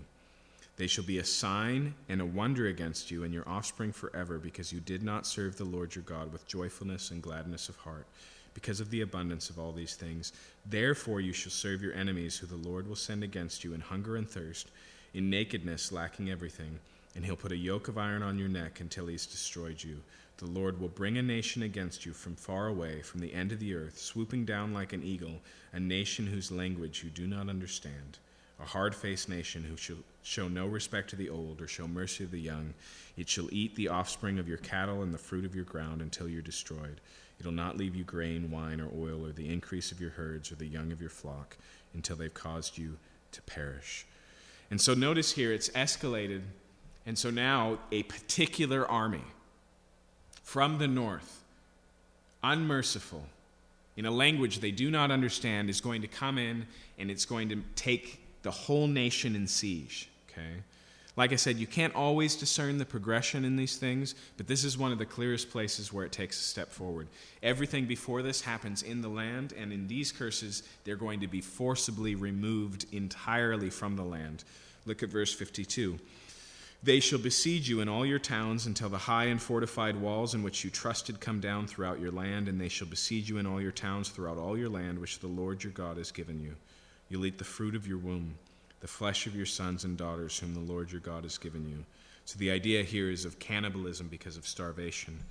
They 0.78 0.88
shall 0.88 1.04
be 1.04 1.20
a 1.20 1.26
sign 1.26 1.96
and 2.10 2.22
a 2.22 2.26
wonder 2.26 2.68
against 2.68 3.10
you 3.10 3.24
and 3.24 3.34
your 3.34 3.48
offspring 3.48 3.92
forever, 3.92 4.38
because 4.38 4.74
you 4.74 4.80
did 4.80 5.04
not 5.04 5.26
serve 5.26 5.58
the 5.58 5.64
Lord 5.64 5.96
your 5.96 6.04
God 6.04 6.32
with 6.34 6.48
joyfulness 6.48 7.12
and 7.12 7.22
gladness 7.22 7.70
of 7.70 7.78
heart, 7.78 8.08
because 8.54 8.80
of 8.80 8.90
the 8.90 9.02
abundance 9.02 9.50
of 9.50 9.58
all 9.58 9.72
these 9.72 9.96
things. 9.96 10.34
Therefore 10.66 11.22
you 11.22 11.34
shall 11.34 11.52
serve 11.52 11.82
your 11.82 11.94
enemies, 11.94 12.38
who 12.38 12.48
the 12.48 12.70
Lord 12.70 12.88
will 12.88 12.96
send 12.96 13.24
against 13.24 13.64
you 13.64 13.74
in 13.74 13.82
hunger 13.82 14.18
and 14.18 14.30
thirst, 14.30 14.70
in 15.14 15.30
nakedness, 15.30 15.92
lacking 15.92 16.30
everything 16.30 16.80
and 17.16 17.24
he'll 17.24 17.36
put 17.36 17.54
a 17.54 17.58
yoke 17.58 17.88
of 17.88 17.98
iron 17.98 18.22
on 18.22 18.38
your 18.38 18.50
neck 18.50 18.82
until 18.82 19.08
he's 19.08 19.26
destroyed 19.26 19.82
you. 19.82 20.02
The 20.38 20.46
Lord 20.46 20.80
will 20.80 20.90
bring 20.90 21.18
a 21.18 21.24
nation 21.24 21.64
against 21.64 22.06
you 22.06 22.12
from 22.12 22.36
far 22.36 22.68
away, 22.68 23.02
from 23.02 23.22
the 23.22 23.34
end 23.34 23.54
of 23.54 23.60
the 23.60 23.74
earth, 23.74 23.98
swooping 23.98 24.44
down 24.44 24.74
like 24.74 24.92
an 24.92 25.02
eagle, 25.02 25.42
a 25.72 25.80
nation 25.80 26.28
whose 26.28 26.52
language 26.52 27.04
you 27.04 27.10
do 27.10 27.26
not 27.26 27.48
understand. 27.48 28.20
A 28.60 28.66
hard 28.66 28.96
faced 28.96 29.28
nation 29.28 29.64
who 29.64 29.76
shall 29.76 29.98
show 30.24 30.48
no 30.48 30.66
respect 30.66 31.10
to 31.10 31.16
the 31.16 31.30
old 31.30 31.62
or 31.62 31.68
show 31.68 31.88
mercy 31.88 32.26
to 32.26 32.32
the 32.32 32.40
young. 32.40 32.74
It 33.18 33.28
shall 33.28 33.50
eat 33.52 33.76
the 33.76 33.90
offspring 33.90 34.40
of 34.40 34.48
your 34.48 34.58
cattle 34.58 35.04
and 35.04 35.14
the 35.14 35.18
fruit 35.18 35.46
of 35.46 35.56
your 35.56 35.66
ground 35.66 36.02
until 36.02 36.30
you're 36.30 36.42
destroyed. 36.42 37.02
It'll 37.40 37.52
not 37.52 37.78
leave 37.78 37.96
you 37.96 38.06
grain, 38.06 38.50
wine, 38.50 38.80
or 38.80 38.90
oil, 38.98 39.26
or 39.26 39.34
the 39.34 39.52
increase 39.52 39.92
of 39.92 40.00
your 40.00 40.12
herds, 40.12 40.52
or 40.52 40.56
the 40.56 40.66
young 40.66 40.92
of 40.92 41.02
your 41.02 41.10
flock, 41.10 41.58
until 41.94 42.16
they've 42.16 42.34
caused 42.34 42.78
you 42.78 42.98
to 43.34 43.42
perish. 43.42 44.06
And 44.72 44.80
so 44.80 44.94
notice 44.94 45.34
here 45.34 45.52
it's 45.52 45.70
escalated 45.70 46.42
and 47.06 47.18
so 47.18 47.30
now 47.30 47.78
a 47.92 48.04
particular 48.04 48.90
army 48.90 49.24
from 50.44 50.80
the 50.80 50.88
north, 50.88 51.44
unmerciful, 52.44 53.26
in 53.96 54.06
a 54.06 54.12
language 54.12 54.60
they 54.60 54.72
do 54.72 54.90
not 54.90 55.12
understand, 55.12 55.70
is 55.70 55.82
going 55.82 56.02
to 56.02 56.08
come 56.08 56.38
in 56.38 56.66
and 56.98 57.12
it's 57.12 57.26
going 57.26 57.50
to 57.50 57.64
take 57.76 58.25
the 58.46 58.52
whole 58.52 58.88
nation 58.88 59.36
in 59.36 59.48
siege. 59.48 60.08
Okay? 60.30 60.62
Like 61.18 61.34
I 61.34 61.36
said, 61.36 61.58
you 61.58 61.66
can't 61.66 61.96
always 61.96 62.36
discern 62.36 62.78
the 62.78 62.86
progression 62.86 63.44
in 63.44 63.56
these 63.56 63.78
things, 63.78 64.14
but 64.38 64.48
this 64.48 64.64
is 64.64 64.78
one 64.78 64.92
of 64.92 65.00
the 65.00 65.06
clearest 65.06 65.50
places 65.50 65.92
where 65.92 66.06
it 66.06 66.12
takes 66.12 66.40
a 66.40 66.44
step 66.44 66.72
forward. 66.72 67.08
Everything 67.42 67.86
before 67.86 68.22
this 68.22 68.42
happens 68.42 68.84
in 68.84 69.02
the 69.02 69.10
land, 69.10 69.54
and 69.58 69.74
in 69.74 69.88
these 69.88 70.12
curses, 70.12 70.62
they're 70.84 70.96
going 70.96 71.22
to 71.22 71.28
be 71.28 71.42
forcibly 71.42 72.14
removed 72.14 72.86
entirely 72.92 73.70
from 73.70 73.96
the 73.96 74.04
land. 74.04 74.44
Look 74.86 75.02
at 75.02 75.10
verse 75.10 75.34
52. 75.34 75.98
They 76.84 77.00
shall 77.00 77.18
besiege 77.18 77.68
you 77.68 77.82
in 77.82 77.90
all 77.90 78.06
your 78.06 78.20
towns 78.20 78.68
until 78.68 78.90
the 78.90 78.98
high 78.98 79.26
and 79.26 79.42
fortified 79.42 79.96
walls 79.96 80.36
in 80.36 80.44
which 80.44 80.64
you 80.64 80.70
trusted 80.70 81.20
come 81.20 81.40
down 81.40 81.66
throughout 81.66 82.00
your 82.00 82.12
land, 82.12 82.48
and 82.48 82.62
they 82.62 82.70
shall 82.70 82.88
besiege 82.88 83.28
you 83.28 83.40
in 83.40 83.48
all 83.48 83.62
your 83.62 83.72
towns 83.72 84.10
throughout 84.10 84.38
all 84.38 84.56
your 84.56 84.70
land, 84.70 85.00
which 85.00 85.20
the 85.20 85.28
Lord 85.28 85.64
your 85.64 85.74
God 85.74 85.98
has 85.98 86.12
given 86.12 86.40
you. 86.40 86.56
You'll 87.16 87.28
eat 87.28 87.38
the 87.38 87.46
fruit 87.46 87.76
of 87.76 87.88
your 87.88 87.98
womb, 87.98 88.36
the 88.82 88.90
flesh 88.90 89.26
of 89.26 89.38
your 89.38 89.46
sons 89.46 89.86
and 89.86 89.96
daughters, 89.96 90.38
whom 90.38 90.54
the 90.54 90.60
Lord 90.60 90.92
your 90.92 91.00
God 91.00 91.24
has 91.24 91.38
given 91.38 91.66
you. 91.66 91.86
So 92.26 92.38
the 92.38 92.52
idea 92.52 92.84
here 92.84 93.10
is 93.10 93.24
of 93.24 93.40
cannibalism 93.40 94.10
because 94.10 94.36
of 94.36 94.46
starvation. 94.46 95.22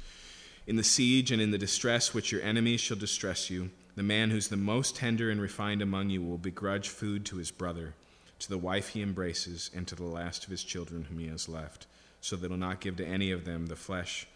In 0.66 0.76
the 0.76 0.82
siege 0.82 1.30
and 1.30 1.42
in 1.42 1.50
the 1.50 1.58
distress 1.58 2.14
which 2.14 2.32
your 2.32 2.40
enemies 2.40 2.80
shall 2.80 2.96
distress 2.96 3.50
you, 3.50 3.68
the 3.96 4.02
man 4.02 4.30
who's 4.30 4.48
the 4.48 4.56
most 4.56 4.96
tender 4.96 5.30
and 5.30 5.42
refined 5.42 5.82
among 5.82 6.08
you 6.08 6.22
will 6.22 6.38
begrudge 6.38 6.88
food 6.88 7.26
to 7.26 7.36
his 7.36 7.50
brother 7.50 7.92
to 8.38 8.48
the 8.48 8.56
wife 8.56 8.88
he 8.88 9.02
embraces, 9.02 9.70
and 9.74 9.86
to 9.86 9.94
the 9.94 10.04
last 10.04 10.44
of 10.44 10.50
his 10.50 10.64
children 10.64 11.04
whom 11.04 11.18
he 11.18 11.28
has 11.28 11.50
left, 11.50 11.86
so 12.22 12.34
that 12.34 12.48
he'll 12.48 12.56
not 12.56 12.80
give 12.80 12.96
to 12.96 13.06
any 13.06 13.30
of 13.30 13.44
them 13.44 13.66
the 13.66 13.76
flesh, 13.76 14.26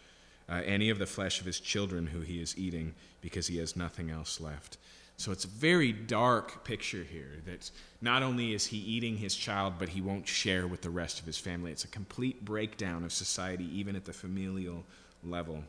uh, 0.47 0.61
any 0.65 0.91
of 0.91 0.99
the 0.99 1.07
flesh 1.07 1.39
of 1.39 1.47
his 1.47 1.59
children 1.59 2.05
who 2.05 2.21
he 2.21 2.39
is 2.39 2.55
eating, 2.59 2.93
because 3.21 3.47
he 3.47 3.57
has 3.57 3.75
nothing 3.75 4.11
else 4.11 4.39
left. 4.39 4.77
So 5.19 5.33
it's 5.33 5.43
a 5.43 5.49
very 5.49 5.91
dark 5.91 6.63
picture 6.63 7.03
here 7.03 7.41
that 7.45 7.71
not 8.01 8.23
only 8.23 8.53
is 8.53 8.67
he 8.67 8.77
eating 8.77 9.17
his 9.17 9.35
child, 9.35 9.73
but 9.77 9.89
he 9.89 9.99
won't 9.99 10.25
share 10.25 10.65
with 10.65 10.79
the 10.79 10.89
rest 10.89 11.19
of 11.19 11.25
his 11.25 11.37
family. 11.37 11.73
It's 11.73 11.83
a 11.83 11.89
complete 11.89 12.45
breakdown 12.45 13.03
of 13.03 13.11
society, 13.11 13.65
even 13.77 13.97
at 13.97 14.05
the 14.05 14.13
familial 14.13 14.85
level 15.21 15.65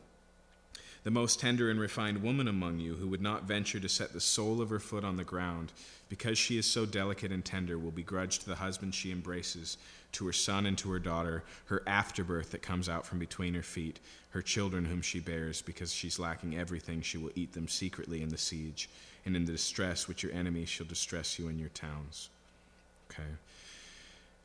the 1.03 1.11
most 1.11 1.39
tender 1.39 1.71
and 1.71 1.79
refined 1.79 2.21
woman 2.21 2.47
among 2.47 2.79
you, 2.79 2.93
who 2.93 3.07
would 3.07 3.21
not 3.21 3.43
venture 3.43 3.79
to 3.79 3.89
set 3.89 4.13
the 4.13 4.21
sole 4.21 4.61
of 4.61 4.69
her 4.69 4.79
foot 4.79 5.03
on 5.03 5.17
the 5.17 5.23
ground, 5.23 5.71
because 6.09 6.37
she 6.37 6.57
is 6.57 6.65
so 6.65 6.85
delicate 6.85 7.31
and 7.31 7.43
tender, 7.43 7.79
will 7.79 7.91
begrudge 7.91 8.37
to 8.39 8.47
the 8.47 8.55
husband 8.55 8.93
she 8.93 9.11
embraces, 9.11 9.77
to 10.11 10.25
her 10.27 10.33
son 10.33 10.65
and 10.65 10.77
to 10.77 10.91
her 10.91 10.99
daughter, 10.99 11.43
her 11.65 11.81
afterbirth 11.87 12.51
that 12.51 12.61
comes 12.61 12.87
out 12.87 13.05
from 13.05 13.17
between 13.17 13.55
her 13.55 13.63
feet, 13.63 13.99
her 14.29 14.41
children 14.41 14.85
whom 14.85 15.01
she 15.01 15.19
bears, 15.19 15.61
because 15.61 15.91
she's 15.91 16.19
lacking 16.19 16.57
everything, 16.57 17.01
she 17.01 17.17
will 17.17 17.31
eat 17.33 17.53
them 17.53 17.67
secretly 17.67 18.21
in 18.21 18.29
the 18.29 18.37
siege, 18.37 18.87
and 19.25 19.35
in 19.35 19.45
the 19.45 19.51
distress 19.51 20.07
which 20.07 20.23
your 20.23 20.31
enemies 20.31 20.69
shall 20.69 20.87
distress 20.87 21.37
you 21.37 21.47
in 21.47 21.59
your 21.59 21.69
towns. 21.69 22.29
Okay. 23.09 23.29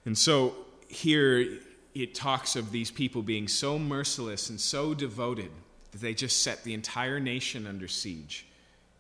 And 0.05 0.17
so 0.17 0.55
here 0.89 1.59
it 1.95 2.15
talks 2.15 2.57
of 2.57 2.71
these 2.71 2.91
people 2.91 3.23
being 3.23 3.49
so 3.49 3.79
merciless 3.79 4.51
and 4.51 4.61
so 4.61 4.95
devoted 4.95 5.51
that 5.93 6.01
they 6.01 6.15
just 6.15 6.43
set 6.43 6.63
the 6.63 6.75
entire 6.75 7.19
nation 7.19 7.67
under 7.67 7.89
siege. 7.89 8.47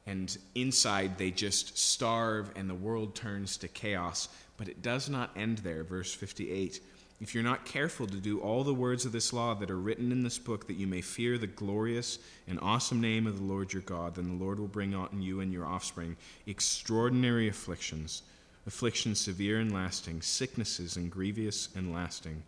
And 0.06 0.36
inside, 0.54 1.18
they 1.18 1.30
just 1.30 1.76
starve 1.76 2.50
and 2.56 2.70
the 2.70 2.74
world 2.74 3.14
turns 3.14 3.56
to 3.58 3.68
chaos. 3.68 4.28
But 4.56 4.68
it 4.68 4.80
does 4.80 5.08
not 5.08 5.30
end 5.36 5.58
there. 5.58 5.82
Verse 5.82 6.14
58 6.14 6.80
If 7.20 7.34
you're 7.34 7.44
not 7.44 7.64
careful 7.64 8.06
to 8.06 8.16
do 8.16 8.40
all 8.40 8.62
the 8.62 8.74
words 8.74 9.06
of 9.06 9.12
this 9.12 9.32
law 9.32 9.54
that 9.54 9.70
are 9.70 9.78
written 9.78 10.12
in 10.12 10.22
this 10.22 10.38
book, 10.38 10.66
that 10.66 10.76
you 10.76 10.86
may 10.86 11.00
fear 11.00 11.38
the 11.38 11.46
glorious 11.46 12.18
and 12.46 12.60
awesome 12.60 13.00
name 13.00 13.26
of 13.26 13.38
the 13.38 13.44
Lord 13.44 13.72
your 13.72 13.82
God, 13.82 14.16
then 14.16 14.28
the 14.28 14.44
Lord 14.44 14.58
will 14.58 14.66
bring 14.66 14.94
on 14.94 15.22
you 15.22 15.40
and 15.40 15.52
your 15.52 15.64
offspring 15.64 16.16
extraordinary 16.46 17.48
afflictions, 17.48 18.22
afflictions 18.66 19.18
severe 19.18 19.60
and 19.60 19.72
lasting, 19.72 20.20
sicknesses 20.20 20.96
and 20.96 21.10
grievous 21.10 21.70
and 21.74 21.94
lasting 21.94 22.42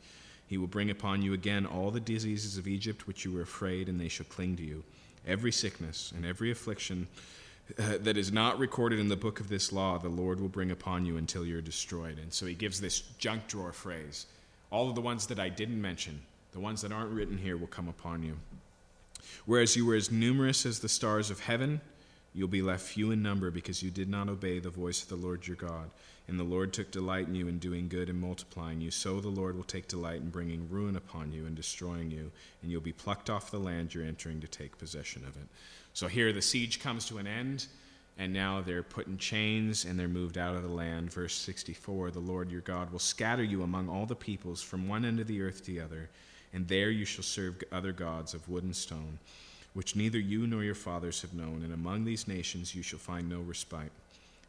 he 0.49 0.57
will 0.57 0.67
bring 0.67 0.91
upon 0.91 1.23
you 1.23 1.35
again 1.35 1.67
all 1.67 1.91
the 1.91 2.01
diseases 2.01 2.57
of 2.57 2.67
Egypt 2.67 3.07
which 3.07 3.25
you 3.25 3.33
were 3.33 3.43
afraid, 3.43 3.89
and 3.89 4.01
they 4.01 4.09
shall 4.09 4.27
cling 4.27 4.57
to 4.57 4.63
you. 4.63 4.83
Every 5.27 5.53
sickness 5.53 6.13
and 6.17 6.25
every 6.25 6.51
affliction 6.51 7.07
uh, 7.79 7.99
that 8.01 8.17
is 8.17 8.33
not 8.33 8.59
recorded 8.59 8.99
in 8.99 9.09
the 9.09 9.17
book 9.17 9.41
of 9.41 9.51
this 9.51 9.73
law, 9.73 9.99
the 9.99 10.09
Lord 10.09 10.41
will 10.41 10.49
bring 10.49 10.71
upon 10.71 11.05
you 11.05 11.19
until 11.19 11.45
you're 11.45 11.61
destroyed. 11.61 12.19
And 12.19 12.33
so 12.33 12.47
he 12.47 12.55
gives 12.55 12.81
this 12.81 13.01
junk 13.19 13.47
drawer 13.47 13.73
phrase. 13.73 14.25
All 14.71 14.89
of 14.89 14.95
the 14.95 15.01
ones 15.01 15.27
that 15.27 15.39
I 15.39 15.49
didn't 15.49 15.81
mention, 15.81 16.21
the 16.53 16.61
ones 16.61 16.83
that 16.83 16.93
aren't 16.93 17.13
written 17.13 17.39
here, 17.39 17.57
will 17.57 17.67
come 17.67 17.89
upon 17.89 18.23
you. 18.23 18.37
Whereas 19.47 19.77
you 19.77 19.87
were 19.87 19.95
as 19.95 20.11
numerous 20.11 20.67
as 20.67 20.81
the 20.81 20.89
stars 20.89 21.31
of 21.31 21.41
heaven, 21.41 21.81
you'll 22.35 22.49
be 22.49 22.63
left 22.63 22.83
few 22.83 23.11
in 23.11 23.23
number 23.23 23.51
because 23.51 23.83
you 23.83 23.91
did 23.91 24.09
not 24.09 24.29
obey 24.29 24.59
the 24.59 24.71
voice 24.71 25.03
of 25.03 25.09
the 25.09 25.17
Lord 25.17 25.47
your 25.47 25.57
God. 25.57 25.91
And 26.29 26.39
the 26.39 26.45
Lord 26.45 26.75
took 26.75 26.91
delight 26.91 27.27
in 27.27 27.35
you 27.35 27.49
in 27.49 27.59
doing 27.59 27.89
good 27.89 28.11
and 28.11 28.21
multiplying 28.21 28.83
you. 28.83 28.91
So 28.91 29.19
the 29.19 29.29
Lord 29.29 29.57
will 29.57 29.65
take 29.65 29.89
delight 29.89 30.21
in 30.21 30.29
bringing 30.29 30.69
ruin 30.69 30.97
upon 30.97 31.33
you 31.33 31.47
and 31.47 31.57
destroying 31.57 32.11
you, 32.11 32.31
and 32.63 32.71
you'll 32.71 32.83
be 32.83 32.93
plucked 32.93 33.31
off 33.31 33.51
the 33.51 33.59
land 33.59 33.95
you're 33.95 34.05
entering 34.05 34.41
to 34.43 34.49
take 34.49 34.77
possession 34.77 35.25
of 35.25 35.37
it. 35.37 35.49
So 35.95 36.07
here 36.07 36.33
the 36.35 36.43
siege 36.43 36.81
comes 36.81 37.07
to 37.07 37.17
an 37.17 37.27
end, 37.27 37.67
and 38.19 38.33
now 38.33 38.61
they're 38.61 38.83
put 38.83 39.07
in 39.07 39.17
chains 39.17 39.85
and 39.85 39.99
they're 39.99 40.09
moved 40.09 40.37
out 40.37 40.57
of 40.57 40.63
the 40.63 40.69
land. 40.69 41.13
Verse 41.13 41.35
64 41.35 42.11
The 42.11 42.19
Lord 42.19 42.51
your 42.51 42.61
God 42.61 42.91
will 42.91 42.99
scatter 42.99 43.45
you 43.45 43.63
among 43.63 43.89
all 43.89 44.07
the 44.07 44.17
peoples 44.17 44.63
from 44.63 44.89
one 44.89 45.05
end 45.05 45.21
of 45.21 45.27
the 45.27 45.41
earth 45.41 45.65
to 45.65 45.73
the 45.73 45.81
other, 45.81 46.09
and 46.53 46.67
there 46.67 46.91
you 46.91 47.05
shall 47.05 47.25
serve 47.25 47.63
other 47.73 47.93
gods 47.93 48.35
of 48.35 48.49
wood 48.49 48.65
and 48.65 48.77
stone, 48.77 49.19
which 49.75 49.97
neither 49.97 50.19
you 50.19 50.47
nor 50.47 50.65
your 50.65 50.75
fathers 50.75 51.23
have 51.23 51.35
known, 51.35 51.63
and 51.63 51.73
among 51.73 52.05
these 52.05 52.29
nations 52.29 52.75
you 52.75 52.83
shall 52.83 52.99
find 52.99 53.29
no 53.29 53.41
respite 53.41 53.93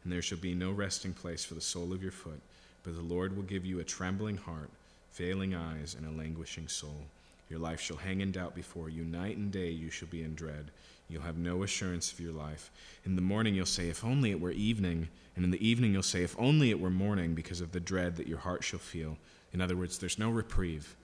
and 0.02 0.12
there 0.12 0.22
shall 0.22 0.38
be 0.38 0.54
no 0.54 0.70
resting 0.70 1.12
place 1.12 1.44
for 1.44 1.54
the 1.54 1.60
sole 1.60 1.92
of 1.92 2.02
your 2.02 2.12
foot, 2.12 2.40
but 2.82 2.94
the 2.94 3.02
Lord 3.02 3.36
will 3.36 3.42
give 3.42 3.66
you 3.66 3.80
a 3.80 3.84
trembling 3.84 4.36
heart, 4.36 4.70
failing 5.10 5.54
eyes, 5.54 5.94
and 5.94 6.06
a 6.06 6.18
languishing 6.18 6.68
soul. 6.68 7.04
Your 7.50 7.58
life 7.58 7.80
shall 7.80 7.98
hang 7.98 8.20
in 8.20 8.32
doubt 8.32 8.54
before 8.54 8.88
you. 8.88 9.04
Night 9.04 9.36
and 9.36 9.50
day 9.50 9.70
you 9.70 9.90
shall 9.90 10.08
be 10.08 10.22
in 10.22 10.34
dread. 10.34 10.70
You'll 11.10 11.22
have 11.22 11.36
no 11.36 11.62
assurance 11.62 12.12
of 12.12 12.20
your 12.20 12.32
life. 12.32 12.70
In 13.04 13.16
the 13.16 13.22
morning 13.22 13.54
you'll 13.54 13.66
say, 13.66 13.88
If 13.88 14.04
only 14.04 14.30
it 14.30 14.40
were 14.40 14.52
evening. 14.52 15.08
And 15.36 15.44
in 15.44 15.50
the 15.50 15.66
evening 15.66 15.92
you'll 15.92 16.02
say, 16.02 16.22
If 16.22 16.36
only 16.38 16.70
it 16.70 16.80
were 16.80 16.90
morning, 16.90 17.34
because 17.34 17.60
of 17.60 17.72
the 17.72 17.80
dread 17.80 18.16
that 18.16 18.28
your 18.28 18.38
heart 18.38 18.64
shall 18.64 18.78
feel. 18.78 19.16
In 19.52 19.60
other 19.60 19.76
words, 19.76 19.98
there's 19.98 20.18
no 20.18 20.30
reprieve. 20.30 20.94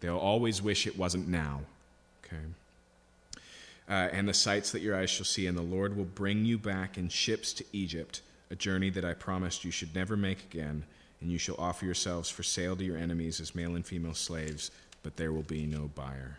They'll 0.00 0.18
always 0.18 0.60
wish 0.60 0.86
it 0.86 0.98
wasn't 0.98 1.28
now. 1.28 1.60
Okay? 2.26 2.42
uh, 3.88 4.08
and 4.12 4.28
the 4.28 4.34
sights 4.34 4.72
that 4.72 4.82
your 4.82 4.96
eyes 4.96 5.10
shall 5.10 5.26
see, 5.26 5.46
and 5.46 5.56
the 5.56 5.62
Lord 5.62 5.96
will 5.96 6.04
bring 6.04 6.44
you 6.44 6.58
back 6.58 6.96
in 6.96 7.08
ships 7.08 7.52
to 7.54 7.64
Egypt, 7.72 8.22
a 8.50 8.54
journey 8.54 8.90
that 8.90 9.04
I 9.04 9.14
promised 9.14 9.64
you 9.64 9.70
should 9.70 9.94
never 9.94 10.16
make 10.16 10.44
again, 10.44 10.84
and 11.20 11.30
you 11.30 11.38
shall 11.38 11.56
offer 11.58 11.84
yourselves 11.84 12.30
for 12.30 12.42
sale 12.42 12.76
to 12.76 12.84
your 12.84 12.96
enemies 12.96 13.40
as 13.40 13.54
male 13.54 13.76
and 13.76 13.84
female 13.84 14.14
slaves, 14.14 14.70
but 15.02 15.16
there 15.16 15.32
will 15.32 15.42
be 15.42 15.66
no 15.66 15.90
buyer. 15.94 16.38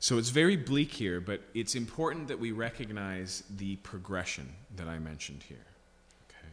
So 0.00 0.18
it's 0.18 0.30
very 0.30 0.56
bleak 0.56 0.92
here, 0.92 1.20
but 1.20 1.40
it's 1.54 1.74
important 1.74 2.28
that 2.28 2.38
we 2.38 2.52
recognize 2.52 3.42
the 3.56 3.76
progression 3.76 4.52
that 4.76 4.86
I 4.86 4.98
mentioned 4.98 5.42
here. 5.42 5.66
Okay? 6.28 6.52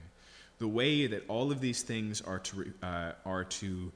The 0.58 0.68
way 0.68 1.06
that 1.06 1.24
all 1.28 1.52
of 1.52 1.62
these 1.62 1.84
things 1.84 2.22
are 2.22 2.40
to, 2.40 2.74
uh, 2.82 3.12
are 3.24 3.44
to 3.44 3.92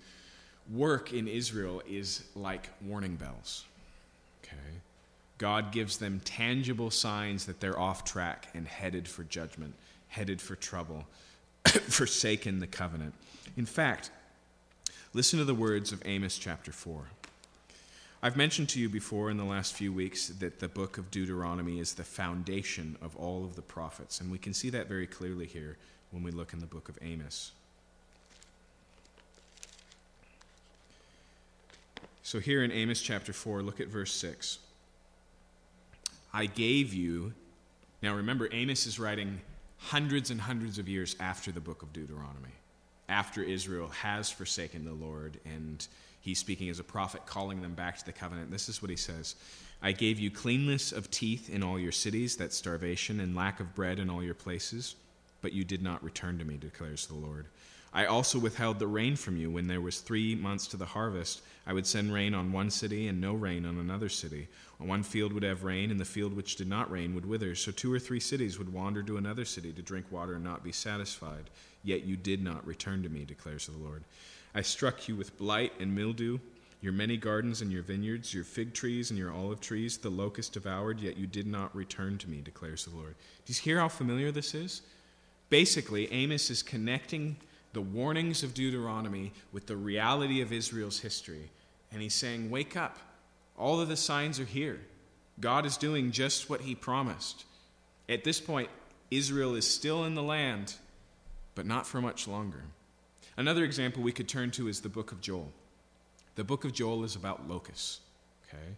work 0.71 1.13
in 1.13 1.27
Israel 1.27 1.81
is 1.89 2.25
like 2.35 2.69
warning 2.85 3.15
bells. 3.15 3.65
Okay? 4.43 4.81
God 5.39 5.71
gives 5.71 5.97
them 5.97 6.21
tangible 6.23 6.91
signs 6.91 7.45
that 7.45 7.59
they're 7.59 7.79
off 7.79 8.03
track 8.03 8.49
and 8.53 8.67
headed 8.67 9.07
for 9.07 9.23
judgment, 9.23 9.73
headed 10.09 10.41
for 10.41 10.55
trouble, 10.55 11.07
forsaken 11.65 12.59
the 12.59 12.67
covenant. 12.67 13.15
In 13.57 13.65
fact, 13.65 14.11
listen 15.13 15.39
to 15.39 15.45
the 15.45 15.55
words 15.55 15.91
of 15.91 16.03
Amos 16.05 16.37
chapter 16.37 16.71
4. 16.71 17.05
I've 18.21 18.35
mentioned 18.35 18.67
to 18.69 18.81
you 18.81 18.89
before 18.89 19.29
in 19.29 19.37
the 19.37 19.45
last 19.45 19.73
few 19.73 19.93
weeks 19.93 20.27
that 20.27 20.59
the 20.59 20.67
book 20.67 20.97
of 20.97 21.09
Deuteronomy 21.09 21.79
is 21.79 21.93
the 21.93 22.03
foundation 22.03 22.97
of 23.01 23.15
all 23.15 23.45
of 23.45 23.55
the 23.55 23.61
prophets, 23.61 24.19
and 24.19 24.29
we 24.29 24.37
can 24.37 24.53
see 24.53 24.69
that 24.71 24.89
very 24.89 25.07
clearly 25.07 25.45
here 25.45 25.77
when 26.11 26.21
we 26.21 26.31
look 26.31 26.51
in 26.51 26.59
the 26.59 26.65
book 26.65 26.89
of 26.89 26.97
Amos. 27.01 27.51
So, 32.21 32.39
here 32.39 32.61
in 32.61 32.73
Amos 32.73 33.01
chapter 33.01 33.31
4, 33.31 33.61
look 33.61 33.79
at 33.79 33.87
verse 33.87 34.13
6. 34.13 34.59
I 36.33 36.45
gave 36.45 36.93
you. 36.93 37.33
Now 38.03 38.15
remember, 38.15 38.49
Amos 38.51 38.85
is 38.85 38.99
writing 38.99 39.39
hundreds 39.77 40.29
and 40.29 40.41
hundreds 40.41 40.77
of 40.77 40.89
years 40.89 41.15
after 41.21 41.53
the 41.53 41.61
book 41.61 41.83
of 41.83 41.93
Deuteronomy, 41.93 42.53
after 43.07 43.41
Israel 43.41 43.87
has 43.87 44.29
forsaken 44.29 44.83
the 44.83 44.91
Lord, 44.91 45.39
and 45.45 45.87
he's 46.19 46.39
speaking 46.39 46.69
as 46.69 46.79
a 46.79 46.83
prophet, 46.83 47.25
calling 47.25 47.61
them 47.61 47.73
back 47.73 47.97
to 47.97 48.05
the 48.05 48.11
covenant. 48.11 48.51
This 48.51 48.69
is 48.69 48.81
what 48.81 48.91
he 48.91 48.97
says 48.97 49.35
I 49.81 49.91
gave 49.93 50.19
you 50.19 50.29
cleanness 50.29 50.91
of 50.91 51.09
teeth 51.09 51.49
in 51.49 51.63
all 51.63 51.79
your 51.79 51.91
cities, 51.91 52.35
that's 52.35 52.57
starvation, 52.57 53.19
and 53.19 53.35
lack 53.35 53.59
of 53.59 53.75
bread 53.75 53.99
in 53.99 54.09
all 54.09 54.23
your 54.23 54.33
places, 54.33 54.95
but 55.41 55.53
you 55.53 55.63
did 55.63 55.81
not 55.81 56.03
return 56.03 56.37
to 56.39 56.45
me, 56.45 56.57
declares 56.57 57.07
the 57.07 57.15
Lord. 57.15 57.45
I 57.91 58.05
also 58.05 58.37
withheld 58.37 58.77
the 58.77 58.87
rain 58.87 59.15
from 59.15 59.37
you 59.37 59.49
when 59.49 59.67
there 59.67 59.81
was 59.81 59.99
three 59.99 60.35
months 60.35 60.67
to 60.67 60.77
the 60.77 60.85
harvest. 60.85 61.41
I 61.65 61.73
would 61.73 61.87
send 61.87 62.13
rain 62.13 62.35
on 62.35 62.51
one 62.51 62.69
city 62.69 63.07
and 63.07 63.19
no 63.19 63.33
rain 63.33 63.65
on 63.65 63.79
another 63.79 64.09
city. 64.09 64.47
On 64.79 64.87
one 64.87 65.01
field 65.01 65.33
would 65.33 65.43
have 65.43 65.63
rain, 65.63 65.89
and 65.89 65.99
the 65.99 66.05
field 66.05 66.35
which 66.35 66.55
did 66.55 66.67
not 66.67 66.91
rain 66.91 67.15
would 67.15 67.25
wither. 67.25 67.55
So 67.55 67.71
two 67.71 67.91
or 67.91 67.97
three 67.97 68.19
cities 68.19 68.59
would 68.59 68.71
wander 68.71 69.01
to 69.03 69.17
another 69.17 69.43
city 69.43 69.71
to 69.73 69.81
drink 69.81 70.05
water 70.11 70.35
and 70.35 70.43
not 70.43 70.63
be 70.63 70.71
satisfied. 70.71 71.49
Yet 71.83 72.03
you 72.03 72.15
did 72.15 72.43
not 72.43 72.67
return 72.67 73.01
to 73.03 73.09
me, 73.09 73.25
declares 73.25 73.65
the 73.65 73.77
Lord. 73.77 74.03
I 74.53 74.61
struck 74.61 75.07
you 75.07 75.15
with 75.15 75.37
blight 75.37 75.73
and 75.79 75.93
mildew, 75.93 76.39
your 76.81 76.93
many 76.93 77.17
gardens 77.17 77.61
and 77.61 77.71
your 77.71 77.83
vineyards, 77.83 78.33
your 78.33 78.43
fig 78.43 78.73
trees 78.73 79.09
and 79.09 79.19
your 79.19 79.31
olive 79.31 79.59
trees, 79.59 79.97
the 79.97 80.09
locust 80.09 80.53
devoured, 80.53 80.99
yet 80.99 81.17
you 81.17 81.27
did 81.27 81.45
not 81.45 81.75
return 81.75 82.17
to 82.19 82.29
me, 82.29 82.41
declares 82.41 82.85
the 82.85 82.95
Lord. 82.95 83.15
Do 83.45 83.53
you 83.53 83.59
hear 83.59 83.79
how 83.79 83.89
familiar 83.89 84.31
this 84.31 84.55
is? 84.55 84.81
Basically, 85.49 86.11
Amos 86.11 86.49
is 86.49 86.63
connecting 86.63 87.35
the 87.73 87.81
warnings 87.81 88.43
of 88.43 88.53
Deuteronomy 88.53 89.31
with 89.51 89.67
the 89.67 89.75
reality 89.75 90.41
of 90.41 90.53
Israel's 90.53 90.99
history. 90.99 91.49
And 91.91 92.01
he's 92.01 92.13
saying, 92.13 92.49
Wake 92.49 92.77
up. 92.77 92.97
All 93.57 93.81
of 93.81 93.89
the 93.89 93.97
signs 93.97 94.39
are 94.39 94.45
here. 94.45 94.79
God 95.39 95.65
is 95.65 95.77
doing 95.77 96.11
just 96.11 96.49
what 96.49 96.61
he 96.61 96.75
promised. 96.75 97.45
At 98.07 98.23
this 98.23 98.39
point, 98.39 98.69
Israel 99.11 99.55
is 99.55 99.69
still 99.69 100.05
in 100.05 100.15
the 100.15 100.23
land, 100.23 100.75
but 101.55 101.65
not 101.65 101.85
for 101.85 102.01
much 102.01 102.27
longer. 102.27 102.63
Another 103.39 103.63
example 103.63 104.03
we 104.03 104.11
could 104.11 104.27
turn 104.27 104.51
to 104.51 104.67
is 104.67 104.81
the 104.81 104.89
book 104.89 105.13
of 105.13 105.21
Joel. 105.21 105.49
The 106.35 106.43
book 106.43 106.65
of 106.65 106.73
Joel 106.73 107.05
is 107.05 107.15
about 107.15 107.47
locusts. 107.47 108.01
Okay? 108.45 108.75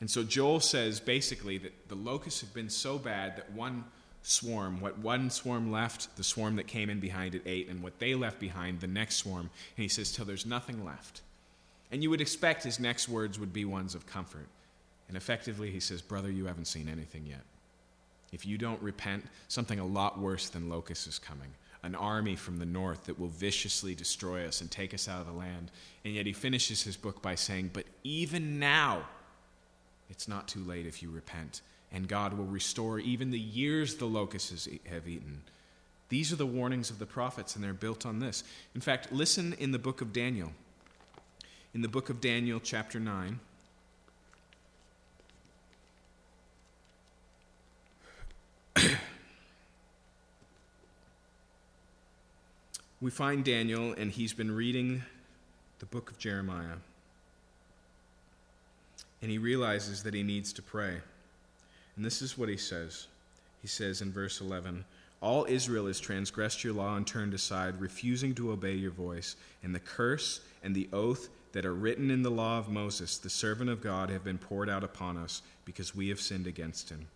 And 0.00 0.08
so 0.08 0.22
Joel 0.22 0.60
says 0.60 1.00
basically 1.00 1.58
that 1.58 1.88
the 1.88 1.96
locusts 1.96 2.40
have 2.40 2.54
been 2.54 2.70
so 2.70 2.96
bad 2.96 3.36
that 3.36 3.50
one 3.50 3.84
swarm, 4.22 4.80
what 4.80 5.00
one 5.00 5.30
swarm 5.30 5.72
left, 5.72 6.16
the 6.16 6.22
swarm 6.22 6.54
that 6.56 6.68
came 6.68 6.90
in 6.90 7.00
behind 7.00 7.34
it 7.34 7.42
ate, 7.44 7.68
and 7.68 7.82
what 7.82 7.98
they 7.98 8.14
left 8.14 8.38
behind, 8.38 8.78
the 8.78 8.86
next 8.86 9.16
swarm. 9.16 9.50
And 9.76 9.82
he 9.82 9.88
says, 9.88 10.12
till 10.12 10.24
there's 10.24 10.46
nothing 10.46 10.84
left. 10.84 11.22
And 11.90 12.00
you 12.00 12.08
would 12.10 12.20
expect 12.20 12.62
his 12.62 12.78
next 12.78 13.08
words 13.08 13.40
would 13.40 13.52
be 13.52 13.64
ones 13.64 13.96
of 13.96 14.06
comfort. 14.06 14.46
And 15.08 15.16
effectively, 15.16 15.72
he 15.72 15.80
says, 15.80 16.00
Brother, 16.00 16.30
you 16.30 16.46
haven't 16.46 16.66
seen 16.66 16.88
anything 16.88 17.26
yet. 17.26 17.42
If 18.32 18.46
you 18.46 18.58
don't 18.58 18.80
repent, 18.80 19.24
something 19.48 19.80
a 19.80 19.84
lot 19.84 20.20
worse 20.20 20.50
than 20.50 20.68
locusts 20.68 21.08
is 21.08 21.18
coming 21.18 21.50
an 21.84 21.94
army 21.94 22.34
from 22.34 22.56
the 22.56 22.64
north 22.64 23.04
that 23.04 23.20
will 23.20 23.28
viciously 23.28 23.94
destroy 23.94 24.48
us 24.48 24.62
and 24.62 24.70
take 24.70 24.94
us 24.94 25.06
out 25.06 25.20
of 25.20 25.26
the 25.26 25.32
land. 25.32 25.70
And 26.04 26.14
yet 26.14 26.24
he 26.24 26.32
finishes 26.32 26.82
his 26.82 26.96
book 26.96 27.20
by 27.20 27.34
saying, 27.34 27.70
But 27.74 27.84
even 28.02 28.58
now, 28.58 29.04
it's 30.08 30.26
not 30.26 30.48
too 30.48 30.64
late 30.64 30.86
if 30.86 31.02
you 31.02 31.10
repent, 31.10 31.60
and 31.92 32.08
God 32.08 32.32
will 32.38 32.46
restore 32.46 32.98
even 32.98 33.30
the 33.30 33.38
years 33.38 33.96
the 33.96 34.06
locusts 34.06 34.66
have 34.86 35.06
eaten. 35.06 35.42
These 36.08 36.32
are 36.32 36.36
the 36.36 36.46
warnings 36.46 36.88
of 36.88 36.98
the 36.98 37.06
prophets, 37.06 37.54
and 37.54 37.62
they're 37.62 37.74
built 37.74 38.06
on 38.06 38.18
this. 38.18 38.44
In 38.74 38.80
fact, 38.80 39.12
listen 39.12 39.52
in 39.58 39.70
the 39.70 39.78
book 39.78 40.00
of 40.00 40.12
Daniel. 40.12 40.52
In 41.74 41.82
the 41.82 41.88
book 41.88 42.08
of 42.08 42.20
Daniel, 42.20 42.60
chapter 42.60 42.98
9. 42.98 43.40
we 53.04 53.10
find 53.10 53.44
Daniel, 53.44 53.92
and 53.98 54.10
he's 54.10 54.32
been 54.32 54.50
reading 54.50 55.02
the 55.78 55.84
book 55.84 56.10
of 56.10 56.16
Jeremiah. 56.16 56.76
And 59.20 59.30
he 59.30 59.36
realizes 59.36 60.02
that 60.04 60.14
he 60.14 60.22
needs 60.22 60.54
to 60.54 60.62
pray. 60.62 60.96
And 61.96 62.04
this 62.04 62.22
is 62.22 62.38
what 62.38 62.48
he 62.48 62.56
says. 62.56 63.08
He 63.60 63.68
says 63.68 64.00
in 64.00 64.10
verse 64.10 64.40
11 64.40 64.86
All 65.20 65.44
Israel 65.46 65.86
has 65.86 66.00
transgressed 66.00 66.64
your 66.64 66.72
law 66.72 66.96
and 66.96 67.06
turned 67.06 67.34
aside, 67.34 67.78
refusing 67.78 68.34
to 68.36 68.52
obey 68.52 68.72
your 68.72 68.90
voice. 68.90 69.36
And 69.62 69.74
the 69.74 69.80
curse 69.80 70.40
and 70.62 70.74
the 70.74 70.88
oath 70.90 71.28
that 71.52 71.66
are 71.66 71.74
written 71.74 72.10
in 72.10 72.22
the 72.22 72.30
law 72.30 72.58
of 72.58 72.70
Moses, 72.70 73.18
the 73.18 73.28
servant 73.28 73.68
of 73.68 73.82
God, 73.82 74.08
have 74.08 74.24
been 74.24 74.38
poured 74.38 74.70
out 74.70 74.82
upon 74.82 75.18
us 75.18 75.42
because 75.66 75.94
we 75.94 76.08
have 76.08 76.22
sinned 76.22 76.46
against 76.46 76.88
him. 76.88 77.06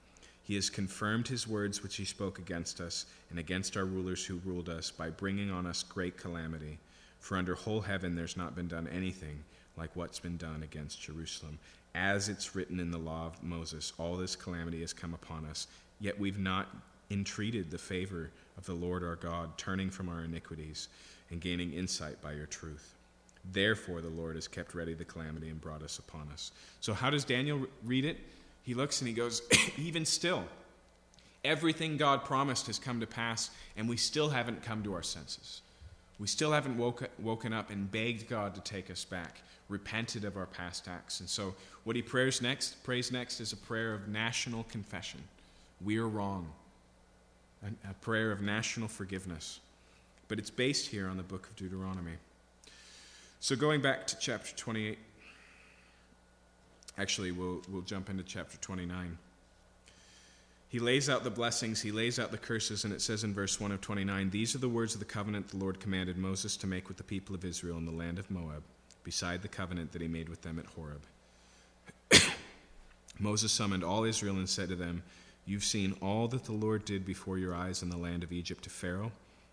He 0.49 0.55
has 0.55 0.71
confirmed 0.71 1.29
his 1.29 1.47
words 1.47 1.83
which 1.83 1.97
he 1.97 2.07
spoke 2.07 2.39
against 2.39 2.81
us 2.81 3.05
and 3.29 3.39
against 3.39 3.77
our 3.77 3.85
rulers 3.85 4.25
who 4.25 4.41
ruled 4.47 4.71
us 4.71 4.91
by 4.91 5.11
bringing 5.11 5.51
on 5.51 5.67
us 5.67 5.83
great 5.83 6.17
calamity. 6.17 6.79
For 7.21 7.37
under 7.37 7.55
whole 7.55 7.83
heaven 7.83 8.15
there's 8.15 8.39
not 8.39 8.57
been 8.57 8.67
done 8.67 8.89
anything 8.89 9.45
like 9.77 9.95
what's 9.95 10.19
been 10.19 10.39
done 10.39 10.63
against 10.63 11.03
Jerusalem. 11.03 11.59
As 11.95 12.31
it's 12.31 12.57
written 12.57 12.81
in 12.81 12.91
the 12.91 12.97
law 12.97 13.27
of 13.27 13.43
Moses, 13.43 13.93
all 13.99 14.17
this 14.17 14.37
calamity 14.37 14.81
has 14.81 14.95
come 14.95 15.13
upon 15.13 15.45
us, 15.45 15.67
yet 16.01 16.19
we've 16.19 16.39
not 16.39 16.75
entreated 17.11 17.71
the 17.71 17.77
favor 17.77 18.31
of 18.57 18.65
the 18.65 18.73
Lord 18.73 19.05
our 19.05 19.17
God, 19.17 19.59
turning 19.59 19.91
from 19.91 20.09
our 20.09 20.25
iniquities 20.25 20.89
and 21.31 21.43
gaining 21.43 21.75
insight 21.75 22.23
by 22.23 22.33
your 22.33 22.47
truth. 22.47 22.95
Therefore, 23.53 24.01
the 24.01 24.09
Lord 24.09 24.37
has 24.37 24.49
kept 24.49 24.75
ready 24.75 24.95
the 24.95 25.05
calamity 25.05 25.51
and 25.51 25.61
brought 25.61 25.83
us 25.83 25.99
upon 25.99 26.31
us. 26.33 26.53
So, 26.81 26.95
how 26.95 27.11
does 27.11 27.25
Daniel 27.25 27.67
read 27.85 28.07
it? 28.07 28.17
He 28.69 28.75
looks 28.75 29.01
and 29.01 29.09
he 29.09 29.15
goes, 29.15 29.41
Even 29.79 30.05
still, 30.05 30.45
everything 31.43 31.97
God 31.97 32.23
promised 32.27 32.67
has 32.67 32.79
come 32.79 33.01
to 33.01 33.07
pass, 33.07 33.49
and 33.79 33.89
we 33.89 33.97
still 33.97 34.29
haven't 34.29 34.63
come 34.63 34.83
to 34.83 34.93
our 34.93 35.03
senses. 35.03 35.63
We 36.19 36.27
still 36.27 36.53
haven't 36.53 36.77
woke, 36.77 37.09
woken 37.19 37.55
up 37.55 37.71
and 37.71 37.91
begged 37.91 38.29
God 38.29 38.55
to 38.57 38.61
take 38.61 38.91
us 38.91 39.07
back, 39.07 39.41
repented 39.71 40.27
of 40.27 40.37
our 40.37 40.45
past 40.45 40.87
acts. 40.87 41.21
And 41.21 41.31
so, 41.31 41.55
what 41.85 41.97
he 41.97 42.03
prays 42.03 42.43
next, 42.43 42.85
prays 42.85 43.11
next 43.11 43.41
is 43.41 43.55
a 43.55 43.57
prayer 43.57 43.95
of 43.95 44.07
national 44.09 44.65
confession. 44.65 45.21
We 45.83 45.97
are 45.97 46.09
wrong, 46.09 46.47
a, 47.65 47.69
a 47.89 47.95
prayer 48.03 48.31
of 48.31 48.43
national 48.43 48.89
forgiveness. 48.89 49.61
But 50.29 50.39
it's 50.39 50.51
based 50.51 50.89
here 50.89 51.09
on 51.09 51.17
the 51.17 51.23
book 51.23 51.49
of 51.49 51.57
Deuteronomy. 51.57 52.19
So, 53.41 53.57
going 53.57 53.81
back 53.81 54.07
to 54.09 54.19
chapter 54.19 54.55
28. 54.55 54.99
Actually, 56.99 57.31
we'll, 57.31 57.63
we'll 57.71 57.83
jump 57.83 58.11
into 58.11 58.25
chapter 58.25 58.59
29. 58.59 59.17
He 60.69 60.79
lays 60.79 61.09
out 61.09 61.25
the 61.25 61.31
blessings, 61.31 61.81
he 61.81 61.93
lays 61.93 62.19
out 62.19 62.31
the 62.31 62.37
curses, 62.37 62.85
and 62.85 62.93
it 62.93 63.01
says 63.01 63.25
in 63.25 63.33
verse 63.33 63.59
1 63.59 63.73
of 63.73 63.81
29 63.81 64.29
These 64.31 64.55
are 64.55 64.59
the 64.59 64.69
words 64.69 64.95
of 64.95 65.01
the 65.01 65.07
covenant 65.07 65.49
the 65.49 65.57
Lord 65.57 65.81
commanded 65.81 66.19
Moses 66.19 66.57
to 66.59 66.67
make 66.67 66.89
with 66.89 66.99
the 66.99 67.05
people 67.05 67.35
of 67.35 67.45
Israel 67.45 67.79
in 67.79 67.87
the 67.87 67.93
land 67.93 68.19
of 68.19 68.31
Moab, 68.31 68.63
beside 69.03 69.41
the 69.41 69.49
covenant 69.49 69.93
that 69.93 70.03
he 70.03 70.09
made 70.09 70.29
with 70.29 70.43
them 70.43 70.59
at 70.59 70.67
Horeb. 70.67 71.03
Moses 73.19 73.51
summoned 73.51 73.83
all 73.83 74.05
Israel 74.05 74.37
and 74.37 74.49
said 74.49 74.69
to 74.69 74.77
them, 74.77 75.03
You've 75.47 75.65
seen 75.65 75.97
all 76.03 76.29
that 76.29 76.45
the 76.45 76.53
Lord 76.53 76.85
did 76.85 77.07
before 77.07 77.39
your 77.39 77.55
eyes 77.55 77.83
in 77.83 77.89
the 77.89 77.97
land 77.97 78.23
of 78.23 78.33
Egypt 78.33 78.65
to 78.65 78.71
Pharaoh 78.71 79.13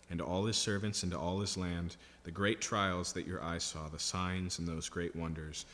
and 0.10 0.20
to 0.20 0.26
all 0.26 0.46
his 0.46 0.58
servants 0.58 1.04
and 1.04 1.14
to 1.14 1.18
all 1.18 1.40
his 1.40 1.56
land, 1.56 1.96
the 2.26 2.32
great 2.32 2.60
trials 2.60 3.14
that 3.14 3.26
your 3.26 3.42
eyes 3.42 3.64
saw, 3.64 3.88
the 3.88 4.00
signs 4.00 4.60
and 4.60 4.68
those 4.68 4.90
great 4.90 5.16
wonders. 5.16 5.66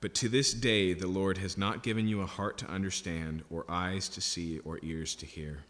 But 0.00 0.14
to 0.16 0.28
this 0.28 0.52
day, 0.52 0.92
the 0.92 1.06
Lord 1.06 1.38
has 1.38 1.56
not 1.56 1.82
given 1.82 2.06
you 2.06 2.20
a 2.20 2.26
heart 2.26 2.58
to 2.58 2.66
understand, 2.66 3.42
or 3.50 3.64
eyes 3.68 4.08
to 4.10 4.20
see, 4.20 4.58
or 4.60 4.78
ears 4.82 5.14
to 5.16 5.26
hear. 5.26 5.64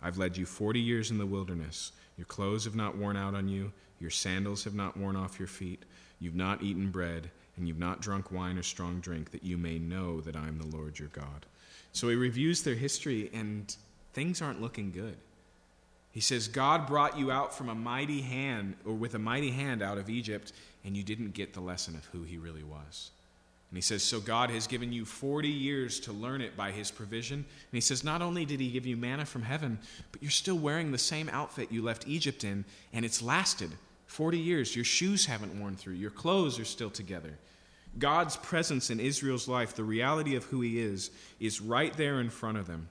I've 0.00 0.18
led 0.18 0.36
you 0.36 0.46
forty 0.46 0.80
years 0.80 1.10
in 1.10 1.18
the 1.18 1.26
wilderness. 1.26 1.92
Your 2.16 2.26
clothes 2.26 2.64
have 2.64 2.76
not 2.76 2.96
worn 2.96 3.16
out 3.16 3.34
on 3.34 3.48
you, 3.48 3.72
your 3.98 4.10
sandals 4.10 4.64
have 4.64 4.74
not 4.74 4.96
worn 4.96 5.16
off 5.16 5.38
your 5.38 5.48
feet. 5.48 5.82
You've 6.20 6.34
not 6.34 6.62
eaten 6.62 6.90
bread, 6.90 7.30
and 7.56 7.66
you've 7.66 7.78
not 7.78 8.00
drunk 8.00 8.30
wine 8.30 8.56
or 8.56 8.62
strong 8.62 9.00
drink, 9.00 9.32
that 9.32 9.44
you 9.44 9.58
may 9.58 9.78
know 9.78 10.20
that 10.20 10.36
I 10.36 10.48
am 10.48 10.58
the 10.58 10.76
Lord 10.76 10.98
your 10.98 11.08
God. 11.08 11.44
So 11.92 12.08
he 12.08 12.14
reviews 12.14 12.62
their 12.62 12.74
history, 12.74 13.30
and 13.34 13.74
things 14.12 14.40
aren't 14.40 14.62
looking 14.62 14.92
good. 14.92 15.16
He 16.12 16.20
says, 16.20 16.48
God 16.48 16.86
brought 16.86 17.18
you 17.18 17.30
out 17.30 17.54
from 17.54 17.68
a 17.68 17.74
mighty 17.74 18.22
hand, 18.22 18.76
or 18.86 18.94
with 18.94 19.14
a 19.14 19.18
mighty 19.18 19.50
hand 19.50 19.82
out 19.82 19.98
of 19.98 20.08
Egypt, 20.08 20.52
and 20.84 20.96
you 20.96 21.02
didn't 21.02 21.34
get 21.34 21.52
the 21.52 21.60
lesson 21.60 21.94
of 21.94 22.06
who 22.06 22.22
he 22.22 22.38
really 22.38 22.62
was. 22.62 23.10
And 23.76 23.82
he 23.82 23.84
says, 23.86 24.02
So 24.02 24.20
God 24.20 24.48
has 24.48 24.66
given 24.66 24.90
you 24.90 25.04
40 25.04 25.50
years 25.50 26.00
to 26.00 26.12
learn 26.14 26.40
it 26.40 26.56
by 26.56 26.70
his 26.70 26.90
provision. 26.90 27.40
And 27.40 27.72
he 27.72 27.82
says, 27.82 28.02
Not 28.02 28.22
only 28.22 28.46
did 28.46 28.58
he 28.58 28.70
give 28.70 28.86
you 28.86 28.96
manna 28.96 29.26
from 29.26 29.42
heaven, 29.42 29.78
but 30.12 30.22
you're 30.22 30.30
still 30.30 30.56
wearing 30.56 30.92
the 30.92 30.96
same 30.96 31.28
outfit 31.28 31.70
you 31.70 31.82
left 31.82 32.08
Egypt 32.08 32.42
in, 32.42 32.64
and 32.94 33.04
it's 33.04 33.20
lasted 33.20 33.68
40 34.06 34.38
years. 34.38 34.74
Your 34.74 34.86
shoes 34.86 35.26
haven't 35.26 35.60
worn 35.60 35.76
through, 35.76 35.92
your 35.92 36.10
clothes 36.10 36.58
are 36.58 36.64
still 36.64 36.88
together. 36.88 37.36
God's 37.98 38.38
presence 38.38 38.88
in 38.88 38.98
Israel's 38.98 39.46
life, 39.46 39.76
the 39.76 39.84
reality 39.84 40.36
of 40.36 40.44
who 40.44 40.62
he 40.62 40.80
is, 40.80 41.10
is 41.38 41.60
right 41.60 41.94
there 41.98 42.18
in 42.22 42.30
front 42.30 42.56
of 42.56 42.66
them. 42.66 42.88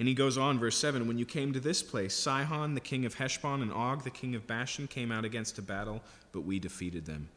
And 0.00 0.08
he 0.08 0.14
goes 0.14 0.36
on, 0.36 0.58
verse 0.58 0.78
7 0.78 1.06
When 1.06 1.16
you 1.16 1.26
came 1.26 1.52
to 1.52 1.60
this 1.60 1.80
place, 1.80 2.12
Sihon, 2.12 2.74
the 2.74 2.80
king 2.80 3.04
of 3.04 3.14
Heshbon, 3.14 3.62
and 3.62 3.72
Og, 3.72 4.02
the 4.02 4.10
king 4.10 4.34
of 4.34 4.48
Bashan, 4.48 4.88
came 4.88 5.12
out 5.12 5.24
against 5.24 5.58
a 5.58 5.62
battle, 5.62 6.02
but 6.32 6.40
we 6.40 6.58
defeated 6.58 7.06
them. 7.06 7.28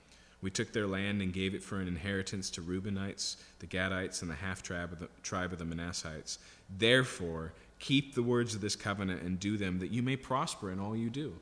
We 0.43 0.51
took 0.51 0.73
their 0.73 0.87
land 0.87 1.21
and 1.21 1.31
gave 1.31 1.55
it 1.55 1.63
for 1.63 1.79
an 1.79 1.87
inheritance 1.87 2.49
to 2.51 2.61
Reubenites, 2.61 3.37
the 3.59 3.65
Gadites, 3.65 4.21
and 4.21 4.29
the 4.29 4.35
half 4.35 4.61
tribe 4.61 4.91
of 4.91 4.99
the, 4.99 5.07
tribe 5.23 5.53
of 5.53 5.57
the 5.57 5.65
Manassites. 5.65 6.37
Therefore, 6.77 7.53
keep 7.79 8.13
the 8.13 8.23
words 8.23 8.53
of 8.53 8.59
this 8.59 8.75
covenant 8.75 9.21
and 9.21 9.39
do 9.39 9.57
them, 9.57 9.79
that 9.79 9.91
you 9.91 10.03
may 10.03 10.17
prosper 10.17 10.69
in 10.69 10.79
all 10.79 10.97
you 10.97 11.09
do. 11.09 11.33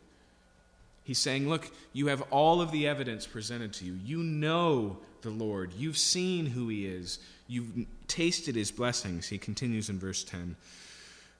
He's 1.03 1.17
saying, 1.17 1.49
Look, 1.49 1.71
you 1.93 2.07
have 2.07 2.21
all 2.29 2.61
of 2.61 2.71
the 2.71 2.87
evidence 2.87 3.25
presented 3.25 3.73
to 3.73 3.85
you. 3.85 3.97
You 4.05 4.19
know 4.19 4.97
the 5.23 5.31
Lord. 5.31 5.73
You've 5.73 5.97
seen 5.97 6.45
who 6.45 6.67
He 6.69 6.85
is. 6.85 7.17
You've 7.47 7.87
tasted 8.07 8.55
His 8.55 8.69
blessings. 8.69 9.27
He 9.27 9.39
continues 9.39 9.89
in 9.89 9.97
verse 9.97 10.23
10. 10.23 10.55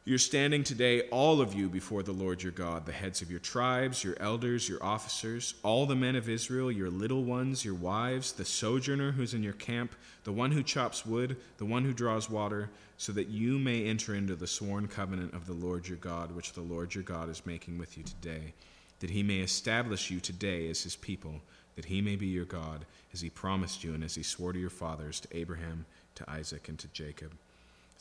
You're 0.03 0.17
standing 0.17 0.63
today, 0.63 1.01
all 1.09 1.41
of 1.41 1.53
you, 1.53 1.69
before 1.69 2.01
the 2.01 2.11
Lord 2.11 2.41
your 2.41 2.51
God, 2.51 2.87
the 2.87 2.91
heads 2.91 3.21
of 3.21 3.29
your 3.29 3.39
tribes, 3.39 4.03
your 4.03 4.17
elders, 4.19 4.67
your 4.67 4.83
officers, 4.83 5.53
all 5.61 5.85
the 5.85 5.95
men 5.95 6.15
of 6.15 6.27
Israel, 6.27 6.71
your 6.71 6.89
little 6.89 7.23
ones, 7.23 7.63
your 7.63 7.75
wives, 7.75 8.31
the 8.31 8.43
sojourner 8.43 9.11
who's 9.11 9.35
in 9.35 9.43
your 9.43 9.53
camp, 9.53 9.93
the 10.23 10.31
one 10.31 10.51
who 10.51 10.63
chops 10.63 11.05
wood, 11.05 11.37
the 11.57 11.65
one 11.65 11.85
who 11.85 11.93
draws 11.93 12.31
water, 12.31 12.71
so 12.97 13.11
that 13.11 13.27
you 13.27 13.59
may 13.59 13.85
enter 13.85 14.15
into 14.15 14.35
the 14.35 14.47
sworn 14.47 14.87
covenant 14.87 15.35
of 15.35 15.45
the 15.45 15.53
Lord 15.53 15.87
your 15.87 15.97
God, 15.97 16.31
which 16.35 16.53
the 16.53 16.61
Lord 16.61 16.95
your 16.95 17.03
God 17.03 17.29
is 17.29 17.45
making 17.45 17.77
with 17.77 17.95
you 17.95 18.03
today. 18.03 18.53
that 19.01 19.09
he 19.09 19.23
may 19.23 19.39
establish 19.39 20.09
you 20.09 20.19
today 20.19 20.69
as 20.69 20.83
his 20.83 20.95
people, 20.95 21.41
that 21.75 21.85
he 21.85 22.01
may 22.01 22.15
be 22.15 22.27
your 22.27 22.45
God, 22.45 22.85
as 23.13 23.21
he 23.21 23.29
promised 23.29 23.83
you 23.83 23.93
and 23.93 24.03
as 24.03 24.15
he 24.15 24.23
swore 24.23 24.53
to 24.53 24.59
your 24.59 24.69
fathers, 24.69 25.19
to 25.19 25.37
Abraham, 25.37 25.85
to 26.15 26.29
Isaac, 26.29 26.69
and 26.69 26.77
to 26.79 26.87
Jacob. 26.89 27.31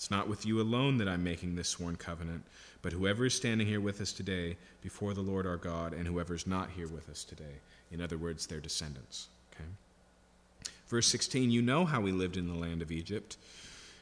It's 0.01 0.11
not 0.11 0.31
with 0.31 0.47
you 0.47 0.63
alone 0.63 0.97
that 0.97 1.09
I'm 1.09 1.23
making 1.23 1.57
this 1.57 1.69
sworn 1.69 1.97
covenant, 1.97 2.45
but 2.81 2.95
whoever 2.95 3.27
is 3.27 3.35
standing 3.35 3.67
here 3.67 3.83
with 3.83 4.01
us 4.01 4.15
today 4.15 4.57
before 4.83 5.13
the 5.13 5.21
Lord 5.21 5.47
our 5.47 5.59
God, 5.59 5.93
and 5.93 6.07
whoever 6.07 6.33
is 6.35 6.47
not 6.47 6.71
here 6.71 6.89
with 6.89 7.11
us 7.11 7.23
today. 7.23 7.61
In 7.93 8.01
other 8.01 8.17
words, 8.17 8.47
their 8.47 8.61
descendants. 8.61 9.29
Okay? 9.53 9.69
Verse 10.89 11.07
16 11.07 11.51
You 11.51 11.61
know 11.61 11.85
how 11.85 12.01
we 12.01 12.13
lived 12.13 12.39
in 12.39 12.49
the 12.49 12.55
land 12.55 12.81
of 12.81 12.91
Egypt 12.91 13.37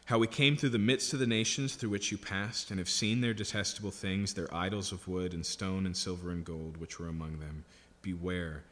how 0.05 0.19
we 0.19 0.29
came 0.29 0.57
through 0.57 0.69
the 0.69 0.79
midst 0.79 1.13
of 1.13 1.19
the 1.19 1.27
nations 1.27 1.75
through 1.75 1.91
which 1.91 2.13
you 2.13 2.17
passed, 2.17 2.71
and 2.71 2.79
have 2.79 2.89
seen 2.89 3.21
their 3.21 3.35
detestable 3.35 3.91
things, 3.91 4.33
their 4.33 4.55
idols 4.55 4.93
of 4.93 5.07
wood 5.09 5.35
and 5.35 5.45
stone 5.45 5.85
and 5.85 5.97
silver 5.97 6.31
and 6.31 6.45
gold, 6.45 6.77
which 6.77 6.99
were 7.01 7.09
among 7.09 7.41
them. 7.41 7.65
Beware, 8.03 8.63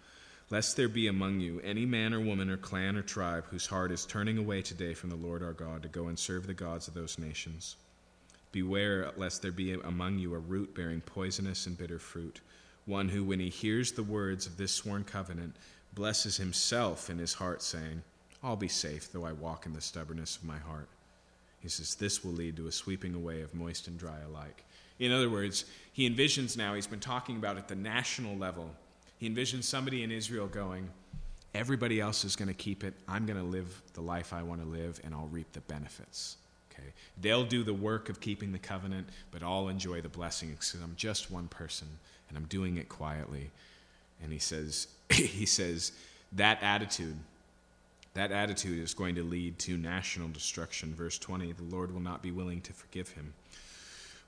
lest 0.51 0.77
there 0.77 0.89
be 0.89 1.09
among 1.09 1.41
you 1.41 1.61
any 1.65 1.85
man 1.85 2.15
or 2.15 2.21
woman 2.21 2.49
or 2.49 2.57
clan 2.57 2.97
or 2.97 3.03
tribe 3.03 3.45
whose 3.51 3.67
heart 3.67 3.91
is 3.91 4.07
turning 4.07 4.39
away 4.39 4.63
today 4.63 4.95
from 4.95 5.11
the 5.11 5.17
Lord 5.17 5.43
our 5.43 5.53
God 5.53 5.83
to 5.83 5.89
go 5.89 6.07
and 6.07 6.19
serve 6.19 6.47
the 6.47 6.55
gods 6.55 6.87
of 6.87 6.95
those 6.95 7.19
nations. 7.19 7.77
Beware, 8.53 9.11
lest 9.17 9.43
there 9.43 9.53
be 9.53 9.73
among 9.73 10.19
you 10.19 10.35
a 10.35 10.39
root 10.39 10.75
bearing 10.75 11.01
poisonous 11.01 11.67
and 11.67 11.77
bitter 11.77 11.99
fruit, 11.99 12.41
one 12.87 13.09
who, 13.09 13.25
when 13.25 13.41
he 13.41 13.49
hears 13.49 13.93
the 13.93 14.03
words 14.03 14.47
of 14.47 14.57
this 14.57 14.73
sworn 14.73 15.05
covenant, 15.05 15.57
blesses 15.95 16.37
himself 16.37 17.11
in 17.11 17.19
his 17.19 17.35
heart, 17.35 17.61
saying, 17.61 18.03
I'll 18.43 18.57
be 18.57 18.69
safe, 18.69 19.13
though 19.13 19.25
I 19.25 19.33
walk 19.33 19.67
in 19.67 19.73
the 19.73 19.81
stubbornness 19.81 20.37
of 20.37 20.45
my 20.45 20.59
heart. 20.59 20.89
He 21.61 21.69
says, 21.69 21.97
This 21.97 22.25
will 22.25 22.33
lead 22.33 22.57
to 22.57 22.69
a 22.69 22.73
sweeping 22.73 23.15
away 23.15 23.43
of 23.43 23.55
moist 23.55 23.89
and 23.89 23.99
dry 23.99 24.21
alike. 24.21 24.65
In 25.01 25.11
other 25.11 25.29
words, 25.29 25.65
he 25.93 26.09
envisions 26.09 26.57
now, 26.57 26.75
he's 26.75 26.87
been 26.87 27.01
talking 27.01 27.37
about 27.37 27.57
at 27.57 27.67
the 27.67 27.75
national 27.75 28.37
level, 28.37 28.71
he 29.19 29.29
envisions 29.29 29.65
somebody 29.65 30.03
in 30.03 30.11
Israel 30.11 30.47
going, 30.47 30.89
Everybody 31.55 32.01
else 32.01 32.25
is 32.27 32.37
going 32.37 32.49
to 32.49 32.55
keep 32.55 32.85
it. 32.85 32.93
I'm 33.09 33.25
going 33.25 33.39
to 33.39 33.45
live 33.45 33.81
the 33.95 34.03
life 34.03 34.35
I 34.35 34.43
want 34.43 34.61
to 34.61 34.67
live, 34.67 35.01
and 35.03 35.15
I'll 35.15 35.29
reap 35.29 35.51
the 35.53 35.61
benefits. 35.61 36.37
Okay? 36.71 36.89
They'll 37.23 37.47
do 37.47 37.65
the 37.65 37.73
work 37.73 38.11
of 38.11 38.21
keeping 38.21 38.53
the 38.53 38.59
covenant, 38.59 39.09
but 39.31 39.43
I'll 39.43 39.69
enjoy 39.69 40.03
the 40.03 40.09
blessings 40.11 40.71
because 40.71 40.85
I'm 40.85 40.95
just 40.97 41.31
one 41.31 41.49
person, 41.49 41.89
and 42.29 42.37
I'm 42.37 42.45
doing 42.45 42.77
it 42.77 42.91
quietly. 42.91 43.51
And 44.23 44.33
he 44.33 44.39
says, 44.39 44.89
he 45.09 45.47
says, 45.47 45.93
that 46.33 46.63
attitude 46.63 47.17
that 48.17 48.33
attitude 48.33 48.83
is 48.83 48.95
going 48.95 49.15
to 49.15 49.23
lead 49.23 49.59
to 49.59 49.77
national 49.77 50.29
destruction. 50.29 50.95
Verse 50.95 51.19
20 51.19 51.53
the 51.53 51.63
Lord 51.65 51.93
will 51.93 52.01
not 52.01 52.23
be 52.23 52.31
willing 52.31 52.63
to 52.63 52.73
forgive 52.73 53.11
him. 53.11 53.35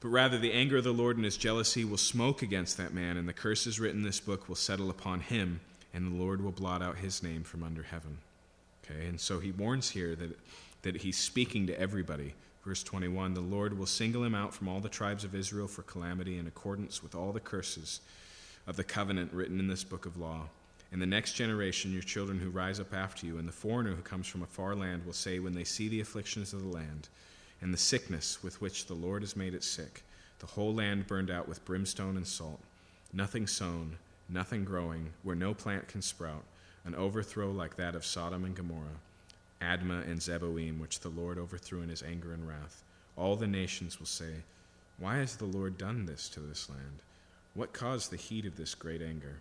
But 0.00 0.08
rather, 0.08 0.38
the 0.38 0.52
anger 0.52 0.76
of 0.76 0.84
the 0.84 0.92
Lord 0.92 1.16
and 1.16 1.24
his 1.24 1.36
jealousy 1.36 1.84
will 1.84 1.96
smoke 1.96 2.42
against 2.42 2.76
that 2.76 2.94
man, 2.94 3.16
and 3.16 3.28
the 3.28 3.32
curses 3.32 3.80
written 3.80 4.00
in 4.00 4.06
this 4.06 4.20
book 4.20 4.48
will 4.48 4.56
settle 4.56 4.90
upon 4.90 5.20
him, 5.20 5.60
and 5.92 6.06
the 6.06 6.22
Lord 6.22 6.40
will 6.40 6.52
blot 6.52 6.82
out 6.82 6.98
his 6.98 7.22
name 7.22 7.42
from 7.42 7.64
under 7.64 7.82
heaven. 7.82 8.18
Okay, 8.84 9.06
and 9.06 9.20
so 9.20 9.40
he 9.40 9.50
warns 9.50 9.90
here 9.90 10.14
that, 10.14 10.38
that 10.82 10.96
he's 10.98 11.18
speaking 11.18 11.66
to 11.66 11.80
everybody. 11.80 12.34
Verse 12.64 12.82
21 12.84 13.34
The 13.34 13.40
Lord 13.40 13.76
will 13.76 13.86
single 13.86 14.22
him 14.22 14.34
out 14.34 14.54
from 14.54 14.68
all 14.68 14.80
the 14.80 14.88
tribes 14.88 15.24
of 15.24 15.34
Israel 15.34 15.66
for 15.66 15.82
calamity 15.82 16.38
in 16.38 16.46
accordance 16.46 17.02
with 17.02 17.14
all 17.14 17.32
the 17.32 17.40
curses 17.40 18.00
of 18.68 18.76
the 18.76 18.84
covenant 18.84 19.32
written 19.32 19.58
in 19.58 19.66
this 19.66 19.84
book 19.84 20.06
of 20.06 20.16
law. 20.16 20.48
And 20.92 21.02
the 21.02 21.06
next 21.06 21.32
generation, 21.32 21.92
your 21.92 22.02
children 22.02 22.38
who 22.38 22.50
rise 22.50 22.80
up 22.80 22.94
after 22.94 23.26
you, 23.26 23.38
and 23.38 23.48
the 23.48 23.52
foreigner 23.52 23.94
who 23.94 24.02
comes 24.02 24.26
from 24.26 24.42
a 24.42 24.46
far 24.46 24.74
land, 24.74 25.04
will 25.04 25.12
say, 25.12 25.38
when 25.38 25.54
they 25.54 25.64
see 25.64 25.88
the 25.88 26.00
afflictions 26.00 26.52
of 26.52 26.62
the 26.62 26.68
land, 26.68 27.08
and 27.60 27.72
the 27.72 27.78
sickness 27.78 28.43
with 28.43 28.60
which 28.60 28.86
the 28.86 28.94
Lord 28.94 29.22
has 29.22 29.36
made 29.36 29.55
it 29.55 29.64
sick, 29.64 30.02
the 30.39 30.47
whole 30.47 30.74
land 30.74 31.06
burned 31.06 31.30
out 31.30 31.48
with 31.48 31.64
brimstone 31.64 32.16
and 32.16 32.26
salt, 32.26 32.60
nothing 33.12 33.47
sown, 33.47 33.98
nothing 34.28 34.64
growing, 34.64 35.10
where 35.22 35.36
no 35.36 35.55
plant 35.55 35.89
can 35.89 36.02
sprout, 36.02 36.44
an 36.85 36.94
overthrow 36.94 37.51
like 37.51 37.76
that 37.76 37.94
of 37.94 38.05
Sodom 38.05 38.44
and 38.44 38.55
Gomorrah, 38.55 39.01
Admah 39.60 40.09
and 40.09 40.20
Zeboim, 40.20 40.78
which 40.78 41.01
the 41.01 41.09
Lord 41.09 41.39
overthrew 41.39 41.82
in 41.82 41.89
his 41.89 42.02
anger 42.02 42.32
and 42.32 42.47
wrath. 42.47 42.82
All 43.16 43.35
the 43.35 43.47
nations 43.47 43.98
will 43.98 44.06
say, 44.06 44.43
Why 44.98 45.16
has 45.16 45.36
the 45.36 45.44
Lord 45.44 45.76
done 45.76 46.06
this 46.06 46.28
to 46.30 46.40
this 46.40 46.70
land? 46.70 47.02
What 47.55 47.72
caused 47.72 48.12
the 48.12 48.16
heat 48.16 48.47
of 48.47 48.56
this 48.56 48.74
great 48.74 49.02
anger? 49.02 49.39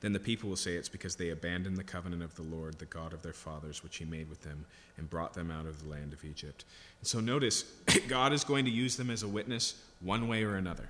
Then 0.00 0.12
the 0.12 0.20
people 0.20 0.48
will 0.48 0.56
say 0.56 0.74
it's 0.74 0.88
because 0.88 1.16
they 1.16 1.30
abandoned 1.30 1.76
the 1.76 1.84
covenant 1.84 2.22
of 2.22 2.34
the 2.36 2.42
Lord, 2.42 2.78
the 2.78 2.84
God 2.84 3.12
of 3.12 3.22
their 3.22 3.32
fathers, 3.32 3.82
which 3.82 3.96
he 3.96 4.04
made 4.04 4.28
with 4.28 4.42
them, 4.42 4.64
and 4.96 5.10
brought 5.10 5.34
them 5.34 5.50
out 5.50 5.66
of 5.66 5.82
the 5.82 5.88
land 5.88 6.12
of 6.12 6.24
Egypt. 6.24 6.64
And 7.00 7.08
so 7.08 7.20
notice, 7.20 7.64
God 8.08 8.32
is 8.32 8.44
going 8.44 8.64
to 8.66 8.70
use 8.70 8.96
them 8.96 9.10
as 9.10 9.22
a 9.22 9.28
witness 9.28 9.74
one 10.00 10.28
way 10.28 10.44
or 10.44 10.54
another. 10.54 10.88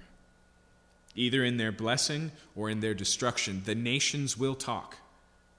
Either 1.14 1.42
in 1.42 1.56
their 1.56 1.72
blessing 1.72 2.30
or 2.54 2.68
in 2.68 2.80
their 2.80 2.94
destruction, 2.94 3.62
the 3.64 3.74
nations 3.74 4.36
will 4.36 4.54
talk. 4.54 4.96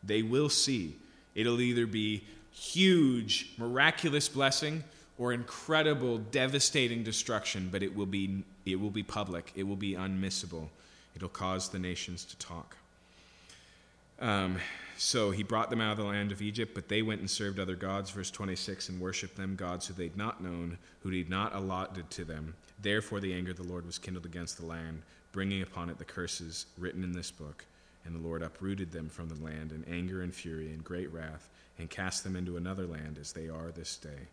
They 0.03 0.21
will 0.21 0.49
see. 0.49 0.95
It'll 1.33 1.59
either 1.59 1.87
be 1.87 2.23
huge, 2.51 3.51
miraculous 3.57 4.29
blessing 4.29 4.83
or 5.17 5.33
incredible, 5.33 6.17
devastating 6.17 7.03
destruction, 7.03 7.69
but 7.71 7.83
it 7.83 7.95
will 7.95 8.05
be, 8.05 8.43
it 8.65 8.79
will 8.79 8.89
be 8.89 9.03
public. 9.03 9.51
It 9.55 9.63
will 9.63 9.75
be 9.75 9.93
unmissable. 9.93 10.69
It'll 11.15 11.29
cause 11.29 11.69
the 11.69 11.79
nations 11.79 12.23
to 12.25 12.37
talk. 12.37 12.77
Um, 14.19 14.57
so 14.97 15.31
he 15.31 15.43
brought 15.43 15.69
them 15.69 15.79
out 15.79 15.93
of 15.93 15.97
the 15.97 16.03
land 16.03 16.33
of 16.33 16.41
Egypt, 16.41 16.73
but 16.75 16.89
they 16.89 17.01
went 17.01 17.21
and 17.21 17.29
served 17.29 17.57
other 17.57 17.75
gods, 17.75 18.11
verse 18.11 18.29
26, 18.29 18.89
and 18.89 18.99
worshipped 18.99 19.37
them, 19.37 19.55
gods 19.55 19.87
who 19.87 19.93
they'd 19.93 20.17
not 20.17 20.43
known, 20.43 20.77
who 21.01 21.09
he'd 21.09 21.29
not 21.29 21.55
allotted 21.55 22.09
to 22.11 22.25
them. 22.25 22.53
Therefore 22.81 23.21
the 23.21 23.33
anger 23.33 23.51
of 23.51 23.57
the 23.57 23.63
Lord 23.63 23.85
was 23.85 23.97
kindled 23.97 24.25
against 24.25 24.57
the 24.57 24.65
land, 24.65 25.01
bringing 25.31 25.61
upon 25.61 25.89
it 25.89 25.97
the 25.97 26.05
curses 26.05 26.65
written 26.77 27.03
in 27.03 27.13
this 27.13 27.31
book. 27.31 27.63
And 28.05 28.13
the 28.13 28.27
Lord 28.27 28.41
uprooted 28.41 28.91
them 28.91 29.07
from 29.07 29.29
the 29.29 29.41
land 29.41 29.71
in 29.71 29.85
anger 29.93 30.21
and 30.21 30.33
fury 30.33 30.67
and 30.67 30.83
great 30.83 31.11
wrath, 31.13 31.49
and 31.77 31.89
cast 31.89 32.25
them 32.25 32.35
into 32.35 32.57
another 32.57 32.85
land 32.85 33.17
as 33.21 33.31
they 33.31 33.47
are 33.47 33.71
this 33.71 33.95
day. 33.95 34.27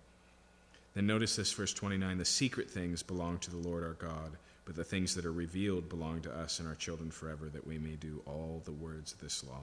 Then 0.95 1.07
notice 1.07 1.37
this, 1.37 1.53
verse 1.53 1.75
29 1.75 2.19
the 2.19 2.25
secret 2.25 2.69
things 2.69 3.03
belong 3.05 3.39
to 3.39 3.51
the 3.51 3.69
Lord 3.69 3.85
our 3.85 3.93
God 3.93 4.33
but 4.67 4.75
the 4.75 4.85
things 4.85 5.15
that 5.15 5.25
are 5.25 5.33
revealed 5.33 5.89
belong 5.89 6.21
to 6.23 6.37
us 6.37 6.59
and 6.59 6.69
our 6.69 6.75
children 6.75 7.11
forever, 7.11 7.49
that 7.49 7.67
we 7.67 7.79
may 7.79 7.95
do 7.95 8.21
all 8.27 8.61
the 8.65 8.73
words 8.73 9.13
of 9.13 9.21
this 9.21 9.45
law. 9.45 9.63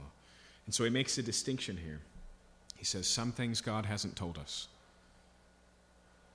And 0.65 0.73
so 0.73 0.85
he 0.85 0.89
makes 0.89 1.17
a 1.17 1.23
distinction 1.23 1.77
here. 1.77 1.99
He 2.77 2.85
says, 2.85 3.05
Some 3.05 3.33
things 3.33 3.59
God 3.61 3.85
hasn't 3.85 4.15
told 4.15 4.37
us. 4.37 4.69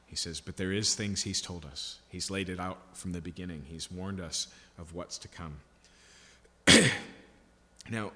He 0.07 0.16
says, 0.16 0.40
But 0.40 0.59
there 0.59 0.70
is 0.70 0.95
things 0.95 1.23
he's 1.23 1.40
told 1.40 1.65
us. 1.65 1.99
He's 2.11 2.31
laid 2.31 2.51
it 2.51 2.61
out 2.61 2.78
from 2.93 3.12
the 3.12 3.23
beginning, 3.23 3.65
he's 3.66 3.90
warned 3.90 4.20
us 4.20 4.49
of 4.78 4.95
what's 4.95 5.16
to 5.19 5.28
come. 5.28 5.57
now, 7.90 8.12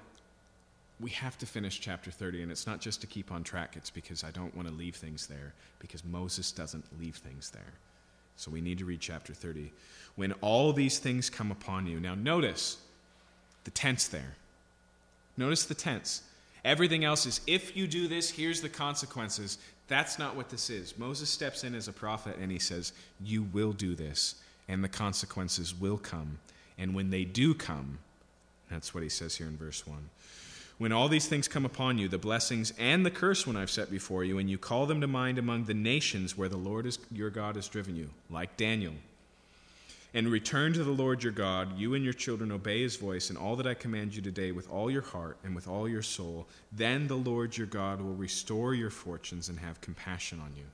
we 0.99 1.09
have 1.09 1.37
to 1.39 1.47
finish 1.47 1.81
chapter 1.81 2.11
30, 2.11 2.43
and 2.43 2.51
it's 2.51 2.67
not 2.67 2.79
just 2.79 3.01
to 3.01 3.07
keep 3.07 3.31
on 3.31 3.43
track, 3.43 3.75
it's 3.75 3.89
because 3.89 4.23
I 4.23 4.29
don't 4.29 4.55
want 4.55 4.67
to 4.67 4.73
leave 4.73 4.95
things 4.95 5.25
there, 5.25 5.53
because 5.79 6.05
Moses 6.05 6.51
doesn't 6.51 6.85
leave 6.99 7.15
things 7.15 7.49
there. 7.49 7.73
So 8.37 8.51
we 8.51 8.61
need 8.61 8.79
to 8.79 8.85
read 8.85 8.99
chapter 8.99 9.33
30. 9.33 9.71
When 10.15 10.33
all 10.33 10.73
these 10.73 10.99
things 10.99 11.29
come 11.29 11.51
upon 11.51 11.87
you. 11.87 11.99
Now, 11.99 12.15
notice 12.15 12.77
the 13.63 13.71
tense 13.71 14.07
there. 14.07 14.35
Notice 15.37 15.65
the 15.65 15.75
tense. 15.75 16.21
Everything 16.63 17.03
else 17.03 17.25
is 17.25 17.41
if 17.47 17.75
you 17.75 17.87
do 17.87 18.07
this, 18.07 18.29
here's 18.29 18.61
the 18.61 18.69
consequences. 18.69 19.57
That's 19.87 20.17
not 20.17 20.35
what 20.35 20.49
this 20.49 20.69
is. 20.69 20.97
Moses 20.97 21.29
steps 21.29 21.63
in 21.63 21.75
as 21.75 21.87
a 21.87 21.93
prophet 21.93 22.37
and 22.39 22.51
he 22.51 22.59
says, 22.59 22.93
You 23.21 23.43
will 23.43 23.73
do 23.73 23.95
this, 23.95 24.35
and 24.67 24.83
the 24.83 24.89
consequences 24.89 25.73
will 25.77 25.97
come. 25.97 26.39
And 26.77 26.95
when 26.95 27.09
they 27.09 27.25
do 27.25 27.53
come, 27.53 27.99
that's 28.69 28.93
what 28.93 29.03
he 29.03 29.09
says 29.09 29.35
here 29.35 29.47
in 29.47 29.57
verse 29.57 29.85
1. 29.85 29.97
When 30.77 30.91
all 30.91 31.07
these 31.07 31.27
things 31.27 31.47
come 31.47 31.65
upon 31.65 31.97
you, 31.97 32.07
the 32.07 32.17
blessings 32.17 32.73
and 32.79 33.05
the 33.05 33.11
curse 33.11 33.45
when 33.45 33.55
I've 33.55 33.69
set 33.69 33.91
before 33.91 34.23
you, 34.23 34.39
and 34.39 34.49
you 34.49 34.57
call 34.57 34.85
them 34.85 35.01
to 35.01 35.07
mind 35.07 35.37
among 35.37 35.65
the 35.65 35.73
nations 35.73 36.37
where 36.37 36.49
the 36.49 36.57
Lord 36.57 36.85
is, 36.85 36.97
your 37.11 37.29
God 37.29 37.55
has 37.55 37.67
driven 37.67 37.95
you, 37.95 38.09
like 38.29 38.57
Daniel, 38.57 38.93
and 40.15 40.27
return 40.27 40.73
to 40.73 40.83
the 40.83 40.91
Lord 40.91 41.23
your 41.23 41.31
God, 41.31 41.77
you 41.77 41.93
and 41.93 42.03
your 42.03 42.13
children 42.13 42.51
obey 42.51 42.81
his 42.81 42.97
voice 42.97 43.29
and 43.29 43.37
all 43.37 43.55
that 43.55 43.67
I 43.67 43.73
command 43.73 44.15
you 44.15 44.21
today 44.21 44.51
with 44.51 44.69
all 44.69 44.91
your 44.91 45.01
heart 45.01 45.37
and 45.43 45.55
with 45.55 45.67
all 45.67 45.87
your 45.87 46.03
soul, 46.03 46.47
then 46.71 47.07
the 47.07 47.15
Lord 47.15 47.57
your 47.57 47.67
God 47.67 47.99
will 47.99 48.13
restore 48.13 48.75
your 48.75 48.91
fortunes 48.91 49.49
and 49.49 49.59
have 49.59 49.81
compassion 49.81 50.39
on 50.39 50.53
you. 50.55 50.65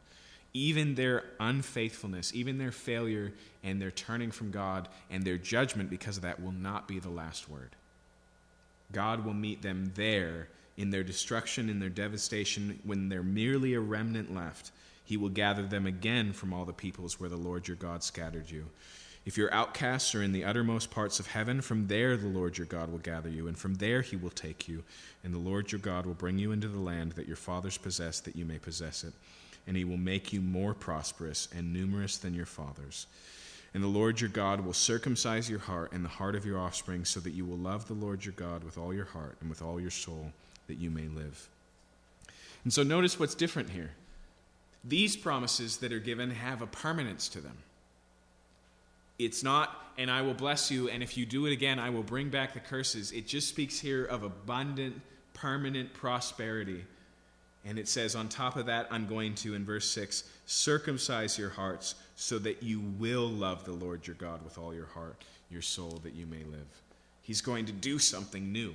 Even 0.54 0.96
their 0.96 1.24
unfaithfulness, 1.40 2.34
even 2.34 2.58
their 2.58 2.72
failure 2.72 3.32
and 3.64 3.82
their 3.82 3.92
turning 3.92 4.32
from 4.32 4.52
God 4.52 4.90
and 5.10 5.24
their 5.24 5.38
judgment 5.38 5.90
because 5.90 6.18
of 6.18 6.24
that 6.24 6.42
will 6.42 6.52
not 6.52 6.88
be 6.88 7.00
the 7.00 7.10
last 7.10 7.50
word. 7.50 7.76
God 8.92 9.26
will 9.26 9.34
meet 9.34 9.62
them 9.62 9.92
there 9.96 10.48
in 10.78 10.90
their 10.90 11.04
destruction, 11.04 11.70
in 11.70 11.80
their 11.80 11.90
devastation, 11.90 12.80
when 12.84 13.10
they're 13.10 13.22
merely 13.22 13.74
a 13.74 13.80
remnant 13.80 14.34
left. 14.34 14.72
He 15.04 15.18
will 15.18 15.30
gather 15.30 15.64
them 15.64 15.86
again 15.86 16.34
from 16.34 16.54
all 16.54 16.66
the 16.66 16.74
peoples 16.74 17.20
where 17.20 17.30
the 17.30 17.36
Lord 17.36 17.68
your 17.68 17.78
God 17.78 18.04
scattered 18.04 18.50
you. 18.50 18.66
If 19.26 19.38
your 19.38 19.54
outcasts 19.54 20.16
are 20.16 20.24
in 20.24 20.32
the 20.32 20.46
uttermost 20.46 20.90
parts 20.90 21.20
of 21.20 21.28
heaven, 21.28 21.62
from 21.62 21.88
there 21.88 22.16
the 22.16 22.28
Lord 22.28 22.58
your 22.58 22.66
God 22.66 22.92
will 22.92 23.00
gather 23.00 23.30
you, 23.30 23.48
and 23.48 23.58
from 23.58 23.76
there 23.76 24.02
he 24.02 24.16
will 24.16 24.30
take 24.30 24.68
you. 24.68 24.84
And 25.24 25.34
the 25.34 25.40
Lord 25.40 25.72
your 25.72 25.80
God 25.80 26.06
will 26.06 26.14
bring 26.14 26.40
you 26.40 26.52
into 26.52 26.68
the 26.68 26.80
land 26.80 27.12
that 27.14 27.28
your 27.28 27.36
fathers 27.36 27.78
possessed, 27.78 28.26
that 28.26 28.36
you 28.36 28.46
may 28.46 28.58
possess 28.58 29.04
it. 29.04 29.14
And 29.68 29.76
he 29.76 29.84
will 29.84 29.98
make 29.98 30.32
you 30.32 30.42
more 30.42 30.74
prosperous 30.74 31.48
and 31.56 31.74
numerous 31.74 32.18
than 32.18 32.34
your 32.34 32.46
fathers. 32.46 33.06
And 33.74 33.84
the 33.84 33.88
Lord 33.88 34.20
your 34.20 34.30
God 34.30 34.62
will 34.62 34.74
circumcise 34.74 35.50
your 35.50 35.60
heart 35.60 35.92
and 35.92 36.04
the 36.04 36.10
heart 36.10 36.36
of 36.36 36.46
your 36.46 36.60
offspring, 36.60 37.06
so 37.06 37.20
that 37.20 37.32
you 37.32 37.46
will 37.46 37.58
love 37.58 37.88
the 37.88 37.94
Lord 37.94 38.26
your 38.26 38.34
God 38.34 38.64
with 38.64 38.78
all 38.78 38.94
your 38.94 39.06
heart 39.06 39.38
and 39.42 39.50
with 39.50 39.62
all 39.62 39.80
your 39.80 39.92
soul, 39.92 40.32
that 40.68 40.78
you 40.78 40.90
may 40.90 41.08
live. 41.08 41.48
And 42.64 42.74
so 42.74 42.84
notice 42.84 43.20
what's 43.20 43.36
different 43.36 43.70
here. 43.70 43.92
These 44.84 45.16
promises 45.18 45.78
that 45.78 45.94
are 45.94 46.00
given 46.00 46.32
have 46.32 46.62
a 46.62 46.68
permanence 46.68 47.30
to 47.30 47.42
them. 47.42 47.58
It's 49.20 49.44
not, 49.44 49.76
and 49.98 50.10
I 50.10 50.22
will 50.22 50.34
bless 50.34 50.72
you, 50.72 50.90
and 50.90 51.04
if 51.04 51.18
you 51.18 51.26
do 51.26 51.46
it 51.46 51.52
again, 51.52 51.78
I 51.78 51.90
will 51.90 52.04
bring 52.04 52.30
back 52.30 52.54
the 52.54 52.62
curses. 52.62 53.12
It 53.12 53.28
just 53.28 53.50
speaks 53.50 53.80
here 53.80 54.06
of 54.06 54.24
abundant, 54.24 55.02
permanent 55.34 55.94
prosperity. 55.94 56.86
And 57.66 57.78
it 57.78 57.90
says, 57.90 58.16
on 58.16 58.30
top 58.30 58.56
of 58.56 58.68
that, 58.68 58.88
I'm 58.90 59.06
going 59.06 59.36
to, 59.36 59.54
in 59.54 59.66
verse 59.66 59.90
6, 59.90 60.24
circumcise 60.50 61.38
your 61.38 61.50
hearts 61.50 61.96
so 62.16 62.40
that 62.40 62.64
you 62.64 62.80
will 62.98 63.28
love 63.28 63.66
the 63.66 63.72
Lord 63.72 64.08
your 64.08 64.16
God 64.16 64.44
with 64.44 64.58
all 64.58 64.74
your 64.74 64.88
heart, 64.88 65.24
your 65.50 65.62
soul, 65.62 66.00
that 66.04 66.16
you 66.16 66.26
may 66.26 66.44
live. 66.44 66.82
He's 67.22 67.42
going 67.42 67.66
to 67.66 67.72
do 67.72 68.00
something 68.00 68.52
new. 68.52 68.74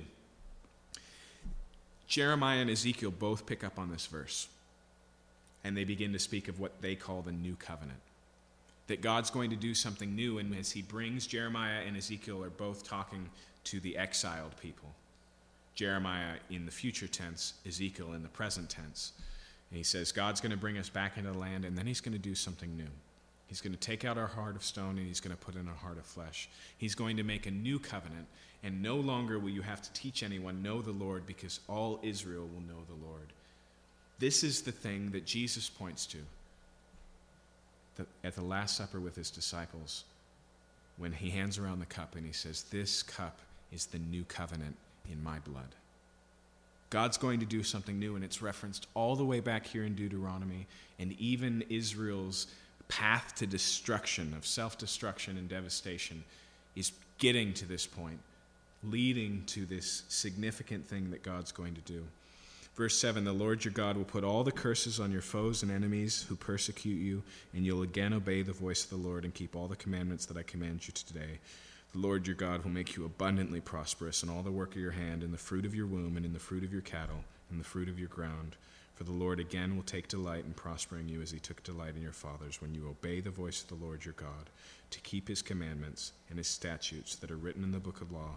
Jeremiah 2.07 2.59
and 2.59 2.69
Ezekiel 2.69 3.11
both 3.11 3.45
pick 3.45 3.63
up 3.63 3.77
on 3.77 3.91
this 3.91 4.05
verse, 4.05 4.47
and 5.63 5.75
they 5.75 5.83
begin 5.83 6.13
to 6.13 6.19
speak 6.19 6.47
of 6.47 6.59
what 6.59 6.81
they 6.81 6.95
call 6.95 7.21
the 7.21 7.31
new 7.31 7.55
covenant 7.55 7.99
that 8.87 9.01
God's 9.01 9.29
going 9.29 9.49
to 9.49 9.55
do 9.55 9.73
something 9.73 10.15
new. 10.15 10.37
And 10.37 10.55
as 10.55 10.71
he 10.71 10.81
brings 10.81 11.27
Jeremiah 11.27 11.81
and 11.85 11.97
Ezekiel 11.97 12.43
are 12.43 12.49
both 12.49 12.87
talking 12.87 13.29
to 13.65 13.79
the 13.79 13.97
exiled 13.97 14.55
people. 14.61 14.89
Jeremiah 15.73 16.35
in 16.49 16.65
the 16.65 16.71
future 16.71 17.07
tense, 17.07 17.55
Ezekiel 17.67 18.13
in 18.13 18.23
the 18.23 18.29
present 18.29 18.69
tense. 18.69 19.13
And 19.69 19.77
he 19.77 19.83
says, 19.83 20.11
God's 20.11 20.41
going 20.41 20.51
to 20.51 20.57
bring 20.57 20.77
us 20.77 20.89
back 20.89 21.17
into 21.17 21.31
the 21.31 21.37
land, 21.37 21.65
and 21.65 21.77
then 21.77 21.87
he's 21.87 22.01
going 22.01 22.13
to 22.13 22.19
do 22.19 22.35
something 22.35 22.75
new. 22.77 22.89
He's 23.47 23.61
going 23.61 23.73
to 23.73 23.79
take 23.79 24.05
out 24.05 24.17
our 24.17 24.27
heart 24.27 24.55
of 24.55 24.63
stone 24.63 24.97
and 24.97 25.07
he's 25.07 25.19
going 25.19 25.35
to 25.35 25.41
put 25.41 25.55
in 25.55 25.67
a 25.67 25.73
heart 25.73 25.97
of 25.97 26.05
flesh. 26.05 26.49
He's 26.77 26.95
going 26.95 27.17
to 27.17 27.23
make 27.23 27.45
a 27.45 27.51
new 27.51 27.77
covenant, 27.77 28.25
and 28.63 28.81
no 28.81 28.95
longer 28.95 29.37
will 29.37 29.49
you 29.49 29.61
have 29.61 29.81
to 29.81 29.93
teach 29.93 30.23
anyone, 30.23 30.63
know 30.63 30.81
the 30.81 30.91
Lord, 30.91 31.27
because 31.27 31.59
all 31.67 31.99
Israel 32.01 32.49
will 32.53 32.61
know 32.61 32.81
the 32.87 33.05
Lord. 33.05 33.33
This 34.17 34.43
is 34.43 34.61
the 34.61 34.71
thing 34.71 35.11
that 35.11 35.25
Jesus 35.25 35.69
points 35.69 36.05
to 36.07 36.17
at 38.23 38.35
the 38.35 38.41
Last 38.41 38.75
Supper 38.75 38.99
with 38.99 39.15
his 39.15 39.29
disciples 39.29 40.03
when 40.97 41.11
he 41.11 41.29
hands 41.29 41.57
around 41.57 41.79
the 41.79 41.85
cup 41.85 42.15
and 42.15 42.25
he 42.25 42.31
says, 42.31 42.63
This 42.63 43.03
cup 43.03 43.39
is 43.71 43.85
the 43.85 43.99
new 43.99 44.23
covenant 44.25 44.75
in 45.11 45.23
my 45.23 45.39
blood. 45.39 45.75
God's 46.89 47.17
going 47.17 47.39
to 47.39 47.45
do 47.45 47.63
something 47.63 47.99
new, 47.99 48.15
and 48.15 48.23
it's 48.23 48.41
referenced 48.41 48.87
all 48.93 49.15
the 49.15 49.25
way 49.25 49.39
back 49.39 49.65
here 49.65 49.83
in 49.83 49.95
Deuteronomy, 49.95 50.67
and 50.99 51.13
even 51.19 51.63
Israel's 51.69 52.47
path 52.87 53.33
to 53.35 53.47
destruction, 53.47 54.33
of 54.35 54.45
self 54.45 54.77
destruction 54.77 55.37
and 55.37 55.49
devastation, 55.49 56.23
is 56.75 56.91
getting 57.17 57.53
to 57.53 57.65
this 57.65 57.87
point, 57.87 58.19
leading 58.83 59.43
to 59.47 59.65
this 59.65 60.03
significant 60.09 60.87
thing 60.87 61.11
that 61.11 61.23
God's 61.23 61.51
going 61.51 61.73
to 61.75 61.81
do. 61.81 62.03
Verse 62.75 62.97
7 62.97 63.23
The 63.23 63.33
Lord 63.33 63.63
your 63.63 63.73
God 63.73 63.97
will 63.97 64.03
put 64.03 64.23
all 64.23 64.43
the 64.43 64.51
curses 64.51 64.99
on 64.99 65.11
your 65.11 65.21
foes 65.21 65.63
and 65.63 65.71
enemies 65.71 66.25
who 66.27 66.35
persecute 66.35 66.99
you, 66.99 67.23
and 67.53 67.65
you'll 67.65 67.83
again 67.83 68.13
obey 68.13 68.41
the 68.41 68.51
voice 68.51 68.83
of 68.83 68.89
the 68.89 69.07
Lord 69.07 69.23
and 69.23 69.33
keep 69.33 69.55
all 69.55 69.67
the 69.67 69.75
commandments 69.75 70.25
that 70.27 70.37
I 70.37 70.43
command 70.43 70.85
you 70.87 70.93
today. 70.93 71.39
The 71.95 72.01
Lord 72.01 72.27
your 72.27 72.35
God 72.35 72.61
will 72.61 72.71
make 72.71 72.97
you 72.97 73.05
abundantly 73.05 73.61
prosperous 73.61 74.21
in 74.21 74.27
all 74.27 74.43
the 74.43 74.51
work 74.51 74.75
of 74.75 74.81
your 74.81 74.91
hand, 74.91 75.23
in 75.23 75.31
the 75.31 75.37
fruit 75.37 75.65
of 75.65 75.73
your 75.73 75.87
womb, 75.87 76.17
and 76.17 76.25
in 76.25 76.33
the 76.33 76.39
fruit 76.39 76.65
of 76.65 76.73
your 76.73 76.81
cattle, 76.81 77.23
and 77.49 77.57
the 77.57 77.63
fruit 77.63 77.87
of 77.87 77.97
your 77.97 78.09
ground. 78.09 78.57
For 78.95 79.05
the 79.05 79.13
Lord 79.13 79.39
again 79.39 79.77
will 79.77 79.83
take 79.83 80.09
delight 80.09 80.43
in 80.43 80.51
prospering 80.55 81.07
you 81.07 81.21
as 81.21 81.31
he 81.31 81.39
took 81.39 81.63
delight 81.63 81.95
in 81.95 82.01
your 82.01 82.11
fathers 82.11 82.61
when 82.61 82.75
you 82.75 82.89
obey 82.89 83.21
the 83.21 83.29
voice 83.29 83.61
of 83.61 83.69
the 83.69 83.85
Lord 83.85 84.03
your 84.03 84.13
God, 84.15 84.49
to 84.89 84.99
keep 84.99 85.29
his 85.29 85.41
commandments 85.41 86.11
and 86.29 86.37
his 86.37 86.49
statutes 86.49 87.15
that 87.15 87.31
are 87.31 87.37
written 87.37 87.63
in 87.63 87.71
the 87.71 87.79
book 87.79 88.01
of 88.01 88.11
law 88.11 88.31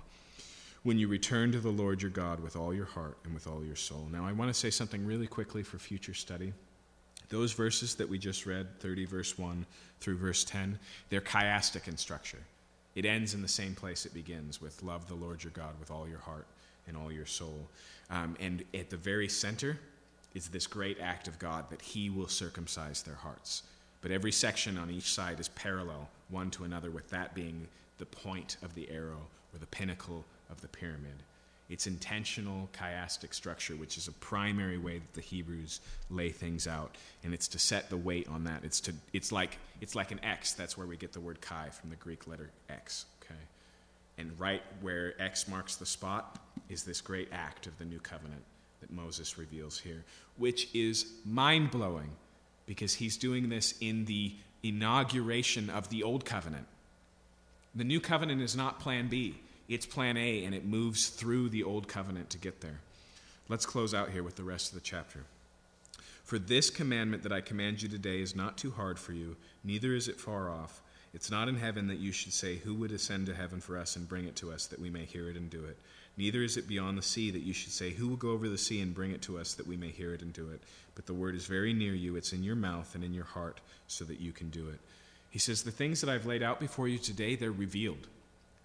when 0.84 1.00
you 1.00 1.08
return 1.08 1.50
to 1.50 1.58
the 1.58 1.68
Lord 1.68 2.00
your 2.00 2.12
God 2.12 2.38
with 2.38 2.54
all 2.54 2.72
your 2.72 2.86
heart 2.86 3.18
and 3.24 3.34
with 3.34 3.48
all 3.48 3.64
your 3.64 3.74
soul. 3.74 4.06
Now, 4.12 4.24
I 4.24 4.30
want 4.30 4.54
to 4.54 4.54
say 4.54 4.70
something 4.70 5.04
really 5.04 5.26
quickly 5.26 5.64
for 5.64 5.78
future 5.78 6.14
study. 6.14 6.52
Those 7.28 7.50
verses 7.50 7.96
that 7.96 8.08
we 8.08 8.20
just 8.20 8.46
read, 8.46 8.78
30 8.78 9.04
verse 9.06 9.36
1 9.36 9.66
through 9.98 10.18
verse 10.18 10.44
10, 10.44 10.78
they're 11.10 11.20
chiastic 11.20 11.88
in 11.88 11.96
structure. 11.96 12.38
It 12.94 13.04
ends 13.04 13.34
in 13.34 13.42
the 13.42 13.48
same 13.48 13.74
place 13.74 14.06
it 14.06 14.14
begins 14.14 14.60
with 14.60 14.82
love 14.82 15.08
the 15.08 15.14
Lord 15.14 15.44
your 15.44 15.52
God 15.52 15.78
with 15.78 15.90
all 15.90 16.08
your 16.08 16.18
heart 16.18 16.46
and 16.86 16.96
all 16.96 17.12
your 17.12 17.26
soul. 17.26 17.68
Um, 18.10 18.36
and 18.40 18.64
at 18.74 18.90
the 18.90 18.96
very 18.96 19.28
center 19.28 19.78
is 20.34 20.48
this 20.48 20.66
great 20.66 20.98
act 21.00 21.28
of 21.28 21.38
God 21.38 21.70
that 21.70 21.82
He 21.82 22.10
will 22.10 22.28
circumcise 22.28 23.02
their 23.02 23.14
hearts. 23.14 23.62
But 24.00 24.10
every 24.10 24.32
section 24.32 24.78
on 24.78 24.90
each 24.90 25.12
side 25.12 25.40
is 25.40 25.48
parallel, 25.48 26.08
one 26.30 26.50
to 26.52 26.64
another, 26.64 26.90
with 26.90 27.08
that 27.10 27.34
being 27.34 27.68
the 27.98 28.06
point 28.06 28.56
of 28.62 28.74
the 28.74 28.88
arrow 28.90 29.26
or 29.52 29.58
the 29.58 29.66
pinnacle 29.66 30.24
of 30.50 30.60
the 30.60 30.68
pyramid. 30.68 31.22
It's 31.68 31.86
intentional 31.86 32.70
chiastic 32.72 33.34
structure, 33.34 33.76
which 33.76 33.98
is 33.98 34.08
a 34.08 34.12
primary 34.12 34.78
way 34.78 34.98
that 34.98 35.12
the 35.12 35.20
Hebrews 35.20 35.80
lay 36.08 36.30
things 36.30 36.66
out, 36.66 36.96
and 37.22 37.34
it's 37.34 37.48
to 37.48 37.58
set 37.58 37.90
the 37.90 37.96
weight 37.96 38.26
on 38.28 38.44
that. 38.44 38.64
It's 38.64 38.80
to 38.82 38.94
it's 39.12 39.32
like 39.32 39.58
it's 39.80 39.94
like 39.94 40.10
an 40.10 40.20
X. 40.24 40.54
That's 40.54 40.78
where 40.78 40.86
we 40.86 40.96
get 40.96 41.12
the 41.12 41.20
word 41.20 41.40
chi 41.42 41.68
from 41.68 41.90
the 41.90 41.96
Greek 41.96 42.26
letter 42.26 42.50
X. 42.70 43.04
Okay, 43.22 43.40
and 44.16 44.32
right 44.40 44.62
where 44.80 45.20
X 45.20 45.46
marks 45.46 45.76
the 45.76 45.84
spot 45.84 46.38
is 46.70 46.84
this 46.84 47.02
great 47.02 47.28
act 47.32 47.66
of 47.66 47.76
the 47.78 47.84
new 47.84 48.00
covenant 48.00 48.42
that 48.80 48.90
Moses 48.90 49.36
reveals 49.36 49.78
here, 49.78 50.04
which 50.38 50.74
is 50.74 51.12
mind 51.26 51.70
blowing 51.70 52.10
because 52.66 52.94
he's 52.94 53.16
doing 53.16 53.48
this 53.48 53.74
in 53.80 54.06
the 54.06 54.34
inauguration 54.62 55.68
of 55.68 55.88
the 55.90 56.02
old 56.02 56.24
covenant. 56.24 56.66
The 57.74 57.84
new 57.84 58.00
covenant 58.00 58.40
is 58.40 58.56
not 58.56 58.80
Plan 58.80 59.08
B. 59.08 59.36
It's 59.68 59.84
plan 59.84 60.16
A, 60.16 60.44
and 60.44 60.54
it 60.54 60.64
moves 60.64 61.08
through 61.08 61.50
the 61.50 61.62
old 61.62 61.88
covenant 61.88 62.30
to 62.30 62.38
get 62.38 62.62
there. 62.62 62.80
Let's 63.50 63.66
close 63.66 63.92
out 63.92 64.10
here 64.10 64.22
with 64.22 64.36
the 64.36 64.42
rest 64.42 64.68
of 64.68 64.74
the 64.74 64.84
chapter. 64.84 65.24
For 66.24 66.38
this 66.38 66.70
commandment 66.70 67.22
that 67.22 67.32
I 67.32 67.42
command 67.42 67.82
you 67.82 67.88
today 67.88 68.20
is 68.20 68.34
not 68.34 68.56
too 68.56 68.70
hard 68.70 68.98
for 68.98 69.12
you, 69.12 69.36
neither 69.64 69.94
is 69.94 70.08
it 70.08 70.20
far 70.20 70.50
off. 70.50 70.80
It's 71.12 71.30
not 71.30 71.48
in 71.48 71.56
heaven 71.56 71.86
that 71.88 71.98
you 71.98 72.12
should 72.12 72.32
say, 72.32 72.56
Who 72.56 72.74
would 72.76 72.92
ascend 72.92 73.26
to 73.26 73.34
heaven 73.34 73.60
for 73.60 73.76
us 73.76 73.96
and 73.96 74.08
bring 74.08 74.24
it 74.24 74.36
to 74.36 74.52
us, 74.52 74.66
that 74.66 74.80
we 74.80 74.90
may 74.90 75.04
hear 75.04 75.28
it 75.28 75.36
and 75.36 75.50
do 75.50 75.64
it? 75.64 75.78
Neither 76.16 76.42
is 76.42 76.56
it 76.56 76.68
beyond 76.68 76.98
the 76.98 77.02
sea 77.02 77.30
that 77.30 77.42
you 77.42 77.52
should 77.52 77.72
say, 77.72 77.90
Who 77.90 78.08
will 78.08 78.16
go 78.16 78.30
over 78.30 78.48
the 78.48 78.58
sea 78.58 78.80
and 78.80 78.94
bring 78.94 79.12
it 79.12 79.22
to 79.22 79.38
us, 79.38 79.54
that 79.54 79.66
we 79.66 79.76
may 79.76 79.88
hear 79.88 80.14
it 80.14 80.22
and 80.22 80.32
do 80.32 80.50
it? 80.50 80.62
But 80.94 81.06
the 81.06 81.14
word 81.14 81.34
is 81.34 81.46
very 81.46 81.72
near 81.72 81.94
you, 81.94 82.16
it's 82.16 82.32
in 82.32 82.42
your 82.42 82.56
mouth 82.56 82.94
and 82.94 83.04
in 83.04 83.14
your 83.14 83.24
heart, 83.24 83.60
so 83.86 84.04
that 84.04 84.20
you 84.20 84.32
can 84.32 84.50
do 84.50 84.68
it. 84.68 84.80
He 85.30 85.38
says, 85.38 85.62
The 85.62 85.70
things 85.70 86.00
that 86.00 86.10
I've 86.10 86.26
laid 86.26 86.42
out 86.42 86.58
before 86.58 86.88
you 86.88 86.98
today, 86.98 87.36
they're 87.36 87.52
revealed. 87.52 88.06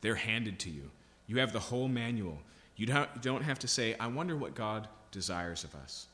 They're 0.04 0.16
handed 0.16 0.60
to 0.60 0.70
you. 0.70 0.92
You 1.28 1.40
have 1.40 1.54
the 1.54 1.60
whole 1.60 1.88
manual. 1.88 2.38
You 2.76 2.88
don't 3.22 3.42
have 3.42 3.60
to 3.60 3.68
say, 3.70 3.96
I 4.00 4.08
wonder 4.08 4.36
what 4.36 4.54
God 4.54 4.90
desires 5.12 5.64
of 5.64 5.74
us. 5.76 6.08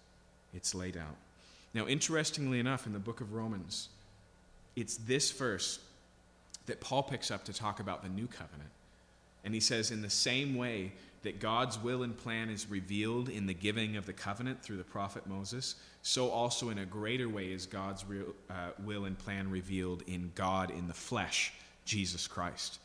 It's 0.53 0.75
laid 0.75 0.95
out. 0.95 1.15
Now, 1.73 1.87
interestingly 1.87 2.59
enough, 2.59 2.85
in 2.85 2.93
the 2.93 2.99
book 2.99 3.19
of 3.19 3.33
Romans, 3.33 3.89
it's 4.75 4.97
this 4.97 5.31
verse 5.31 5.79
that 6.67 6.79
Paul 6.79 7.01
picks 7.01 7.31
up 7.31 7.43
to 7.45 7.53
talk 7.53 7.79
about 7.79 8.03
the 8.03 8.09
new 8.09 8.27
covenant. 8.27 8.69
And 9.43 9.55
he 9.55 9.59
says, 9.59 9.89
in 9.89 10.03
the 10.03 10.09
same 10.09 10.55
way 10.55 10.91
that 11.23 11.39
God's 11.39 11.79
will 11.79 12.03
and 12.03 12.15
plan 12.15 12.51
is 12.51 12.69
revealed 12.69 13.27
in 13.27 13.47
the 13.47 13.55
giving 13.55 13.97
of 13.97 14.05
the 14.05 14.13
covenant 14.13 14.61
through 14.61 14.77
the 14.77 14.83
prophet 14.83 15.25
Moses, 15.25 15.75
so 16.03 16.29
also 16.29 16.69
in 16.69 16.77
a 16.77 16.85
greater 16.85 17.27
way 17.27 17.51
is 17.51 17.65
God's 17.65 18.05
real, 18.05 18.35
uh, 18.51 18.69
will 18.85 19.05
and 19.05 19.17
plan 19.17 19.49
revealed 19.49 20.03
in 20.05 20.31
God 20.35 20.69
in 20.69 20.87
the 20.87 20.93
flesh, 20.93 21.53
Jesus 21.85 22.27
Christ. 22.27 22.79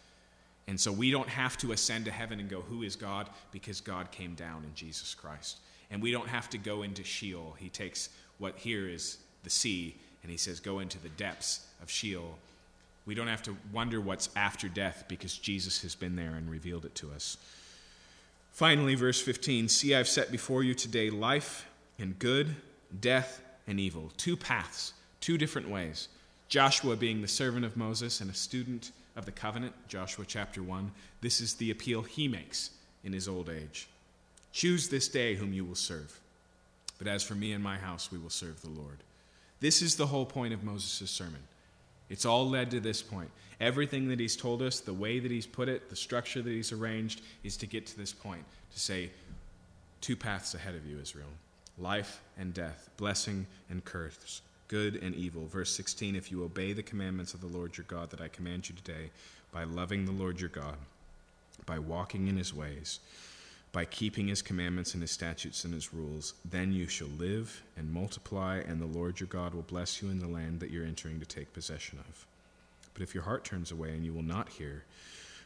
And 0.66 0.80
so 0.80 0.90
we 0.90 1.10
don't 1.10 1.28
have 1.28 1.56
to 1.58 1.72
ascend 1.72 2.06
to 2.06 2.10
heaven 2.10 2.40
and 2.40 2.48
go, 2.48 2.62
Who 2.62 2.82
is 2.82 2.96
God? 2.96 3.28
because 3.52 3.80
God 3.80 4.10
came 4.10 4.34
down 4.34 4.64
in 4.64 4.74
Jesus 4.74 5.14
Christ. 5.14 5.58
And 5.90 6.02
we 6.02 6.10
don't 6.10 6.28
have 6.28 6.48
to 6.50 6.58
go 6.58 6.82
into 6.82 7.04
Sheol. 7.04 7.54
He 7.58 7.68
takes 7.68 8.08
what 8.38 8.56
here 8.56 8.88
is 8.88 9.18
the 9.42 9.50
sea 9.50 9.94
and 10.22 10.30
he 10.30 10.38
says, 10.38 10.60
Go 10.60 10.80
into 10.80 10.98
the 10.98 11.10
depths 11.10 11.66
of 11.82 11.90
Sheol. 11.90 12.38
We 13.06 13.14
don't 13.14 13.28
have 13.28 13.42
to 13.42 13.56
wonder 13.72 14.00
what's 14.00 14.30
after 14.34 14.68
death 14.68 15.04
because 15.08 15.36
Jesus 15.36 15.82
has 15.82 15.94
been 15.94 16.16
there 16.16 16.34
and 16.34 16.50
revealed 16.50 16.86
it 16.86 16.94
to 16.96 17.12
us. 17.12 17.36
Finally, 18.50 18.94
verse 18.94 19.20
15 19.20 19.68
See, 19.68 19.94
I've 19.94 20.08
set 20.08 20.32
before 20.32 20.62
you 20.62 20.74
today 20.74 21.10
life 21.10 21.68
and 21.98 22.18
good, 22.18 22.56
death 22.98 23.42
and 23.66 23.78
evil. 23.78 24.10
Two 24.16 24.36
paths, 24.36 24.94
two 25.20 25.36
different 25.36 25.68
ways. 25.68 26.08
Joshua 26.48 26.96
being 26.96 27.20
the 27.20 27.28
servant 27.28 27.64
of 27.64 27.76
Moses 27.76 28.20
and 28.20 28.30
a 28.30 28.34
student 28.34 28.92
of 29.16 29.26
the 29.26 29.32
covenant, 29.32 29.74
Joshua 29.88 30.24
chapter 30.26 30.62
1, 30.62 30.90
this 31.20 31.40
is 31.40 31.54
the 31.54 31.70
appeal 31.70 32.02
he 32.02 32.28
makes 32.28 32.70
in 33.02 33.12
his 33.12 33.28
old 33.28 33.48
age. 33.48 33.88
Choose 34.52 34.88
this 34.88 35.08
day 35.08 35.34
whom 35.34 35.52
you 35.52 35.64
will 35.64 35.74
serve. 35.74 36.20
But 36.98 37.08
as 37.08 37.22
for 37.22 37.34
me 37.34 37.52
and 37.52 37.62
my 37.62 37.76
house, 37.76 38.10
we 38.12 38.18
will 38.18 38.30
serve 38.30 38.60
the 38.60 38.70
Lord. 38.70 38.98
This 39.60 39.82
is 39.82 39.96
the 39.96 40.06
whole 40.06 40.26
point 40.26 40.54
of 40.54 40.62
Moses' 40.62 41.10
sermon. 41.10 41.42
It's 42.08 42.24
all 42.24 42.48
led 42.48 42.70
to 42.72 42.80
this 42.80 43.02
point. 43.02 43.30
Everything 43.60 44.08
that 44.08 44.20
he's 44.20 44.36
told 44.36 44.62
us, 44.62 44.80
the 44.80 44.92
way 44.92 45.18
that 45.18 45.30
he's 45.30 45.46
put 45.46 45.68
it, 45.68 45.90
the 45.90 45.96
structure 45.96 46.42
that 46.42 46.50
he's 46.50 46.72
arranged, 46.72 47.22
is 47.42 47.56
to 47.58 47.66
get 47.66 47.86
to 47.86 47.96
this 47.96 48.12
point 48.12 48.44
to 48.72 48.80
say, 48.80 49.10
two 50.00 50.16
paths 50.16 50.54
ahead 50.54 50.74
of 50.74 50.86
you, 50.86 50.98
Israel 51.00 51.28
life 51.78 52.20
and 52.38 52.54
death, 52.54 52.88
blessing 52.96 53.46
and 53.68 53.84
curse. 53.84 54.42
Good 54.68 54.96
and 54.96 55.14
evil. 55.14 55.46
Verse 55.46 55.70
16 55.74 56.16
If 56.16 56.30
you 56.30 56.44
obey 56.44 56.72
the 56.72 56.82
commandments 56.82 57.34
of 57.34 57.40
the 57.40 57.46
Lord 57.46 57.76
your 57.76 57.86
God 57.88 58.10
that 58.10 58.20
I 58.20 58.28
command 58.28 58.68
you 58.68 58.74
today, 58.74 59.10
by 59.52 59.64
loving 59.64 60.04
the 60.04 60.12
Lord 60.12 60.40
your 60.40 60.50
God, 60.50 60.76
by 61.66 61.78
walking 61.78 62.28
in 62.28 62.36
his 62.36 62.52
ways, 62.52 63.00
by 63.72 63.84
keeping 63.84 64.28
his 64.28 64.42
commandments 64.42 64.94
and 64.94 65.02
his 65.02 65.10
statutes 65.10 65.64
and 65.64 65.74
his 65.74 65.92
rules, 65.92 66.34
then 66.44 66.72
you 66.72 66.86
shall 66.86 67.08
live 67.08 67.62
and 67.76 67.92
multiply, 67.92 68.58
and 68.58 68.80
the 68.80 68.86
Lord 68.86 69.18
your 69.18 69.26
God 69.26 69.54
will 69.54 69.62
bless 69.62 70.00
you 70.00 70.10
in 70.10 70.20
the 70.20 70.28
land 70.28 70.60
that 70.60 70.70
you're 70.70 70.86
entering 70.86 71.18
to 71.20 71.26
take 71.26 71.52
possession 71.52 71.98
of. 72.08 72.26
But 72.94 73.02
if 73.02 73.14
your 73.14 73.24
heart 73.24 73.44
turns 73.44 73.72
away 73.72 73.90
and 73.90 74.04
you 74.04 74.12
will 74.12 74.22
not 74.22 74.48
hear, 74.48 74.84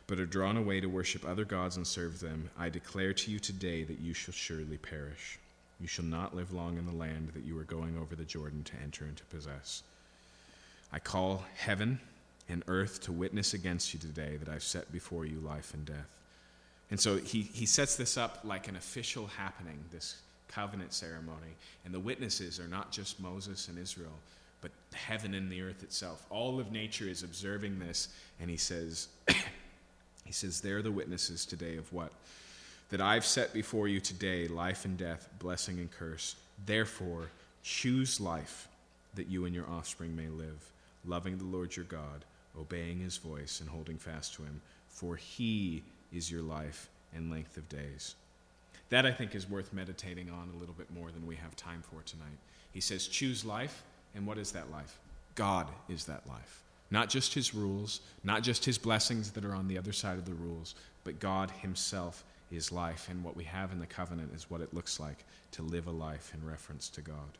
but 0.07 0.21
are 0.21 0.27
drawn 0.27 0.57
away 0.57 0.81
to 0.81 0.89
worship 0.89 1.27
other 1.27 1.45
gods 1.45 1.77
and 1.77 1.87
serve 1.87 2.21
them, 2.21 2.51
I 2.59 2.69
declare 2.69 3.15
to 3.15 3.31
you 3.31 3.39
today 3.39 3.85
that 3.85 4.01
you 4.01 4.15
shall 4.15 4.35
surely 4.35 4.77
perish. 4.77 5.39
You 5.81 5.87
shall 5.87 6.05
not 6.05 6.35
live 6.35 6.53
long 6.53 6.77
in 6.77 6.87
the 6.87 6.93
land 6.93 7.31
that 7.35 7.45
you 7.45 7.59
are 7.59 7.65
going 7.65 7.97
over 7.99 8.17
the 8.17 8.25
Jordan 8.25 8.65
to 8.65 8.73
enter 8.83 9.05
and 9.05 9.17
to 9.17 9.25
possess. 9.25 9.83
I 10.93 10.99
call 10.99 11.45
heaven 11.57 12.01
and 12.49 12.65
earth 12.67 13.03
to 13.03 13.13
witness 13.13 13.55
against 13.55 13.93
you 13.93 14.01
today 14.01 14.37
that 14.39 14.49
I've 14.49 14.63
set 14.63 14.91
before 14.91 15.25
you 15.25 15.39
life 15.39 15.75
and 15.75 15.85
death. 15.85 16.17
And 16.91 16.99
so 16.99 17.19
he, 17.19 17.43
he 17.43 17.67
sets 17.67 17.97
this 17.97 18.17
up 18.17 18.41
like 18.45 18.69
an 18.69 18.77
official 18.77 19.27
happening, 19.27 19.79
this 19.93 20.17
covenant 20.49 20.95
ceremony. 20.95 21.55
And 21.85 21.93
the 21.93 22.01
witnesses 22.01 22.59
are 22.59 22.69
not 22.69 22.91
just 22.91 23.21
Moses 23.21 23.69
and 23.69 23.79
Israel, 23.79 24.15
but 24.61 24.71
heaven 24.95 25.35
and 25.35 25.53
the 25.53 25.63
earth 25.63 25.83
itself. 25.83 26.25
All 26.31 26.59
of 26.59 26.73
nature 26.73 27.05
is 27.05 27.23
observing 27.23 27.79
this, 27.79 28.09
and 28.41 28.51
he 28.51 28.57
says, 28.57 29.09
he 30.25 30.33
says, 30.33 30.61
they're 30.61 30.83
the 30.83 30.91
witnesses 30.91 31.45
today 31.45 31.77
of 31.77 31.93
what? 31.93 32.13
That 32.91 33.01
I've 33.01 33.27
set 33.27 33.53
before 33.53 33.89
you 33.89 34.01
today 34.01 34.49
life 34.49 34.85
and 34.85 34.97
death, 34.97 35.29
blessing 35.39 35.79
and 35.79 35.91
curse. 35.91 36.37
Therefore, 36.65 37.31
choose 37.63 38.21
life 38.21 38.69
that 39.15 39.29
you 39.29 39.45
and 39.45 39.55
your 39.55 39.69
offspring 39.69 40.17
may 40.17 40.29
live, 40.29 40.71
loving 41.07 41.39
the 41.39 41.45
Lord 41.45 41.77
your 41.77 41.85
God, 41.85 42.25
obeying 42.59 43.01
his 43.01 43.19
voice, 43.19 43.61
and 43.61 43.69
holding 43.69 43.99
fast 43.99 44.35
to 44.35 44.43
him, 44.43 44.61
for 44.89 45.17
he 45.17 45.83
is 46.13 46.31
your 46.31 46.43
life 46.43 46.89
and 47.15 47.31
length 47.31 47.57
of 47.57 47.69
days. 47.69 48.15
That, 48.91 49.05
I 49.05 49.13
think, 49.13 49.35
is 49.35 49.49
worth 49.49 49.73
meditating 49.73 50.31
on 50.31 50.51
a 50.55 50.59
little 50.59 50.75
bit 50.75 50.91
more 50.91 51.11
than 51.11 51.27
we 51.27 51.37
have 51.37 51.55
time 51.57 51.83
for 51.83 52.03
tonight. 52.03 52.39
He 52.73 52.81
says, 52.81 53.07
Choose 53.07 53.45
life, 53.45 53.83
and 54.15 54.27
what 54.27 54.39
is 54.39 54.53
that 54.53 54.71
life? 54.71 54.99
God 55.35 55.69
is 55.89 56.05
that 56.07 56.27
life. 56.27 56.63
Not 56.91 57.11
just 57.11 57.35
his 57.35 57.55
rules, 57.55 58.01
not 58.25 58.43
just 58.43 58.65
his 58.65 58.79
blessings 58.79 59.31
that 59.33 59.45
are 59.45 59.55
on 59.55 59.69
the 59.69 59.77
other 59.77 59.93
side 59.93 60.19
of 60.19 60.25
the 60.25 60.33
rules, 60.33 60.75
but 61.05 61.21
God 61.21 61.51
himself 61.51 62.25
is 62.57 62.73
life, 62.73 63.09
and 63.11 63.23
what 63.23 63.37
we 63.37 63.45
have 63.45 63.73
in 63.73 63.79
the 63.79 63.87
covenant 63.87 64.33
is 64.35 64.51
what 64.51 64.61
it 64.61 64.73
looks 64.73 64.99
like 64.99 65.25
to 65.53 65.63
live 65.63 65.87
a 65.87 65.91
life 65.91 66.33
in 66.35 66.49
reference 66.49 66.89
to 66.91 67.01
God. 67.01 67.39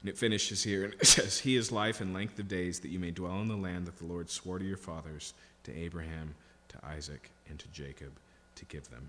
And 0.00 0.10
it 0.10 0.18
finishes 0.18 0.62
here, 0.62 0.84
and 0.84 0.94
it 0.94 1.06
says, 1.06 1.38
He 1.38 1.56
is 1.56 1.72
life 1.72 2.00
and 2.00 2.12
length 2.12 2.38
of 2.38 2.48
days, 2.48 2.80
that 2.80 2.88
you 2.88 2.98
may 2.98 3.10
dwell 3.10 3.40
in 3.40 3.48
the 3.48 3.56
land 3.56 3.86
that 3.86 3.96
the 3.96 4.04
Lord 4.04 4.30
swore 4.30 4.58
to 4.58 4.64
your 4.64 4.76
fathers, 4.76 5.34
to 5.64 5.76
Abraham, 5.76 6.34
to 6.68 6.86
Isaac, 6.86 7.30
and 7.48 7.58
to 7.58 7.68
Jacob, 7.68 8.12
to 8.56 8.64
give 8.66 8.88
them. 8.90 9.08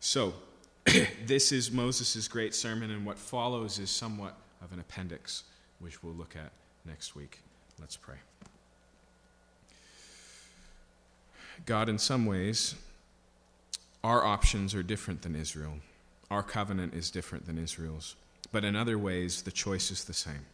So, 0.00 0.34
this 1.26 1.52
is 1.52 1.70
Moses' 1.70 2.28
great 2.28 2.54
sermon, 2.54 2.90
and 2.90 3.06
what 3.06 3.18
follows 3.18 3.78
is 3.78 3.90
somewhat 3.90 4.36
of 4.62 4.72
an 4.72 4.80
appendix, 4.80 5.44
which 5.80 6.02
we'll 6.02 6.14
look 6.14 6.36
at 6.36 6.50
next 6.84 7.14
week. 7.14 7.40
Let's 7.80 7.96
pray. 7.96 8.16
God, 11.66 11.88
in 11.88 11.98
some 11.98 12.26
ways, 12.26 12.74
our 14.04 14.24
options 14.24 14.74
are 14.74 14.82
different 14.82 15.22
than 15.22 15.36
Israel. 15.36 15.74
Our 16.30 16.42
covenant 16.42 16.94
is 16.94 17.10
different 17.10 17.46
than 17.46 17.58
Israel's. 17.58 18.16
But 18.50 18.64
in 18.64 18.74
other 18.74 18.98
ways, 18.98 19.42
the 19.42 19.52
choice 19.52 19.90
is 19.90 20.04
the 20.04 20.12
same. 20.12 20.46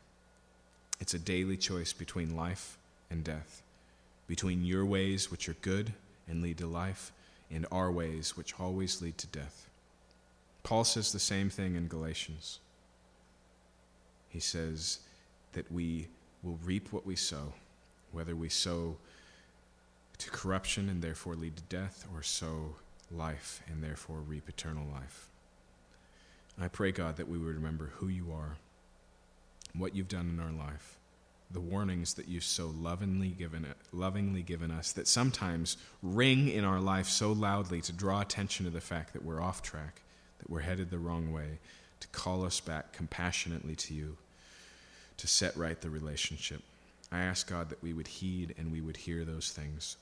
It's 1.01 1.15
a 1.15 1.19
daily 1.19 1.57
choice 1.57 1.93
between 1.93 2.37
life 2.37 2.77
and 3.11 3.25
death, 3.25 3.63
between 4.27 4.65
your 4.65 4.85
ways, 4.85 5.31
which 5.31 5.49
are 5.49 5.57
good 5.63 5.93
and 6.29 6.43
lead 6.43 6.59
to 6.59 6.67
life, 6.67 7.13
and 7.51 7.67
our 7.73 7.91
ways, 7.91 8.37
which 8.37 8.59
always 8.61 9.01
lead 9.01 9.17
to 9.19 9.27
death. 9.29 9.69
Paul 10.63 10.85
says 10.85 11.13
the 11.13 11.19
same 11.19 11.49
thing 11.49 11.77
in 11.77 11.89
Galatians. 11.89 12.59
He 14.29 14.41
says 14.41 14.99
that 15.53 15.71
we 15.73 16.09
will 16.43 16.59
reap 16.63 16.93
what 16.93 17.07
we 17.07 17.17
sow, 17.17 17.55
whether 18.13 18.37
we 18.37 18.51
sow 18.51 18.97
to 20.19 20.31
corruption 20.31 20.89
and 20.89 21.01
therefore 21.01 21.35
lead 21.35 21.57
to 21.57 21.63
death, 21.63 22.07
or 22.15 22.23
sow 22.23 22.75
life 23.11 23.63
and 23.67 23.83
therefore 23.83 24.19
reap 24.19 24.49
eternal 24.49 24.87
life. 24.93 25.29
I 26.61 26.69
pray, 26.69 26.91
God, 26.91 27.17
that 27.17 27.29
we 27.29 27.39
would 27.39 27.55
remember 27.55 27.93
who 27.97 28.09
you 28.09 28.33
are, 28.33 28.57
what 29.75 29.95
you've 29.95 30.09
done 30.09 30.29
in 30.29 30.41
our 30.41 30.51
life, 30.51 30.99
the 31.51 31.61
warnings 31.61 32.15
that 32.15 32.29
you've 32.29 32.45
so 32.45 32.67
lovingly 32.67 33.29
given, 33.29 33.67
lovingly 33.93 34.43
given 34.43 34.71
us 34.71 34.93
that 34.93 35.07
sometimes 35.07 35.77
ring 36.03 36.49
in 36.49 36.65
our 36.65 36.81
life 36.81 37.07
so 37.07 37.33
loudly 37.33 37.81
to 37.83 37.93
draw 37.93 38.21
attention 38.21 38.65
to 38.65 38.71
the 38.71 38.81
fact 38.81 39.13
that 39.13 39.25
we're 39.25 39.41
off 39.41 39.63
track, 39.63 40.03
that 40.39 40.51
we're 40.51 40.61
headed 40.61 40.91
the 40.91 40.99
wrong 40.99 41.33
way, 41.33 41.59
to 42.01 42.09
call 42.09 42.45
us 42.45 42.61
back 42.61 42.93
compassionately 42.93 43.77
to 43.77 43.95
you, 43.95 44.17
to 45.17 45.29
set 45.29 45.57
right 45.57 45.81
the 45.81 45.91
relationship. 45.91 46.63
I 47.11 47.21
ask 47.21 47.49
God 47.49 47.71
that 47.71 47.83
we 47.83 47.93
would 47.93 48.09
heed 48.09 48.55
and 48.59 48.73
we 48.73 48.81
would 48.81 48.97
hear 48.97 49.25
those 49.25 49.51
things. 49.51 49.97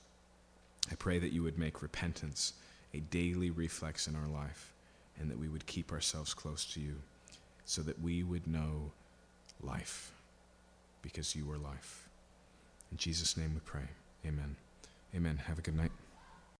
I 0.91 0.95
pray 0.95 1.19
that 1.19 1.33
you 1.33 1.43
would 1.43 1.57
make 1.57 1.81
repentance 1.81 2.53
a 2.97 3.01
daily 3.11 3.49
reflex 3.49 4.07
in 4.07 4.15
our 4.15 4.27
life, 4.27 4.73
and 5.19 5.29
that 5.29 5.39
we 5.39 5.47
would 5.47 5.65
keep 5.65 5.91
ourselves 5.91 6.33
close 6.33 6.65
to 6.73 6.79
you 6.79 6.95
so 7.65 7.81
that 7.81 8.01
we 8.01 8.23
would 8.23 8.47
know 8.47 8.91
life 9.61 10.11
because 11.01 11.35
you 11.35 11.49
are 11.51 11.57
life. 11.57 12.07
In 12.91 12.97
Jesus' 12.97 13.37
name 13.37 13.53
we 13.53 13.59
pray. 13.61 13.89
Amen. 14.25 14.55
Amen. 15.15 15.37
Have 15.47 15.59
a 15.59 15.61
good 15.61 15.75
night. 15.75 15.91